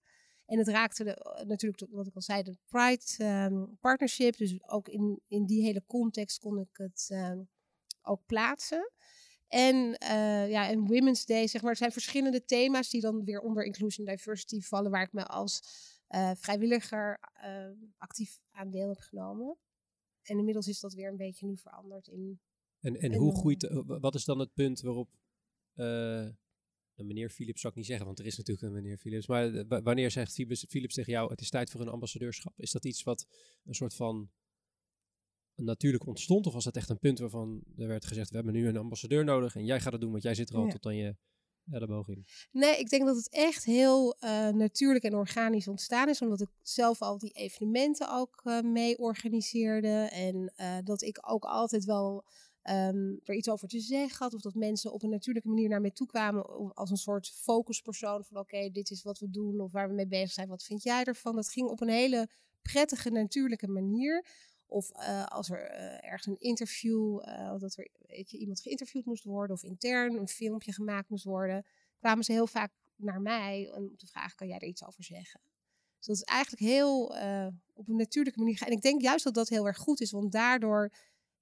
En 0.46 0.58
het 0.58 0.68
raakte 0.68 1.04
de, 1.04 1.44
natuurlijk, 1.46 1.86
wat 1.90 2.06
ik 2.06 2.14
al 2.14 2.22
zei, 2.22 2.42
de 2.42 2.56
Pride 2.66 3.04
um, 3.50 3.78
Partnership. 3.80 4.36
Dus 4.36 4.68
ook 4.68 4.88
in, 4.88 5.20
in 5.28 5.46
die 5.46 5.62
hele 5.62 5.84
context 5.86 6.38
kon 6.38 6.58
ik 6.58 6.68
het 6.72 7.08
um, 7.12 7.48
ook 8.02 8.26
plaatsen. 8.26 8.92
En, 9.48 9.76
uh, 10.02 10.50
ja, 10.50 10.68
en 10.68 10.86
Women's 10.86 11.26
Day, 11.26 11.46
zeg 11.46 11.62
maar, 11.62 11.70
er 11.70 11.76
zijn 11.76 11.92
verschillende 11.92 12.44
thema's 12.44 12.90
die 12.90 13.00
dan 13.00 13.24
weer 13.24 13.40
onder 13.40 13.64
inclusion 13.64 14.06
en 14.06 14.14
diversity 14.14 14.60
vallen, 14.60 14.90
waar 14.90 15.02
ik 15.02 15.12
me 15.12 15.26
als 15.26 15.62
uh, 16.08 16.30
vrijwilliger 16.34 17.20
uh, 17.44 17.70
actief 17.98 18.40
aan 18.50 18.70
deel 18.70 18.88
heb 18.88 18.98
genomen. 18.98 19.56
En 20.22 20.38
inmiddels 20.38 20.68
is 20.68 20.80
dat 20.80 20.94
weer 20.94 21.08
een 21.08 21.16
beetje 21.16 21.46
nu 21.46 21.56
veranderd 21.56 22.08
in 22.08 22.40
en, 22.84 22.96
en 22.96 23.14
hoe 23.14 23.36
groeit, 23.36 23.68
wat 23.86 24.14
is 24.14 24.24
dan 24.24 24.38
het 24.38 24.54
punt 24.54 24.80
waarop, 24.80 25.08
uh, 26.96 27.06
meneer 27.06 27.30
Philips 27.30 27.60
zou 27.60 27.72
ik 27.72 27.78
niet 27.78 27.88
zeggen, 27.88 28.06
want 28.06 28.18
er 28.18 28.26
is 28.26 28.36
natuurlijk 28.36 28.66
een 28.66 28.72
meneer 28.72 28.98
Philips, 28.98 29.26
maar 29.26 29.66
wanneer 29.82 30.10
zegt 30.10 30.32
Philips, 30.32 30.64
Philips 30.68 30.94
tegen 30.94 31.12
jou, 31.12 31.30
het 31.30 31.40
is 31.40 31.50
tijd 31.50 31.70
voor 31.70 31.80
een 31.80 31.88
ambassadeurschap? 31.88 32.52
Is 32.56 32.70
dat 32.70 32.84
iets 32.84 33.02
wat 33.02 33.26
een 33.64 33.74
soort 33.74 33.94
van 33.94 34.30
natuurlijk 35.54 36.06
ontstond, 36.06 36.46
of 36.46 36.52
was 36.52 36.64
dat 36.64 36.76
echt 36.76 36.88
een 36.88 36.98
punt 36.98 37.18
waarvan 37.18 37.62
er 37.76 37.88
werd 37.88 38.06
gezegd, 38.06 38.30
we 38.30 38.36
hebben 38.36 38.54
nu 38.54 38.68
een 38.68 38.76
ambassadeur 38.76 39.24
nodig 39.24 39.54
en 39.56 39.64
jij 39.64 39.80
gaat 39.80 39.92
het 39.92 40.00
doen, 40.00 40.10
want 40.10 40.22
jij 40.22 40.34
zit 40.34 40.50
er 40.50 40.56
al 40.56 40.64
Ja. 40.64 40.72
tot 40.72 40.86
aan 40.86 40.96
je 40.96 41.16
elleboog 41.70 42.08
in? 42.08 42.24
Nee, 42.50 42.78
ik 42.78 42.88
denk 42.88 43.06
dat 43.06 43.16
het 43.16 43.28
echt 43.28 43.64
heel 43.64 44.16
uh, 44.20 44.48
natuurlijk 44.48 45.04
en 45.04 45.14
organisch 45.14 45.68
ontstaan 45.68 46.08
is. 46.08 46.22
Omdat 46.22 46.40
ik 46.40 46.48
zelf 46.62 47.02
al 47.02 47.18
die 47.18 47.30
evenementen 47.30 48.10
ook 48.10 48.40
uh, 48.44 48.60
mee 48.60 48.98
organiseerde. 48.98 50.08
En 50.10 50.52
uh, 50.56 50.76
dat 50.84 51.02
ik 51.02 51.18
ook 51.30 51.44
altijd 51.44 51.84
wel 51.84 52.24
um, 52.70 53.20
er 53.24 53.34
iets 53.34 53.48
over 53.48 53.68
te 53.68 53.80
zeggen 53.80 54.18
had. 54.18 54.34
Of 54.34 54.40
dat 54.40 54.54
mensen 54.54 54.92
op 54.92 55.02
een 55.02 55.10
natuurlijke 55.10 55.48
manier 55.48 55.68
naar 55.68 55.80
mij 55.80 55.90
toe 55.90 56.06
kwamen. 56.06 56.74
Als 56.74 56.90
een 56.90 56.96
soort 56.96 57.30
focuspersoon. 57.30 58.24
Van 58.24 58.38
oké, 58.38 58.70
dit 58.70 58.90
is 58.90 59.02
wat 59.02 59.18
we 59.18 59.30
doen. 59.30 59.60
Of 59.60 59.72
waar 59.72 59.88
we 59.88 59.94
mee 59.94 60.06
bezig 60.06 60.32
zijn. 60.32 60.48
Wat 60.48 60.62
vind 60.62 60.82
jij 60.82 61.04
ervan? 61.04 61.34
Dat 61.34 61.48
ging 61.48 61.68
op 61.68 61.80
een 61.80 61.88
hele 61.88 62.28
prettige, 62.62 63.10
natuurlijke 63.10 63.68
manier. 63.68 64.26
Of 64.66 64.90
uh, 64.90 65.26
als 65.26 65.50
er 65.50 65.70
uh, 65.70 66.04
ergens 66.04 66.26
een 66.26 66.40
interview, 66.40 67.22
uh, 67.28 67.58
dat 67.58 67.76
er 67.76 67.88
weet 68.06 68.30
je, 68.30 68.38
iemand 68.38 68.60
geïnterviewd 68.60 69.04
moest 69.04 69.24
worden, 69.24 69.56
of 69.56 69.62
intern 69.62 70.16
een 70.16 70.28
filmpje 70.28 70.72
gemaakt 70.72 71.08
moest 71.08 71.24
worden, 71.24 71.66
kwamen 71.98 72.24
ze 72.24 72.32
heel 72.32 72.46
vaak 72.46 72.72
naar 72.96 73.20
mij 73.20 73.72
om 73.74 73.96
te 73.96 74.06
vragen: 74.06 74.36
kan 74.36 74.46
jij 74.46 74.58
er 74.58 74.66
iets 74.66 74.84
over 74.84 75.04
zeggen? 75.04 75.40
Dus 75.98 76.06
dat 76.06 76.16
is 76.16 76.22
eigenlijk 76.22 76.62
heel 76.62 77.04
op 77.72 77.88
een 77.88 77.96
natuurlijke 77.96 78.38
manier. 78.38 78.62
En 78.62 78.72
ik 78.72 78.82
denk 78.82 79.02
juist 79.02 79.24
dat 79.24 79.34
dat 79.34 79.48
heel 79.48 79.66
erg 79.66 79.76
goed 79.76 80.00
is, 80.00 80.10
want 80.10 80.32
daardoor 80.32 80.92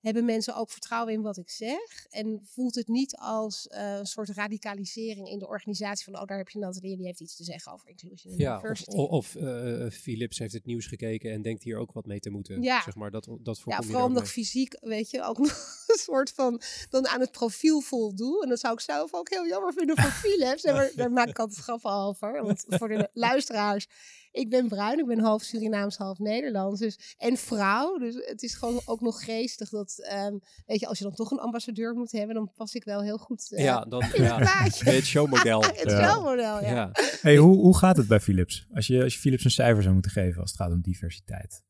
hebben 0.02 0.24
mensen 0.24 0.56
ook 0.56 0.70
vertrouwen 0.70 1.12
in 1.12 1.22
wat 1.22 1.36
ik 1.36 1.50
zeg. 1.50 2.06
En 2.10 2.40
voelt 2.44 2.74
het 2.74 2.88
niet 2.88 3.16
als 3.16 3.68
uh, 3.70 3.96
een 3.96 4.06
soort 4.06 4.28
radicalisering 4.28 5.28
in 5.28 5.38
de 5.38 5.46
organisatie 5.46 6.04
van, 6.04 6.20
oh, 6.20 6.26
daar 6.26 6.38
heb 6.38 6.48
je 6.48 6.58
Nathalie, 6.58 6.96
die 6.96 7.06
heeft 7.06 7.20
iets 7.20 7.36
te 7.36 7.44
zeggen 7.44 7.72
over 7.72 7.88
inclusion 7.88 8.36
ja, 8.36 8.54
diversity. 8.54 8.96
Of, 8.96 9.08
of 9.10 9.34
uh, 9.34 9.90
Philips 9.90 10.38
heeft 10.38 10.52
het 10.52 10.66
nieuws 10.66 10.86
gekeken 10.86 11.32
en 11.32 11.42
denkt 11.42 11.62
hier 11.62 11.78
ook 11.78 11.92
wat 11.92 12.06
mee 12.06 12.20
te 12.20 12.30
moeten. 12.30 12.62
Ja, 12.62 12.82
zeg 12.82 12.94
maar, 12.94 13.10
dat, 13.10 13.28
dat 13.40 13.62
ja 13.64 13.82
vooral 13.82 14.06
omdat 14.06 14.22
ik 14.22 14.28
fysiek, 14.28 14.76
weet 14.80 15.10
je, 15.10 15.22
ook 15.22 15.38
nog 15.48 15.84
een 15.86 15.98
soort 15.98 16.30
van 16.30 16.60
dan 16.90 17.08
aan 17.08 17.20
het 17.20 17.32
profiel 17.32 17.80
voldoe. 17.80 18.42
En 18.42 18.48
dat 18.48 18.60
zou 18.60 18.74
ik 18.74 18.80
zelf 18.80 19.14
ook 19.14 19.30
heel 19.30 19.46
jammer 19.46 19.72
vinden 19.72 19.96
voor 19.96 20.10
Philips. 20.22 20.64
En 20.64 20.74
daar, 20.74 20.92
daar 20.94 21.12
maak 21.12 21.28
ik 21.28 21.38
altijd 21.38 21.60
grappen 21.60 21.90
over. 21.90 22.42
Want 22.42 22.64
voor 22.68 22.88
de 22.88 23.08
luisteraars, 23.12 23.86
ik 24.32 24.50
ben 24.50 24.68
bruin, 24.68 24.98
ik 24.98 25.06
ben 25.06 25.18
half 25.18 25.42
Surinaams, 25.42 25.96
half 25.96 26.18
Nederlands. 26.18 26.80
Dus, 26.80 27.14
en 27.18 27.36
vrouw, 27.36 27.98
dus 27.98 28.14
het 28.14 28.42
is 28.42 28.54
gewoon 28.54 28.80
ook 28.84 29.00
nog 29.00 29.24
geestig 29.24 29.68
dat 29.68 30.10
Um, 30.26 30.40
weet 30.66 30.80
je, 30.80 30.86
als 30.86 30.98
je 30.98 31.04
dan 31.04 31.14
toch 31.14 31.30
een 31.30 31.38
ambassadeur 31.38 31.94
moet 31.94 32.12
hebben, 32.12 32.34
dan 32.34 32.52
pas 32.54 32.74
ik 32.74 32.84
wel 32.84 33.02
heel 33.02 33.18
goed 33.18 33.50
uh, 33.50 33.64
ja, 33.64 33.80
dan, 33.80 34.02
in 34.02 34.22
ja, 34.22 34.34
het 34.34 34.40
plaatje. 34.40 34.90
Het 34.90 35.04
showmodel. 35.04 35.62
het 35.82 35.90
showmodel, 35.90 36.60
ja. 36.60 36.70
ja. 36.70 36.90
Hey, 37.20 37.36
hoe, 37.36 37.56
hoe 37.56 37.76
gaat 37.76 37.96
het 37.96 38.08
bij 38.08 38.20
Philips? 38.20 38.66
Als 38.74 38.86
je, 38.86 39.02
als 39.02 39.14
je 39.14 39.20
Philips 39.20 39.44
een 39.44 39.50
cijfer 39.50 39.82
zou 39.82 39.94
moeten 39.94 40.12
geven 40.12 40.40
als 40.40 40.50
het 40.50 40.60
gaat 40.60 40.72
om 40.72 40.80
diversiteit. 40.80 41.62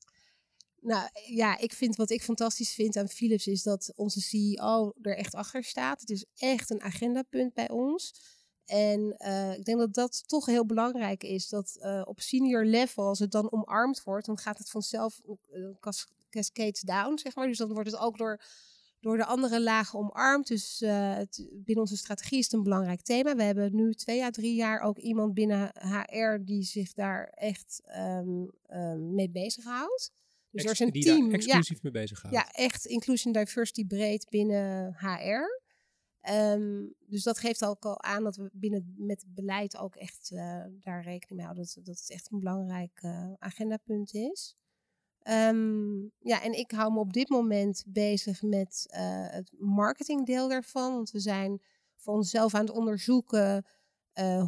Nou 0.81 1.09
ja, 1.27 1.59
ik 1.59 1.73
vind 1.73 1.97
wat 1.97 2.11
ik 2.11 2.23
fantastisch 2.23 2.75
vind 2.75 2.97
aan 2.97 3.09
Philips 3.09 3.47
is 3.47 3.63
dat 3.63 3.93
onze 3.97 4.21
CEO 4.21 4.93
er 5.03 5.17
echt 5.17 5.35
achter 5.35 5.65
staat. 5.65 6.01
Het 6.01 6.11
is 6.11 6.27
echt 6.37 6.71
een 6.71 6.83
agendapunt 6.83 7.55
bij 7.55 7.71
ons. 7.71 8.15
En 8.67 9.15
uh, 9.19 9.59
ik 9.59 9.65
denk 9.65 9.79
dat 9.79 9.95
dat 9.95 10.29
toch 10.29 10.47
heel 10.47 10.67
belangrijk 10.67 11.23
is. 11.23 11.49
Dat 11.49 11.77
uh, 11.81 12.03
op 12.05 12.21
senior 12.21 12.65
level, 12.65 13.05
als 13.05 13.19
het 13.19 13.31
dan 13.31 13.53
omarmd 13.53 14.03
wordt, 14.03 14.27
dan 14.27 14.39
gaat 14.39 14.59
het 14.59 14.71
vanzelf 14.71 15.21
uh, 15.53 15.69
cascades 16.31 16.81
down, 16.81 17.19
zeg 17.19 17.35
maar. 17.35 17.47
Dus 17.47 17.59
dan 17.59 17.73
wordt 17.73 17.91
het 17.91 18.01
ook 18.01 18.19
door, 18.19 18.43
door 19.01 19.17
de 19.17 19.25
andere 19.25 19.61
lagen 19.61 19.99
omarmd. 19.99 20.47
Dus 20.47 20.81
het, 20.87 21.49
binnen 21.53 21.85
onze 21.85 21.97
strategie 21.97 22.39
is 22.39 22.45
het 22.45 22.53
een 22.53 22.63
belangrijk 22.63 23.03
thema. 23.03 23.37
We 23.37 23.43
hebben 23.43 23.75
nu 23.75 23.95
twee 23.95 24.23
à 24.23 24.31
drie 24.31 24.55
jaar 24.55 24.81
ook 24.81 24.99
iemand 24.99 25.35
binnen 25.35 25.73
HR 25.81 26.45
die 26.45 26.63
zich 26.63 26.93
daar 26.93 27.27
echt 27.35 27.83
um, 27.97 28.51
um, 28.71 29.15
mee 29.15 29.31
bezighoudt. 29.31 30.13
Dus 30.53 30.65
Ex 30.65 30.81
er 30.81 30.87
is 30.87 30.95
een 30.95 31.03
team. 31.03 31.33
exclusief 31.33 31.83
mee 31.83 31.93
bezig 31.93 32.19
gaat. 32.19 32.33
Ja, 32.33 32.53
echt 32.53 32.85
inclusion 32.85 33.33
diversity 33.33 33.87
breed 33.87 34.27
binnen 34.29 34.95
HR. 34.99 35.62
Um, 36.31 36.95
dus 37.07 37.23
dat 37.23 37.39
geeft 37.39 37.65
ook 37.65 37.85
al 37.85 38.03
aan 38.03 38.25
dat 38.25 38.37
we 38.37 38.51
binnen 38.53 38.95
met 38.97 39.25
beleid 39.29 39.77
ook 39.77 39.97
echt 39.97 40.31
uh, 40.31 40.65
daar 40.81 41.03
rekening 41.03 41.31
mee 41.31 41.45
houden. 41.45 41.65
Dat, 41.65 41.85
dat 41.85 41.99
het 41.99 42.11
echt 42.11 42.33
een 42.33 42.39
belangrijk 42.39 43.03
uh, 43.03 43.33
agendapunt 43.39 44.15
is. 44.15 44.57
Um, 45.29 46.13
ja, 46.19 46.43
en 46.43 46.53
ik 46.53 46.71
hou 46.71 46.93
me 46.93 46.99
op 46.99 47.13
dit 47.13 47.29
moment 47.29 47.85
bezig 47.87 48.43
met 48.43 48.87
uh, 48.91 48.99
het 49.31 49.53
marketingdeel 49.59 50.49
daarvan. 50.49 50.95
Want 50.95 51.11
we 51.11 51.21
zijn 51.21 51.63
voor 51.97 52.15
onszelf 52.15 52.55
aan 52.55 52.67
het 52.67 52.77
onderzoeken 52.77 53.67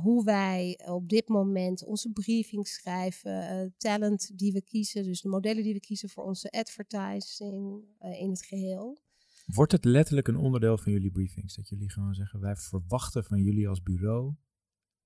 hoe 0.03 0.25
wij 0.25 0.81
op 0.87 1.09
dit 1.09 1.29
moment 1.29 1.85
onze 1.85 2.11
briefing 2.11 2.69
schrijven, 2.69 3.75
talent 3.79 4.39
die 4.39 4.53
we 4.53 4.63
kiezen, 4.63 5.05
dus 5.05 5.21
de 5.21 5.29
modellen 5.29 5.63
die 5.63 5.75
we 5.75 5.81
kiezen 5.81 6.09
voor 6.09 6.25
onze 6.25 6.51
advertising 6.51 7.85
in 8.01 8.31
het 8.31 8.45
geheel. 8.45 8.99
Wordt 9.45 9.73
het 9.73 9.85
letterlijk 9.85 10.29
een 10.29 10.37
onderdeel 10.37 10.79
van 10.79 10.93
jullie 10.93 11.11
briefings? 11.11 11.55
Dat 11.55 11.69
jullie 11.69 11.91
gewoon 11.91 12.15
zeggen, 12.15 12.41
wij 12.41 12.57
verwachten 12.57 13.25
van 13.25 13.43
jullie 13.43 13.69
als 13.69 13.83
bureau 13.83 14.35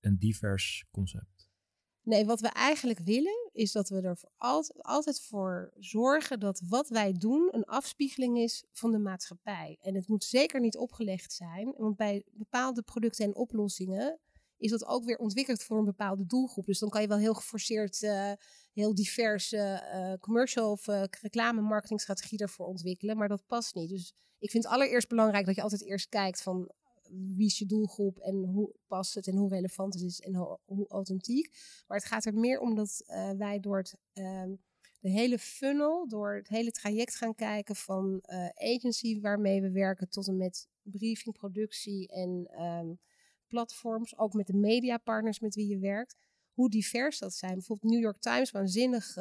een 0.01 0.19
divers 0.19 0.85
concept? 0.91 1.49
Nee, 2.03 2.27
wat 2.27 2.41
we 2.41 2.49
eigenlijk 2.49 2.99
willen 2.99 3.51
is 3.53 3.73
dat 3.73 3.89
we 3.89 4.01
er 4.01 4.19
altijd, 4.83 5.21
voor 5.21 5.73
zorgen 5.79 6.41
dat 6.41 6.63
wat 6.69 6.89
wij 6.89 7.13
doen 7.13 7.49
een 7.53 7.65
afspiegeling 7.65 8.39
is 8.39 8.65
van 8.73 8.91
de 8.91 8.99
maatschappij. 8.99 9.79
En 9.81 9.95
het 9.95 10.09
moet 10.09 10.25
zeker 10.25 10.61
niet 10.61 10.77
opgelegd 10.77 11.33
zijn, 11.33 11.75
want 11.77 11.97
bij 11.97 12.25
bepaalde 12.33 12.83
producten 12.83 13.25
en 13.25 13.35
oplossingen 13.35 14.19
is 14.57 14.71
dat 14.71 14.87
ook 14.87 15.05
weer 15.05 15.19
ontwikkeld 15.19 15.63
voor 15.63 15.79
een 15.79 15.85
bepaalde 15.85 16.27
doelgroep. 16.27 16.67
Dus 16.67 16.79
dan 16.79 16.89
kan 16.89 17.01
je 17.01 17.09
wel 17.09 17.19
heel 17.19 17.35
geforceerd, 17.35 18.03
uh, 18.03 18.33
heel 18.73 18.95
diverse 18.95 19.91
uh, 19.95 20.13
commercial 20.21 20.71
of 20.71 20.89
uh, 20.89 21.03
reclame 21.21 21.61
marketingstrategie 21.61 22.39
daarvoor 22.39 22.67
ontwikkelen. 22.67 23.17
Maar 23.17 23.29
dat 23.29 23.47
past 23.47 23.75
niet. 23.75 23.89
Dus 23.89 24.15
ik 24.39 24.51
vind 24.51 24.65
het 24.65 24.73
allereerst 24.73 25.09
belangrijk 25.09 25.47
dat 25.47 25.55
je 25.55 25.63
altijd 25.63 25.85
eerst 25.85 26.09
kijkt 26.09 26.43
van 26.43 26.73
wie 27.11 27.47
is 27.47 27.59
je 27.59 27.67
doelgroep 27.67 28.19
en 28.19 28.45
hoe 28.45 28.75
past 28.87 29.15
het 29.15 29.27
en 29.27 29.37
hoe 29.37 29.49
relevant 29.49 29.95
het 29.95 30.03
is 30.03 30.21
en 30.21 30.35
hoe, 30.35 30.59
hoe 30.65 30.89
authentiek. 30.89 31.51
Maar 31.87 31.99
het 31.99 32.07
gaat 32.07 32.25
er 32.25 32.35
meer 32.35 32.61
om 32.61 32.75
dat 32.75 33.05
wij 33.37 33.61
door 33.61 33.77
het, 33.77 33.95
ehm, 34.13 34.55
de 35.01 35.11
hele 35.11 35.39
funnel, 35.39 36.09
door 36.09 36.35
het 36.35 36.49
hele 36.49 36.71
traject 36.71 37.17
gaan 37.17 37.35
kijken 37.35 37.77
van 37.77 38.23
agency 38.55 39.21
waarmee 39.21 39.61
we 39.61 39.71
werken 39.71 40.09
tot 40.09 40.29
en 40.29 40.37
met 40.37 40.69
briefing, 40.83 41.37
productie 41.39 42.09
en 42.09 42.63
um, 42.63 42.99
platforms, 43.47 44.19
ook 44.19 44.33
met 44.33 44.47
de 44.47 44.57
mediapartners 44.57 45.41
met 45.41 45.55
wie 45.55 45.69
je 45.69 45.79
werkt, 45.79 46.17
hoe 46.53 46.71
divers 46.71 47.19
dat 47.19 47.35
zijn. 47.35 47.55
Bijvoorbeeld 47.55 47.93
New 47.93 48.03
York 48.03 48.21
Times, 48.21 48.51
waanzinnig 48.51 49.17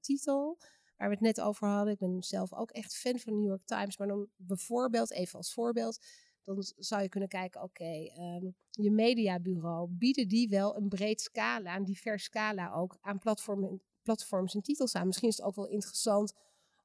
titel, 0.00 0.58
waar 1.00 1.08
we 1.08 1.14
het 1.14 1.36
net 1.36 1.40
over 1.40 1.68
hadden. 1.68 1.92
Ik 1.92 1.98
ben 1.98 2.22
zelf 2.22 2.52
ook 2.52 2.70
echt 2.70 2.96
fan 2.96 3.18
van 3.18 3.34
New 3.34 3.46
York 3.46 3.64
Times, 3.64 3.96
maar 3.96 4.08
dan 4.08 4.28
bijvoorbeeld, 4.36 5.12
even 5.12 5.36
als 5.36 5.52
voorbeeld, 5.52 5.98
dan 6.44 6.64
zou 6.76 7.02
je 7.02 7.08
kunnen 7.08 7.28
kijken, 7.28 7.62
oké, 7.62 7.82
okay, 7.82 8.12
um, 8.16 8.22
ehm, 8.22 8.50
je 8.70 8.90
mediabureau, 8.90 9.88
bieden 9.90 10.28
die 10.28 10.48
wel 10.48 10.76
een 10.76 10.88
breed 10.88 11.20
scala, 11.20 11.76
een 11.76 11.84
divers 11.84 12.24
scala 12.24 12.72
ook 12.72 12.98
aan 13.00 13.18
platformen, 13.18 13.82
platforms 14.02 14.54
en 14.54 14.62
titels 14.62 14.94
aan? 14.94 15.06
Misschien 15.06 15.28
is 15.28 15.36
het 15.36 15.46
ook 15.46 15.54
wel 15.54 15.68
interessant 15.68 16.34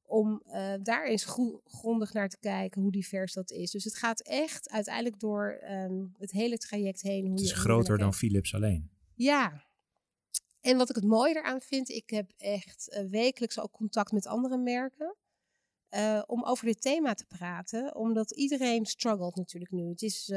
om 0.05 0.41
uh, 0.47 0.73
daar 0.83 1.05
eens 1.05 1.25
grondig 1.63 2.13
naar 2.13 2.29
te 2.29 2.39
kijken 2.39 2.81
hoe 2.81 2.91
divers 2.91 3.33
dat 3.33 3.51
is. 3.51 3.71
Dus 3.71 3.83
het 3.83 3.95
gaat 3.95 4.21
echt 4.21 4.69
uiteindelijk 4.69 5.19
door 5.19 5.61
um, 5.69 6.11
het 6.17 6.31
hele 6.31 6.57
traject 6.57 7.01
heen. 7.01 7.25
Hoe 7.25 7.31
het 7.31 7.41
is 7.41 7.51
groter 7.51 7.97
dan 7.97 8.13
Philips 8.13 8.55
alleen. 8.55 8.89
Ja. 9.15 9.65
En 10.65 10.77
wat 10.77 10.89
ik 10.89 10.95
het 10.95 11.05
mooie 11.05 11.35
eraan 11.35 11.61
vind, 11.61 11.89
ik 11.89 12.09
heb 12.09 12.31
echt 12.37 12.89
uh, 12.89 13.09
wekelijks 13.09 13.59
ook 13.59 13.71
contact 13.71 14.11
met 14.11 14.27
andere 14.27 14.57
merken. 14.57 15.15
Uh, 15.89 16.21
om 16.25 16.43
over 16.43 16.65
dit 16.65 16.81
thema 16.81 17.13
te 17.13 17.25
praten, 17.25 17.95
omdat 17.95 18.31
iedereen 18.31 18.85
struggelt 18.85 19.35
natuurlijk 19.35 19.71
nu. 19.71 19.89
Het 19.89 20.01
is 20.01 20.33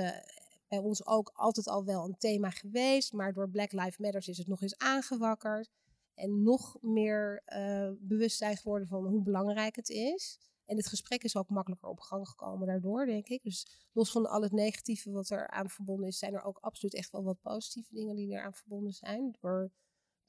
bij 0.68 0.78
ons 0.78 1.06
ook 1.06 1.30
altijd 1.34 1.68
al 1.68 1.84
wel 1.84 2.04
een 2.04 2.18
thema 2.18 2.50
geweest, 2.50 3.12
maar 3.12 3.32
door 3.32 3.50
Black 3.50 3.72
Lives 3.72 3.98
Matter 3.98 4.28
is 4.28 4.38
het 4.38 4.46
nog 4.46 4.62
eens 4.62 4.76
aangewakkerd 4.76 5.70
en 6.14 6.42
nog 6.42 6.76
meer 6.80 7.42
uh, 7.46 7.90
bewust 7.98 8.36
zijn 8.36 8.56
geworden 8.56 8.88
van 8.88 9.06
hoe 9.06 9.22
belangrijk 9.22 9.76
het 9.76 9.88
is. 9.88 10.38
En 10.64 10.76
het 10.76 10.86
gesprek 10.86 11.24
is 11.24 11.36
ook 11.36 11.48
makkelijker 11.48 11.88
op 11.88 12.00
gang 12.00 12.28
gekomen 12.28 12.66
daardoor, 12.66 13.06
denk 13.06 13.28
ik. 13.28 13.42
Dus 13.42 13.88
los 13.92 14.10
van 14.10 14.26
al 14.26 14.42
het 14.42 14.52
negatieve 14.52 15.10
wat 15.10 15.30
er 15.30 15.48
aan 15.48 15.70
verbonden 15.70 16.08
is, 16.08 16.18
zijn 16.18 16.34
er 16.34 16.42
ook 16.42 16.58
absoluut 16.58 16.94
echt 16.94 17.10
wel 17.10 17.24
wat 17.24 17.40
positieve 17.40 17.94
dingen 17.94 18.16
die 18.16 18.34
er 18.34 18.42
aan 18.42 18.54
verbonden 18.54 18.92
zijn. 18.92 19.36
Doordat 19.40 19.70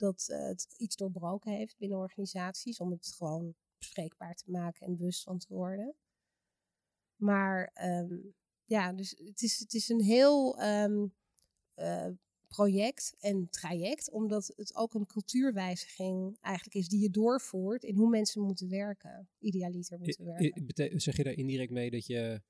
uh, 0.01 0.47
het 0.47 0.75
iets 0.77 0.95
doorbroken 0.95 1.51
heeft 1.51 1.77
binnen 1.77 1.97
organisaties, 1.97 2.79
om 2.79 2.91
het 2.91 3.13
gewoon 3.17 3.55
bespreekbaar 3.77 4.35
te 4.35 4.51
maken 4.51 4.87
en 4.87 4.95
bewust 4.95 5.23
van 5.23 5.37
te 5.37 5.53
worden. 5.53 5.95
Maar 7.15 7.71
um, 7.83 8.33
ja, 8.65 8.93
dus 8.93 9.09
het 9.25 9.41
is, 9.41 9.59
het 9.59 9.73
is 9.73 9.89
een 9.89 10.01
heel 10.01 10.61
um, 10.63 11.13
uh, 11.75 12.07
project 12.47 13.15
en 13.19 13.49
traject, 13.49 14.11
omdat 14.11 14.53
het 14.55 14.75
ook 14.75 14.93
een 14.93 15.05
cultuurwijziging 15.05 16.37
eigenlijk 16.41 16.75
is 16.75 16.87
die 16.87 17.01
je 17.01 17.09
doorvoert 17.09 17.83
in 17.83 17.95
hoe 17.95 18.09
mensen 18.09 18.41
moeten 18.41 18.69
werken, 18.69 19.29
idealiter 19.39 19.99
moeten 19.99 20.25
werken. 20.25 20.99
zeg 21.01 21.17
je 21.17 21.23
daar 21.23 21.33
indirect 21.33 21.71
mee 21.71 21.89
dat 21.89 22.05
je, 22.05 22.41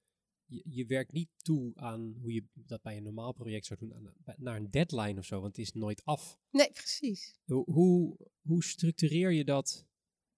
je, 0.50 0.64
je, 0.66 0.86
werkt 0.86 1.12
niet 1.12 1.30
toe 1.38 1.72
aan 1.76 2.16
hoe 2.22 2.34
je 2.34 2.44
dat 2.54 2.82
bij 2.82 2.98
een 2.98 3.04
normaal 3.04 3.34
project 3.34 3.66
zou 3.66 3.80
doen, 3.80 3.94
aan, 3.94 4.14
naar 4.38 4.56
een 4.56 4.72
deadline 4.72 5.20
of 5.20 5.26
zo, 5.26 5.42
want 5.42 5.58
het 5.58 5.66
is 5.66 5.74
nooit 5.74 6.06
af. 6.06 6.38
Nee, 6.52 6.72
precies. 6.72 7.36
Hoe, 7.46 7.72
hoe, 7.72 8.18
hoe 8.42 8.64
structureer 8.64 9.32
je 9.32 9.44
dat 9.44 9.86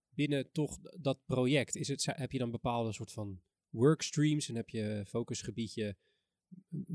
binnen 0.10 0.52
toch 0.52 0.80
dat 0.82 1.26
project? 1.26 1.76
Is 1.76 1.88
het, 1.88 2.06
heb 2.06 2.32
je 2.32 2.38
dan 2.38 2.52
bepaalde 2.52 2.94
soort 2.94 3.12
van 3.12 3.42
workstreams 3.70 4.50
en 4.50 4.56
heb 4.56 4.70
je 4.70 5.04
focusgebiedje 5.08 5.98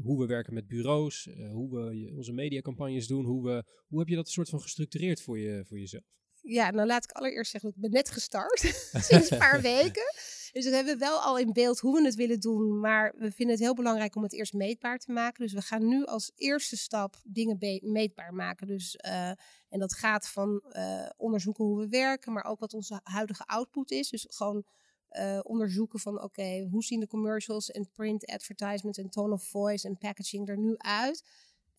hoe 0.03 0.19
we 0.19 0.27
werken 0.27 0.55
met 0.55 0.67
bureaus, 0.67 1.27
uh, 1.27 1.53
hoe 1.53 1.71
we 1.71 2.13
onze 2.17 2.33
mediacampagnes 2.33 3.07
doen, 3.07 3.25
hoe, 3.25 3.45
we, 3.45 3.65
hoe 3.87 3.99
heb 3.99 4.09
je 4.09 4.15
dat 4.15 4.29
soort 4.29 4.49
van 4.49 4.61
gestructureerd 4.61 5.23
voor, 5.23 5.39
je, 5.39 5.65
voor 5.67 5.79
jezelf? 5.79 6.05
Ja, 6.41 6.71
nou 6.71 6.87
laat 6.87 7.05
ik 7.05 7.11
allereerst 7.11 7.51
zeggen, 7.51 7.71
ik 7.71 7.81
ben 7.81 7.91
net 7.91 8.11
gestart, 8.11 8.61
sinds 9.09 9.31
een 9.31 9.39
paar 9.39 9.61
weken. 9.73 10.15
Dus 10.53 10.65
we 10.65 10.75
hebben 10.75 10.99
wel 10.99 11.21
al 11.21 11.39
in 11.39 11.53
beeld 11.53 11.81
hoe 11.81 12.01
we 12.01 12.05
het 12.05 12.15
willen 12.15 12.41
doen, 12.41 12.81
maar 12.81 13.15
we 13.17 13.33
vinden 13.33 13.55
het 13.55 13.65
heel 13.65 13.75
belangrijk 13.75 14.17
om 14.17 14.23
het 14.23 14.33
eerst 14.33 14.53
meetbaar 14.53 14.99
te 14.99 15.13
maken. 15.13 15.43
Dus 15.43 15.53
we 15.53 15.63
gaan 15.63 15.89
nu 15.89 16.05
als 16.05 16.33
eerste 16.37 16.77
stap 16.77 17.17
dingen 17.25 17.81
meetbaar 17.83 18.35
maken. 18.35 18.67
Dus, 18.67 18.99
uh, 19.07 19.29
en 19.69 19.79
dat 19.79 19.95
gaat 19.95 20.29
van 20.29 20.63
uh, 20.73 21.09
onderzoeken 21.17 21.65
hoe 21.65 21.79
we 21.79 21.89
werken, 21.89 22.33
maar 22.33 22.45
ook 22.45 22.61
wat 22.61 22.75
onze 22.75 23.01
huidige 23.03 23.47
output 23.47 23.91
is. 23.91 24.09
Dus 24.09 24.27
gewoon 24.29 24.65
uh, 25.11 25.39
onderzoeken 25.43 25.99
van 25.99 26.23
oké, 26.23 26.67
hoe 26.71 26.85
zien 26.85 27.01
de 27.01 27.07
commercials 27.07 27.71
en 27.71 27.91
print 27.95 28.27
advertisement 28.27 28.99
en 28.99 29.11
tone 29.11 29.33
of 29.33 29.43
voice 29.43 29.89
en 29.89 29.99
packaging 29.99 30.49
er 30.49 30.59
nu 30.59 30.75
uit? 30.77 31.25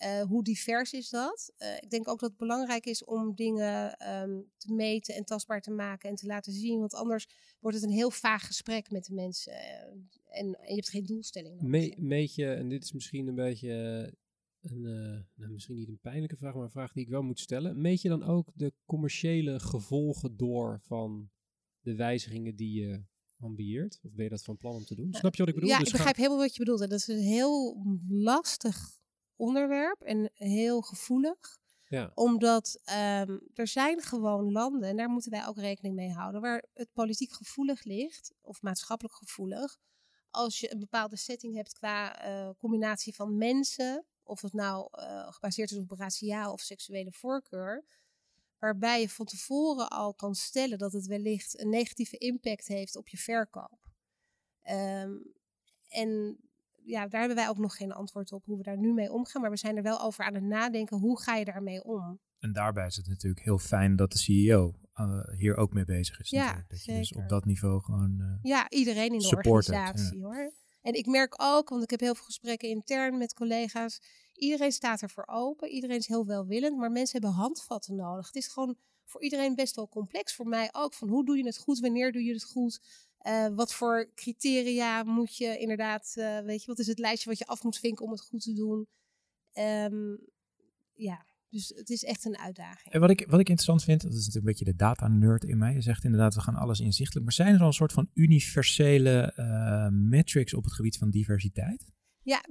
Uh, 0.03 0.21
hoe 0.21 0.43
divers 0.43 0.93
is 0.93 1.09
dat? 1.09 1.53
Uh, 1.57 1.75
ik 1.75 1.89
denk 1.89 2.07
ook 2.07 2.19
dat 2.19 2.29
het 2.29 2.37
belangrijk 2.37 2.85
is 2.85 3.03
om 3.03 3.35
dingen 3.35 4.07
um, 4.13 4.51
te 4.57 4.73
meten 4.73 5.15
en 5.15 5.25
tastbaar 5.25 5.61
te 5.61 5.71
maken 5.71 6.09
en 6.09 6.15
te 6.15 6.25
laten 6.25 6.53
zien. 6.53 6.79
Want 6.79 6.93
anders 6.93 7.27
wordt 7.59 7.77
het 7.77 7.85
een 7.85 7.95
heel 7.95 8.11
vaag 8.11 8.45
gesprek 8.45 8.91
met 8.91 9.05
de 9.05 9.13
mensen. 9.13 9.53
en, 9.53 10.09
en, 10.29 10.47
je 10.67 10.75
hebt 10.75 10.89
geen 10.89 11.05
doelstelling. 11.05 11.61
Me 11.61 11.95
meet 11.97 12.35
je, 12.35 12.53
en 12.53 12.69
dit 12.69 12.83
is 12.83 12.91
misschien 12.91 13.27
een 13.27 13.35
beetje 13.35 13.71
een, 14.61 14.81
nou, 15.35 15.51
misschien 15.51 15.75
niet 15.75 15.87
een 15.87 15.99
pijnlijke 15.99 16.37
vraag, 16.37 16.53
maar 16.53 16.63
een 16.63 16.69
vraag 16.69 16.93
die 16.93 17.03
ik 17.03 17.09
wel 17.09 17.23
moet 17.23 17.39
stellen. 17.39 17.81
Meet 17.81 18.01
je 18.01 18.09
dan 18.09 18.23
ook 18.23 18.51
de 18.53 18.73
commerciële 18.85 19.59
gevolgen 19.59 20.37
door 20.37 20.79
van 20.83 21.29
de 21.79 21.95
wijzigingen 21.95 22.55
die 22.55 22.81
je 22.81 23.03
ambieert? 23.39 23.99
Of 24.03 24.13
ben 24.13 24.23
je 24.23 24.29
dat 24.29 24.43
van 24.43 24.57
plan 24.57 24.75
om 24.75 24.85
te 24.85 24.95
doen? 24.95 25.13
Snap 25.13 25.35
je 25.35 25.39
wat 25.39 25.47
ik 25.47 25.55
bedoel? 25.55 25.69
Ja, 25.69 25.77
dus 25.77 25.87
ik 25.87 25.93
begrijp 25.93 26.15
helemaal 26.15 26.37
wat 26.37 26.53
je 26.53 26.59
bedoelt. 26.59 26.81
En 26.81 26.89
dat 26.89 26.99
is 26.99 27.07
een 27.07 27.19
heel 27.19 27.85
lastig 28.07 28.96
onderwerp 29.37 30.01
en 30.01 30.29
heel 30.33 30.81
gevoelig. 30.81 31.57
Ja. 31.89 32.11
Omdat 32.13 32.79
um, 33.19 33.41
er 33.53 33.67
zijn 33.67 34.01
gewoon 34.01 34.51
landen, 34.51 34.89
en 34.89 34.97
daar 34.97 35.09
moeten 35.09 35.31
wij 35.31 35.47
ook 35.47 35.57
rekening 35.57 35.95
mee 35.95 36.11
houden, 36.11 36.41
waar 36.41 36.65
het 36.73 36.93
politiek 36.93 37.31
gevoelig 37.31 37.83
ligt, 37.83 38.33
of 38.41 38.61
maatschappelijk 38.61 39.15
gevoelig, 39.15 39.77
als 40.29 40.59
je 40.59 40.71
een 40.71 40.79
bepaalde 40.79 41.17
setting 41.17 41.55
hebt 41.55 41.73
qua 41.73 42.27
uh, 42.27 42.49
combinatie 42.57 43.15
van 43.15 43.37
mensen, 43.37 44.05
of 44.23 44.41
het 44.41 44.53
nou 44.53 44.89
uh, 44.91 45.31
gebaseerd 45.31 45.71
is 45.71 45.77
op 45.77 45.91
raciaal 45.91 46.53
of 46.53 46.61
seksuele 46.61 47.11
voorkeur, 47.11 47.85
waarbij 48.59 49.01
je 49.01 49.09
van 49.09 49.25
tevoren 49.25 49.89
al 49.89 50.13
kan 50.13 50.35
stellen 50.35 50.77
dat 50.77 50.93
het 50.93 51.05
wellicht 51.05 51.59
een 51.59 51.69
negatieve 51.69 52.17
impact 52.17 52.67
heeft 52.67 52.95
op 52.95 53.07
je 53.07 53.17
verkoop. 53.17 53.89
Um, 54.69 55.33
en 55.87 56.39
ja, 56.87 57.07
daar 57.07 57.19
hebben 57.19 57.37
wij 57.37 57.49
ook 57.49 57.57
nog 57.57 57.75
geen 57.75 57.91
antwoord 57.91 58.31
op 58.31 58.45
hoe 58.45 58.57
we 58.57 58.63
daar 58.63 58.77
nu 58.77 58.93
mee 58.93 59.11
omgaan, 59.11 59.41
maar 59.41 59.51
we 59.51 59.57
zijn 59.57 59.77
er 59.77 59.83
wel 59.83 60.01
over 60.01 60.25
aan 60.25 60.33
het 60.33 60.43
nadenken 60.43 60.97
hoe 60.97 61.21
ga 61.21 61.35
je 61.35 61.45
daarmee 61.45 61.83
om. 61.83 62.19
En 62.39 62.53
daarbij 62.53 62.85
is 62.85 62.95
het 62.95 63.07
natuurlijk 63.07 63.43
heel 63.43 63.57
fijn 63.57 63.95
dat 63.95 64.11
de 64.11 64.17
CEO 64.17 64.73
uh, 64.95 65.19
hier 65.37 65.55
ook 65.55 65.73
mee 65.73 65.85
bezig 65.85 66.19
is. 66.19 66.29
Ja, 66.29 66.65
dat 66.67 66.83
je 66.85 66.93
dus 66.93 67.13
op 67.13 67.29
dat 67.29 67.45
niveau 67.45 67.81
gewoon. 67.81 68.17
Uh, 68.19 68.37
ja, 68.41 68.69
iedereen 68.69 69.13
in 69.13 69.19
de 69.19 69.35
organisatie 69.35 70.23
hoor. 70.23 70.53
En 70.81 70.93
ik 70.93 71.05
merk 71.05 71.33
ook, 71.37 71.69
want 71.69 71.83
ik 71.83 71.89
heb 71.89 71.99
heel 71.99 72.15
veel 72.15 72.25
gesprekken 72.25 72.69
intern 72.69 73.17
met 73.17 73.33
collega's. 73.33 74.01
Iedereen 74.33 74.71
staat 74.71 75.01
ervoor 75.01 75.27
open. 75.27 75.69
Iedereen 75.69 75.97
is 75.97 76.07
heel 76.07 76.25
welwillend. 76.25 76.77
Maar 76.77 76.91
mensen 76.91 77.21
hebben 77.21 77.39
handvatten 77.39 77.95
nodig. 77.95 78.25
Het 78.25 78.35
is 78.35 78.47
gewoon 78.47 78.77
voor 79.03 79.21
iedereen 79.21 79.55
best 79.55 79.75
wel 79.75 79.89
complex. 79.89 80.35
Voor 80.35 80.47
mij 80.47 80.69
ook. 80.71 80.93
Van 80.93 81.09
hoe 81.09 81.25
doe 81.25 81.37
je 81.37 81.45
het 81.45 81.57
goed? 81.57 81.79
Wanneer 81.79 82.11
doe 82.11 82.23
je 82.23 82.33
het 82.33 82.43
goed? 82.43 82.81
Uh, 83.27 83.47
wat 83.55 83.73
voor 83.73 84.11
criteria 84.15 85.03
moet 85.03 85.37
je 85.37 85.57
inderdaad, 85.57 86.13
uh, 86.17 86.39
weet 86.39 86.61
je, 86.61 86.67
wat 86.67 86.79
is 86.79 86.87
het 86.87 86.99
lijstje 86.99 87.29
wat 87.29 87.37
je 87.37 87.45
af 87.45 87.63
moet 87.63 87.77
vinken 87.77 88.05
om 88.05 88.11
het 88.11 88.21
goed 88.21 88.41
te 88.41 88.53
doen? 88.53 88.87
Um, 89.53 90.19
ja, 90.93 91.25
dus 91.49 91.73
het 91.75 91.89
is 91.89 92.03
echt 92.03 92.25
een 92.25 92.37
uitdaging. 92.37 92.93
En 92.93 92.99
wat 92.99 93.09
ik, 93.09 93.19
wat 93.19 93.39
ik 93.39 93.49
interessant 93.49 93.83
vind, 93.83 94.01
dat 94.01 94.11
is 94.11 94.17
natuurlijk 94.17 94.45
een 94.45 94.51
beetje 94.51 94.65
de 94.65 94.75
data-nerd 94.75 95.43
in 95.43 95.57
mij. 95.57 95.73
Je 95.73 95.81
zegt 95.81 96.03
inderdaad, 96.03 96.35
we 96.35 96.41
gaan 96.41 96.55
alles 96.55 96.79
inzichtelijk. 96.79 97.25
Maar 97.25 97.33
zijn 97.33 97.53
er 97.53 97.61
al 97.61 97.67
een 97.67 97.73
soort 97.73 97.93
van 97.93 98.09
universele 98.13 99.33
uh, 99.37 99.87
metrics 99.87 100.53
op 100.53 100.63
het 100.63 100.73
gebied 100.73 100.97
van 100.97 101.09
diversiteit? 101.09 101.85
Ja, 102.27 102.43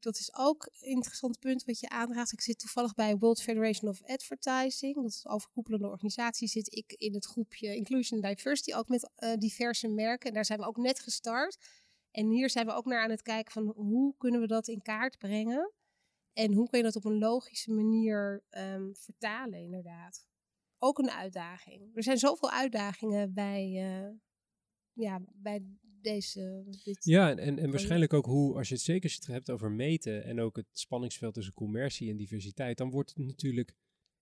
dat 0.00 0.18
is 0.18 0.34
ook 0.34 0.68
een 0.80 0.88
interessant 0.88 1.38
punt 1.38 1.64
wat 1.64 1.80
je 1.80 1.88
aanraakt. 1.88 2.32
Ik 2.32 2.40
zit 2.40 2.58
toevallig 2.58 2.94
bij 2.94 3.16
World 3.16 3.42
Federation 3.42 3.90
of 3.90 4.02
Advertising. 4.02 4.94
Dat 4.94 5.04
is 5.04 5.24
een 5.24 5.30
overkoepelende 5.30 5.88
organisatie. 5.88 6.48
Zit 6.48 6.74
ik 6.74 6.92
in 6.92 7.14
het 7.14 7.24
groepje 7.24 7.76
Inclusion 7.76 8.20
Diversity, 8.20 8.74
ook 8.74 8.88
met 8.88 9.10
uh, 9.18 9.34
diverse 9.36 9.88
merken. 9.88 10.28
En 10.28 10.34
daar 10.34 10.44
zijn 10.44 10.58
we 10.58 10.66
ook 10.66 10.76
net 10.76 11.00
gestart. 11.00 11.58
En 12.10 12.28
hier 12.28 12.50
zijn 12.50 12.66
we 12.66 12.72
ook 12.72 12.84
naar 12.84 13.02
aan 13.02 13.10
het 13.10 13.22
kijken 13.22 13.52
van 13.52 13.72
hoe 13.76 14.14
kunnen 14.16 14.40
we 14.40 14.46
dat 14.46 14.68
in 14.68 14.82
kaart 14.82 15.18
brengen. 15.18 15.72
En 16.32 16.52
hoe 16.52 16.68
kun 16.68 16.78
je 16.78 16.84
dat 16.84 16.96
op 16.96 17.04
een 17.04 17.18
logische 17.18 17.70
manier 17.70 18.44
um, 18.50 18.96
vertalen, 18.96 19.58
inderdaad. 19.58 20.26
Ook 20.78 20.98
een 20.98 21.10
uitdaging. 21.10 21.96
Er 21.96 22.02
zijn 22.02 22.18
zoveel 22.18 22.50
uitdagingen 22.50 23.34
bij, 23.34 23.70
uh, 23.72 24.10
ja, 24.92 25.20
bij 25.32 25.64
deze. 26.02 26.64
Dit 26.84 27.04
ja, 27.04 27.36
en, 27.36 27.58
en 27.58 27.70
waarschijnlijk 27.70 28.12
ook 28.12 28.26
hoe, 28.26 28.56
als 28.56 28.68
je 28.68 28.74
het 28.74 28.82
zeker 28.82 29.18
hebt 29.22 29.50
over 29.50 29.70
meten 29.70 30.24
en 30.24 30.40
ook 30.40 30.56
het 30.56 30.66
spanningsveld 30.72 31.34
tussen 31.34 31.54
commercie 31.54 32.10
en 32.10 32.16
diversiteit, 32.16 32.76
dan 32.78 32.90
wordt 32.90 33.14
het 33.14 33.26
natuurlijk 33.26 33.74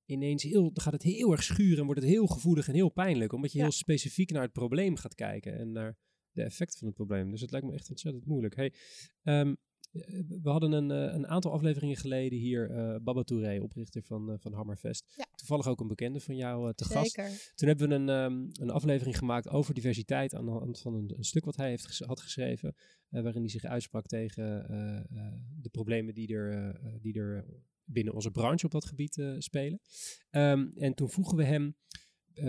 ineens 0.04 0.42
heel, 0.42 0.72
dan 0.72 0.82
gaat 0.82 0.92
het 0.92 1.02
heel 1.02 1.32
erg 1.32 1.42
schuren 1.42 1.78
en 1.78 1.84
wordt 1.84 2.00
het 2.00 2.10
heel 2.10 2.26
gevoelig 2.26 2.68
en 2.68 2.74
heel 2.74 2.88
pijnlijk, 2.88 3.32
omdat 3.32 3.52
je 3.52 3.60
heel 3.60 3.70
specifiek 3.70 4.30
naar 4.30 4.42
het 4.42 4.52
probleem 4.52 4.96
gaat 4.96 5.14
kijken 5.14 5.58
en 5.58 5.72
naar 5.72 5.96
de 6.32 6.42
effecten 6.42 6.78
van 6.78 6.86
het 6.86 6.96
probleem. 6.96 7.30
Dus 7.30 7.40
het 7.40 7.50
lijkt 7.50 7.66
me 7.66 7.72
echt 7.72 7.90
ontzettend 7.90 8.26
moeilijk. 8.26 8.56
Hey, 8.56 8.72
um, 9.22 9.56
we 10.42 10.50
hadden 10.50 10.72
een, 10.72 10.90
eh, 10.90 11.14
een 11.14 11.26
aantal 11.26 11.52
afleveringen 11.52 11.96
geleden 11.96 12.38
hier 12.38 12.70
uh, 12.70 12.96
Baba 13.02 13.22
Touré, 13.22 13.60
oprichter 13.62 14.02
van, 14.02 14.30
uh, 14.30 14.34
van 14.38 14.52
Hammerfest. 14.52 15.12
Ja. 15.16 15.26
Toevallig 15.34 15.66
ook 15.66 15.80
een 15.80 15.86
bekende 15.86 16.20
van 16.20 16.36
jou 16.36 16.74
te 16.74 16.84
Zeker. 16.84 17.24
gast. 17.24 17.52
Toen 17.54 17.68
hebben 17.68 17.88
we 17.88 17.94
een, 17.94 18.08
um, 18.08 18.50
een 18.52 18.70
aflevering 18.70 19.18
gemaakt 19.18 19.48
over 19.48 19.74
diversiteit 19.74 20.34
aan 20.34 20.44
de 20.44 20.50
hand 20.50 20.80
van 20.80 20.94
een, 20.94 21.12
een 21.16 21.24
stuk 21.24 21.44
wat 21.44 21.56
hij 21.56 21.68
heeft 21.68 21.86
ges 21.86 21.98
had 21.98 22.20
geschreven. 22.20 22.74
waarin 23.08 23.40
hij 23.40 23.50
zich 23.50 23.64
uitsprak 23.64 24.06
tegen 24.06 24.44
de 25.60 25.68
problemen 25.70 26.14
die 26.14 26.34
er, 26.34 26.80
die 27.00 27.14
er 27.14 27.44
binnen 27.84 28.14
onze 28.14 28.30
branche 28.30 28.64
op 28.64 28.72
dat 28.72 28.84
gebied 28.84 29.22
spelen. 29.38 29.80
Um, 30.30 30.72
en 30.76 30.94
toen 30.94 31.10
vroegen 31.10 31.36
we 31.36 31.44
hem, 31.44 31.76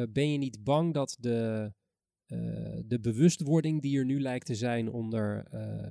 ben 0.09 0.31
je 0.31 0.37
niet 0.37 0.63
bang 0.63 0.93
dat 0.93 1.17
de... 1.19 1.73
de 2.85 2.99
bewustwording 3.01 3.81
die 3.81 3.97
er 3.97 4.05
nu 4.05 4.21
lijkt 4.21 4.45
te 4.45 4.55
zijn 4.55 4.91
onder 4.91 5.47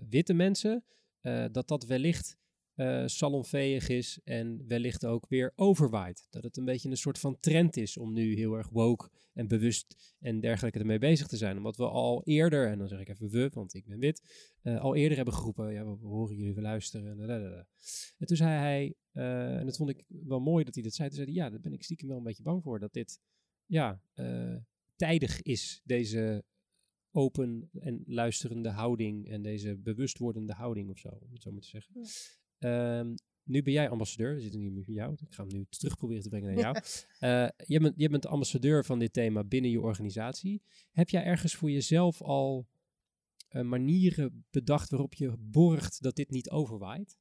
witte 0.09 0.35
mensen, 0.35 0.85
uh, 1.23 1.45
dat 1.53 1.69
dat 1.69 1.85
wellicht 1.85 2.39
uh, 2.77 3.07
salonveeg 3.07 3.89
is 3.89 4.21
en 4.25 4.65
wellicht 4.67 5.05
ook 5.05 5.29
weer 5.29 5.53
overwaait. 5.57 6.27
Dat 6.31 6.43
het 6.43 6.57
een 6.57 6.65
beetje 6.65 6.91
een 6.91 6.97
soort 6.97 7.19
van 7.19 7.41
trend 7.41 7.77
is 7.77 7.97
om 7.97 8.13
nu 8.13 8.35
heel 8.35 8.55
erg 8.55 8.69
woke 8.69 9.11
en 9.33 9.49
bewust 9.49 10.15
en 10.19 10.41
dergelijke 10.41 10.79
ermee 10.79 10.99
bezig 10.99 11.27
te 11.27 11.37
zijn. 11.37 11.57
Omdat 11.57 11.77
we 11.77 11.89
al 11.89 12.23
eerder, 12.25 12.69
en 12.69 12.79
dan 12.79 12.89
zeg 12.89 13.01
ik 13.01 13.09
even 13.09 13.29
we, 13.29 13.51
want 13.55 13.75
ik 13.75 13.87
ben 13.87 13.99
wit, 13.99 14.23
uh, 14.63 14.81
al 14.81 14.95
eerder 14.95 15.17
hebben 15.17 15.35
geroepen, 15.35 15.73
ja, 15.73 15.85
we, 15.85 16.07
horen 16.07 16.37
jullie, 16.37 16.55
we 16.55 16.61
luisteren. 16.61 17.21
En, 17.21 17.67
en 18.19 18.27
toen 18.27 18.37
zei 18.37 18.51
hij, 18.51 18.95
en 19.59 19.67
dat 19.67 19.77
vond 19.77 19.91
ik 19.91 20.05
wel 20.09 20.41
mooi 20.41 20.65
dat 20.65 20.75
hij 20.75 20.83
dat 20.83 20.95
zei, 20.95 21.09
toen 21.09 21.17
zei 21.17 21.31
hij, 21.31 21.43
ja, 21.43 21.51
daar 21.51 21.61
ben 21.61 21.73
ik 21.73 21.83
stiekem 21.83 22.09
wel 22.09 22.17
een 22.17 22.23
beetje 22.23 22.43
bang 22.43 22.63
voor, 22.63 22.79
dat 22.79 22.93
dit, 22.93 23.21
ja, 23.67 24.03
tijdig 24.97 25.43
is, 25.43 25.81
deze 25.85 26.45
open 27.13 27.71
en 27.73 28.03
luisterende 28.07 28.69
houding 28.69 29.29
en 29.29 29.43
deze 29.43 29.77
bewustwordende 29.77 30.53
houding 30.53 30.91
of 30.91 30.99
zo, 30.99 31.09
om 31.09 31.33
het 31.33 31.43
zo 31.43 31.51
maar 31.53 31.61
te 31.61 31.69
zeggen. 31.69 31.95
Um, 32.59 33.15
nu 33.43 33.63
ben 33.63 33.73
jij 33.73 33.89
ambassadeur, 33.89 34.35
we 34.35 34.41
zitten 34.41 34.61
nu 34.61 34.71
met 34.71 34.87
jou, 34.87 35.13
ik 35.13 35.35
ga 35.35 35.43
hem 35.43 35.53
nu 35.53 35.67
terug 35.69 35.97
proberen 35.97 36.23
te 36.23 36.29
brengen 36.29 36.55
naar 36.55 36.63
jou. 36.67 36.77
uh, 37.21 37.49
je, 37.67 37.81
bent, 37.81 37.95
je 37.97 38.09
bent 38.09 38.27
ambassadeur 38.27 38.85
van 38.85 38.99
dit 38.99 39.13
thema 39.13 39.45
binnen 39.45 39.71
je 39.71 39.81
organisatie. 39.81 40.63
Heb 40.91 41.09
jij 41.09 41.25
ergens 41.25 41.55
voor 41.55 41.71
jezelf 41.71 42.23
al 42.23 42.69
uh, 43.51 43.63
manieren 43.63 44.45
bedacht 44.51 44.91
waarop 44.91 45.15
je 45.15 45.35
borgt 45.39 46.03
dat 46.03 46.17
dit 46.17 46.31
niet 46.31 46.51
overwaait? 46.51 47.19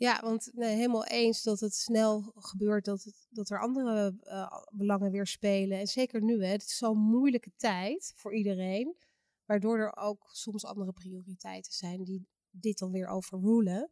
Ja, 0.00 0.20
want 0.22 0.50
nee, 0.52 0.74
helemaal 0.76 1.06
eens 1.06 1.42
dat 1.42 1.60
het 1.60 1.74
snel 1.74 2.32
gebeurt 2.36 2.84
dat, 2.84 3.02
het, 3.02 3.26
dat 3.30 3.50
er 3.50 3.60
andere 3.60 4.14
uh, 4.22 4.62
belangen 4.72 5.10
weer 5.10 5.26
spelen. 5.26 5.78
En 5.78 5.86
zeker 5.86 6.22
nu, 6.22 6.44
hè, 6.44 6.50
het 6.50 6.62
is 6.62 6.76
zo'n 6.76 6.98
moeilijke 6.98 7.52
tijd 7.56 8.12
voor 8.16 8.34
iedereen. 8.34 8.96
Waardoor 9.44 9.78
er 9.78 9.96
ook 9.96 10.28
soms 10.32 10.64
andere 10.64 10.92
prioriteiten 10.92 11.72
zijn 11.72 12.04
die 12.04 12.26
dit 12.50 12.78
dan 12.78 12.92
weer 12.92 13.06
overrulen. 13.06 13.90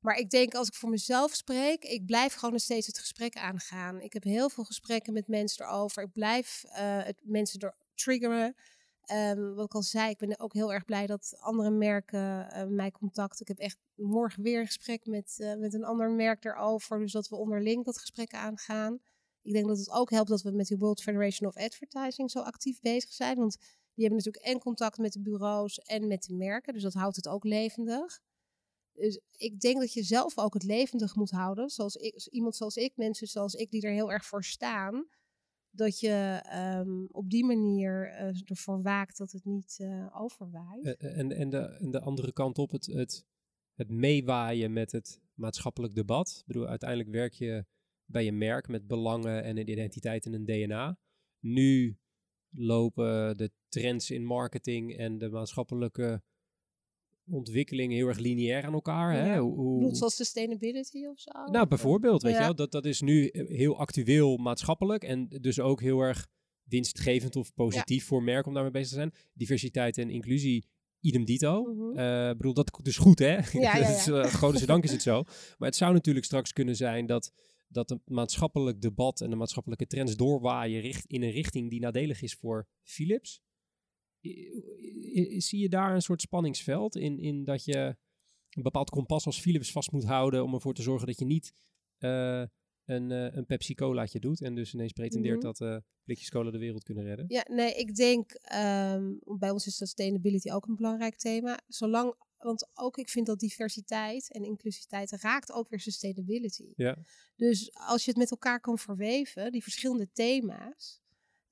Maar 0.00 0.16
ik 0.16 0.30
denk 0.30 0.54
als 0.54 0.68
ik 0.68 0.74
voor 0.74 0.90
mezelf 0.90 1.34
spreek, 1.34 1.84
ik 1.84 2.06
blijf 2.06 2.34
gewoon 2.34 2.52
nog 2.52 2.62
steeds 2.62 2.86
het 2.86 2.98
gesprek 2.98 3.36
aangaan. 3.36 4.00
Ik 4.00 4.12
heb 4.12 4.22
heel 4.22 4.48
veel 4.48 4.64
gesprekken 4.64 5.12
met 5.12 5.28
mensen 5.28 5.64
erover. 5.66 6.02
Ik 6.02 6.12
blijf 6.12 6.64
uh, 6.66 6.74
het 7.04 7.20
mensen 7.22 7.60
er 7.60 7.76
triggeren. 7.94 8.54
Um, 9.12 9.54
wat 9.54 9.64
ik 9.64 9.74
al 9.74 9.82
zei, 9.82 10.10
ik 10.10 10.18
ben 10.18 10.38
ook 10.38 10.52
heel 10.52 10.72
erg 10.72 10.84
blij 10.84 11.06
dat 11.06 11.36
andere 11.38 11.70
merken 11.70 12.48
uh, 12.52 12.64
mij 12.64 12.90
contacten. 12.90 13.40
Ik 13.40 13.48
heb 13.48 13.58
echt 13.58 13.78
morgen 13.94 14.42
weer 14.42 14.60
een 14.60 14.66
gesprek 14.66 15.06
met, 15.06 15.36
uh, 15.38 15.54
met 15.54 15.74
een 15.74 15.84
ander 15.84 16.10
merk 16.10 16.44
erover. 16.44 16.98
Dus 16.98 17.12
dat 17.12 17.28
we 17.28 17.36
onderling 17.36 17.84
dat 17.84 17.98
gesprek 17.98 18.34
aangaan. 18.34 18.98
Ik 19.42 19.52
denk 19.52 19.66
dat 19.66 19.78
het 19.78 19.90
ook 19.90 20.10
helpt 20.10 20.28
dat 20.28 20.42
we 20.42 20.50
met 20.50 20.66
die 20.66 20.78
World 20.78 21.02
Federation 21.02 21.48
of 21.48 21.56
Advertising 21.56 22.30
zo 22.30 22.40
actief 22.40 22.80
bezig 22.80 23.12
zijn. 23.12 23.36
Want 23.36 23.56
die 23.94 24.06
hebben 24.06 24.16
natuurlijk 24.16 24.44
en 24.44 24.58
contact 24.58 24.98
met 24.98 25.12
de 25.12 25.20
bureaus 25.20 25.78
en 25.78 26.06
met 26.06 26.22
de 26.22 26.34
merken. 26.34 26.72
Dus 26.72 26.82
dat 26.82 26.94
houdt 26.94 27.16
het 27.16 27.28
ook 27.28 27.44
levendig. 27.44 28.20
Dus 28.92 29.20
ik 29.30 29.60
denk 29.60 29.80
dat 29.80 29.92
je 29.92 30.02
zelf 30.02 30.38
ook 30.38 30.54
het 30.54 30.62
levendig 30.62 31.14
moet 31.14 31.30
houden. 31.30 31.70
Zoals 31.70 31.96
ik, 31.96 32.26
iemand 32.30 32.56
zoals 32.56 32.76
ik, 32.76 32.92
mensen 32.96 33.26
zoals 33.26 33.54
ik, 33.54 33.70
die 33.70 33.82
er 33.82 33.92
heel 33.92 34.12
erg 34.12 34.24
voor 34.24 34.44
staan 34.44 35.06
dat 35.78 36.00
je 36.00 36.42
um, 36.78 37.08
op 37.10 37.30
die 37.30 37.44
manier 37.44 38.10
uh, 38.12 38.40
ervoor 38.44 38.82
waakt 38.82 39.18
dat 39.18 39.32
het 39.32 39.44
niet 39.44 39.78
uh, 39.80 40.20
overwaait. 40.20 40.86
Uh, 40.86 41.18
en, 41.18 41.32
en, 41.32 41.50
de, 41.50 41.58
en 41.58 41.90
de 41.90 42.00
andere 42.00 42.32
kant 42.32 42.58
op, 42.58 42.70
het, 42.70 42.86
het, 42.86 43.26
het 43.74 43.90
meewaaien 43.90 44.72
met 44.72 44.92
het 44.92 45.20
maatschappelijk 45.34 45.94
debat. 45.94 46.36
Ik 46.40 46.46
bedoel, 46.46 46.66
uiteindelijk 46.66 47.10
werk 47.10 47.32
je 47.32 47.64
bij 48.04 48.26
een 48.26 48.38
merk 48.38 48.68
met 48.68 48.86
belangen 48.86 49.42
en 49.42 49.56
een 49.56 49.70
identiteit 49.70 50.26
en 50.26 50.32
een 50.32 50.44
DNA. 50.44 50.98
Nu 51.40 51.98
lopen 52.50 53.36
de 53.36 53.50
trends 53.68 54.10
in 54.10 54.24
marketing 54.24 54.96
en 54.96 55.18
de 55.18 55.28
maatschappelijke 55.28 56.22
ontwikkeling 57.30 57.92
heel 57.92 58.08
erg 58.08 58.18
lineair 58.18 58.64
aan 58.64 58.72
elkaar. 58.72 59.16
Ja. 59.16 59.22
Hè? 59.22 59.38
Hoe, 59.38 59.94
zoals 59.94 60.16
sustainability 60.16 61.06
of 61.06 61.20
zo? 61.20 61.30
Nou, 61.50 61.66
bijvoorbeeld, 61.66 62.22
weet 62.22 62.32
ja. 62.32 62.38
je 62.38 62.44
wel, 62.44 62.54
dat, 62.54 62.72
dat 62.72 62.84
is 62.84 63.00
nu 63.00 63.30
heel 63.32 63.78
actueel 63.78 64.36
maatschappelijk 64.36 65.02
en 65.02 65.28
dus 65.28 65.60
ook 65.60 65.80
heel 65.80 66.00
erg 66.00 66.26
winstgevend 66.64 67.36
of 67.36 67.54
positief 67.54 68.02
ja. 68.02 68.08
voor 68.08 68.22
merken 68.22 68.46
om 68.46 68.54
daarmee 68.54 68.72
bezig 68.72 68.88
te 68.88 68.94
zijn. 68.94 69.12
Diversiteit 69.32 69.98
en 69.98 70.10
inclusie, 70.10 70.66
idem 71.00 71.24
dito. 71.24 71.60
Ik 71.60 71.74
mm 71.74 71.80
-hmm. 71.80 71.98
uh, 71.98 72.28
bedoel, 72.28 72.54
dat 72.54 72.80
is 72.82 72.96
goed, 72.96 73.18
hè? 73.18 73.38
Ja, 73.52 73.74
is, 73.88 74.08
uh, 74.08 74.24
godzijdank 74.24 74.84
is 74.84 74.92
het 74.92 75.02
zo. 75.02 75.22
Maar 75.58 75.68
het 75.68 75.76
zou 75.76 75.92
natuurlijk 75.92 76.24
straks 76.24 76.52
kunnen 76.52 76.76
zijn 76.76 77.06
dat, 77.06 77.32
dat 77.68 77.88
het 77.88 78.00
maatschappelijk 78.04 78.80
debat 78.80 79.20
en 79.20 79.30
de 79.30 79.36
maatschappelijke 79.36 79.86
trends 79.86 80.16
doorwaaien 80.16 80.80
richt, 80.80 81.06
in 81.06 81.22
een 81.22 81.30
richting 81.30 81.70
die 81.70 81.80
nadelig 81.80 82.22
is 82.22 82.34
voor 82.34 82.68
Philips 82.82 83.40
zie 85.40 85.58
je 85.58 85.68
daar 85.68 85.94
een 85.94 86.02
soort 86.02 86.20
spanningsveld 86.20 86.96
in, 86.96 87.18
in 87.18 87.44
dat 87.44 87.64
je 87.64 87.96
een 88.50 88.62
bepaald 88.62 88.90
kompas 88.90 89.26
als 89.26 89.40
Philips 89.40 89.72
vast 89.72 89.92
moet 89.92 90.04
houden 90.04 90.44
om 90.44 90.54
ervoor 90.54 90.74
te 90.74 90.82
zorgen 90.82 91.06
dat 91.06 91.18
je 91.18 91.24
niet 91.24 91.52
uh, 91.98 92.42
een, 92.84 93.10
uh, 93.10 93.34
een 93.34 93.46
Pepsi 93.46 93.74
Colaatje 93.74 94.18
doet 94.18 94.42
en 94.42 94.54
dus 94.54 94.74
ineens 94.74 94.92
pretendeert 94.92 95.36
mm 95.36 95.42
-hmm. 95.42 95.52
dat 95.52 95.60
uh, 95.60 95.76
blikjes 96.04 96.30
cola 96.30 96.50
de 96.50 96.58
wereld 96.58 96.84
kunnen 96.84 97.04
redden? 97.04 97.24
Ja, 97.28 97.44
nee, 97.50 97.74
ik 97.74 97.94
denk 97.94 98.30
um, 98.32 99.20
bij 99.38 99.50
ons 99.50 99.66
is 99.66 99.76
sustainability 99.76 100.50
ook 100.50 100.66
een 100.66 100.76
belangrijk 100.76 101.16
thema. 101.16 101.60
Zolang, 101.66 102.14
want 102.38 102.68
ook 102.74 102.96
ik 102.96 103.08
vind 103.08 103.26
dat 103.26 103.38
diversiteit 103.38 104.32
en 104.32 104.44
inclusiviteit 104.44 105.10
raakt 105.10 105.52
ook 105.52 105.68
weer 105.68 105.80
sustainability. 105.80 106.72
Ja. 106.76 106.98
Dus 107.36 107.74
als 107.74 108.04
je 108.04 108.10
het 108.10 108.18
met 108.18 108.30
elkaar 108.30 108.60
kan 108.60 108.78
verweven, 108.78 109.52
die 109.52 109.62
verschillende 109.62 110.08
thema's, 110.12 111.00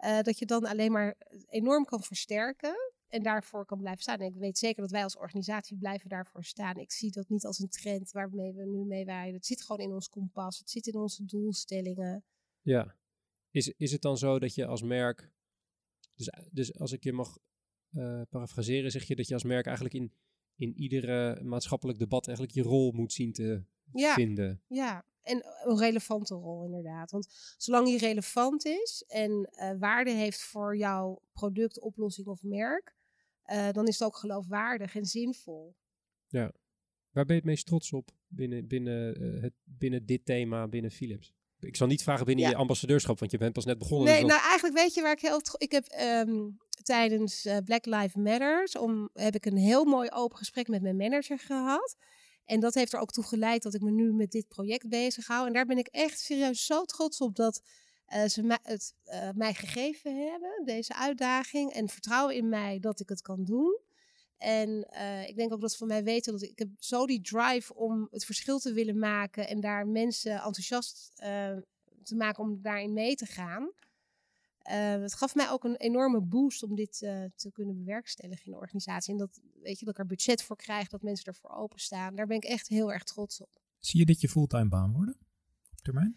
uh, 0.04 0.20
dat 0.20 0.38
je 0.38 0.46
dan 0.46 0.64
alleen 0.64 0.92
maar 0.92 1.16
enorm 1.48 1.84
kan 1.84 2.02
versterken 2.02 2.94
en 3.08 3.22
daarvoor 3.22 3.64
kan 3.64 3.78
blijven 3.78 4.02
staan. 4.02 4.20
Ik 4.20 4.34
weet 4.34 4.58
zeker 4.58 4.82
dat 4.82 4.90
wij 4.90 5.02
als 5.02 5.16
organisatie 5.16 5.76
blijven 5.76 6.08
daarvoor 6.08 6.44
staan. 6.44 6.76
Ik 6.76 6.92
zie 6.92 7.10
dat 7.10 7.28
niet 7.28 7.44
als 7.44 7.58
een 7.58 7.68
trend 7.68 8.10
waarmee 8.10 8.52
we 8.52 8.66
nu 8.66 8.84
mee 8.84 9.04
waaien. 9.04 9.34
Het 9.34 9.46
zit 9.46 9.62
gewoon 9.62 9.86
in 9.86 9.94
ons 9.94 10.08
kompas, 10.08 10.58
het 10.58 10.70
zit 10.70 10.86
in 10.86 10.96
onze 10.96 11.24
doelstellingen. 11.24 12.24
Ja. 12.60 12.96
Is, 13.50 13.68
is 13.68 13.92
het 13.92 14.02
dan 14.02 14.18
zo 14.18 14.38
dat 14.38 14.54
je 14.54 14.66
als 14.66 14.82
merk, 14.82 15.32
dus, 16.14 16.30
dus 16.50 16.78
als 16.78 16.92
ik 16.92 17.04
je 17.04 17.12
mag 17.12 17.38
uh, 17.90 18.22
parafraseren, 18.28 18.90
zeg 18.90 19.04
je 19.04 19.16
dat 19.16 19.28
je 19.28 19.34
als 19.34 19.44
merk 19.44 19.66
eigenlijk 19.66 19.94
in, 19.94 20.12
in 20.56 20.76
iedere 20.76 21.42
maatschappelijk 21.42 21.98
debat 21.98 22.26
eigenlijk 22.26 22.56
je 22.56 22.62
rol 22.62 22.92
moet 22.92 23.12
zien 23.12 23.32
te 23.32 23.64
ja, 23.92 24.14
vinden? 24.14 24.62
Ja, 24.66 25.04
en 25.22 25.44
een 25.64 25.78
relevante 25.78 26.34
rol 26.34 26.64
inderdaad. 26.64 27.10
Want 27.10 27.54
zolang 27.56 27.86
die 27.86 27.98
relevant 27.98 28.64
is 28.64 29.04
en 29.08 29.50
uh, 29.52 29.70
waarde 29.78 30.10
heeft 30.10 30.42
voor 30.42 30.76
jouw 30.76 31.22
product, 31.32 31.80
oplossing 31.80 32.26
of 32.26 32.42
merk, 32.42 32.94
uh, 33.46 33.70
dan 33.70 33.86
is 33.86 33.98
het 33.98 34.08
ook 34.08 34.16
geloofwaardig 34.16 34.96
en 34.96 35.04
zinvol. 35.04 35.74
Ja. 36.26 36.52
Waar 37.10 37.24
ben 37.24 37.34
je 37.34 37.40
het 37.40 37.50
meest 37.50 37.66
trots 37.66 37.92
op 37.92 38.10
binnen, 38.26 38.66
binnen, 38.66 39.22
uh, 39.22 39.42
het, 39.42 39.52
binnen 39.64 40.06
dit 40.06 40.24
thema, 40.24 40.68
binnen 40.68 40.90
Philips? 40.90 41.34
Ik 41.60 41.76
zal 41.76 41.86
niet 41.86 42.02
vragen 42.02 42.26
binnen 42.26 42.44
Ja. 42.44 42.50
je 42.50 42.56
ambassadeurschap, 42.56 43.18
want 43.18 43.30
je 43.30 43.38
bent 43.38 43.52
pas 43.52 43.64
net 43.64 43.78
begonnen. 43.78 44.12
Nee, 44.12 44.20
dus 44.20 44.30
nou 44.30 44.42
eigenlijk 44.42 44.74
weet 44.74 44.94
je 44.94 45.02
waar 45.02 45.12
ik 45.12 45.20
heel... 45.20 45.40
Ik 45.56 45.72
heb 45.72 45.84
ehm, 45.86 46.48
tijdens 46.82 47.44
eh, 47.44 47.56
Black 47.64 47.86
Lives 47.86 48.14
Matters... 48.14 48.76
Om, 48.76 49.08
heb 49.12 49.34
ik 49.34 49.46
een 49.46 49.56
heel 49.56 49.84
mooi 49.84 50.08
open 50.10 50.38
gesprek 50.38 50.68
met 50.68 50.82
mijn 50.82 50.96
manager 50.96 51.38
gehad. 51.38 51.96
En 52.46 52.60
dat 52.60 52.74
heeft 52.74 52.92
er 52.92 53.00
ook 53.00 53.12
toe 53.12 53.24
geleid 53.24 53.62
dat 53.62 53.74
ik 53.74 53.80
me 53.80 53.90
nu 53.90 54.12
met 54.12 54.30
dit 54.30 54.48
project 54.48 54.88
bezig 54.88 55.26
hou. 55.26 55.46
En 55.46 55.52
daar 55.52 55.66
ben 55.66 55.78
ik 55.78 55.86
echt 55.86 56.20
serieus 56.20 56.66
zo 56.66 56.84
trots 56.84 57.20
op 57.20 57.36
dat 57.36 57.62
eh, 58.06 58.24
ze 58.24 58.42
mij, 58.42 58.58
het 58.62 58.94
eh, 59.04 59.30
mij 59.34 59.54
gegeven 59.54 60.30
hebben, 60.30 60.62
deze 60.64 60.94
uitdaging. 60.94 61.72
En 61.72 61.88
vertrouwen 61.88 62.34
in 62.34 62.48
mij 62.48 62.78
dat 62.78 63.00
ik 63.00 63.08
het 63.08 63.22
kan 63.22 63.44
doen. 63.44 63.80
En 64.38 64.88
eh, 64.88 65.28
ik 65.28 65.36
denk 65.36 65.52
ook 65.52 65.60
dat 65.60 65.70
ze 65.70 65.78
van 65.78 65.86
mij 65.86 66.04
weten 66.04 66.32
dat 66.32 66.42
ik, 66.42 66.50
ik 66.50 66.58
heb 66.58 66.68
zo 66.78 67.06
die 67.06 67.20
drive 67.20 67.74
om 67.74 68.08
het 68.10 68.24
verschil 68.24 68.58
te 68.58 68.72
willen 68.72 68.98
maken. 68.98 69.48
En 69.48 69.60
daar 69.60 69.86
mensen 69.86 70.32
enthousiast 70.32 71.12
te 72.02 72.16
maken 72.16 72.42
om 72.42 72.62
daarin 72.62 72.92
mee 72.92 73.14
te 73.14 73.26
gaan. 73.26 73.70
Eh, 74.66 75.00
het 75.00 75.14
gaf 75.14 75.34
mij 75.34 75.50
ook 75.50 75.64
een 75.64 75.76
enorme 75.76 76.20
boost 76.20 76.62
om 76.62 76.74
dit 76.74 77.02
eh, 77.02 77.24
te 77.34 77.50
kunnen 77.52 77.76
bewerkstelligen 77.76 78.44
in 78.44 78.52
de 78.52 78.58
organisatie. 78.58 79.12
En 79.12 79.18
dat, 79.18 79.40
weet 79.62 79.78
je, 79.78 79.84
dat 79.84 79.94
ik 79.94 80.00
er 80.00 80.06
budget 80.06 80.42
voor 80.42 80.56
krijg, 80.56 80.88
dat 80.88 81.02
mensen 81.02 81.26
ervoor 81.26 81.50
openstaan. 81.50 82.14
Daar 82.14 82.26
ben 82.26 82.36
ik 82.36 82.44
echt 82.44 82.68
heel 82.68 82.92
erg 82.92 83.02
trots 83.02 83.40
op. 83.40 83.60
Zie 83.78 84.00
je 84.00 84.06
dit 84.06 84.20
je 84.20 84.28
fulltime 84.28 84.68
baan 84.68 84.92
worden? 84.92 85.16
Op 85.72 85.82
termijn? 85.82 86.16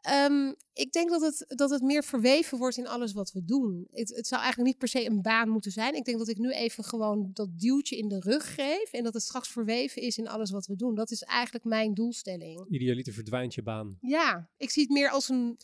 Ehm, 0.00 0.52
ik 0.72 0.92
denk 0.92 1.10
dat 1.10 1.20
het, 1.20 1.44
dat 1.48 1.70
het 1.70 1.82
meer 1.82 2.04
verweven 2.04 2.58
wordt 2.58 2.76
in 2.76 2.88
alles 2.88 3.12
wat 3.12 3.32
we 3.32 3.44
doen. 3.44 3.86
Het, 3.90 4.08
het 4.08 4.26
zou 4.26 4.42
eigenlijk 4.42 4.70
niet 4.70 4.78
per 4.78 4.88
se 4.88 5.06
een 5.06 5.22
baan 5.22 5.48
moeten 5.48 5.70
zijn. 5.70 5.94
Ik 5.94 6.04
denk 6.04 6.18
dat 6.18 6.28
ik 6.28 6.38
nu 6.38 6.50
even 6.50 6.84
gewoon 6.84 7.30
dat 7.32 7.58
duwtje 7.58 7.96
in 7.96 8.08
de 8.08 8.20
rug 8.20 8.54
geef. 8.54 8.92
En 8.92 9.04
dat 9.04 9.14
het 9.14 9.22
straks 9.22 9.48
verweven 9.48 10.02
is 10.02 10.18
in 10.18 10.28
alles 10.28 10.50
wat 10.50 10.66
we 10.66 10.76
doen. 10.76 10.94
Dat 10.94 11.10
is 11.10 11.22
eigenlijk 11.22 11.64
mijn 11.64 11.94
doelstelling. 11.94 12.66
Idealiter 12.68 13.12
verdwijnt 13.12 13.54
je 13.54 13.62
baan. 13.62 13.98
Ja, 14.00 14.50
ik 14.56 14.70
zie 14.70 14.82
het 14.82 14.92
meer 14.92 15.10
als 15.10 15.28
een 15.28 15.58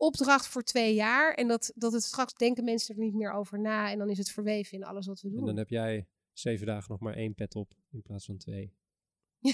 opdracht 0.00 0.46
voor 0.46 0.62
twee 0.62 0.94
jaar. 0.94 1.34
En 1.34 1.48
dat, 1.48 1.72
dat 1.74 1.92
het 1.92 2.02
straks 2.02 2.34
denken 2.34 2.64
mensen 2.64 2.94
er 2.94 3.00
niet 3.00 3.14
meer 3.14 3.32
over 3.32 3.60
na. 3.60 3.90
En 3.90 3.98
dan 3.98 4.10
is 4.10 4.18
het 4.18 4.30
verweven 4.30 4.78
in 4.78 4.84
alles 4.84 5.06
wat 5.06 5.20
we 5.20 5.28
En 5.28 5.34
doen. 5.34 5.46
dan 5.46 5.56
heb 5.56 5.68
jij 5.68 6.06
zeven 6.32 6.66
dagen 6.66 6.90
nog 6.90 7.00
maar 7.00 7.14
één 7.14 7.34
pet 7.34 7.54
op 7.54 7.72
in 7.90 8.02
plaats 8.02 8.24
van 8.24 8.36
twee. 8.36 8.72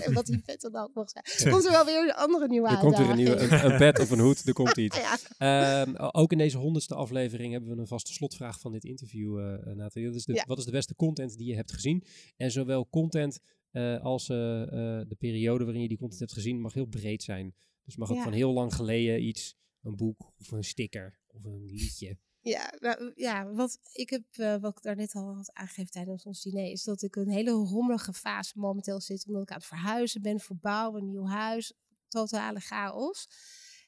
En 0.00 0.12
wat 0.12 0.26
die 0.26 0.40
vet 0.44 0.60
dan 0.60 0.76
ook 0.76 0.94
nog 0.94 1.10
zijn. 1.10 1.52
Komt 1.52 1.64
er 1.64 1.70
wel 1.70 1.84
weer 1.84 2.02
een 2.02 2.14
andere 2.14 2.48
nieuwe 2.48 2.68
Er 2.68 2.78
komt 2.78 2.96
weer 2.98 3.10
een, 3.10 3.16
nieuwe, 3.16 3.36
een, 3.36 3.70
een 3.70 3.76
pet 3.76 3.98
of 3.98 4.10
een 4.10 4.18
hoed, 4.18 4.46
er 4.46 4.52
komt 4.52 4.76
iets. 4.86 4.96
Ja. 4.96 5.16
Ehm, 5.38 5.94
ook 5.96 6.32
in 6.32 6.38
deze 6.38 6.58
honderdste 6.58 6.94
aflevering 6.94 7.52
hebben 7.52 7.74
we 7.74 7.80
een 7.80 7.86
vaste 7.86 8.12
slotvraag 8.12 8.60
van 8.60 8.72
dit 8.72 8.84
interview, 8.84 9.38
eh 9.38 9.54
eh, 9.54 9.76
Nathalie. 9.76 10.08
Dat 10.08 10.16
is 10.16 10.24
de, 10.24 10.34
Ja. 10.34 10.44
Wat 10.46 10.58
is 10.58 10.64
de 10.64 10.70
beste 10.70 10.94
content 10.94 11.36
die 11.36 11.46
je 11.46 11.54
hebt 11.54 11.72
gezien? 11.72 12.04
En 12.36 12.50
zowel 12.50 12.88
content 12.88 13.40
eh, 13.70 14.02
als 14.02 14.26
de 14.26 15.16
periode 15.18 15.64
waarin 15.64 15.82
je 15.82 15.88
die 15.88 15.98
content 15.98 16.20
hebt 16.20 16.32
gezien 16.32 16.60
mag 16.60 16.72
heel 16.72 16.86
breed 16.86 17.22
zijn. 17.22 17.54
Dus 17.84 17.96
mag 17.96 18.10
ook 18.10 18.16
Ja. 18.16 18.22
van 18.22 18.32
heel 18.32 18.52
lang 18.52 18.74
geleden 18.74 19.22
iets, 19.22 19.56
een 19.82 19.96
boek 19.96 20.32
of 20.38 20.50
een 20.50 20.64
sticker 20.64 21.18
of 21.26 21.44
een 21.44 21.64
liedje. 21.64 22.16
Ja, 22.44 22.74
nou, 22.78 23.12
ja 23.14 23.52
wat 23.52 23.78
ik 23.92 24.10
heb, 24.10 24.24
eh, 24.30 24.56
wat 24.56 24.76
ik 24.76 24.82
daarnet 24.82 25.14
al 25.14 25.34
had 25.34 25.52
aangegeven 25.52 25.90
tijdens 25.90 26.24
ons 26.24 26.42
diner, 26.42 26.70
is 26.70 26.82
dat 26.82 27.02
ik 27.02 27.16
een 27.16 27.28
hele 27.30 27.50
rommelige 27.50 28.12
fase 28.12 28.52
momenteel 28.58 29.00
zit, 29.00 29.26
omdat 29.26 29.42
ik 29.42 29.50
aan 29.50 29.56
het 29.56 29.66
verhuizen 29.66 30.22
ben, 30.22 30.40
verbouwen, 30.40 31.06
nieuw 31.06 31.26
huis, 31.26 31.72
totale 32.08 32.60
chaos. 32.60 33.28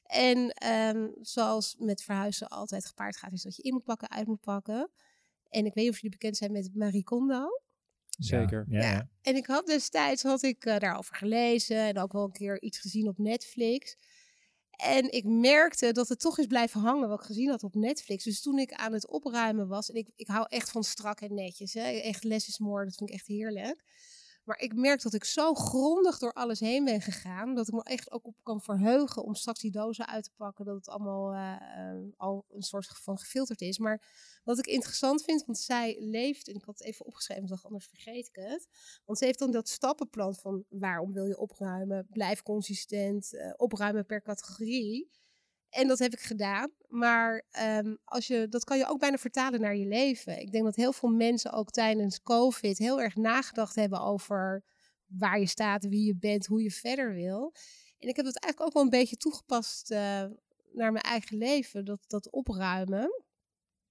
En 0.03 0.49
ehm, 0.49 1.07
zoals 1.21 1.75
met 1.79 2.03
verhuizen 2.03 2.47
altijd 2.47 2.85
gepaard 2.85 3.17
gaat, 3.17 3.31
is 3.31 3.41
dat 3.41 3.55
je 3.55 3.61
in 3.61 3.73
moet 3.73 3.83
pakken, 3.83 4.09
uit 4.09 4.27
moet 4.27 4.41
pakken. 4.41 4.91
En 5.49 5.65
ik 5.65 5.73
weet 5.73 5.83
niet 5.83 5.93
of 5.93 5.95
jullie 6.01 6.17
bekend 6.17 6.37
zijn 6.37 6.51
met 6.51 6.75
Marie 6.75 7.03
Kondo. 7.03 7.47
Zeker. 8.17 8.65
Ja, 8.69 8.79
ja. 8.79 8.91
Ja. 8.91 9.09
En 9.21 9.35
ik 9.35 9.45
had 9.45 9.65
destijds 9.65 10.23
had 10.23 10.43
ik 10.43 10.65
eh, 10.65 10.77
daarover 10.77 11.15
gelezen 11.15 11.77
en 11.77 11.99
ook 11.99 12.11
wel 12.11 12.23
een 12.23 12.31
keer 12.31 12.61
iets 12.61 12.79
gezien 12.79 13.07
op 13.07 13.17
Netflix. 13.17 13.97
En 14.71 15.11
ik 15.11 15.23
merkte 15.23 15.91
dat 15.91 16.07
het 16.09 16.19
toch 16.19 16.37
is 16.39 16.45
blijven 16.45 16.81
hangen 16.81 17.09
wat 17.09 17.19
ik 17.19 17.25
gezien 17.25 17.49
had 17.49 17.63
op 17.63 17.75
Netflix. 17.75 18.23
Dus 18.23 18.41
toen 18.41 18.59
ik 18.59 18.71
aan 18.71 18.93
het 18.93 19.07
opruimen 19.07 19.67
was, 19.67 19.89
en 19.89 19.95
ik, 19.95 20.09
ik 20.15 20.27
hou 20.27 20.45
echt 20.49 20.71
van 20.71 20.83
strak 20.83 21.21
en 21.21 21.33
netjes. 21.33 21.73
Hè? 21.73 21.81
Echt 21.81 22.23
less 22.23 22.47
is 22.47 22.59
more, 22.59 22.85
dat 22.85 22.95
vind 22.95 23.09
ik 23.09 23.15
echt 23.15 23.27
heerlijk. 23.27 23.83
Maar 24.47 24.59
ik 24.59 24.75
merk 24.75 25.01
dat 25.01 25.13
ik 25.13 25.23
zo 25.23 25.53
grondig 25.53 26.17
door 26.17 26.33
alles 26.33 26.59
heen 26.59 26.85
ben 26.85 27.01
gegaan, 27.01 27.55
dat 27.55 27.67
ik 27.67 27.73
me 27.73 27.83
echt 27.83 28.11
ook 28.11 28.25
op 28.25 28.35
kan 28.43 28.61
verheugen 28.61 29.23
om 29.23 29.35
straks 29.35 29.59
die 29.59 29.71
dozen 29.71 30.07
uit 30.07 30.23
te 30.23 30.31
pakken, 30.35 30.65
dat 30.65 30.75
het 30.75 30.89
allemaal 30.89 31.33
eh, 31.33 31.55
eh, 31.55 31.97
al 32.17 32.45
een 32.49 32.61
soort 32.61 32.87
van 32.87 33.17
gefilterd 33.17 33.61
is. 33.61 33.77
Maar 33.77 34.01
wat 34.43 34.57
ik 34.57 34.65
interessant 34.65 35.23
vind, 35.23 35.45
want 35.45 35.57
zij 35.57 35.97
leeft, 35.99 36.47
en 36.47 36.55
ik 36.55 36.63
had 36.63 36.77
het 36.77 36.87
even 36.87 37.05
opgeschreven, 37.05 37.47
want 37.47 37.63
anders 37.63 37.87
vergeet 37.87 38.27
ik 38.27 38.35
het. 38.35 38.67
Want 39.05 39.17
ze 39.17 39.25
heeft 39.25 39.39
dan 39.39 39.51
dat 39.51 39.69
stappenplan 39.69 40.35
van 40.35 40.65
waarom 40.69 41.13
wil 41.13 41.25
je 41.25 41.37
opruimen, 41.37 42.07
blijf 42.09 42.43
consistent, 42.43 43.33
eh, 43.33 43.53
opruimen 43.55 44.05
per 44.05 44.21
categorie. 44.21 45.11
En 45.69 45.87
dat 45.87 45.99
heb 45.99 46.13
ik 46.13 46.19
gedaan. 46.19 46.71
Maar 46.87 47.45
ehm, 47.51 47.95
als 48.03 48.27
je, 48.27 48.47
dat 48.49 48.63
kan 48.63 48.77
je 48.77 48.87
ook 48.87 48.99
bijna 48.99 49.17
vertalen 49.17 49.61
naar 49.61 49.75
je 49.75 49.85
leven. 49.85 50.39
Ik 50.39 50.51
denk 50.51 50.63
dat 50.63 50.75
heel 50.75 50.93
veel 50.93 51.09
mensen 51.09 51.51
ook 51.51 51.71
tijdens 51.71 52.21
COVID 52.21 52.77
heel 52.77 53.01
erg 53.01 53.15
nagedacht 53.15 53.75
hebben 53.75 54.01
over 54.01 54.63
waar 55.05 55.39
je 55.39 55.47
staat, 55.47 55.87
wie 55.87 56.05
je 56.05 56.15
bent, 56.15 56.45
hoe 56.45 56.63
je 56.63 56.71
verder 56.71 57.13
wil. 57.13 57.53
En 57.99 58.07
ik 58.07 58.15
heb 58.15 58.25
dat 58.25 58.39
eigenlijk 58.39 58.61
ook 58.61 58.73
wel 58.73 58.83
een 58.83 58.99
beetje 58.99 59.17
toegepast 59.17 59.91
eh, 59.91 60.25
naar 60.71 60.91
mijn 60.91 61.03
eigen 61.03 61.37
leven, 61.37 61.85
dat, 61.85 61.99
dat 62.07 62.31
opruimen. 62.31 63.23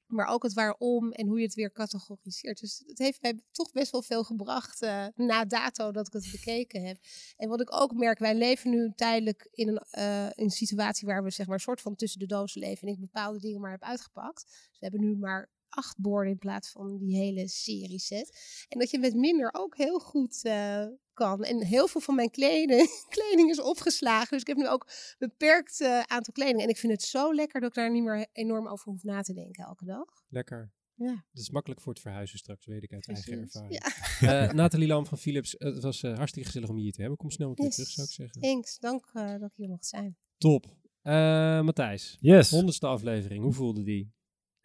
Maar 0.07 0.27
ook 0.27 0.43
het 0.43 0.53
waarom 0.53 1.13
en 1.13 1.27
hoe 1.27 1.39
je 1.39 1.45
het 1.45 1.55
weer 1.55 1.73
categoriseert. 1.73 2.61
Dus 2.61 2.83
het 2.87 2.99
heeft 2.99 3.23
mij 3.23 3.41
toch 3.51 3.73
best 3.73 3.93
wel 3.93 4.03
veel 4.03 4.25
gebracht 4.25 4.83
eh, 4.83 5.07
na 5.15 5.45
dato 5.45 5.93
dat 5.93 6.07
ik 6.07 6.13
het 6.13 6.29
bekeken 6.31 6.87
heb. 6.87 6.99
En 7.37 7.49
wat 7.49 7.61
ik 7.61 7.75
ook 7.75 7.95
merk, 7.95 8.19
wij 8.19 8.35
leven 8.35 8.71
nu 8.71 8.93
tijdelijk 8.97 9.49
in 9.53 9.69
een, 9.69 9.79
eh, 9.91 10.29
een 10.31 10.51
situatie 10.51 11.07
waar 11.07 11.25
we 11.25 11.31
zeg 11.31 11.47
maar 11.47 11.61
soort 11.61 11.81
van 11.81 11.95
tussen 11.97 12.21
de 12.21 12.27
dozen 12.27 12.61
leven. 12.61 12.89
En 12.89 12.95
ik 12.95 13.01
bepaalde 13.01 13.39
dingen 13.39 13.61
maar 13.61 13.71
heb 13.71 13.83
uitgepakt. 13.83 14.45
Dus 14.45 14.79
we 14.79 14.87
hebben 14.87 15.01
nu 15.01 15.17
maar 15.17 15.51
acht 15.69 15.99
borden 15.99 16.33
in 16.33 16.39
plaats 16.39 16.71
van 16.71 16.99
die 16.99 17.17
hele 17.17 17.49
serie 17.49 17.99
set. 17.99 18.39
En 18.69 18.79
dat 18.79 18.91
je 18.91 18.99
met 18.99 19.15
minder 19.15 19.49
ook 19.53 19.77
heel 19.77 19.99
goed 19.99 20.45
eh, 20.45 20.87
kan. 21.17 21.45
En 21.45 21.63
heel 21.65 21.89
veel 21.89 22.01
van 22.01 22.15
mijn 22.15 22.31
kleding, 22.31 22.89
kleding 23.17 23.51
is 23.51 23.61
opgeslagen. 23.61 24.31
Dus 24.31 24.41
ik 24.41 24.47
heb 24.47 24.57
nu 24.57 24.69
ook 24.69 24.87
beperkt 25.19 25.81
eh, 25.81 26.01
aantal 26.01 26.33
kleding. 26.33 26.61
En 26.63 26.69
ik 26.69 26.77
vind 26.77 26.93
het 26.93 27.03
zo 27.03 27.35
lekker 27.35 27.61
dat 27.61 27.69
ik 27.69 27.75
daar 27.77 27.91
niet 27.91 28.03
meer 28.03 28.27
enorm 28.33 28.69
over 28.69 28.91
hoef 28.93 29.03
na 29.03 29.23
te 29.23 29.33
denken 29.33 29.65
elke 29.65 29.85
dag. 29.85 30.05
Lekker. 30.29 30.73
Ja. 30.95 31.25
Dat 31.33 31.43
is 31.43 31.51
makkelijk 31.51 31.81
voor 31.81 31.93
het 31.93 32.03
verhuizen 32.03 32.39
straks, 32.39 32.67
weet 32.67 32.83
ik 32.83 32.93
uit 32.93 33.09
eigen 33.09 33.41
ervaring. 33.41 33.83
Ja, 34.21 34.45
Eh, 34.47 34.53
Nathalie 34.53 34.87
Lam 34.89 35.07
van 35.07 35.19
Philips, 35.19 35.55
het 35.59 35.83
was 35.83 36.03
eh, 36.03 36.17
hartstikke 36.17 36.47
gezellig 36.49 36.69
om 36.69 36.77
je 36.77 36.83
hier 36.83 36.93
te 36.93 37.01
hebben. 37.01 37.19
Kom 37.19 37.31
snel 37.31 37.49
een 37.49 37.55
keer 37.55 37.65
Yes. 37.65 37.75
terug, 37.75 37.91
zou 37.91 38.07
ik 38.07 38.13
zeggen. 38.13 38.41
thanks. 38.41 38.79
Dank 38.79 39.11
eh, 39.13 39.27
dat 39.27 39.51
ik 39.51 39.57
hier 39.57 39.69
mocht 39.69 39.87
zijn. 39.87 40.17
Top. 40.39 40.67
Eh, 41.03 41.13
Matthijs, 41.63 42.17
Yes. 42.21 42.51
honderdste 42.51 42.87
aflevering, 42.87 43.43
hoe 43.43 43.53
voelde 43.53 43.83
die? 43.83 44.15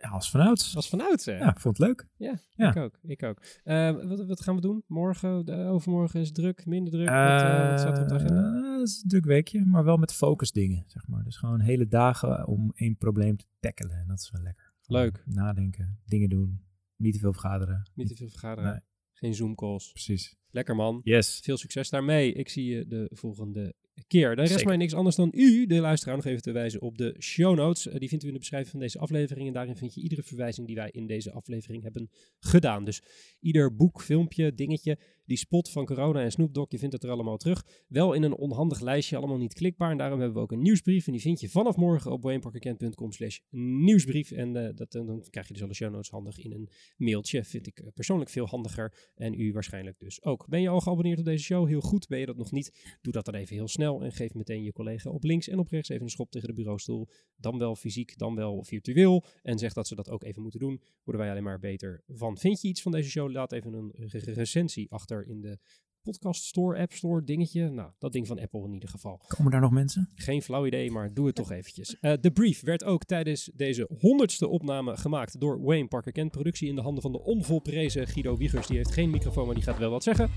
Ja, 0.01 0.09
als 0.09 0.29
vanouds. 0.29 0.73
Was 0.73 0.89
vanuit, 0.89 1.25
hè? 1.25 1.37
Ja, 1.37 1.49
ik 1.49 1.59
vond 1.59 1.77
het 1.77 1.87
leuk. 1.87 2.07
Ja. 2.17 2.39
Ik 2.69 2.75
ook, 2.77 2.99
ik 3.01 3.23
ook. 3.23 3.41
Eh, 3.63 3.91
wat, 4.07 4.25
wat 4.25 4.41
gaan 4.41 4.55
we 4.55 4.61
doen? 4.61 4.83
Morgen, 4.87 5.45
de, 5.45 5.55
overmorgen 5.55 6.19
is 6.19 6.31
druk, 6.31 6.65
minder 6.65 6.91
druk? 6.93 7.07
wat, 7.07 7.15
eh, 7.17 7.69
wat 7.69 7.79
staat 7.79 7.97
er 7.97 8.03
op 8.03 8.09
de 8.09 8.13
agenda? 8.15 8.53
Eh, 8.55 8.79
Het 8.79 8.87
is 8.89 9.01
een 9.03 9.09
druk 9.09 9.25
weekje, 9.25 9.65
maar 9.65 9.83
wel 9.83 9.97
met 9.97 10.13
focus 10.13 10.51
dingen, 10.51 10.83
zeg 10.87 11.07
maar. 11.07 11.23
Dus 11.23 11.37
gewoon 11.37 11.59
hele 11.59 11.87
dagen 11.87 12.47
om 12.47 12.71
één 12.75 12.97
probleem 12.97 13.37
te 13.37 13.45
tackelen. 13.59 13.97
En 13.97 14.07
dat 14.07 14.19
is 14.19 14.31
wel 14.31 14.41
lekker. 14.41 14.73
Leuk. 14.85 15.23
Nadenken, 15.25 15.99
dingen 16.05 16.29
doen, 16.29 16.61
niet 16.95 17.13
te 17.13 17.19
veel 17.19 17.31
vergaderen. 17.33 17.89
Niet 17.95 18.07
te 18.07 18.15
veel 18.15 18.29
vergaderen, 18.29 18.71
Nee. 18.71 18.79
geen 19.13 19.35
Zoom 19.35 19.55
calls. 19.55 19.91
Precies. 19.91 20.35
Lekker 20.51 20.75
man. 20.75 21.01
Yes. 21.03 21.39
Veel 21.43 21.57
succes 21.57 21.89
daarmee. 21.89 22.33
Ik 22.33 22.49
zie 22.49 22.65
je 22.65 22.87
de 22.87 23.09
volgende 23.13 23.73
keer. 24.07 24.29
Er 24.29 24.45
rest 24.45 24.65
mij 24.65 24.77
niks 24.77 24.93
anders 24.93 25.15
dan 25.15 25.31
u, 25.35 25.65
de 25.65 25.79
luisteraar, 25.79 26.15
nog 26.15 26.25
even 26.25 26.41
te 26.41 26.51
wijzen 26.51 26.81
op 26.81 26.97
de 26.97 27.15
show 27.19 27.55
notes. 27.55 27.87
Eh, 27.87 27.99
die 27.99 28.09
vindt 28.09 28.23
u 28.23 28.27
in 28.27 28.33
de 28.33 28.39
beschrijving 28.39 28.71
van 28.71 28.79
deze 28.79 28.99
aflevering. 28.99 29.47
En 29.47 29.53
daarin 29.53 29.75
vind 29.75 29.93
je 29.93 30.01
iedere 30.01 30.23
verwijzing 30.23 30.67
die 30.67 30.75
wij 30.75 30.89
in 30.91 31.07
deze 31.07 31.31
aflevering 31.31 31.83
hebben 31.83 32.09
gedaan. 32.39 32.85
Dus 32.85 33.01
ieder 33.39 33.75
boek, 33.75 34.01
filmpje, 34.01 34.53
dingetje, 34.53 34.97
die 35.25 35.37
spot 35.37 35.69
van 35.69 35.85
corona 35.85 36.21
en 36.21 36.31
Snoop 36.31 36.53
Dogg, 36.53 36.71
je 36.71 36.77
vindt 36.77 36.93
het 36.93 37.03
er 37.03 37.09
allemaal 37.09 37.37
terug. 37.37 37.65
Wel 37.87 38.13
in 38.13 38.23
een 38.23 38.35
onhandig 38.35 38.81
lijstje, 38.81 39.17
allemaal 39.17 39.37
niet 39.37 39.53
klikbaar. 39.53 39.91
En 39.91 39.97
daarom 39.97 40.19
hebben 40.19 40.37
we 40.37 40.43
ook 40.43 40.51
een 40.51 40.61
nieuwsbrief. 40.61 41.05
En 41.05 41.11
die 41.11 41.21
vind 41.21 41.39
je 41.39 41.49
vanaf 41.49 41.75
morgen 41.75 42.11
op 42.11 42.23
wayneparkerkent.com 42.23 43.11
slash 43.11 43.39
nieuwsbrief. 43.49 44.31
En 44.31 44.55
eh, 44.55 44.75
dat, 44.75 44.95
eh, 44.95 45.05
dan 45.05 45.25
krijg 45.29 45.47
je 45.47 45.53
dus 45.53 45.63
alle 45.63 45.73
show 45.73 45.91
notes 45.91 46.09
handig 46.09 46.39
in 46.39 46.51
een 46.51 46.69
mailtje. 46.97 47.43
Vind 47.43 47.67
ik 47.67 47.83
persoonlijk 47.93 48.29
veel 48.29 48.47
handiger. 48.47 49.11
En 49.15 49.39
u 49.39 49.51
waarschijnlijk 49.51 49.99
dus 49.99 50.23
ook. 50.23 50.40
Ben 50.47 50.61
je 50.61 50.69
al 50.69 50.79
geabonneerd 50.79 51.19
op 51.19 51.25
deze 51.25 51.43
show? 51.43 51.67
Heel 51.67 51.81
goed. 51.81 52.07
Ben 52.07 52.19
je 52.19 52.25
dat 52.25 52.37
nog 52.37 52.51
niet? 52.51 52.97
Doe 53.01 53.13
dat 53.13 53.25
dan 53.25 53.35
even 53.35 53.55
heel 53.55 53.67
snel. 53.67 54.01
En 54.03 54.11
geef 54.11 54.33
meteen 54.33 54.63
je 54.63 54.71
collega 54.71 55.09
op 55.09 55.23
links 55.23 55.47
en 55.47 55.59
op 55.59 55.67
rechts 55.67 55.89
even 55.89 56.03
een 56.03 56.09
schop 56.09 56.31
tegen 56.31 56.47
de 56.47 56.53
bureaustoel. 56.53 57.07
Dan 57.35 57.57
wel 57.57 57.75
fysiek, 57.75 58.17
dan 58.17 58.35
wel 58.35 58.63
virtueel. 58.63 59.25
En 59.41 59.59
zeg 59.59 59.73
dat 59.73 59.87
ze 59.87 59.95
dat 59.95 60.09
ook 60.09 60.23
even 60.23 60.41
moeten 60.41 60.59
doen. 60.59 60.81
Worden 61.03 61.21
wij 61.21 61.31
alleen 61.31 61.43
maar 61.43 61.59
beter 61.59 62.03
van. 62.07 62.37
Vind 62.37 62.61
je 62.61 62.67
iets 62.67 62.81
van 62.81 62.91
deze 62.91 63.09
show? 63.09 63.31
Laat 63.31 63.51
even 63.51 63.73
een 63.73 63.91
re- 63.95 64.19
re- 64.19 64.31
recensie 64.31 64.91
achter 64.91 65.27
in 65.27 65.41
de 65.41 65.59
podcast 66.01 66.43
store, 66.43 66.79
app 66.79 66.91
store, 66.91 67.23
dingetje. 67.23 67.69
Nou, 67.69 67.91
dat 67.99 68.11
ding 68.11 68.27
van 68.27 68.39
Apple 68.39 68.63
in 68.65 68.73
ieder 68.73 68.89
geval. 68.89 69.21
Komen 69.27 69.51
daar 69.51 69.61
nog 69.61 69.71
mensen? 69.71 70.09
Geen 70.15 70.41
flauw 70.41 70.65
idee, 70.65 70.91
maar 70.91 71.13
doe 71.13 71.25
het 71.25 71.35
toch 71.35 71.51
eventjes. 71.51 71.99
Eh, 71.99 72.13
de 72.21 72.31
brief 72.31 72.61
werd 72.61 72.83
ook 72.83 73.03
tijdens 73.03 73.51
deze 73.53 73.89
honderdste 73.99 74.47
opname 74.47 74.97
gemaakt 74.97 75.39
door 75.39 75.61
Wayne 75.61 75.87
Parker 75.87 76.11
Kent. 76.11 76.31
Productie 76.31 76.69
in 76.69 76.75
de 76.75 76.81
handen 76.81 77.01
van 77.01 77.11
de 77.11 77.23
onvolprezen 77.23 78.07
Guido 78.07 78.37
Wiegers. 78.37 78.67
Die 78.67 78.77
heeft 78.77 78.91
geen 78.91 79.09
microfoon, 79.09 79.45
maar 79.45 79.55
die 79.55 79.63
gaat 79.63 79.77
wel 79.77 79.91
wat 79.91 80.03
zeggen. 80.03 80.29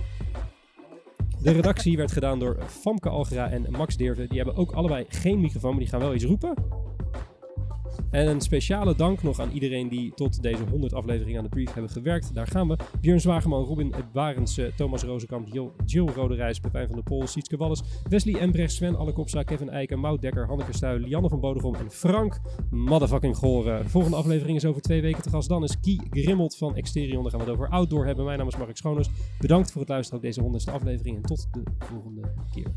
De 1.43 1.53
redactie 1.53 1.97
werd 1.97 2.13
gedaan 2.13 2.39
door 2.39 2.63
Famke 2.67 3.09
Algera 3.09 3.51
en 3.51 3.71
Max 3.71 3.97
Deerve. 3.97 4.27
Die 4.27 4.37
hebben 4.37 4.57
ook 4.57 4.73
allebei 4.73 5.05
geen 5.09 5.41
microfoon, 5.41 5.71
maar 5.71 5.81
die 5.81 5.89
gaan 5.89 6.01
wel 6.01 6.15
iets 6.15 6.25
roepen. 6.25 6.55
En 8.11 8.29
een 8.29 8.41
speciale 8.41 8.95
dank 8.95 9.23
nog 9.23 9.41
aan 9.41 9.51
iedereen 9.51 9.89
die 9.89 10.13
tot 10.15 10.43
deze 10.43 10.63
100 10.71 10.95
afleveringen 10.95 11.39
aan 11.39 11.45
de 11.45 11.51
brief 11.51 11.73
hebben 11.73 11.91
gewerkt. 11.91 12.35
Daar 12.35 12.47
gaan 12.47 12.69
we. 12.69 12.77
Björn 13.01 13.21
Zwageman, 13.21 13.65
Robin 13.65 13.95
Barends, 14.13 14.61
Thomas 14.77 15.03
Rozenkamp, 15.03 15.49
Jill, 15.85 16.07
Roderijs, 16.15 16.59
Pepijn 16.59 16.87
van 16.87 16.95
der 16.95 17.05
Pol, 17.05 17.27
Sietske 17.27 17.57
Wallis, 17.57 17.83
Wesley 18.09 18.41
Embrecht, 18.41 18.73
Sven 18.73 18.97
Allekopsa, 18.97 19.43
Kevin 19.43 19.71
Eiken, 19.71 19.99
Mout 19.99 20.21
Dekker, 20.21 20.47
Hanneke 20.47 20.73
Stuy, 20.73 20.99
Lianne 20.99 21.29
van 21.29 21.41
Bodegom 21.41 21.75
en 21.75 21.91
Frank 21.91 22.41
Motherfucking 22.71 23.37
Goren. 23.37 23.83
De 23.83 23.89
volgende 23.89 24.17
aflevering 24.17 24.57
is 24.57 24.65
over 24.65 24.83
twee 24.83 25.03
weken 25.03 25.23
te 25.23 25.31
gast. 25.31 25.49
Dan 25.49 25.63
is 25.63 25.81
Kie 25.81 26.01
Grimmelt 26.11 26.57
van 26.57 26.77
Exterion. 26.77 27.23
Dan 27.23 27.31
gaan 27.31 27.41
we 27.41 27.47
het 27.47 27.55
over 27.55 27.69
outdoor 27.69 28.07
hebben. 28.07 28.25
Mijn 28.25 28.39
naam 28.39 28.49
is 28.49 28.57
Mark 28.57 28.77
Schoones. 28.77 29.11
Bedankt 29.39 29.73
voor 29.73 29.81
het 29.81 29.91
luisteren 29.91 30.21
op 30.21 30.25
deze 30.25 30.43
100ste 30.43 30.73
aflevering 30.73 31.17
en 31.17 31.23
tot 31.23 31.49
de 31.53 31.63
volgende 31.79 32.33
keer. 32.53 32.73